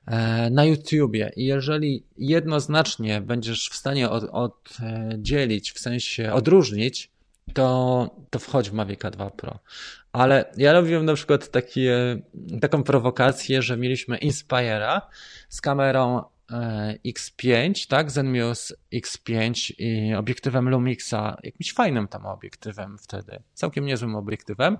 e, 0.05 0.49
na 0.49 0.65
YouTubie 0.65 1.31
i 1.35 1.45
jeżeli 1.45 2.03
jednoznacznie 2.17 3.21
będziesz 3.21 3.69
w 3.69 3.75
stanie 3.75 4.09
od, 4.09 4.23
oddzielić, 4.31 5.71
w 5.71 5.79
sensie 5.79 6.33
odróżnić, 6.33 7.11
to, 7.53 8.09
to 8.29 8.39
wchodź 8.39 8.69
w 8.69 8.73
Mavica 8.73 9.11
2 9.11 9.29
Pro. 9.29 9.59
Ale 10.11 10.45
ja 10.57 10.73
robiłem 10.73 11.05
na 11.05 11.13
przykład 11.13 11.49
taką 12.61 12.83
prowokację, 12.83 13.61
że 13.61 13.77
mieliśmy 13.77 14.17
Inspire'a 14.17 15.01
z 15.49 15.61
kamerą 15.61 16.23
X5, 17.05 17.87
tak, 17.87 18.11
Zenmuse 18.11 18.75
X5 18.93 19.71
i 19.77 20.15
obiektywem 20.15 20.69
Lumixa, 20.69 21.37
jakimś 21.43 21.73
fajnym 21.73 22.07
tam 22.07 22.25
obiektywem 22.25 22.97
wtedy, 22.97 23.39
całkiem 23.53 23.85
niezłym 23.85 24.15
obiektywem 24.15 24.77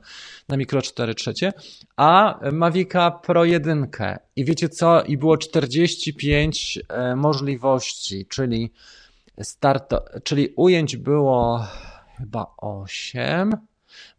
na 0.47 0.57
mikro 0.57 0.81
4 0.81 1.15
trzecie, 1.15 1.53
a 1.97 2.39
Mavica 2.51 3.11
Pro 3.11 3.45
1 3.45 3.87
i 4.35 4.45
wiecie 4.45 4.69
co, 4.69 5.03
i 5.03 5.17
było 5.17 5.37
45 5.37 6.79
e, 6.89 7.15
możliwości, 7.15 8.25
czyli 8.25 8.71
start, 9.41 9.93
czyli 10.23 10.53
ujęć 10.55 10.97
było 10.97 11.67
chyba 12.17 12.53
8, 12.57 13.68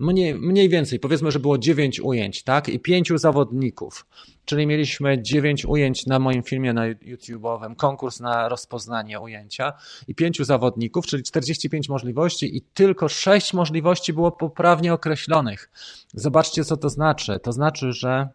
mniej, 0.01 0.35
mniej 0.35 0.69
więcej, 0.69 1.01
powiedzmy, 1.01 1.31
że 1.31 1.41
było 1.41 1.59
9 1.59 2.01
ujęć, 2.01 2.43
tak, 2.43 2.69
i 2.69 2.81
5 2.81 3.13
zawodników. 3.15 4.07
Czyli 4.45 4.67
mieliśmy 4.67 5.23
9 5.23 5.65
ujęć 5.65 6.07
na 6.07 6.19
moim 6.19 6.43
filmie 6.43 6.73
na 6.73 6.95
YouTube'owym, 6.95 7.77
konkurs 7.77 8.21
na 8.21 8.49
rozpoznanie 8.49 9.21
ujęcia 9.21 9.73
i 10.09 10.15
5 10.15 10.39
zawodników, 10.39 11.07
czyli 11.07 11.23
45 11.23 11.89
możliwości 11.89 12.57
i 12.57 12.63
tylko 12.63 13.09
6 13.09 13.55
możliwości 13.55 14.13
było 14.13 14.33
poprawnie 14.33 14.93
określonych. 14.95 15.71
Zobaczcie, 16.15 16.65
co 16.65 16.77
to 16.77 16.89
znaczy. 16.89 17.41
To 17.43 17.53
znaczy, 17.53 17.93
że 17.93 18.29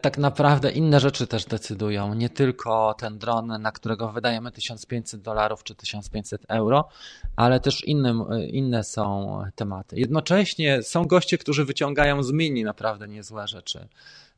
tak 0.00 0.18
naprawdę 0.18 0.70
inne 0.70 1.00
rzeczy 1.00 1.26
też 1.26 1.44
decydują. 1.44 2.14
Nie 2.14 2.30
tylko 2.30 2.94
ten 2.94 3.18
dron, 3.18 3.46
na 3.46 3.72
którego 3.72 4.12
wydajemy 4.12 4.52
1500 4.52 5.22
dolarów 5.22 5.64
czy 5.64 5.74
1500 5.74 6.42
euro, 6.48 6.88
ale 7.36 7.60
też 7.60 7.84
inne, 7.84 8.24
inne 8.48 8.84
są 8.84 9.42
tematy. 9.54 9.98
Jednocześnie 9.98 10.82
są 10.82 11.04
goście, 11.04 11.38
którzy 11.38 11.64
wyciągają 11.64 12.22
z 12.22 12.32
mini 12.32 12.64
naprawdę 12.64 13.08
niezłe 13.08 13.48
rzeczy 13.48 13.88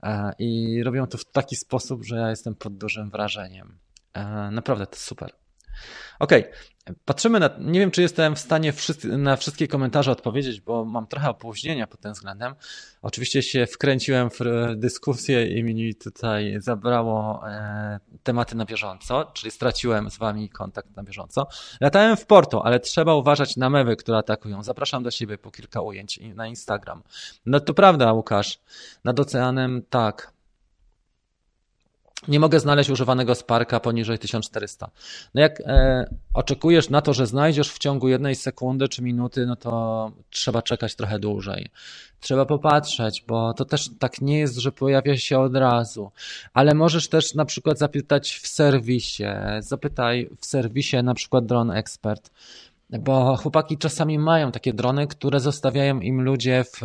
e, 0.02 0.32
i 0.38 0.82
robią 0.82 1.06
to 1.06 1.18
w 1.18 1.24
taki 1.24 1.56
sposób, 1.56 2.04
że 2.04 2.16
ja 2.16 2.30
jestem 2.30 2.54
pod 2.54 2.76
dużym 2.76 3.10
wrażeniem. 3.10 3.78
E, 4.14 4.50
naprawdę 4.50 4.86
to 4.86 4.96
super. 4.96 5.39
Okej, 6.18 6.44
okay. 6.44 6.94
patrzymy 7.04 7.40
na. 7.40 7.50
Nie 7.58 7.80
wiem, 7.80 7.90
czy 7.90 8.02
jestem 8.02 8.36
w 8.36 8.38
stanie 8.38 8.72
na 9.04 9.36
wszystkie 9.36 9.68
komentarze 9.68 10.12
odpowiedzieć, 10.12 10.60
bo 10.60 10.84
mam 10.84 11.06
trochę 11.06 11.30
opóźnienia 11.30 11.86
pod 11.86 12.00
tym 12.00 12.12
względem. 12.12 12.54
Oczywiście 13.02 13.42
się 13.42 13.66
wkręciłem 13.66 14.30
w 14.30 14.38
dyskusję 14.76 15.58
i 15.58 15.64
mi 15.64 15.94
tutaj 15.94 16.56
zabrało 16.60 17.48
e, 17.48 18.00
tematy 18.22 18.56
na 18.56 18.64
bieżąco, 18.64 19.24
czyli 19.24 19.50
straciłem 19.50 20.10
z 20.10 20.18
wami 20.18 20.48
kontakt 20.48 20.96
na 20.96 21.02
bieżąco. 21.02 21.46
Latałem 21.80 22.16
w 22.16 22.26
Porto, 22.26 22.66
ale 22.66 22.80
trzeba 22.80 23.14
uważać 23.14 23.56
na 23.56 23.70
mewy, 23.70 23.96
które 23.96 24.18
atakują. 24.18 24.62
Zapraszam 24.62 25.02
do 25.02 25.10
siebie 25.10 25.38
po 25.38 25.50
kilka 25.50 25.80
ujęć 25.80 26.20
na 26.34 26.46
Instagram. 26.46 27.02
No 27.46 27.60
to 27.60 27.74
prawda, 27.74 28.12
Łukasz. 28.12 28.58
Nad 29.04 29.20
oceanem 29.20 29.82
tak. 29.90 30.39
Nie 32.28 32.40
mogę 32.40 32.60
znaleźć 32.60 32.90
używanego 32.90 33.34
Sparka 33.34 33.80
poniżej 33.80 34.18
1400. 34.18 34.90
No 35.34 35.40
jak 35.40 35.60
e, 35.60 36.14
oczekujesz 36.34 36.90
na 36.90 37.02
to, 37.02 37.12
że 37.12 37.26
znajdziesz 37.26 37.72
w 37.72 37.78
ciągu 37.78 38.08
jednej 38.08 38.34
sekundy 38.34 38.88
czy 38.88 39.02
minuty, 39.02 39.46
no 39.46 39.56
to 39.56 40.12
trzeba 40.30 40.62
czekać 40.62 40.94
trochę 40.94 41.18
dłużej. 41.18 41.70
Trzeba 42.20 42.46
popatrzeć, 42.46 43.24
bo 43.26 43.54
to 43.54 43.64
też 43.64 43.90
tak 43.98 44.20
nie 44.20 44.38
jest, 44.38 44.56
że 44.56 44.72
pojawia 44.72 45.16
się 45.16 45.38
od 45.38 45.56
razu. 45.56 46.10
Ale 46.54 46.74
możesz 46.74 47.08
też 47.08 47.34
na 47.34 47.44
przykład 47.44 47.78
zapytać 47.78 48.38
w 48.38 48.46
serwisie. 48.46 49.24
Zapytaj 49.58 50.30
w 50.40 50.46
serwisie 50.46 50.96
na 51.02 51.14
przykład 51.14 51.46
Drone 51.46 51.74
Expert 51.74 52.30
bo 52.98 53.36
chłopaki 53.36 53.78
czasami 53.78 54.18
mają 54.18 54.52
takie 54.52 54.72
drony, 54.72 55.06
które 55.06 55.40
zostawiają 55.40 56.00
im 56.00 56.22
ludzie 56.22 56.64
w, 56.64 56.80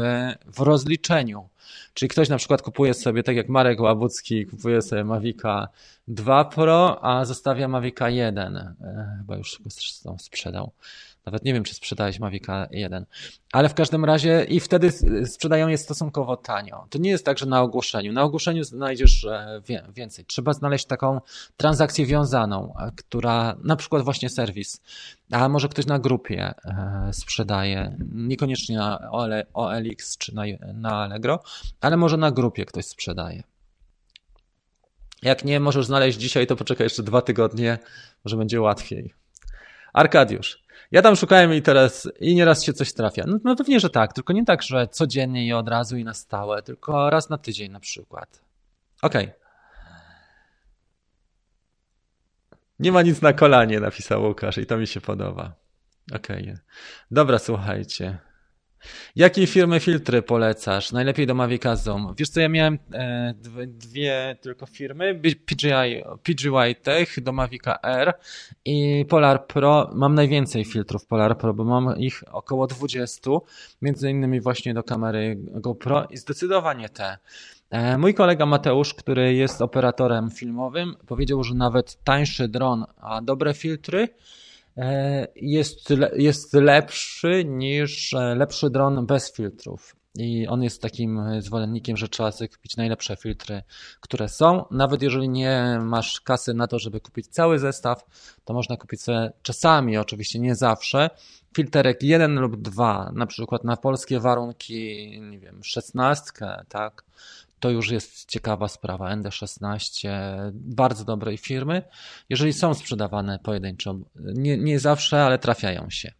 w 0.45 0.59
rozliczeniu. 0.59 1.49
Czyli 1.93 2.09
ktoś 2.09 2.29
na 2.29 2.37
przykład 2.37 2.61
kupuje 2.61 2.93
sobie, 2.93 3.23
tak 3.23 3.35
jak 3.35 3.49
Marek 3.49 3.79
Łabucki, 3.79 4.45
kupuje 4.45 4.81
sobie 4.81 5.03
Mavica 5.03 5.67
2 6.07 6.45
Pro, 6.45 7.05
a 7.05 7.25
zostawia 7.25 7.67
Mavica 7.67 8.09
1. 8.09 8.57
E, 8.57 8.73
chyba 9.17 9.37
już 9.37 9.61
go 10.05 10.17
sprzedał. 10.19 10.71
Nawet 11.25 11.45
nie 11.45 11.53
wiem, 11.53 11.63
czy 11.63 11.75
sprzedałeś 11.75 12.19
Mavica 12.19 12.67
1. 12.71 13.05
Ale 13.51 13.69
w 13.69 13.73
każdym 13.73 14.05
razie 14.05 14.45
i 14.49 14.59
wtedy 14.59 14.91
sprzedają 15.25 15.67
je 15.67 15.77
stosunkowo 15.77 16.37
tanio. 16.37 16.87
To 16.89 16.97
nie 16.97 17.09
jest 17.09 17.25
tak, 17.25 17.37
że 17.37 17.45
na 17.45 17.61
ogłoszeniu. 17.61 18.13
Na 18.13 18.23
ogłoszeniu 18.23 18.63
znajdziesz 18.63 19.25
e, 19.25 19.61
więcej. 19.95 20.25
Trzeba 20.25 20.53
znaleźć 20.53 20.85
taką 20.85 21.21
transakcję 21.57 22.05
wiązaną, 22.05 22.73
e, 22.79 22.91
która 22.95 23.55
na 23.63 23.75
przykład 23.75 24.03
właśnie 24.03 24.29
serwis, 24.29 24.81
a 25.31 25.49
może 25.49 25.69
ktoś 25.69 25.85
na 25.85 25.99
grupie 25.99 26.53
e, 26.65 27.09
sprzedaje, 27.13 27.97
niekoniecznie 28.11 28.77
na 28.77 29.11
OLX 29.53 30.17
czy 30.17 30.35
na 30.73 30.91
Allegro, 31.03 31.39
ale 31.81 31.97
może 31.97 32.17
na 32.17 32.31
grupie 32.31 32.65
ktoś 32.65 32.85
sprzedaje. 32.85 33.43
Jak 35.21 35.45
nie 35.45 35.59
możesz 35.59 35.85
znaleźć 35.85 36.17
dzisiaj, 36.17 36.47
to 36.47 36.55
poczekaj 36.55 36.85
jeszcze 36.85 37.03
dwa 37.03 37.21
tygodnie, 37.21 37.77
może 38.25 38.37
będzie 38.37 38.61
łatwiej. 38.61 39.13
Arkadiusz. 39.93 40.64
Ja 40.91 41.01
tam 41.01 41.15
szukałem 41.15 41.53
i 41.53 41.61
teraz 41.61 42.09
i 42.19 42.35
nieraz 42.35 42.63
się 42.63 42.73
coś 42.73 42.93
trafia. 42.93 43.23
No, 43.27 43.37
no 43.43 43.55
pewnie, 43.55 43.79
że 43.79 43.89
tak, 43.89 44.13
tylko 44.13 44.33
nie 44.33 44.45
tak, 44.45 44.63
że 44.63 44.87
codziennie 44.87 45.47
i 45.47 45.53
od 45.53 45.69
razu 45.69 45.97
i 45.97 46.03
na 46.03 46.13
stałe, 46.13 46.61
tylko 46.61 47.09
raz 47.09 47.29
na 47.29 47.37
tydzień 47.37 47.71
na 47.71 47.79
przykład. 47.79 48.41
Okej. 49.01 49.23
Okay. 49.25 49.45
Nie 52.79 52.91
ma 52.91 53.01
nic 53.01 53.21
na 53.21 53.33
kolanie, 53.33 53.79
napisał 53.79 54.23
Łukasz 54.23 54.57
i 54.57 54.65
to 54.65 54.77
mi 54.77 54.87
się 54.87 55.01
podoba. 55.01 55.53
Okej. 56.15 56.41
Okay. 56.43 56.59
Dobra, 57.11 57.39
słuchajcie. 57.39 58.17
Jakie 59.15 59.47
firmy 59.47 59.79
filtry 59.79 60.21
polecasz? 60.21 60.91
Najlepiej 60.91 61.27
do 61.27 61.35
Mavica 61.35 61.75
Zoom. 61.75 62.13
Wiesz 62.17 62.29
co, 62.29 62.39
ja 62.39 62.49
miałem 62.49 62.79
e, 62.93 63.33
dwie 63.67 64.37
tylko 64.41 64.65
firmy, 64.65 65.21
PGI, 65.45 66.03
PGY 66.23 66.75
Tech 66.83 67.23
do 67.23 67.31
Mavica 67.31 67.79
R 67.83 68.13
i 68.65 69.05
Polar 69.09 69.47
Pro. 69.47 69.91
Mam 69.93 70.15
najwięcej 70.15 70.65
filtrów 70.65 71.05
Polar 71.05 71.37
Pro, 71.37 71.53
bo 71.53 71.63
mam 71.63 71.97
ich 71.97 72.23
około 72.31 72.67
20, 72.67 73.31
między 73.81 74.09
innymi 74.09 74.41
właśnie 74.41 74.73
do 74.73 74.83
kamery 74.83 75.37
GoPro 75.39 76.07
i 76.09 76.17
zdecydowanie 76.17 76.89
te. 76.89 77.17
E, 77.69 77.97
mój 77.97 78.13
kolega 78.13 78.45
Mateusz, 78.45 78.93
który 78.93 79.33
jest 79.33 79.61
operatorem 79.61 80.31
filmowym, 80.31 80.95
powiedział, 81.07 81.43
że 81.43 81.55
nawet 81.55 82.03
tańszy 82.03 82.47
dron, 82.47 82.85
a 82.97 83.21
dobre 83.21 83.53
filtry, 83.53 84.09
jest, 85.35 85.93
jest 86.15 86.53
lepszy 86.53 87.45
niż 87.45 88.13
e, 88.13 88.35
lepszy 88.35 88.69
dron 88.69 89.05
bez 89.05 89.33
filtrów. 89.33 89.95
I 90.17 90.47
on 90.47 90.63
jest 90.63 90.81
takim 90.81 91.21
zwolennikiem, 91.39 91.97
że 91.97 92.09
trzeba 92.09 92.31
sobie 92.31 92.49
kupić 92.49 92.77
najlepsze 92.77 93.15
filtry, 93.15 93.63
które 93.99 94.29
są. 94.29 94.65
Nawet 94.71 95.01
jeżeli 95.01 95.29
nie 95.29 95.79
masz 95.81 96.21
kasy 96.21 96.53
na 96.53 96.67
to, 96.67 96.79
żeby 96.79 96.99
kupić 96.99 97.27
cały 97.27 97.59
zestaw, 97.59 98.05
to 98.45 98.53
można 98.53 98.77
kupić 98.77 99.01
sobie 99.01 99.31
czasami, 99.41 99.97
oczywiście 99.97 100.39
nie 100.39 100.55
zawsze, 100.55 101.09
filterek 101.55 102.03
jeden 102.03 102.39
lub 102.39 102.61
dwa, 102.61 103.11
na 103.15 103.25
przykład 103.25 103.63
na 103.63 103.77
polskie 103.77 104.19
warunki, 104.19 105.21
nie 105.21 105.39
wiem, 105.39 105.63
szesnastkę, 105.63 106.63
tak, 106.69 107.03
to 107.65 107.69
już 107.69 107.89
jest 107.89 108.29
ciekawa 108.29 108.67
sprawa. 108.67 109.15
ND16 109.15 110.09
bardzo 110.53 111.05
dobrej 111.05 111.37
firmy. 111.37 111.81
Jeżeli 112.29 112.53
są 112.53 112.73
sprzedawane 112.73 113.39
pojedynczo, 113.39 113.95
nie, 114.15 114.57
nie 114.57 114.79
zawsze, 114.79 115.23
ale 115.23 115.39
trafiają 115.39 115.89
się. 115.89 116.11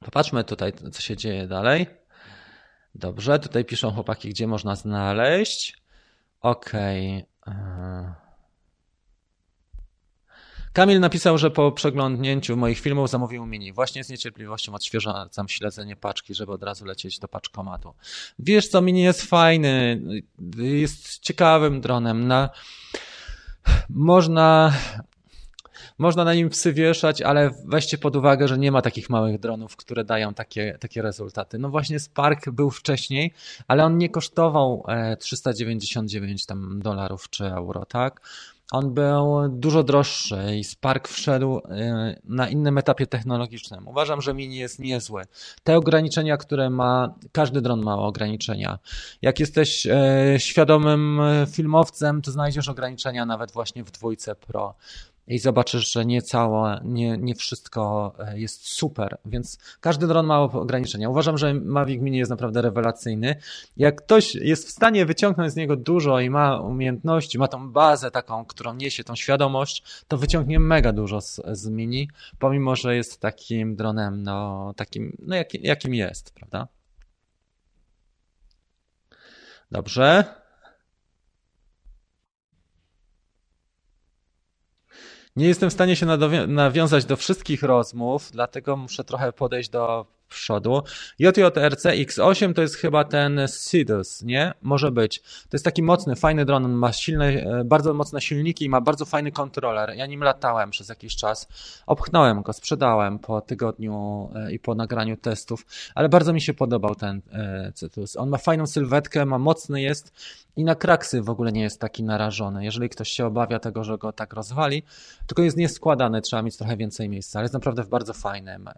Popatrzmy 0.00 0.44
tutaj, 0.44 0.72
co 0.92 1.02
się 1.02 1.16
dzieje 1.16 1.46
dalej. 1.46 1.86
Dobrze, 2.94 3.38
tutaj 3.38 3.64
piszą 3.64 3.90
chłopaki, 3.90 4.28
gdzie 4.28 4.46
można 4.46 4.76
znaleźć. 4.76 5.82
OK. 6.40 6.72
Kamil 10.74 11.00
napisał, 11.00 11.38
że 11.38 11.50
po 11.50 11.72
przeglądnięciu 11.72 12.56
moich 12.56 12.78
filmów 12.78 13.10
zamówił 13.10 13.46
mini. 13.46 13.72
Właśnie 13.72 14.04
z 14.04 14.08
niecierpliwością 14.08 14.74
odświeżam 14.74 15.48
śledzenie 15.48 15.96
paczki, 15.96 16.34
żeby 16.34 16.52
od 16.52 16.62
razu 16.62 16.84
lecieć 16.84 17.18
do 17.18 17.28
paczkomatu. 17.28 17.94
Wiesz 18.38 18.68
co, 18.68 18.82
mini 18.82 19.02
jest 19.02 19.22
fajny, 19.22 20.02
jest 20.56 21.18
ciekawym 21.18 21.80
dronem. 21.80 22.26
Na... 22.26 22.50
Można 23.88 24.72
można 25.98 26.24
na 26.24 26.34
nim 26.34 26.50
psy 26.50 26.72
wieszać, 26.72 27.22
ale 27.22 27.50
weźcie 27.66 27.98
pod 27.98 28.16
uwagę, 28.16 28.48
że 28.48 28.58
nie 28.58 28.72
ma 28.72 28.82
takich 28.82 29.10
małych 29.10 29.40
dronów, 29.40 29.76
które 29.76 30.04
dają 30.04 30.34
takie, 30.34 30.78
takie 30.80 31.02
rezultaty. 31.02 31.58
No 31.58 31.70
właśnie 31.70 32.00
Spark 32.00 32.50
był 32.50 32.70
wcześniej, 32.70 33.32
ale 33.68 33.84
on 33.84 33.98
nie 33.98 34.08
kosztował 34.08 34.86
399 35.18 36.42
e, 36.42 36.46
tam 36.46 36.80
dolarów 36.82 37.30
czy 37.30 37.44
euro, 37.44 37.86
tak? 37.86 38.20
On 38.72 38.94
był 38.94 39.48
dużo 39.48 39.82
droższy 39.82 40.56
i 40.56 40.64
Spark 40.64 41.08
wszedł 41.08 41.58
e, 41.58 42.20
na 42.24 42.48
innym 42.48 42.78
etapie 42.78 43.06
technologicznym. 43.06 43.88
Uważam, 43.88 44.20
że 44.20 44.34
Mini 44.34 44.56
jest 44.56 44.78
niezły. 44.78 45.22
Te 45.64 45.76
ograniczenia, 45.76 46.36
które 46.36 46.70
ma, 46.70 47.14
każdy 47.32 47.60
dron 47.60 47.82
ma 47.82 47.98
ograniczenia. 47.98 48.78
Jak 49.22 49.40
jesteś 49.40 49.86
e, 49.86 50.34
świadomym 50.38 51.20
filmowcem, 51.50 52.22
to 52.22 52.30
znajdziesz 52.30 52.68
ograniczenia 52.68 53.26
nawet 53.26 53.52
właśnie 53.52 53.84
w 53.84 53.90
dwójce 53.90 54.34
Pro 54.34 54.74
i 55.28 55.38
zobaczysz, 55.38 55.92
że 55.92 56.06
nie 56.06 56.22
całe, 56.22 56.80
nie, 56.84 57.18
nie 57.18 57.34
wszystko 57.34 58.12
e, 58.18 58.38
jest 58.38 58.68
super, 58.68 59.18
więc 59.24 59.58
każdy 59.80 60.06
dron 60.06 60.26
ma 60.26 60.40
ograniczenia. 60.40 61.10
Uważam, 61.10 61.38
że 61.38 61.54
Mavic 61.54 62.02
Mini 62.02 62.18
jest 62.18 62.30
naprawdę 62.30 62.62
rewelacyjny. 62.62 63.36
Jak 63.76 64.02
ktoś 64.02 64.34
jest 64.34 64.68
w 64.68 64.70
stanie 64.70 65.06
wyciągnąć 65.06 65.52
z 65.52 65.56
niego 65.56 65.76
dużo 65.76 66.20
i 66.20 66.30
ma 66.30 66.60
umiejętności, 66.60 67.38
ma 67.38 67.48
tą 67.48 67.70
bazę 67.70 68.10
taką, 68.10 68.44
którą 68.44 68.74
niesie, 68.74 69.04
tą 69.04 69.14
świadomość, 69.14 69.84
to 70.08 70.18
wyciągnie 70.18 70.60
mega 70.60 70.92
dużo 70.92 71.20
z, 71.20 71.40
z 71.52 71.68
Mini, 71.68 72.08
pomimo, 72.38 72.76
że 72.76 72.96
jest 72.96 73.20
takim 73.20 73.76
dronem, 73.76 74.22
no 74.22 74.74
takim, 74.76 75.16
no 75.18 75.36
jak, 75.36 75.54
jakim 75.54 75.94
jest, 75.94 76.34
prawda? 76.34 76.68
Dobrze. 79.70 80.43
Nie 85.36 85.46
jestem 85.46 85.70
w 85.70 85.72
stanie 85.72 85.96
się 85.96 86.06
nawiązać 86.46 87.04
do 87.04 87.16
wszystkich 87.16 87.62
rozmów, 87.62 88.30
dlatego 88.32 88.76
muszę 88.76 89.04
trochę 89.04 89.32
podejść 89.32 89.70
do 89.70 90.06
przodu. 90.28 90.82
JJRC 91.18 91.84
X8 91.84 92.54
to 92.54 92.62
jest 92.62 92.74
chyba 92.74 93.04
ten 93.04 93.40
Sidus, 93.48 94.22
nie? 94.22 94.52
Może 94.62 94.92
być. 94.92 95.20
To 95.20 95.48
jest 95.52 95.64
taki 95.64 95.82
mocny, 95.82 96.16
fajny 96.16 96.44
dron, 96.44 96.64
on 96.64 96.72
ma 96.72 96.92
silne, 96.92 97.26
e, 97.26 97.64
bardzo 97.64 97.94
mocne 97.94 98.20
silniki 98.20 98.64
i 98.64 98.68
ma 98.68 98.80
bardzo 98.80 99.04
fajny 99.04 99.32
kontroler. 99.32 99.94
Ja 99.96 100.06
nim 100.06 100.20
latałem 100.20 100.70
przez 100.70 100.88
jakiś 100.88 101.16
czas. 101.16 101.48
Opchnąłem 101.86 102.42
go, 102.42 102.52
sprzedałem 102.52 103.18
po 103.18 103.40
tygodniu 103.40 104.28
e, 104.34 104.52
i 104.52 104.58
po 104.58 104.74
nagraniu 104.74 105.16
testów, 105.16 105.66
ale 105.94 106.08
bardzo 106.08 106.32
mi 106.32 106.40
się 106.40 106.54
podobał 106.54 106.94
ten 106.94 107.22
e, 107.32 107.72
Cytus. 107.74 108.16
On 108.16 108.28
ma 108.28 108.38
fajną 108.38 108.66
sylwetkę, 108.66 109.26
ma 109.26 109.38
mocny 109.38 109.82
jest 109.82 110.12
i 110.56 110.64
na 110.64 110.74
kraksy 110.74 111.22
w 111.22 111.30
ogóle 111.30 111.52
nie 111.52 111.62
jest 111.62 111.80
taki 111.80 112.04
narażony. 112.04 112.64
Jeżeli 112.64 112.88
ktoś 112.88 113.08
się 113.08 113.26
obawia 113.26 113.58
tego, 113.58 113.84
że 113.84 113.98
go 113.98 114.12
tak 114.12 114.32
rozwali, 114.32 114.82
tylko 115.26 115.42
jest 115.42 115.56
nieskładany, 115.56 116.20
trzeba 116.20 116.42
mieć 116.42 116.56
trochę 116.56 116.76
więcej 116.76 117.08
miejsca, 117.08 117.38
ale 117.38 117.44
jest 117.44 117.54
naprawdę 117.54 117.82
w 117.82 117.88
bardzo 117.88 118.12
fajnym 118.12 118.68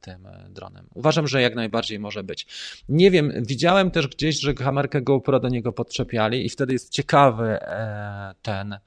tym 0.00 0.28
dronem. 0.50 0.86
Uważam, 0.94 1.26
że 1.26 1.42
jak 1.42 1.54
najbardziej 1.54 1.98
może 1.98 2.24
być. 2.24 2.46
Nie 2.88 3.10
wiem, 3.10 3.32
widziałem 3.36 3.90
też 3.90 4.08
gdzieś, 4.08 4.40
że 4.40 4.54
kamerkę 4.54 5.02
GoPro 5.02 5.40
do 5.40 5.48
niego 5.48 5.72
podczepiali 5.72 6.46
i 6.46 6.50
wtedy 6.50 6.72
jest 6.72 6.90
ciekawy 6.90 7.44
e, 7.44 8.34
ten 8.42 8.78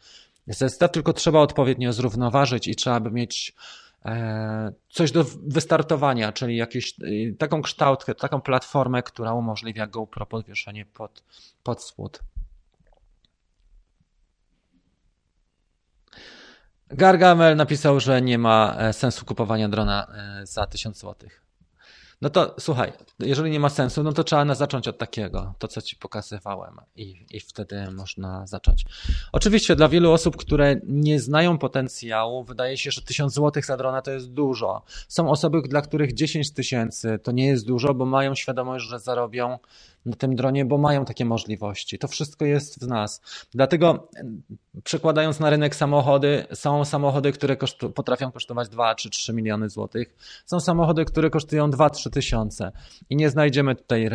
zestaw, 0.48 0.92
tylko 0.92 1.14
trzeba 1.14 1.40
odpowiednio 1.40 1.94
zrównoważyć 1.94 2.68
i 2.68 2.76
trzeba 2.76 3.00
by 3.00 3.12
mieć 3.12 3.56
e, 4.06 4.72
coś 4.90 5.12
do 5.12 5.26
wystartowania, 5.48 6.32
czyli 6.32 6.58
jakieś, 6.58 6.94
e, 7.00 7.34
taką 7.38 7.62
kształtkę, 7.62 8.16
taką 8.16 8.42
platformę, 8.42 9.04
która 9.04 9.34
umożliwia 9.34 9.88
GoPro 9.88 10.26
podwieszenie 10.26 10.86
pod, 10.86 11.24
pod 11.64 11.84
spód. 11.84 12.20
Gargamel 16.90 17.56
napisał, 17.56 18.00
że 18.00 18.22
nie 18.22 18.38
ma 18.38 18.78
sensu 18.94 19.26
kupowania 19.26 19.70
drona 19.70 20.08
za 20.44 20.68
1000 20.68 20.98
złotych. 20.98 21.47
No 22.22 22.30
to 22.30 22.56
słuchaj, 22.60 22.94
jeżeli 23.20 23.52
nie 23.52 23.60
ma 23.60 23.70
sensu, 23.70 24.04
no 24.04 24.14
to 24.14 24.24
trzeba 24.24 24.56
zacząć 24.56 24.88
od 24.88 24.98
takiego, 24.98 25.54
to 25.60 25.68
co 25.68 25.82
ci 25.82 25.96
pokazywałem 25.96 26.78
i, 26.96 27.26
i 27.32 27.40
wtedy 27.40 27.92
można 27.92 28.48
zacząć. 28.48 28.86
Oczywiście 29.32 29.76
dla 29.76 29.88
wielu 29.88 30.12
osób, 30.12 30.38
które 30.38 30.76
nie 30.84 31.20
znają 31.20 31.58
potencjału, 31.58 32.44
wydaje 32.44 32.78
się, 32.78 32.92
że 32.92 33.02
1000 33.02 33.34
zł 33.34 33.64
za 33.64 33.78
drona 33.78 34.02
to 34.02 34.12
jest 34.12 34.32
dużo. 34.32 34.84
Są 35.08 35.30
osoby, 35.30 35.62
dla 35.62 35.82
których 35.82 36.14
10 36.14 36.52
tysięcy 36.52 37.20
to 37.24 37.32
nie 37.32 37.48
jest 37.48 37.68
dużo, 37.68 37.94
bo 37.94 38.06
mają 38.06 38.36
świadomość, 38.36 38.86
że 38.86 39.00
zarobią 39.00 39.60
na 40.08 40.16
tym 40.16 40.36
dronie, 40.36 40.66
bo 40.66 40.78
mają 40.78 41.06
takie 41.06 41.26
możliwości. 41.26 42.00
To 42.00 42.08
wszystko 42.08 42.46
jest 42.46 42.84
w 42.84 42.88
nas. 42.88 43.22
Dlatego 43.54 44.10
przekładając 44.84 45.40
na 45.40 45.50
rynek 45.50 45.76
samochody, 45.76 46.46
są 46.54 46.86
samochody, 46.86 47.32
które 47.32 47.58
kosztu, 47.58 47.90
potrafią 47.90 48.32
kosztować 48.32 48.70
2 48.70 48.96
czy 48.96 49.10
3 49.10 49.34
miliony 49.34 49.70
złotych. 49.70 50.16
Są 50.46 50.60
samochody, 50.60 51.06
które 51.06 51.30
kosztują 51.30 51.70
2-3 51.70 52.10
tysiące 52.10 52.72
i 53.10 53.16
nie 53.16 53.30
znajdziemy 53.30 53.76
tutaj 53.76 54.10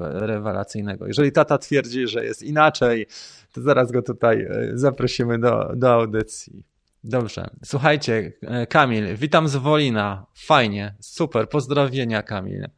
rewelacyjnego. 0.00 1.06
Jeżeli 1.06 1.32
tata 1.32 1.58
twierdzi, 1.58 2.08
że 2.08 2.24
jest 2.24 2.42
inaczej, 2.42 3.06
to 3.52 3.60
zaraz 3.60 3.92
go 3.92 4.02
tutaj 4.02 4.42
e, 4.42 4.70
zaprosimy 4.74 5.38
do, 5.38 5.72
do 5.76 5.92
audycji. 5.92 6.62
Dobrze. 7.04 7.50
Słuchajcie, 7.64 8.32
e, 8.42 8.66
Kamil, 8.66 9.16
witam 9.16 9.48
z 9.48 9.56
Wolina. 9.56 10.26
Fajnie, 10.34 10.94
super. 11.00 11.48
Pozdrowienia, 11.48 12.22
Kamil. 12.22 12.68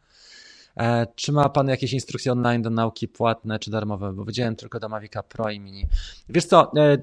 E, 0.80 1.06
czy 1.14 1.32
ma 1.32 1.48
Pan 1.48 1.68
jakieś 1.68 1.92
instrukcje 1.92 2.32
online 2.32 2.62
do 2.62 2.70
nauki 2.70 3.08
płatne 3.08 3.58
czy 3.58 3.70
darmowe? 3.70 4.12
Bo 4.12 4.24
widziałem 4.24 4.56
tylko 4.56 4.80
do 4.80 4.88
Mavica 4.88 5.22
Pro 5.22 5.50
i 5.50 5.60
Mini. 5.60 5.86
Wiesz 6.28 6.44
co, 6.44 6.72
e, 6.76 6.98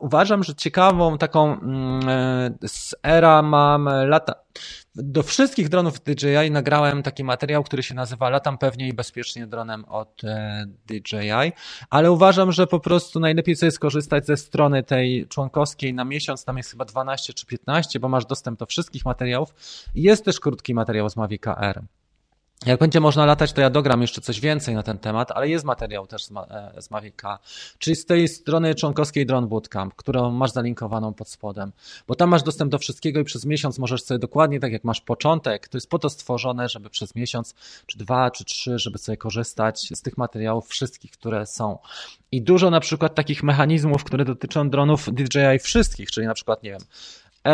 uważam, 0.00 0.44
że 0.44 0.54
ciekawą 0.54 1.18
taką 1.18 1.60
mm, 1.60 2.08
e, 2.08 2.68
z 2.68 2.94
era 3.02 3.42
mam 3.42 3.88
lata. 4.06 4.34
Do 4.94 5.22
wszystkich 5.22 5.68
dronów 5.68 6.00
DJI 6.00 6.50
nagrałem 6.50 7.02
taki 7.02 7.24
materiał, 7.24 7.64
który 7.64 7.82
się 7.82 7.94
nazywa 7.94 8.30
Latam 8.30 8.58
pewnie 8.58 8.88
i 8.88 8.92
bezpiecznie 8.92 9.46
dronem 9.46 9.84
od 9.84 10.22
DJI, 10.86 11.52
ale 11.90 12.12
uważam, 12.12 12.52
że 12.52 12.66
po 12.66 12.80
prostu 12.80 13.20
najlepiej 13.20 13.56
sobie 13.56 13.72
skorzystać 13.72 14.26
ze 14.26 14.36
strony 14.36 14.82
tej 14.82 15.26
członkowskiej 15.28 15.94
na 15.94 16.04
miesiąc, 16.04 16.44
tam 16.44 16.56
jest 16.56 16.70
chyba 16.70 16.84
12 16.84 17.32
czy 17.32 17.46
15, 17.46 18.00
bo 18.00 18.08
masz 18.08 18.26
dostęp 18.26 18.58
do 18.58 18.66
wszystkich 18.66 19.04
materiałów. 19.04 19.54
Jest 19.94 20.24
też 20.24 20.40
krótki 20.40 20.74
materiał 20.74 21.10
z 21.10 21.16
Mavic 21.16 21.42
R. 21.46 21.82
Jak 22.64 22.80
będzie 22.80 23.00
można 23.00 23.26
latać, 23.26 23.52
to 23.52 23.60
ja 23.60 23.70
dogram 23.70 24.02
jeszcze 24.02 24.20
coś 24.20 24.40
więcej 24.40 24.74
na 24.74 24.82
ten 24.82 24.98
temat, 24.98 25.30
ale 25.30 25.48
jest 25.48 25.64
materiał 25.64 26.06
też 26.06 26.24
z, 26.24 26.30
Ma 26.30 26.46
e, 26.46 26.82
z 26.82 26.90
Mavica, 26.90 27.38
czyli 27.78 27.96
z 27.96 28.06
tej 28.06 28.28
strony 28.28 28.74
członkowskiej 28.74 29.26
Drone 29.26 29.46
Bootcamp, 29.46 29.94
którą 29.94 30.30
masz 30.30 30.52
zalinkowaną 30.52 31.14
pod 31.14 31.28
spodem, 31.28 31.72
bo 32.08 32.14
tam 32.14 32.30
masz 32.30 32.42
dostęp 32.42 32.70
do 32.70 32.78
wszystkiego 32.78 33.20
i 33.20 33.24
przez 33.24 33.44
miesiąc 33.44 33.78
możesz 33.78 34.02
sobie 34.02 34.18
dokładnie 34.18 34.60
tak 34.60 34.72
jak 34.72 34.84
masz 34.84 35.00
początek, 35.00 35.68
to 35.68 35.76
jest 35.76 35.90
po 35.90 35.98
to 35.98 36.10
stworzone, 36.10 36.68
żeby 36.68 36.90
przez 36.90 37.14
miesiąc, 37.14 37.54
czy 37.86 37.98
dwa, 37.98 38.30
czy 38.30 38.44
trzy, 38.44 38.78
żeby 38.78 38.98
sobie 38.98 39.16
korzystać 39.16 39.88
z 39.94 40.02
tych 40.02 40.18
materiałów 40.18 40.68
wszystkich, 40.68 41.10
które 41.10 41.46
są. 41.46 41.78
I 42.32 42.42
dużo 42.42 42.70
na 42.70 42.80
przykład 42.80 43.14
takich 43.14 43.42
mechanizmów, 43.42 44.04
które 44.04 44.24
dotyczą 44.24 44.70
dronów 44.70 45.08
DJI 45.14 45.58
wszystkich, 45.60 46.10
czyli 46.10 46.26
na 46.26 46.34
przykład, 46.34 46.62
nie 46.62 46.70
wiem, 46.70 46.82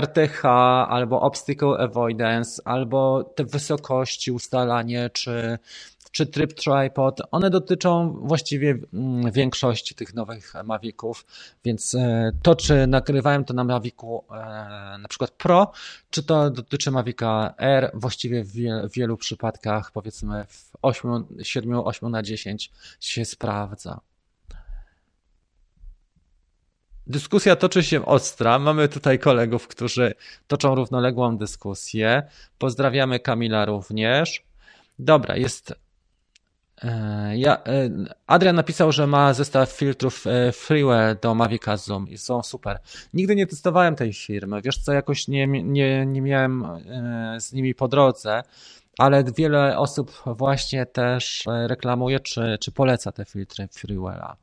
RTH, 0.01 0.45
albo 0.89 1.21
Obstacle 1.21 1.79
Avoidance, 1.79 2.63
albo 2.65 3.25
te 3.25 3.45
wysokości 3.45 4.33
ustalanie, 4.33 5.11
czy, 5.13 5.59
czy 6.13 6.27
tryb 6.27 6.55
tripod, 6.55 7.21
one 7.31 7.51
dotyczą 7.51 8.13
właściwie 8.13 8.79
mm, 8.93 9.33
większości 9.33 9.95
tych 9.95 10.15
nowych 10.15 10.53
Maviców, 10.65 11.27
więc 11.65 11.95
e, 11.95 12.33
to, 12.43 12.55
czy 12.55 12.87
nagrywałem 12.87 13.45
to 13.45 13.55
na 13.55 13.65
Mavicu 13.65 14.25
e, 14.31 14.35
na 14.99 15.09
przykład 15.09 15.31
Pro, 15.31 15.73
czy 16.11 16.23
to 16.23 16.51
dotyczy 16.51 16.91
Mavica 16.91 17.55
R, 17.59 17.91
właściwie 17.95 18.45
w 18.45 18.53
wielu 18.93 19.17
przypadkach, 19.17 19.91
powiedzmy 19.91 20.45
w 20.49 20.71
8, 20.83 21.25
7, 21.43 21.75
8 21.75 22.11
na 22.11 22.23
10 22.23 22.71
się 23.01 23.25
sprawdza. 23.25 24.01
Dyskusja 27.07 27.57
toczy 27.57 27.83
się 27.83 28.07
ostra. 28.07 28.59
Mamy 28.59 28.89
tutaj 28.89 29.19
kolegów, 29.19 29.69
którzy 29.69 30.15
toczą 30.47 30.75
równoległą 30.75 31.37
dyskusję. 31.37 32.23
Pozdrawiamy 32.59 33.21
Kamila 33.21 33.65
również. 33.65 34.43
Dobra, 34.99 35.37
jest. 35.37 35.75
E, 36.83 37.39
ja, 37.39 37.65
e, 37.65 37.91
Adrian 38.27 38.57
napisał, 38.57 38.93
że 38.93 39.07
ma 39.07 39.35
zestaw 39.35 39.73
filtrów 39.73 40.27
e, 40.27 40.53
Freeware 40.53 41.21
do 41.21 41.35
Mavica 41.35 41.77
Zoom 41.77 42.09
i 42.09 42.19
są 42.19 42.43
super. 42.43 42.79
Nigdy 43.15 43.37
nie 43.37 43.47
testowałem 43.47 43.97
tej 43.97 44.13
firmy. 44.13 44.63
Wiesz 44.63 44.79
co, 44.79 44.93
jakoś 44.93 45.29
nie, 45.29 45.47
nie, 45.47 46.07
nie 46.07 46.23
miałem 46.23 46.67
z 47.39 47.53
nimi 47.53 47.75
po 47.75 47.89
drodze, 47.89 48.43
ale 48.99 49.25
wiele 49.37 49.79
osób 49.79 50.23
właśnie 50.27 50.87
też 50.87 51.45
reklamuje 51.67 52.21
czy, 52.21 52.57
czy 52.61 52.73
poleca 52.73 53.13
te 53.13 53.25
filtry 53.25 53.67
Freeware'a. 53.67 54.35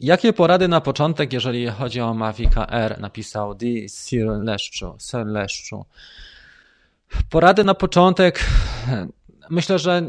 Jakie 0.00 0.32
porady 0.32 0.68
na 0.68 0.80
początek, 0.80 1.32
jeżeli 1.32 1.66
chodzi 1.66 2.00
o 2.00 2.14
Mavic 2.14 2.52
R? 2.68 3.00
Napisał 3.00 3.54
D. 3.54 3.66
Sir 3.88 4.26
Leszczu. 4.26 4.96
Sir 4.98 5.26
Leszczu. 5.26 5.84
Porady 7.30 7.64
na 7.64 7.74
początek. 7.74 8.44
Myślę, 9.50 9.78
że 9.78 10.08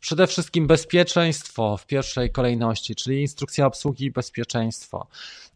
przede 0.00 0.26
wszystkim 0.26 0.66
bezpieczeństwo 0.66 1.76
w 1.76 1.86
pierwszej 1.86 2.30
kolejności, 2.30 2.94
czyli 2.94 3.20
instrukcja 3.20 3.66
obsługi 3.66 4.04
i 4.04 4.10
bezpieczeństwo. 4.10 5.06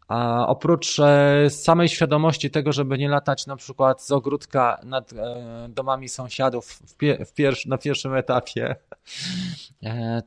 A 0.07 0.47
oprócz 0.47 0.99
e, 0.99 1.49
samej 1.49 1.89
świadomości 1.89 2.51
tego, 2.51 2.71
żeby 2.71 2.97
nie 2.97 3.09
latać 3.09 3.47
na 3.47 3.55
przykład 3.55 4.03
z 4.03 4.11
ogródka 4.11 4.79
nad 4.83 5.13
e, 5.13 5.67
domami 5.69 6.09
sąsiadów 6.09 6.65
w 6.65 6.95
w 7.25 7.65
na 7.65 7.77
pierwszym 7.77 8.15
etapie. 8.15 8.75
E, 9.83 10.21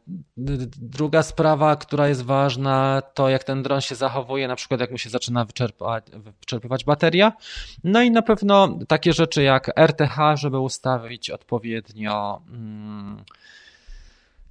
druga 0.76 1.22
sprawa, 1.22 1.76
która 1.76 2.08
jest 2.08 2.22
ważna, 2.22 3.02
to 3.14 3.28
jak 3.28 3.44
ten 3.44 3.62
dron 3.62 3.80
się 3.80 3.94
zachowuje, 3.94 4.48
na 4.48 4.56
przykład 4.56 4.80
jak 4.80 4.90
mu 4.90 4.98
się 4.98 5.10
zaczyna 5.10 5.44
wyczerpywać, 5.44 6.04
wyczerpywać 6.40 6.84
bateria. 6.84 7.32
No 7.84 8.02
i 8.02 8.10
na 8.10 8.22
pewno 8.22 8.78
takie 8.88 9.12
rzeczy 9.12 9.42
jak 9.42 9.78
RTH, 9.78 10.16
żeby 10.34 10.58
ustawić 10.58 11.30
odpowiednio. 11.30 12.42
Hmm, 12.50 13.24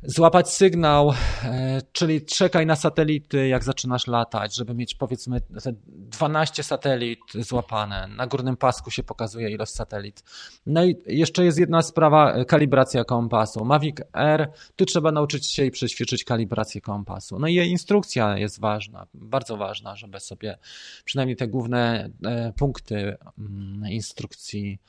złapać 0.04 0.50
sygnał, 0.50 1.14
e, 1.44 1.82
czyli 1.92 2.26
czekaj 2.26 2.66
na 2.66 2.76
satelity, 2.76 3.48
jak 3.48 3.64
zaczynasz 3.64 4.08
latać, 4.08 4.56
żeby 4.56 4.74
mieć 4.74 4.96
powiedzmy 4.96 5.42
12 5.88 6.64
satelit 6.64 7.20
złapane. 7.34 8.08
Na 8.08 8.28
górnym 8.28 8.58
pasku 8.58 8.92
się 8.92 9.04
pokazuje 9.04 9.50
ilość 9.50 9.72
satelit. 9.72 10.24
No 10.66 10.86
i 10.86 10.96
jeszcze 11.06 11.46
jest 11.46 11.60
jedna 11.60 11.82
sprawa, 11.82 12.34
e, 12.34 12.46
kalibracja 12.46 13.04
kompasu. 13.04 13.66
Mavic 13.66 13.98
Air, 14.14 14.52
tu 14.76 14.86
trzeba 14.86 15.12
nauczyć 15.12 15.46
się 15.46 15.66
i 15.66 15.72
przećwiczyć 15.72 16.24
kalibrację 16.24 16.82
kompasu. 16.82 17.40
No 17.40 17.48
i 17.48 17.54
jej 17.54 17.70
instrukcja 17.70 18.38
jest 18.38 18.60
ważna, 18.60 19.08
bardzo 19.14 19.58
ważna, 19.58 19.96
żeby 19.96 20.20
sobie 20.20 20.58
przynajmniej 21.06 21.36
te 21.36 21.48
główne 21.48 22.10
e, 22.26 22.54
punkty 22.58 23.18
mm, 23.38 23.92
instrukcji 23.92 24.80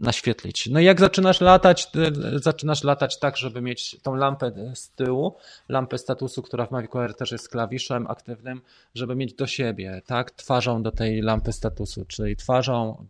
naświetlić. 0.00 0.68
No 0.70 0.80
i 0.80 0.84
jak 0.84 1.00
zaczynasz 1.00 1.40
latać, 1.40 1.90
zaczynasz 2.34 2.84
latać 2.84 3.18
tak, 3.18 3.36
żeby 3.36 3.60
mieć 3.60 3.96
tą 4.02 4.14
lampę 4.14 4.52
z 4.74 4.90
tyłu, 4.90 5.36
lampę 5.68 5.98
statusu, 5.98 6.42
która 6.42 6.66
w 6.66 6.70
Mavic 6.70 6.96
Air 6.96 7.14
też 7.14 7.32
jest 7.32 7.48
klawiszem 7.48 8.06
aktywnym, 8.06 8.62
żeby 8.94 9.16
mieć 9.16 9.34
do 9.34 9.46
siebie, 9.46 10.02
tak, 10.06 10.30
twarzą 10.30 10.82
do 10.82 10.92
tej 10.92 11.22
lampy 11.22 11.52
statusu, 11.52 12.04
czyli 12.04 12.36
twarzą 12.36 13.06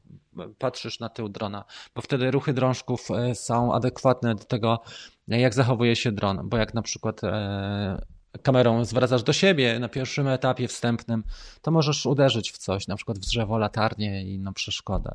patrzysz 0.58 1.00
na 1.00 1.08
tył 1.08 1.28
drona, 1.28 1.64
bo 1.94 2.02
wtedy 2.02 2.30
ruchy 2.30 2.52
drążków 2.52 3.10
e, 3.10 3.34
są 3.34 3.74
adekwatne 3.74 4.34
do 4.34 4.44
tego, 4.44 4.80
jak 5.28 5.54
zachowuje 5.54 5.96
się 5.96 6.12
dron, 6.12 6.48
bo 6.48 6.56
jak 6.56 6.74
na 6.74 6.82
przykład 6.82 7.24
e, 7.24 8.02
kamerą 8.42 8.84
zwracasz 8.84 9.22
do 9.22 9.32
siebie 9.32 9.78
na 9.78 9.88
pierwszym 9.88 10.28
etapie 10.28 10.68
wstępnym, 10.68 11.24
to 11.62 11.70
możesz 11.70 12.06
uderzyć 12.06 12.52
w 12.52 12.58
coś, 12.58 12.86
na 12.88 12.96
przykład 12.96 13.18
w 13.18 13.20
drzewo, 13.20 13.58
latarnię 13.58 14.24
i 14.24 14.34
inną 14.34 14.54
przeszkodę. 14.54 15.14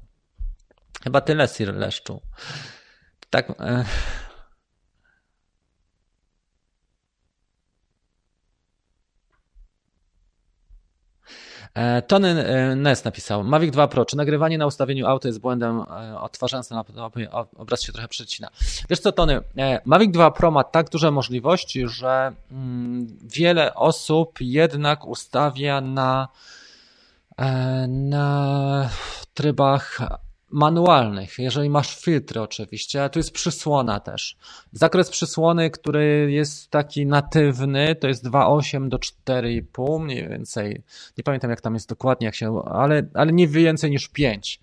Chyba 1.03 1.21
tyle, 1.21 1.47
Sir 1.47 1.75
Leszczu. 1.75 2.21
Tak. 3.29 3.49
E... 3.49 3.85
e 11.73 12.01
Tony 12.01 12.35
Ness 12.75 13.03
napisał, 13.03 13.43
Mavic 13.43 13.71
2 13.71 13.87
Pro, 13.87 14.05
czy 14.05 14.17
nagrywanie 14.17 14.57
na 14.57 14.65
ustawieniu 14.65 15.07
auto 15.07 15.27
jest 15.27 15.39
błędem 15.39 15.81
e, 15.81 16.19
odtwarzając 16.19 16.69
na 16.69 16.83
obraz 17.55 17.81
się 17.81 17.93
trochę 17.93 18.07
przecina. 18.07 18.49
Wiesz 18.89 18.99
co 18.99 19.11
Tony, 19.11 19.41
Mavic 19.85 20.11
2 20.11 20.31
Pro 20.31 20.51
ma 20.51 20.63
tak 20.63 20.89
duże 20.89 21.11
możliwości, 21.11 21.87
że 21.87 22.33
mm, 22.51 23.07
wiele 23.21 23.75
osób 23.75 24.37
jednak 24.41 25.05
ustawia 25.05 25.81
na 25.81 26.27
na 27.87 28.89
trybach 29.33 29.99
manualnych, 30.51 31.39
jeżeli 31.39 31.69
masz 31.69 31.95
filtry 31.95 32.41
oczywiście, 32.41 33.03
a 33.03 33.09
tu 33.09 33.19
jest 33.19 33.31
przysłona 33.31 33.99
też. 33.99 34.37
Zakres 34.71 35.09
przysłony, 35.09 35.69
który 35.69 36.31
jest 36.31 36.69
taki 36.69 37.05
natywny, 37.05 37.95
to 37.95 38.07
jest 38.07 38.25
2,8 38.25 38.87
do 38.87 38.97
4,5 38.97 39.99
mniej 40.03 40.29
więcej. 40.29 40.83
Nie 41.17 41.23
pamiętam 41.23 41.49
jak 41.49 41.61
tam 41.61 41.73
jest 41.73 41.89
dokładnie, 41.89 42.25
jak 42.25 42.35
się, 42.35 42.63
ale, 42.65 43.03
ale 43.13 43.31
nie 43.31 43.47
więcej 43.47 43.91
niż 43.91 44.07
5. 44.07 44.59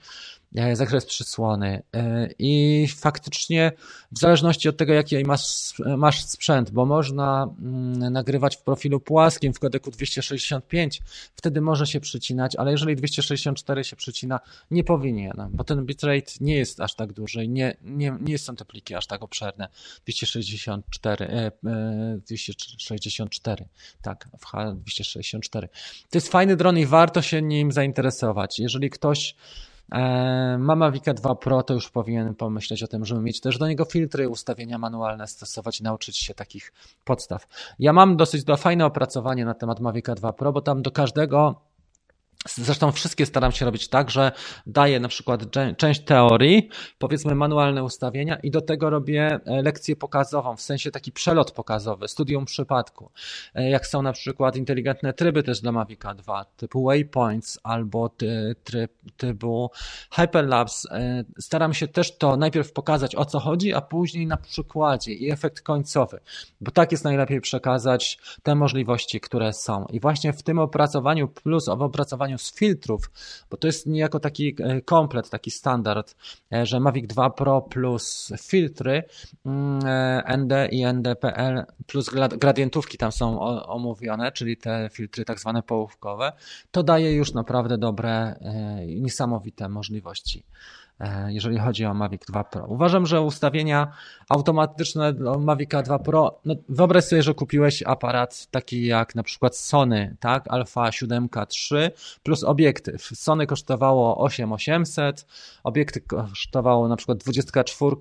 E, 0.55 0.77
zakres 0.77 1.07
przysłony. 1.07 1.83
E, 1.95 2.29
I 2.39 2.87
faktycznie 2.97 3.73
w 4.13 4.19
zależności 4.19 4.69
od 4.69 4.77
tego, 4.77 4.93
jaki 4.93 5.25
masz, 5.25 5.75
masz 5.97 6.25
sprzęt, 6.25 6.71
bo 6.71 6.87
można 6.87 7.49
mm, 7.59 8.13
nagrywać 8.13 8.57
w 8.57 8.63
profilu 8.63 9.01
płaskim 9.01 9.53
w 9.53 9.59
kodeku 9.59 9.91
265, 9.91 11.03
wtedy 11.37 11.61
może 11.61 11.87
się 11.87 12.01
przycinać, 12.01 12.57
ale 12.57 12.71
jeżeli 12.71 12.97
264 12.97 13.85
się 13.85 13.97
przycina, 13.97 14.41
nie 14.71 14.85
powinien, 14.85 15.49
bo 15.51 15.65
ten 15.65 15.87
bitrate 15.87 16.33
nie 16.41 16.57
jest 16.57 16.81
aż 16.81 16.95
tak 16.95 17.13
duży 17.13 17.45
i 17.45 17.49
nie, 17.49 17.77
nie, 17.83 18.17
nie 18.21 18.39
są 18.39 18.57
te 18.57 18.65
pliki 18.65 18.95
aż 18.95 19.07
tak 19.07 19.23
obszerne. 19.23 19.69
264, 20.05 21.53
264, 22.27 23.65
e, 23.65 23.69
tak, 24.03 24.29
w 24.39 24.47
H264. 24.47 25.69
To 26.11 26.19
jest 26.19 26.29
fajny 26.29 26.57
dron 26.57 26.79
i 26.79 26.87
warto 26.87 27.23
się 27.23 27.43
nim 27.43 27.73
zainteresować. 27.73 28.59
Jeżeli 28.59 28.91
ktoś 28.91 29.35
Mama 30.59 30.91
Vika 30.91 31.15
2 31.15 31.35
Pro 31.35 31.63
to 31.63 31.75
już 31.75 31.91
powinien 31.91 32.35
pomyśleć 32.35 32.83
o 32.83 32.87
tym, 32.87 33.05
żeby 33.05 33.21
mieć 33.21 33.41
też 33.41 33.59
do 33.59 33.69
niego 33.69 33.85
filtry, 33.85 34.29
ustawienia 34.29 34.79
manualne 34.79 35.27
stosować 35.27 35.81
nauczyć 35.81 36.19
się 36.19 36.35
takich 36.35 36.73
podstaw. 37.05 37.47
Ja 37.79 37.93
mam 37.93 38.17
dosyć 38.17 38.45
fajne 38.59 38.87
opracowanie 38.87 39.45
na 39.45 39.55
temat 39.55 39.81
Mavica 39.81 40.15
2 40.15 40.33
Pro, 40.33 40.53
bo 40.53 40.61
tam 40.61 40.83
do 40.83 40.91
każdego 40.91 41.61
Zresztą 42.55 42.93
wszystkie 42.93 43.27
staram 43.27 43.53
się 43.53 43.65
robić 43.65 43.89
tak, 43.89 44.11
że 44.11 44.33
daję 44.67 45.01
na 45.01 45.09
przykład 45.09 45.41
część 45.77 46.01
teorii, 46.01 46.69
powiedzmy 46.99 47.35
manualne 47.35 47.85
ustawienia 47.85 48.37
i 48.37 48.51
do 48.51 48.61
tego 48.61 48.91
robię 48.91 49.41
e, 49.47 49.63
lekcję 49.63 49.97
pokazową, 49.97 50.57
w 50.57 50.61
sensie 50.61 50.91
taki 50.91 51.13
przelot 51.13 51.51
pokazowy, 51.51 52.09
studium 52.09 52.45
przypadku. 52.45 53.11
E, 53.55 53.71
jak 53.71 53.87
są 53.87 54.03
na 54.03 54.13
przykład 54.13 54.57
inteligentne 54.57 55.13
tryby 55.13 55.43
też 55.43 55.61
dla 55.61 55.73
Mavica 55.73 56.15
2, 56.15 56.45
typu 56.45 56.85
waypoints 56.85 57.59
albo 57.63 58.11
tryb 58.65 58.93
typu 59.17 59.71
hyperlapse, 60.11 60.89
e, 60.91 61.25
staram 61.39 61.75
się 61.75 61.89
też 61.89 62.19
to 62.19 62.37
najpierw 62.37 62.73
pokazać 62.73 63.17
o 63.17 63.25
co 63.25 63.41
chodzi, 63.41 63.75
a 63.75 63.81
później 63.81 64.27
na 64.27 64.37
przykładzie 64.37 65.13
i 65.13 65.31
efekt 65.31 65.61
końcowy, 65.61 66.21
bo 66.61 66.71
tak 66.71 66.93
jest 66.93 67.05
najlepiej 67.05 67.41
przekazać 67.41 68.19
te 68.43 68.55
możliwości, 68.55 69.21
które 69.21 69.53
są. 69.53 69.87
I 69.91 70.01
właśnie 70.01 70.33
w 70.33 70.43
tym 70.43 70.59
opracowaniu 70.59 71.29
plus 71.29 71.67
w 71.67 71.83
opracowaniu 71.83 72.36
korzystaniu 72.37 72.39
z 72.39 72.55
filtrów, 72.55 73.11
bo 73.51 73.57
to 73.57 73.67
jest 73.67 73.87
niejako 73.87 74.21
taki 74.21 74.57
e, 74.59 74.81
komplet, 74.81 75.31
taki 75.31 75.51
standard, 75.51 76.17
e, 76.53 76.67
że 76.67 76.81
Mavic 76.81 77.07
2 77.07 77.31
Pro 77.31 77.63
plus 77.63 78.33
filtry 78.41 79.03
mm, 79.47 79.81
e, 79.87 80.37
ND 80.37 80.53
i 80.71 80.85
NDPL 80.85 81.65
plus 81.87 82.11
gradientówki 82.39 82.99
tam 82.99 83.13
są 83.13 83.41
omówione, 83.67 84.33
czyli 84.33 84.57
te 84.57 84.89
filtry 84.93 85.25
tak 85.25 85.41
zwane 85.41 85.63
połówkowe, 85.63 86.33
to 86.71 86.83
daje 86.83 87.13
już 87.13 87.33
naprawdę 87.33 87.79
dobre, 87.79 88.37
niesamowite 88.87 89.69
możliwości. 89.69 90.45
E, 91.01 91.33
jeżeli 91.33 91.59
chodzi 91.59 91.85
o 91.85 91.95
Mavic 91.95 92.23
2 92.27 92.45
Pro. 92.45 92.67
Uważam, 92.67 93.07
że 93.07 93.21
ustawienia 93.21 93.93
automatyczne 94.29 95.13
do 95.13 95.39
Mavic 95.39 95.71
2 95.85 95.99
Pro, 95.99 96.41
no 96.45 96.55
wyobraź 96.69 97.05
sobie, 97.05 97.23
że 97.23 97.35
kupiłeś 97.35 97.83
aparat 97.83 98.47
taki 98.51 98.87
jak 98.87 99.15
na 99.15 99.23
przykład 99.23 99.57
Sony, 99.57 100.17
tak, 100.21 100.45
Alpha 100.49 100.93
7 100.93 101.29
III 101.37 101.91
plus 102.23 102.45
obiektyw. 102.45 103.03
Sony 103.03 103.47
kosztowało 103.47 104.25
8800, 104.25 105.27
obiektyw 105.65 106.07
kosztowało 106.07 106.89
na 106.89 106.97
przykład 106.97 107.19
24, 107.19 107.97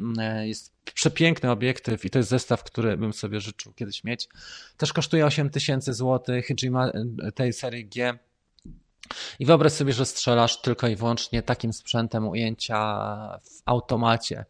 mm, 0.00 0.18
e, 0.18 0.48
jest 0.48 0.72
przepiękny 0.94 1.50
obiektyw 1.50 2.04
i 2.04 2.10
to 2.10 2.18
jest 2.18 2.30
zestaw, 2.30 2.64
który 2.64 2.96
bym 2.96 3.12
sobie 3.12 3.40
życzył 3.40 3.72
kiedyś 3.72 4.04
mieć. 4.04 4.28
Też 4.76 4.92
kosztuje 4.92 5.26
8000 5.26 5.94
zł, 5.94 6.42
Hijima 6.42 6.90
tej 7.34 7.52
serii 7.52 7.86
G 7.86 8.18
i 9.38 9.46
wyobraź 9.46 9.72
sobie, 9.72 9.92
że 9.92 10.06
strzelasz 10.06 10.60
tylko 10.60 10.88
i 10.88 10.96
wyłącznie 10.96 11.42
takim 11.42 11.72
sprzętem 11.72 12.28
ujęcia 12.28 13.40
w 13.44 13.62
automacie. 13.64 14.44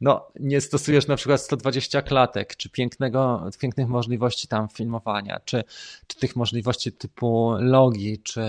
No, 0.00 0.28
nie 0.40 0.60
stosujesz 0.60 1.06
na 1.06 1.16
przykład 1.16 1.40
120 1.40 2.02
klatek, 2.02 2.56
czy 2.56 2.70
pięknego, 2.70 3.50
pięknych 3.60 3.88
możliwości 3.88 4.48
tam 4.48 4.68
filmowania, 4.68 5.40
czy, 5.44 5.64
czy 6.06 6.16
tych 6.16 6.36
możliwości 6.36 6.92
typu 6.92 7.54
logi, 7.58 8.18
czy, 8.22 8.42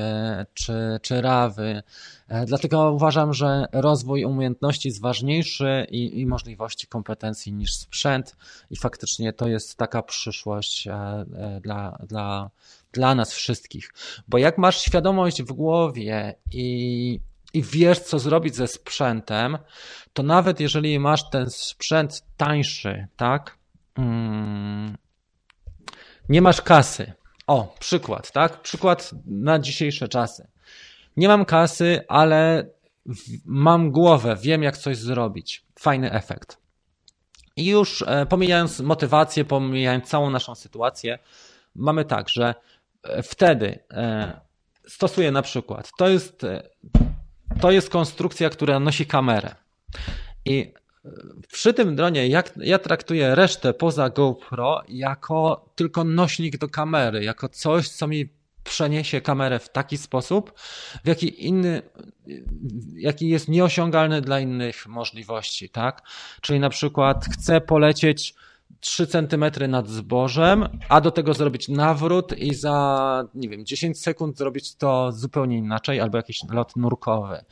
czy, 0.53 0.99
czy 1.01 1.21
rawy. 1.21 1.83
E, 2.27 2.45
dlatego 2.45 2.91
uważam, 2.91 3.33
że 3.33 3.65
rozwój 3.71 4.25
umiejętności 4.25 4.87
jest 4.87 5.01
ważniejszy 5.01 5.87
i, 5.89 6.19
i 6.19 6.25
możliwości 6.25 6.87
kompetencji 6.87 7.53
niż 7.53 7.75
sprzęt, 7.75 8.35
i 8.69 8.75
faktycznie 8.75 9.33
to 9.33 9.47
jest 9.47 9.77
taka 9.77 10.03
przyszłość 10.03 10.87
e, 10.87 10.93
e, 10.93 11.59
dla, 11.61 11.97
dla 12.07 12.49
dla 12.93 13.15
nas 13.15 13.33
wszystkich. 13.33 13.93
Bo 14.27 14.37
jak 14.37 14.57
masz 14.57 14.81
świadomość 14.81 15.43
w 15.43 15.53
głowie 15.53 16.35
i, 16.51 17.19
i 17.53 17.63
wiesz, 17.63 17.99
co 17.99 18.19
zrobić 18.19 18.55
ze 18.55 18.67
sprzętem, 18.67 19.57
to 20.13 20.23
nawet 20.23 20.59
jeżeli 20.59 20.99
masz 20.99 21.29
ten 21.29 21.49
sprzęt 21.49 22.23
tańszy, 22.37 23.07
tak, 23.17 23.57
hmm, 23.95 24.97
nie 26.29 26.41
masz 26.41 26.61
kasy, 26.61 27.13
O, 27.51 27.75
przykład, 27.79 28.31
tak? 28.31 28.61
Przykład 28.61 29.11
na 29.25 29.59
dzisiejsze 29.59 30.07
czasy. 30.07 30.47
Nie 31.17 31.27
mam 31.27 31.45
kasy, 31.45 32.01
ale 32.07 32.69
mam 33.45 33.91
głowę, 33.91 34.37
wiem 34.41 34.63
jak 34.63 34.77
coś 34.77 34.97
zrobić. 34.97 35.65
Fajny 35.79 36.11
efekt. 36.11 36.57
I 37.55 37.65
już 37.65 38.01
e, 38.07 38.25
pomijając 38.25 38.79
motywację, 38.79 39.45
pomijając 39.45 40.05
całą 40.05 40.29
naszą 40.29 40.55
sytuację, 40.55 41.19
mamy 41.75 42.05
tak, 42.05 42.29
że 42.29 42.55
wtedy 43.23 43.79
e, 43.91 44.41
stosuję 44.87 45.31
na 45.31 45.41
przykład, 45.41 45.91
to 45.97 46.09
jest, 46.09 46.45
to 47.61 47.71
jest 47.71 47.89
konstrukcja, 47.89 48.49
która 48.49 48.79
nosi 48.79 49.05
kamerę. 49.05 49.55
I 50.45 50.73
przy 51.51 51.73
tym 51.73 51.95
dronie 51.95 52.27
jak, 52.27 52.53
ja 52.57 52.79
traktuję 52.79 53.35
resztę 53.35 53.73
poza 53.73 54.09
GoPro 54.09 54.81
jako 54.87 55.69
tylko 55.75 56.03
nośnik 56.03 56.57
do 56.57 56.69
kamery, 56.69 57.23
jako 57.23 57.49
coś, 57.49 57.89
co 57.89 58.07
mi 58.07 58.29
przeniesie 58.63 59.21
kamerę 59.21 59.59
w 59.59 59.69
taki 59.69 59.97
sposób, 59.97 60.53
w 61.03 61.07
jaki 61.07 61.47
inny, 61.47 61.81
jaki 62.95 63.29
jest 63.29 63.47
nieosiągalny 63.47 64.21
dla 64.21 64.39
innych 64.39 64.87
możliwości, 64.87 65.69
tak? 65.69 66.01
Czyli 66.41 66.59
na 66.59 66.69
przykład 66.69 67.25
chcę 67.25 67.61
polecieć 67.61 68.33
3 68.81 69.07
centymetry 69.07 69.67
nad 69.67 69.87
zbożem, 69.87 70.67
a 70.89 71.01
do 71.01 71.11
tego 71.11 71.33
zrobić 71.33 71.69
nawrót 71.69 72.37
i 72.37 72.55
za, 72.55 73.27
nie 73.35 73.49
wiem, 73.49 73.65
10 73.65 74.01
sekund 74.01 74.37
zrobić 74.37 74.75
to 74.75 75.11
zupełnie 75.11 75.57
inaczej, 75.57 75.99
albo 75.99 76.17
jakiś 76.17 76.39
lot 76.51 76.75
nurkowy. 76.75 77.43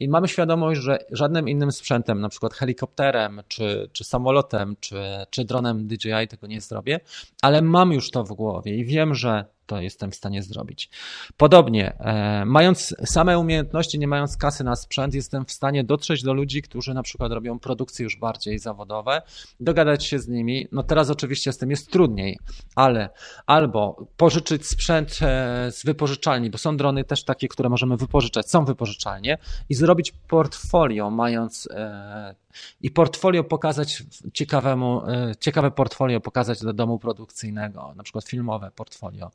I 0.00 0.08
mamy 0.08 0.28
świadomość, 0.28 0.80
że 0.80 0.98
żadnym 1.10 1.48
innym 1.48 1.72
sprzętem, 1.72 2.20
na 2.20 2.28
przykład 2.28 2.54
helikopterem, 2.54 3.42
czy, 3.48 3.90
czy 3.92 4.04
samolotem, 4.04 4.76
czy, 4.80 5.02
czy 5.30 5.44
dronem 5.44 5.86
DJI 5.86 6.28
tego 6.28 6.46
nie 6.46 6.60
zrobię, 6.60 7.00
ale 7.42 7.62
mam 7.62 7.92
już 7.92 8.10
to 8.10 8.24
w 8.24 8.32
głowie 8.32 8.76
i 8.76 8.84
wiem, 8.84 9.14
że 9.14 9.44
to 9.68 9.80
jestem 9.80 10.10
w 10.10 10.14
stanie 10.14 10.42
zrobić. 10.42 10.90
Podobnie, 11.36 11.98
e, 12.00 12.44
mając 12.44 12.94
same 13.04 13.38
umiejętności, 13.38 13.98
nie 13.98 14.08
mając 14.08 14.36
kasy 14.36 14.64
na 14.64 14.76
sprzęt, 14.76 15.14
jestem 15.14 15.44
w 15.44 15.52
stanie 15.52 15.84
dotrzeć 15.84 16.22
do 16.22 16.34
ludzi, 16.34 16.62
którzy 16.62 16.94
na 16.94 17.02
przykład 17.02 17.32
robią 17.32 17.58
produkcje 17.58 18.04
już 18.04 18.16
bardziej 18.16 18.58
zawodowe, 18.58 19.22
dogadać 19.60 20.04
się 20.04 20.18
z 20.18 20.28
nimi. 20.28 20.66
No 20.72 20.82
teraz 20.82 21.10
oczywiście 21.10 21.52
z 21.52 21.58
tym 21.58 21.70
jest 21.70 21.90
trudniej, 21.90 22.38
ale 22.74 23.10
albo 23.46 24.06
pożyczyć 24.16 24.66
sprzęt 24.66 25.18
e, 25.22 25.72
z 25.72 25.84
wypożyczalni, 25.84 26.50
bo 26.50 26.58
są 26.58 26.76
drony 26.76 27.04
też 27.04 27.24
takie, 27.24 27.48
które 27.48 27.68
możemy 27.68 27.96
wypożyczać, 27.96 28.50
są 28.50 28.64
wypożyczalnie 28.64 29.38
i 29.68 29.74
zrobić 29.74 30.12
portfolio, 30.28 31.10
mając 31.10 31.68
e, 31.70 32.34
i 32.80 32.90
portfolio 32.90 33.44
pokazać 33.44 34.02
ciekawemu, 34.34 35.02
e, 35.06 35.34
ciekawe 35.40 35.70
portfolio 35.70 36.20
pokazać 36.20 36.60
do 36.60 36.72
domu 36.72 36.98
produkcyjnego, 36.98 37.94
na 37.96 38.02
przykład 38.02 38.24
filmowe 38.24 38.70
portfolio. 38.70 39.30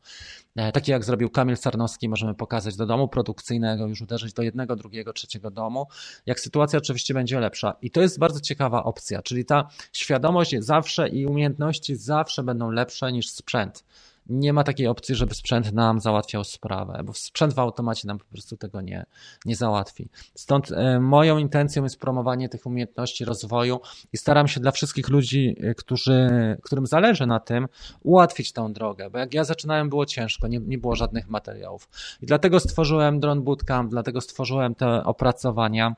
E, 0.56 0.72
takie 0.72 0.92
jak 0.92 1.04
zrobił 1.04 1.30
Kamil 1.30 1.58
Sarnowski, 1.58 2.10
możemy 2.10 2.36
pokazać 2.36 2.76
do 2.76 2.86
domu 2.86 3.08
produkcyjnego, 3.08 3.88
już 3.88 4.02
uderzyć 4.02 4.34
do 4.34 4.42
jednego, 4.42 4.76
drugiego, 4.76 5.14
trzeciego 5.14 5.52
domu, 5.52 5.88
jak 6.26 6.40
sytuacja 6.40 6.80
oczywiście 6.80 7.14
będzie 7.14 7.40
lepsza. 7.40 7.76
I 7.82 7.92
to 7.92 8.02
jest 8.02 8.20
bardzo 8.20 8.40
ciekawa 8.40 8.84
opcja, 8.84 9.22
czyli 9.22 9.46
ta 9.46 9.70
świadomość 9.94 10.56
zawsze 10.60 11.10
i 11.10 11.26
umiejętności 11.26 11.96
zawsze 11.96 12.44
będą 12.44 12.72
lepsze 12.72 13.12
niż 13.12 13.30
sprzęt 13.30 13.84
nie 14.30 14.54
ma 14.54 14.64
takiej 14.64 14.88
opcji, 14.88 15.16
żeby 15.16 15.36
sprzęt 15.36 15.74
nam 15.74 16.00
załatwiał 16.00 16.44
sprawę, 16.44 17.02
bo 17.06 17.14
sprzęt 17.14 17.54
w 17.54 17.60
automacie 17.60 18.08
nam 18.08 18.18
po 18.18 18.26
prostu 18.26 18.58
tego 18.58 18.82
nie, 18.82 19.06
nie 19.46 19.56
załatwi. 19.56 20.10
Stąd 20.36 20.72
e, 20.72 21.00
moją 21.00 21.38
intencją 21.38 21.84
jest 21.84 22.00
promowanie 22.00 22.50
tych 22.50 22.66
umiejętności 22.66 23.26
rozwoju 23.26 23.80
i 24.14 24.18
staram 24.18 24.48
się 24.48 24.60
dla 24.60 24.72
wszystkich 24.72 25.10
ludzi, 25.10 25.56
e, 25.60 25.76
którzy, 25.76 26.30
którym 26.64 26.86
zależy 26.86 27.26
na 27.26 27.40
tym, 27.40 27.68
ułatwić 28.04 28.52
tę 28.52 28.74
drogę, 28.74 29.10
bo 29.10 29.18
jak 29.18 29.34
ja 29.34 29.44
zaczynałem 29.44 29.90
było 29.90 30.06
ciężko, 30.06 30.48
nie, 30.48 30.60
nie 30.60 30.78
było 30.78 30.96
żadnych 30.96 31.30
materiałów. 31.30 31.90
I 32.22 32.26
dlatego 32.26 32.60
stworzyłem 32.60 33.20
Drone 33.20 33.42
Bootcamp, 33.42 33.90
dlatego 33.92 34.22
stworzyłem 34.22 34.76
te 34.76 35.04
opracowania, 35.04 35.96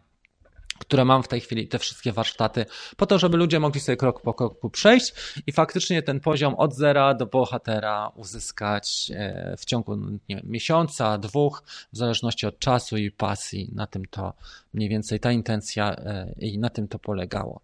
które 0.79 1.05
mam 1.05 1.23
w 1.23 1.27
tej 1.27 1.41
chwili, 1.41 1.67
te 1.67 1.79
wszystkie 1.79 2.11
warsztaty, 2.11 2.65
po 2.97 3.05
to, 3.05 3.19
żeby 3.19 3.37
ludzie 3.37 3.59
mogli 3.59 3.81
sobie 3.81 3.97
krok 3.97 4.21
po 4.21 4.33
kroku 4.33 4.69
przejść 4.69 5.13
i 5.47 5.51
faktycznie 5.51 6.03
ten 6.03 6.19
poziom 6.19 6.55
od 6.55 6.75
zera 6.75 7.13
do 7.13 7.25
bohatera 7.25 8.11
uzyskać 8.15 9.11
e, 9.15 9.55
w 9.57 9.65
ciągu 9.65 9.97
wiem, 10.29 10.41
miesiąca, 10.43 11.17
dwóch, 11.17 11.63
w 11.93 11.97
zależności 11.97 12.47
od 12.47 12.59
czasu 12.59 12.97
i 12.97 13.11
pasji. 13.11 13.71
Na 13.75 13.87
tym 13.87 14.05
to 14.05 14.33
mniej 14.73 14.89
więcej 14.89 15.19
ta 15.19 15.31
intencja 15.31 15.95
e, 15.95 16.33
i 16.39 16.59
na 16.59 16.69
tym 16.69 16.87
to 16.87 16.99
polegało. 16.99 17.61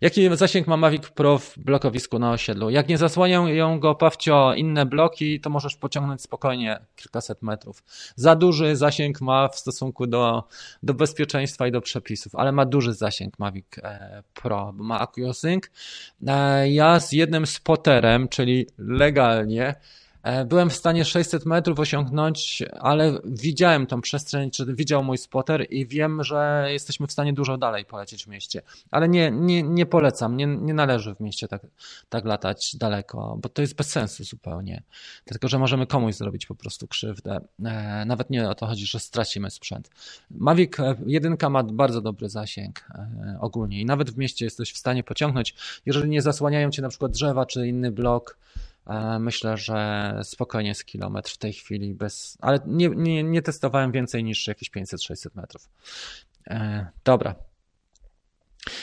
Jaki 0.00 0.36
zasięg 0.36 0.66
ma 0.66 0.76
Mavic 0.76 1.08
Pro 1.08 1.38
w 1.38 1.58
blokowisku 1.58 2.18
na 2.18 2.30
osiedlu? 2.30 2.70
Jak 2.70 2.88
nie 2.88 2.98
zasłaniają 2.98 3.80
go 3.80 3.94
pawcio 3.94 4.54
inne 4.54 4.86
bloki, 4.86 5.40
to 5.40 5.50
możesz 5.50 5.76
pociągnąć 5.76 6.22
spokojnie 6.22 6.80
kilkaset 6.96 7.42
metrów. 7.42 7.82
Za 8.16 8.36
duży 8.36 8.76
zasięg 8.76 9.20
ma 9.20 9.48
w 9.48 9.58
stosunku 9.58 10.06
do, 10.06 10.44
do 10.82 10.94
bezpieczeństwa 10.94 11.66
i 11.66 11.72
do 11.72 11.80
przepisów, 11.80 12.34
ale 12.34 12.52
ma 12.52 12.64
duży 12.64 12.94
zasięg 12.94 13.38
Mavic 13.38 13.66
e, 13.82 14.22
Pro, 14.34 14.72
ma 14.72 15.00
AccuSync. 15.00 15.64
E, 16.26 16.70
ja 16.70 17.00
z 17.00 17.12
jednym 17.12 17.46
spoterem, 17.46 18.28
czyli 18.28 18.66
legalnie, 18.78 19.74
byłem 20.46 20.70
w 20.70 20.74
stanie 20.74 21.04
600 21.04 21.46
metrów 21.46 21.80
osiągnąć, 21.80 22.62
ale 22.80 23.18
widziałem 23.24 23.86
tą 23.86 24.00
przestrzeń, 24.00 24.50
czy 24.50 24.74
widział 24.74 25.04
mój 25.04 25.18
spotter 25.18 25.66
i 25.70 25.86
wiem, 25.86 26.24
że 26.24 26.68
jesteśmy 26.70 27.06
w 27.06 27.12
stanie 27.12 27.32
dużo 27.32 27.58
dalej 27.58 27.84
polecieć 27.84 28.24
w 28.24 28.28
mieście. 28.28 28.62
Ale 28.90 29.08
nie, 29.08 29.30
nie, 29.30 29.62
nie 29.62 29.86
polecam, 29.86 30.36
nie, 30.36 30.46
nie 30.46 30.74
należy 30.74 31.14
w 31.14 31.20
mieście 31.20 31.48
tak, 31.48 31.62
tak 32.08 32.24
latać 32.24 32.76
daleko, 32.76 33.38
bo 33.42 33.48
to 33.48 33.62
jest 33.62 33.74
bez 33.74 33.90
sensu 33.90 34.24
zupełnie. 34.24 34.82
Tylko, 35.24 35.48
że 35.48 35.58
możemy 35.58 35.86
komuś 35.86 36.14
zrobić 36.14 36.46
po 36.46 36.54
prostu 36.54 36.88
krzywdę. 36.88 37.40
E, 37.64 38.04
nawet 38.06 38.30
nie 38.30 38.50
o 38.50 38.54
to 38.54 38.66
chodzi, 38.66 38.86
że 38.86 39.00
stracimy 39.00 39.50
sprzęt. 39.50 39.90
Mavic 40.30 40.72
1 41.06 41.36
e, 41.42 41.48
ma 41.50 41.62
bardzo 41.62 42.00
dobry 42.00 42.28
zasięg 42.28 42.84
ogólnie 43.40 43.80
i 43.80 43.84
nawet 43.84 44.10
w 44.10 44.18
mieście 44.18 44.44
jesteś 44.44 44.72
w 44.72 44.78
stanie 44.78 45.04
pociągnąć, 45.04 45.54
jeżeli 45.86 46.08
nie 46.08 46.22
zasłaniają 46.22 46.70
cię 46.70 46.82
na 46.82 46.88
przykład 46.88 47.12
drzewa 47.12 47.46
czy 47.46 47.68
inny 47.68 47.90
blok, 47.90 48.38
E, 48.58 48.67
myślę, 49.20 49.56
że 49.56 50.12
spokojnie 50.22 50.74
z 50.74 50.84
kilometr 50.84 51.30
w 51.30 51.38
tej 51.38 51.52
chwili, 51.52 51.94
bez, 51.94 52.38
ale 52.40 52.60
nie, 52.66 52.88
nie, 52.88 53.22
nie 53.22 53.42
testowałem 53.42 53.92
więcej 53.92 54.24
niż 54.24 54.46
jakieś 54.46 54.70
500-600 54.70 55.28
metrów. 55.34 55.68
E, 56.46 56.86
dobra. 57.04 57.34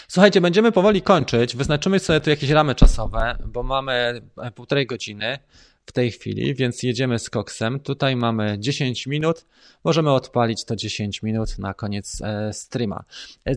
Słuchajcie, 0.07 0.41
będziemy 0.41 0.71
powoli 0.71 1.01
kończyć. 1.01 1.55
Wyznaczymy 1.55 1.99
sobie 1.99 2.21
tu 2.21 2.29
jakieś 2.29 2.49
ramy 2.49 2.75
czasowe, 2.75 3.37
bo 3.45 3.63
mamy 3.63 4.21
półtorej 4.55 4.87
godziny 4.87 5.39
w 5.85 5.91
tej 5.91 6.11
chwili, 6.11 6.55
więc 6.55 6.83
jedziemy 6.83 7.19
z 7.19 7.29
koksem. 7.29 7.79
Tutaj 7.79 8.15
mamy 8.15 8.57
10 8.59 9.07
minut. 9.07 9.45
Możemy 9.83 10.11
odpalić 10.11 10.65
to 10.65 10.75
10 10.75 11.23
minut 11.23 11.59
na 11.59 11.73
koniec 11.73 12.21
e, 12.21 12.53
streama. 12.53 13.03
E, 13.47 13.55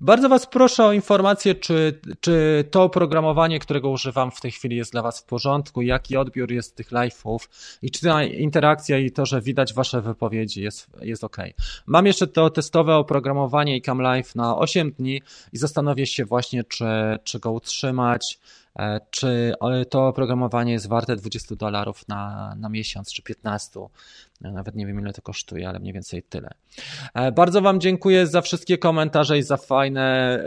bardzo 0.00 0.28
Was 0.28 0.46
proszę 0.46 0.84
o 0.84 0.92
informację, 0.92 1.54
czy, 1.54 2.00
czy 2.20 2.64
to 2.70 2.82
oprogramowanie, 2.82 3.58
którego 3.58 3.90
używam 3.90 4.30
w 4.30 4.40
tej 4.40 4.50
chwili 4.50 4.76
jest 4.76 4.92
dla 4.92 5.02
Was 5.02 5.20
w 5.20 5.24
porządku, 5.24 5.82
jaki 5.82 6.16
odbiór 6.16 6.52
jest 6.52 6.76
tych 6.76 6.90
live'ów 6.90 7.38
i 7.82 7.90
czy 7.90 8.00
ta 8.00 8.24
interakcja 8.24 8.98
i 8.98 9.10
to, 9.10 9.26
że 9.26 9.40
widać 9.40 9.74
Wasze 9.74 10.02
wypowiedzi 10.02 10.62
jest, 10.62 10.86
jest 11.02 11.24
ok. 11.24 11.36
Mam 11.86 12.06
jeszcze 12.06 12.26
to 12.26 12.50
testowe 12.50 12.96
oprogramowanie 12.96 13.76
i 13.76 13.82
Cam 13.82 14.02
Live 14.02 14.34
na 14.34 14.58
8 14.58 14.92
dni 14.92 15.22
i 15.52 15.58
zastanowię 15.58 16.06
się 16.06 16.24
właśnie, 16.24 16.64
czy, 16.64 16.84
czy 17.24 17.38
go 17.38 17.52
utrzymać, 17.52 18.38
czy 19.10 19.54
to 19.90 20.08
oprogramowanie 20.08 20.72
jest 20.72 20.88
warte 20.88 21.16
20 21.16 21.56
dolarów 21.56 22.08
na, 22.08 22.54
na 22.58 22.68
miesiąc, 22.68 23.12
czy 23.12 23.22
15. 23.22 23.80
E, 24.44 24.52
nawet 24.52 24.74
nie 24.74 24.86
wiem, 24.86 25.00
ile 25.00 25.12
to 25.12 25.22
kosztuje, 25.22 25.68
ale 25.68 25.78
mniej 25.78 25.92
więcej 25.92 26.22
tyle. 26.22 26.50
E, 27.14 27.32
bardzo 27.32 27.62
Wam 27.62 27.80
dziękuję 27.80 28.26
za 28.26 28.40
wszystkie 28.40 28.78
komentarze 28.78 29.38
i 29.38 29.42
za 29.42 29.56
fajne 29.56 30.38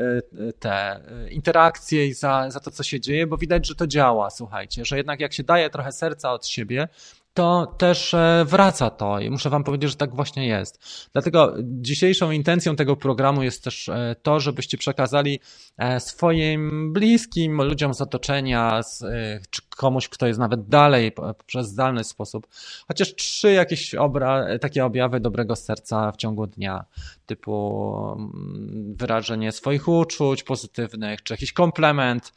te 0.60 1.00
interakcje 1.32 2.08
i 2.08 2.14
za, 2.14 2.52
za 2.52 2.60
to, 2.60 2.72
co 2.72 2.84
się 2.84 3.00
dzieje, 3.00 3.28
bo 3.28 3.38
widać, 3.38 3.68
że 3.68 3.76
to 3.76 3.88
działa, 3.88 4.30
słuchajcie, 4.30 4.86
że 4.86 4.98
jednak 4.98 5.20
jak 5.20 5.34
się 5.34 5.44
daje 5.44 5.70
trochę 5.70 5.92
serca 5.92 6.34
od 6.34 6.48
siebie, 6.48 6.88
to 7.40 7.76
też 7.78 8.14
e, 8.14 8.46
wraca 8.48 8.90
to 8.90 9.20
i 9.20 9.30
muszę 9.30 9.50
Wam 9.50 9.64
powiedzieć, 9.64 9.90
że 9.90 9.96
tak 9.96 10.16
właśnie 10.16 10.48
jest. 10.48 10.80
Dlatego 11.14 11.56
dzisiejszą 11.62 12.32
intencją 12.32 12.76
tego 12.76 12.96
programu 12.96 13.44
jest 13.44 13.64
też 13.64 13.90
e, 13.90 14.16
to, 14.22 14.40
żebyście 14.40 14.78
przekazali 14.78 15.40
e, 15.78 16.00
swoim 16.00 16.94
bliskim, 16.94 17.62
ludziom 17.62 17.94
z 17.94 18.02
otoczenia, 18.02 18.82
czy 19.50 19.62
komuś, 19.80 20.10
kto 20.10 20.28
jest 20.28 20.40
nawet 20.40 20.68
dalej 20.68 21.12
przez 21.46 21.68
zdalny 21.68 22.04
sposób, 22.04 22.48
chociaż 22.88 23.16
trzy 23.16 23.52
jakieś 23.52 23.96
obra, 23.96 24.60
takie 24.60 24.86
objawy 24.86 25.20
dobrego 25.20 25.56
serca 25.56 26.12
w 26.12 26.18
ciągu 26.18 26.48
dnia, 26.48 26.86
typu 27.26 28.16
mm, 28.18 28.96
wyrażenie 28.96 29.52
swoich 29.52 29.88
uczuć 29.88 30.44
pozytywnych, 30.44 31.24
czy 31.24 31.34
jakiś 31.34 31.54
komplement. 31.54 32.34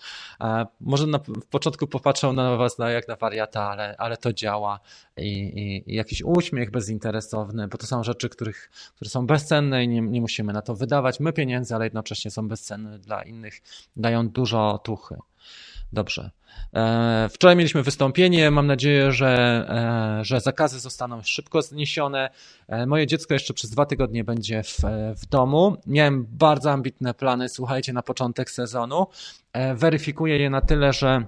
Może 0.80 1.06
na, 1.06 1.18
w 1.18 1.46
początku 1.50 1.86
popatrzą 1.86 2.32
na 2.32 2.56
Was 2.56 2.76
jak 2.78 3.08
na 3.08 3.16
wariata, 3.16 3.70
ale, 3.70 3.96
ale 3.98 4.16
to 4.16 4.32
działa 4.32 4.80
i, 5.16 5.28
i, 5.28 5.90
i, 5.92 5.94
jakiś 5.94 6.22
uśmiech 6.22 6.70
bezinteresowny, 6.70 7.68
bo 7.68 7.78
to 7.78 7.86
są 7.86 8.04
rzeczy, 8.04 8.28
których, 8.28 8.70
które 8.96 9.10
są 9.10 9.26
bezcenne 9.26 9.84
i 9.84 9.88
nie, 9.88 10.00
nie 10.00 10.20
musimy 10.20 10.52
na 10.52 10.62
to 10.62 10.74
wydawać 10.74 11.20
my 11.20 11.32
pieniędzy, 11.32 11.74
ale 11.74 11.84
jednocześnie 11.84 12.30
są 12.30 12.48
bezcenne 12.48 12.98
dla 12.98 13.22
innych, 13.22 13.62
dają 13.96 14.28
dużo 14.28 14.78
tuchy. 14.84 15.16
Dobrze. 15.92 16.30
E, 16.74 17.28
wczoraj 17.32 17.56
mieliśmy 17.56 17.82
wystąpienie. 17.82 18.50
Mam 18.50 18.66
nadzieję, 18.66 19.12
że, 19.12 19.30
e, 20.20 20.24
że 20.24 20.40
zakazy 20.40 20.80
zostaną 20.80 21.22
szybko 21.22 21.62
zniesione. 21.62 22.30
E, 22.68 22.86
moje 22.86 23.06
dziecko 23.06 23.34
jeszcze 23.34 23.54
przez 23.54 23.70
dwa 23.70 23.86
tygodnie 23.86 24.24
będzie 24.24 24.62
w, 24.62 24.78
w 25.16 25.26
domu. 25.26 25.76
Miałem 25.86 26.26
bardzo 26.30 26.70
ambitne 26.70 27.14
plany, 27.14 27.48
słuchajcie, 27.48 27.92
na 27.92 28.02
początek 28.02 28.50
sezonu. 28.50 29.06
Weryfikuję 29.74 30.38
je 30.38 30.50
na 30.50 30.60
tyle, 30.60 30.92
że 30.92 31.26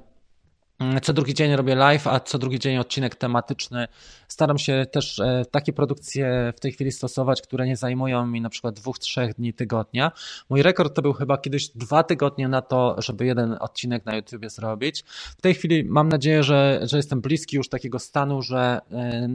co 1.03 1.13
drugi 1.13 1.35
dzień 1.35 1.57
robię 1.57 1.75
live, 1.75 2.07
a 2.07 2.21
co 2.21 2.39
drugi 2.39 2.59
dzień 2.59 2.79
odcinek 2.79 3.15
tematyczny. 3.15 3.89
Staram 4.29 4.59
się 4.59 4.87
też 4.93 5.19
e, 5.19 5.45
takie 5.51 5.73
produkcje 5.73 6.53
w 6.57 6.61
tej 6.61 6.73
chwili 6.73 6.93
stosować, 6.93 7.43
które 7.43 7.67
nie 7.67 7.77
zajmują 7.77 8.27
mi 8.27 8.41
na 8.41 8.49
przykład 8.49 8.75
dwóch, 8.75 8.99
trzech 8.99 9.35
dni 9.35 9.55
tygodnia. 9.55 10.13
Mój 10.51 10.63
rekord 10.63 10.95
to 10.95 11.03
był 11.03 11.13
chyba 11.13 11.39
kiedyś 11.39 11.69
dwa 11.69 12.03
tygodnie 12.03 12.49
na 12.49 12.63
to, 12.63 12.97
żeby 12.99 13.27
jeden 13.27 13.57
odcinek 13.61 14.07
na 14.07 14.17
YouTubie 14.17 14.51
zrobić. 14.51 15.05
W 15.39 15.41
tej 15.41 15.55
chwili 15.55 15.85
mam 15.85 16.09
nadzieję, 16.09 16.43
że, 16.43 16.81
że 16.83 16.97
jestem 16.97 17.21
bliski 17.21 17.57
już 17.57 17.69
takiego 17.69 17.99
stanu, 17.99 18.43
że 18.43 18.81
e, 18.93 19.29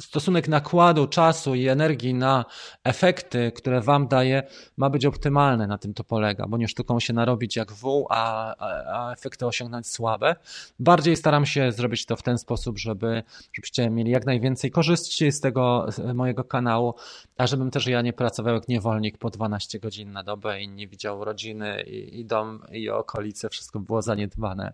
stosunek 0.00 0.48
nakładu 0.48 1.06
czasu 1.06 1.54
i 1.54 1.68
energii 1.68 2.14
na 2.14 2.44
efekty, 2.84 3.52
które 3.52 3.80
Wam 3.80 4.08
daje, 4.08 4.42
ma 4.76 4.90
być 4.90 5.06
optymalny. 5.06 5.66
Na 5.66 5.78
tym 5.78 5.94
to 5.94 6.04
polega, 6.04 6.46
bo 6.48 6.56
nie 6.56 6.68
sztuką 6.68 7.00
się 7.00 7.12
narobić 7.12 7.56
jak 7.56 7.72
wół, 7.72 8.06
a, 8.10 8.54
a, 8.56 9.08
a, 9.08 9.12
efekty 9.12 9.46
osiągnąć 9.46 9.86
słabe. 9.86 10.36
Bardziej 10.78 11.16
staram 11.16 11.46
się 11.46 11.72
zrobić 11.72 12.06
to 12.06 12.16
w 12.16 12.22
ten 12.22 12.38
sposób, 12.38 12.78
żeby, 12.78 13.22
żebyście 13.52 13.90
mieli 13.90 14.10
jak 14.10 14.26
najwięcej 14.26 14.70
korzyści 14.70 15.32
z 15.32 15.40
tego 15.40 15.86
z 15.88 16.14
mojego 16.14 16.44
kanału, 16.44 16.94
a 17.38 17.46
żebym 17.46 17.70
też 17.70 17.86
ja 17.86 18.02
nie 18.02 18.12
pracował 18.12 18.54
jak 18.54 18.68
niewolnik 18.68 19.18
po 19.18 19.30
12 19.30 19.78
godzin 19.78 20.12
na 20.12 20.22
dobę 20.22 20.62
i 20.62 20.68
nie 20.68 20.88
widział 20.88 21.24
rodziny 21.24 21.82
i, 21.82 22.20
i 22.20 22.24
dom 22.24 22.62
i 22.72 22.90
okolice, 22.90 23.48
wszystko 23.48 23.80
było 23.80 24.02
zaniedbane 24.02 24.72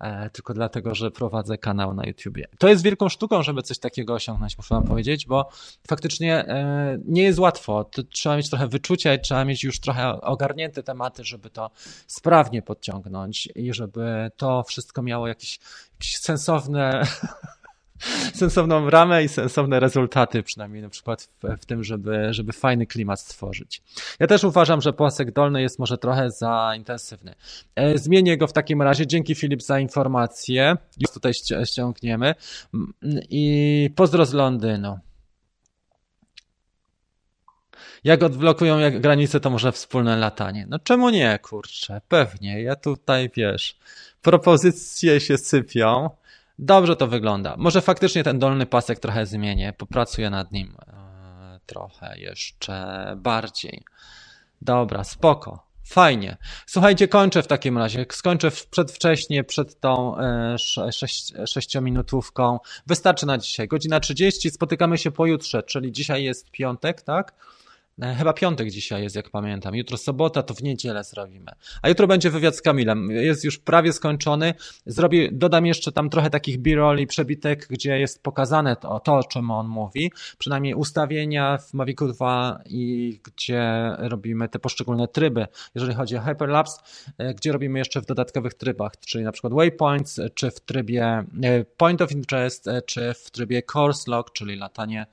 e, 0.00 0.30
tylko 0.30 0.54
dlatego, 0.54 0.94
że 0.94 1.10
prowadzę 1.10 1.58
kanał 1.58 1.94
na 1.94 2.06
YouTubie. 2.06 2.46
To 2.58 2.68
jest 2.68 2.82
wielką 2.82 3.08
sztuką, 3.08 3.42
żeby 3.42 3.62
coś 3.62 3.78
takiego 3.78 4.14
osiągnąć 4.14 4.56
muszę 4.60 4.74
wam 4.74 4.84
powiedzieć, 4.84 5.26
bo 5.26 5.48
faktycznie 5.88 6.34
e, 6.34 6.98
nie 7.04 7.22
jest 7.22 7.38
łatwo. 7.38 7.90
Trzeba 8.10 8.36
mieć 8.36 8.50
trochę 8.50 8.68
wyczucia 8.68 9.14
i 9.14 9.20
trzeba 9.20 9.44
mieć 9.44 9.64
już 9.64 9.80
trochę 9.80 10.20
ogarnięte 10.20 10.82
tematy, 10.82 11.24
żeby 11.24 11.50
to 11.50 11.70
sprawnie 12.06 12.62
podciągnąć 12.62 13.48
i 13.54 13.74
żeby 13.74 14.30
to 14.36 14.62
wszystko 14.62 15.02
miało 15.02 15.28
jakieś, 15.28 15.60
jakieś 15.92 16.18
sensowne 16.18 17.06
sensowną 18.34 18.90
ramę 18.90 19.24
i 19.24 19.28
sensowne 19.28 19.80
rezultaty, 19.80 20.42
przynajmniej 20.42 20.82
na 20.82 20.88
przykład 20.88 21.28
w, 21.42 21.62
w, 21.62 21.66
tym, 21.66 21.84
żeby, 21.84 22.28
żeby 22.30 22.52
fajny 22.52 22.86
klimat 22.86 23.20
stworzyć. 23.20 23.82
Ja 24.20 24.26
też 24.26 24.44
uważam, 24.44 24.80
że 24.80 24.92
płasek 24.92 25.32
dolny 25.32 25.62
jest 25.62 25.78
może 25.78 25.98
trochę 25.98 26.30
za 26.30 26.72
intensywny. 26.76 27.34
E, 27.76 27.98
zmienię 27.98 28.38
go 28.38 28.46
w 28.46 28.52
takim 28.52 28.82
razie. 28.82 29.06
Dzięki 29.06 29.34
Filip 29.34 29.62
za 29.62 29.80
informację. 29.80 30.76
Już 30.98 31.10
tutaj 31.10 31.32
ściągniemy. 31.64 32.34
I 33.30 33.90
pozdro 33.96 34.26
z 34.26 34.32
Londynu. 34.32 34.98
Jak 38.04 38.22
odblokują 38.22 38.78
jak 38.78 39.00
granice, 39.00 39.40
to 39.40 39.50
może 39.50 39.72
wspólne 39.72 40.16
latanie. 40.16 40.66
No 40.68 40.78
czemu 40.78 41.10
nie, 41.10 41.38
kurczę? 41.38 42.00
Pewnie. 42.08 42.62
Ja 42.62 42.76
tutaj, 42.76 43.30
wiesz, 43.36 43.78
propozycje 44.22 45.20
się 45.20 45.38
sypią 45.38 46.10
Dobrze 46.62 46.96
to 46.96 47.06
wygląda. 47.06 47.54
Może 47.58 47.80
faktycznie 47.80 48.24
ten 48.24 48.38
dolny 48.38 48.66
pasek 48.66 48.98
trochę 48.98 49.26
zmienię, 49.26 49.72
popracuję 49.72 50.30
nad 50.30 50.52
nim 50.52 50.76
e, 50.86 51.60
trochę 51.66 52.18
jeszcze 52.18 53.12
bardziej. 53.16 53.84
Dobra, 54.62 55.04
spoko. 55.04 55.66
Fajnie. 55.84 56.36
Słuchajcie, 56.66 57.08
kończę 57.08 57.42
w 57.42 57.46
takim 57.46 57.78
razie. 57.78 58.06
Skończę 58.12 58.50
przedwcześnie, 58.70 59.44
przed 59.44 59.80
tą 59.80 60.18
e, 60.18 60.56
sześć, 60.92 61.32
sześciominutówką. 61.46 62.58
Wystarczy 62.86 63.26
na 63.26 63.38
dzisiaj. 63.38 63.68
Godzina 63.68 64.00
30. 64.00 64.50
Spotykamy 64.50 64.98
się 64.98 65.10
pojutrze, 65.10 65.62
czyli 65.62 65.92
dzisiaj 65.92 66.24
jest 66.24 66.50
piątek, 66.50 67.02
tak? 67.02 67.34
E, 68.02 68.14
chyba 68.14 68.32
piątek 68.32 68.70
dzisiaj 68.70 69.02
jest, 69.02 69.16
jak 69.16 69.30
pamiętam. 69.30 69.74
Jutro 69.74 69.96
sobota, 69.96 70.42
to 70.42 70.54
w 70.54 70.62
niedzielę 70.62 71.04
zrobimy. 71.04 71.52
A 71.82 71.88
jutro 71.88 72.06
będzie 72.06 72.30
wywiad 72.30 72.56
z 72.56 72.62
Kamilem. 72.62 73.10
Jest 73.10 73.44
już 73.44 73.58
prawie 73.58 73.92
skończony. 73.92 74.54
Zrobię, 74.86 75.28
dodam 75.32 75.66
jeszcze 75.66 75.92
tam 75.92 76.10
trochę 76.10 76.30
takich 76.30 76.58
b-roll 76.58 76.98
i 76.98 77.06
przebitek, 77.06 77.66
gdzie 77.70 77.98
jest 77.98 78.22
pokazane 78.22 78.76
to, 78.76 79.00
to, 79.00 79.16
o 79.16 79.24
czym 79.24 79.50
on 79.50 79.68
mówi. 79.68 80.12
Przynajmniej 80.38 80.74
ustawienia 80.74 81.58
w 81.58 81.74
Mavicu 81.74 82.08
2 82.08 82.60
i 82.66 83.20
gdzie 83.24 83.92
robimy 83.98 84.48
te 84.48 84.58
poszczególne 84.58 85.08
tryby. 85.08 85.46
Jeżeli 85.74 85.94
chodzi 85.94 86.16
o 86.16 86.20
Hyperlapse, 86.20 86.82
e, 87.18 87.34
gdzie 87.34 87.52
robimy 87.52 87.78
jeszcze 87.78 88.00
w 88.00 88.06
dodatkowych 88.06 88.54
trybach, 88.54 88.92
czyli 89.06 89.24
na 89.24 89.32
przykład 89.32 89.52
waypoints, 89.52 90.20
czy 90.34 90.50
w 90.50 90.60
trybie 90.60 91.04
e, 91.42 91.64
point 91.76 92.02
of 92.02 92.12
interest, 92.12 92.66
czy 92.86 93.14
w 93.14 93.30
trybie 93.30 93.62
course 93.74 94.10
log, 94.10 94.32
czyli 94.32 94.56
latanie 94.56 95.06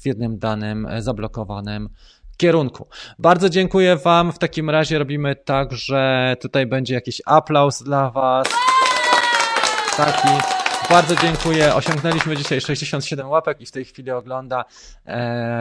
w 0.00 0.06
jednym 0.06 0.38
danym 0.38 0.88
zablokowanym 0.98 1.88
kierunku. 2.40 2.86
Bardzo 3.18 3.48
dziękuję 3.48 3.96
Wam. 3.96 4.32
W 4.32 4.38
takim 4.38 4.70
razie 4.70 4.98
robimy 4.98 5.36
tak, 5.36 5.72
że 5.72 6.36
tutaj 6.40 6.66
będzie 6.66 6.94
jakiś 6.94 7.22
aplauz 7.26 7.82
dla 7.82 8.10
Was. 8.10 8.48
Taki. 9.96 10.59
Bardzo 10.90 11.16
dziękuję. 11.16 11.74
Osiągnęliśmy 11.74 12.36
dzisiaj 12.36 12.60
67 12.60 13.28
łapek 13.28 13.60
i 13.60 13.66
w 13.66 13.70
tej 13.70 13.84
chwili 13.84 14.10
ogląda 14.10 14.64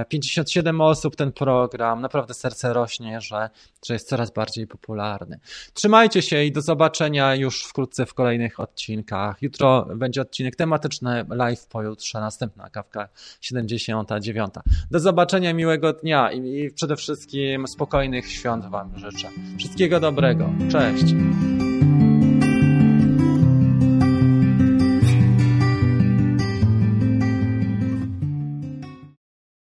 57 0.10 0.81
e, 0.81 0.84
osób 0.84 1.15
ten 1.15 1.31
program. 1.31 2.01
Naprawdę 2.01 2.34
serce 2.34 2.73
rośnie, 2.73 3.22
że, 3.22 3.49
że 3.85 3.93
jest 3.93 4.10
coraz 4.10 4.31
bardziej 4.31 4.68
popularny. 4.68 5.39
Trzymajcie 5.73 6.22
się 6.22 6.43
i 6.43 6.51
do 6.51 6.61
zobaczenia 6.61 7.35
już 7.35 7.64
wkrótce 7.64 8.06
w 8.06 8.14
kolejnych 8.14 8.60
odcinkach. 8.60 9.41
Jutro 9.41 9.88
będzie 9.95 10.22
odcinek 10.22 10.56
tematyczny, 10.56 11.26
live 11.30 11.68
pojutrze, 11.68 12.19
następna 12.19 12.69
kawka 12.69 13.10
79. 13.41 14.53
Do 14.91 14.99
zobaczenia, 14.99 15.53
miłego 15.53 15.93
dnia 15.93 16.31
i, 16.31 16.60
i 16.60 16.72
przede 16.72 16.95
wszystkim 16.95 17.68
spokojnych 17.68 18.31
świąt 18.31 18.65
Wam 18.65 18.99
życzę. 18.99 19.30
Wszystkiego 19.57 19.99
dobrego. 19.99 20.49
Cześć. 20.72 21.14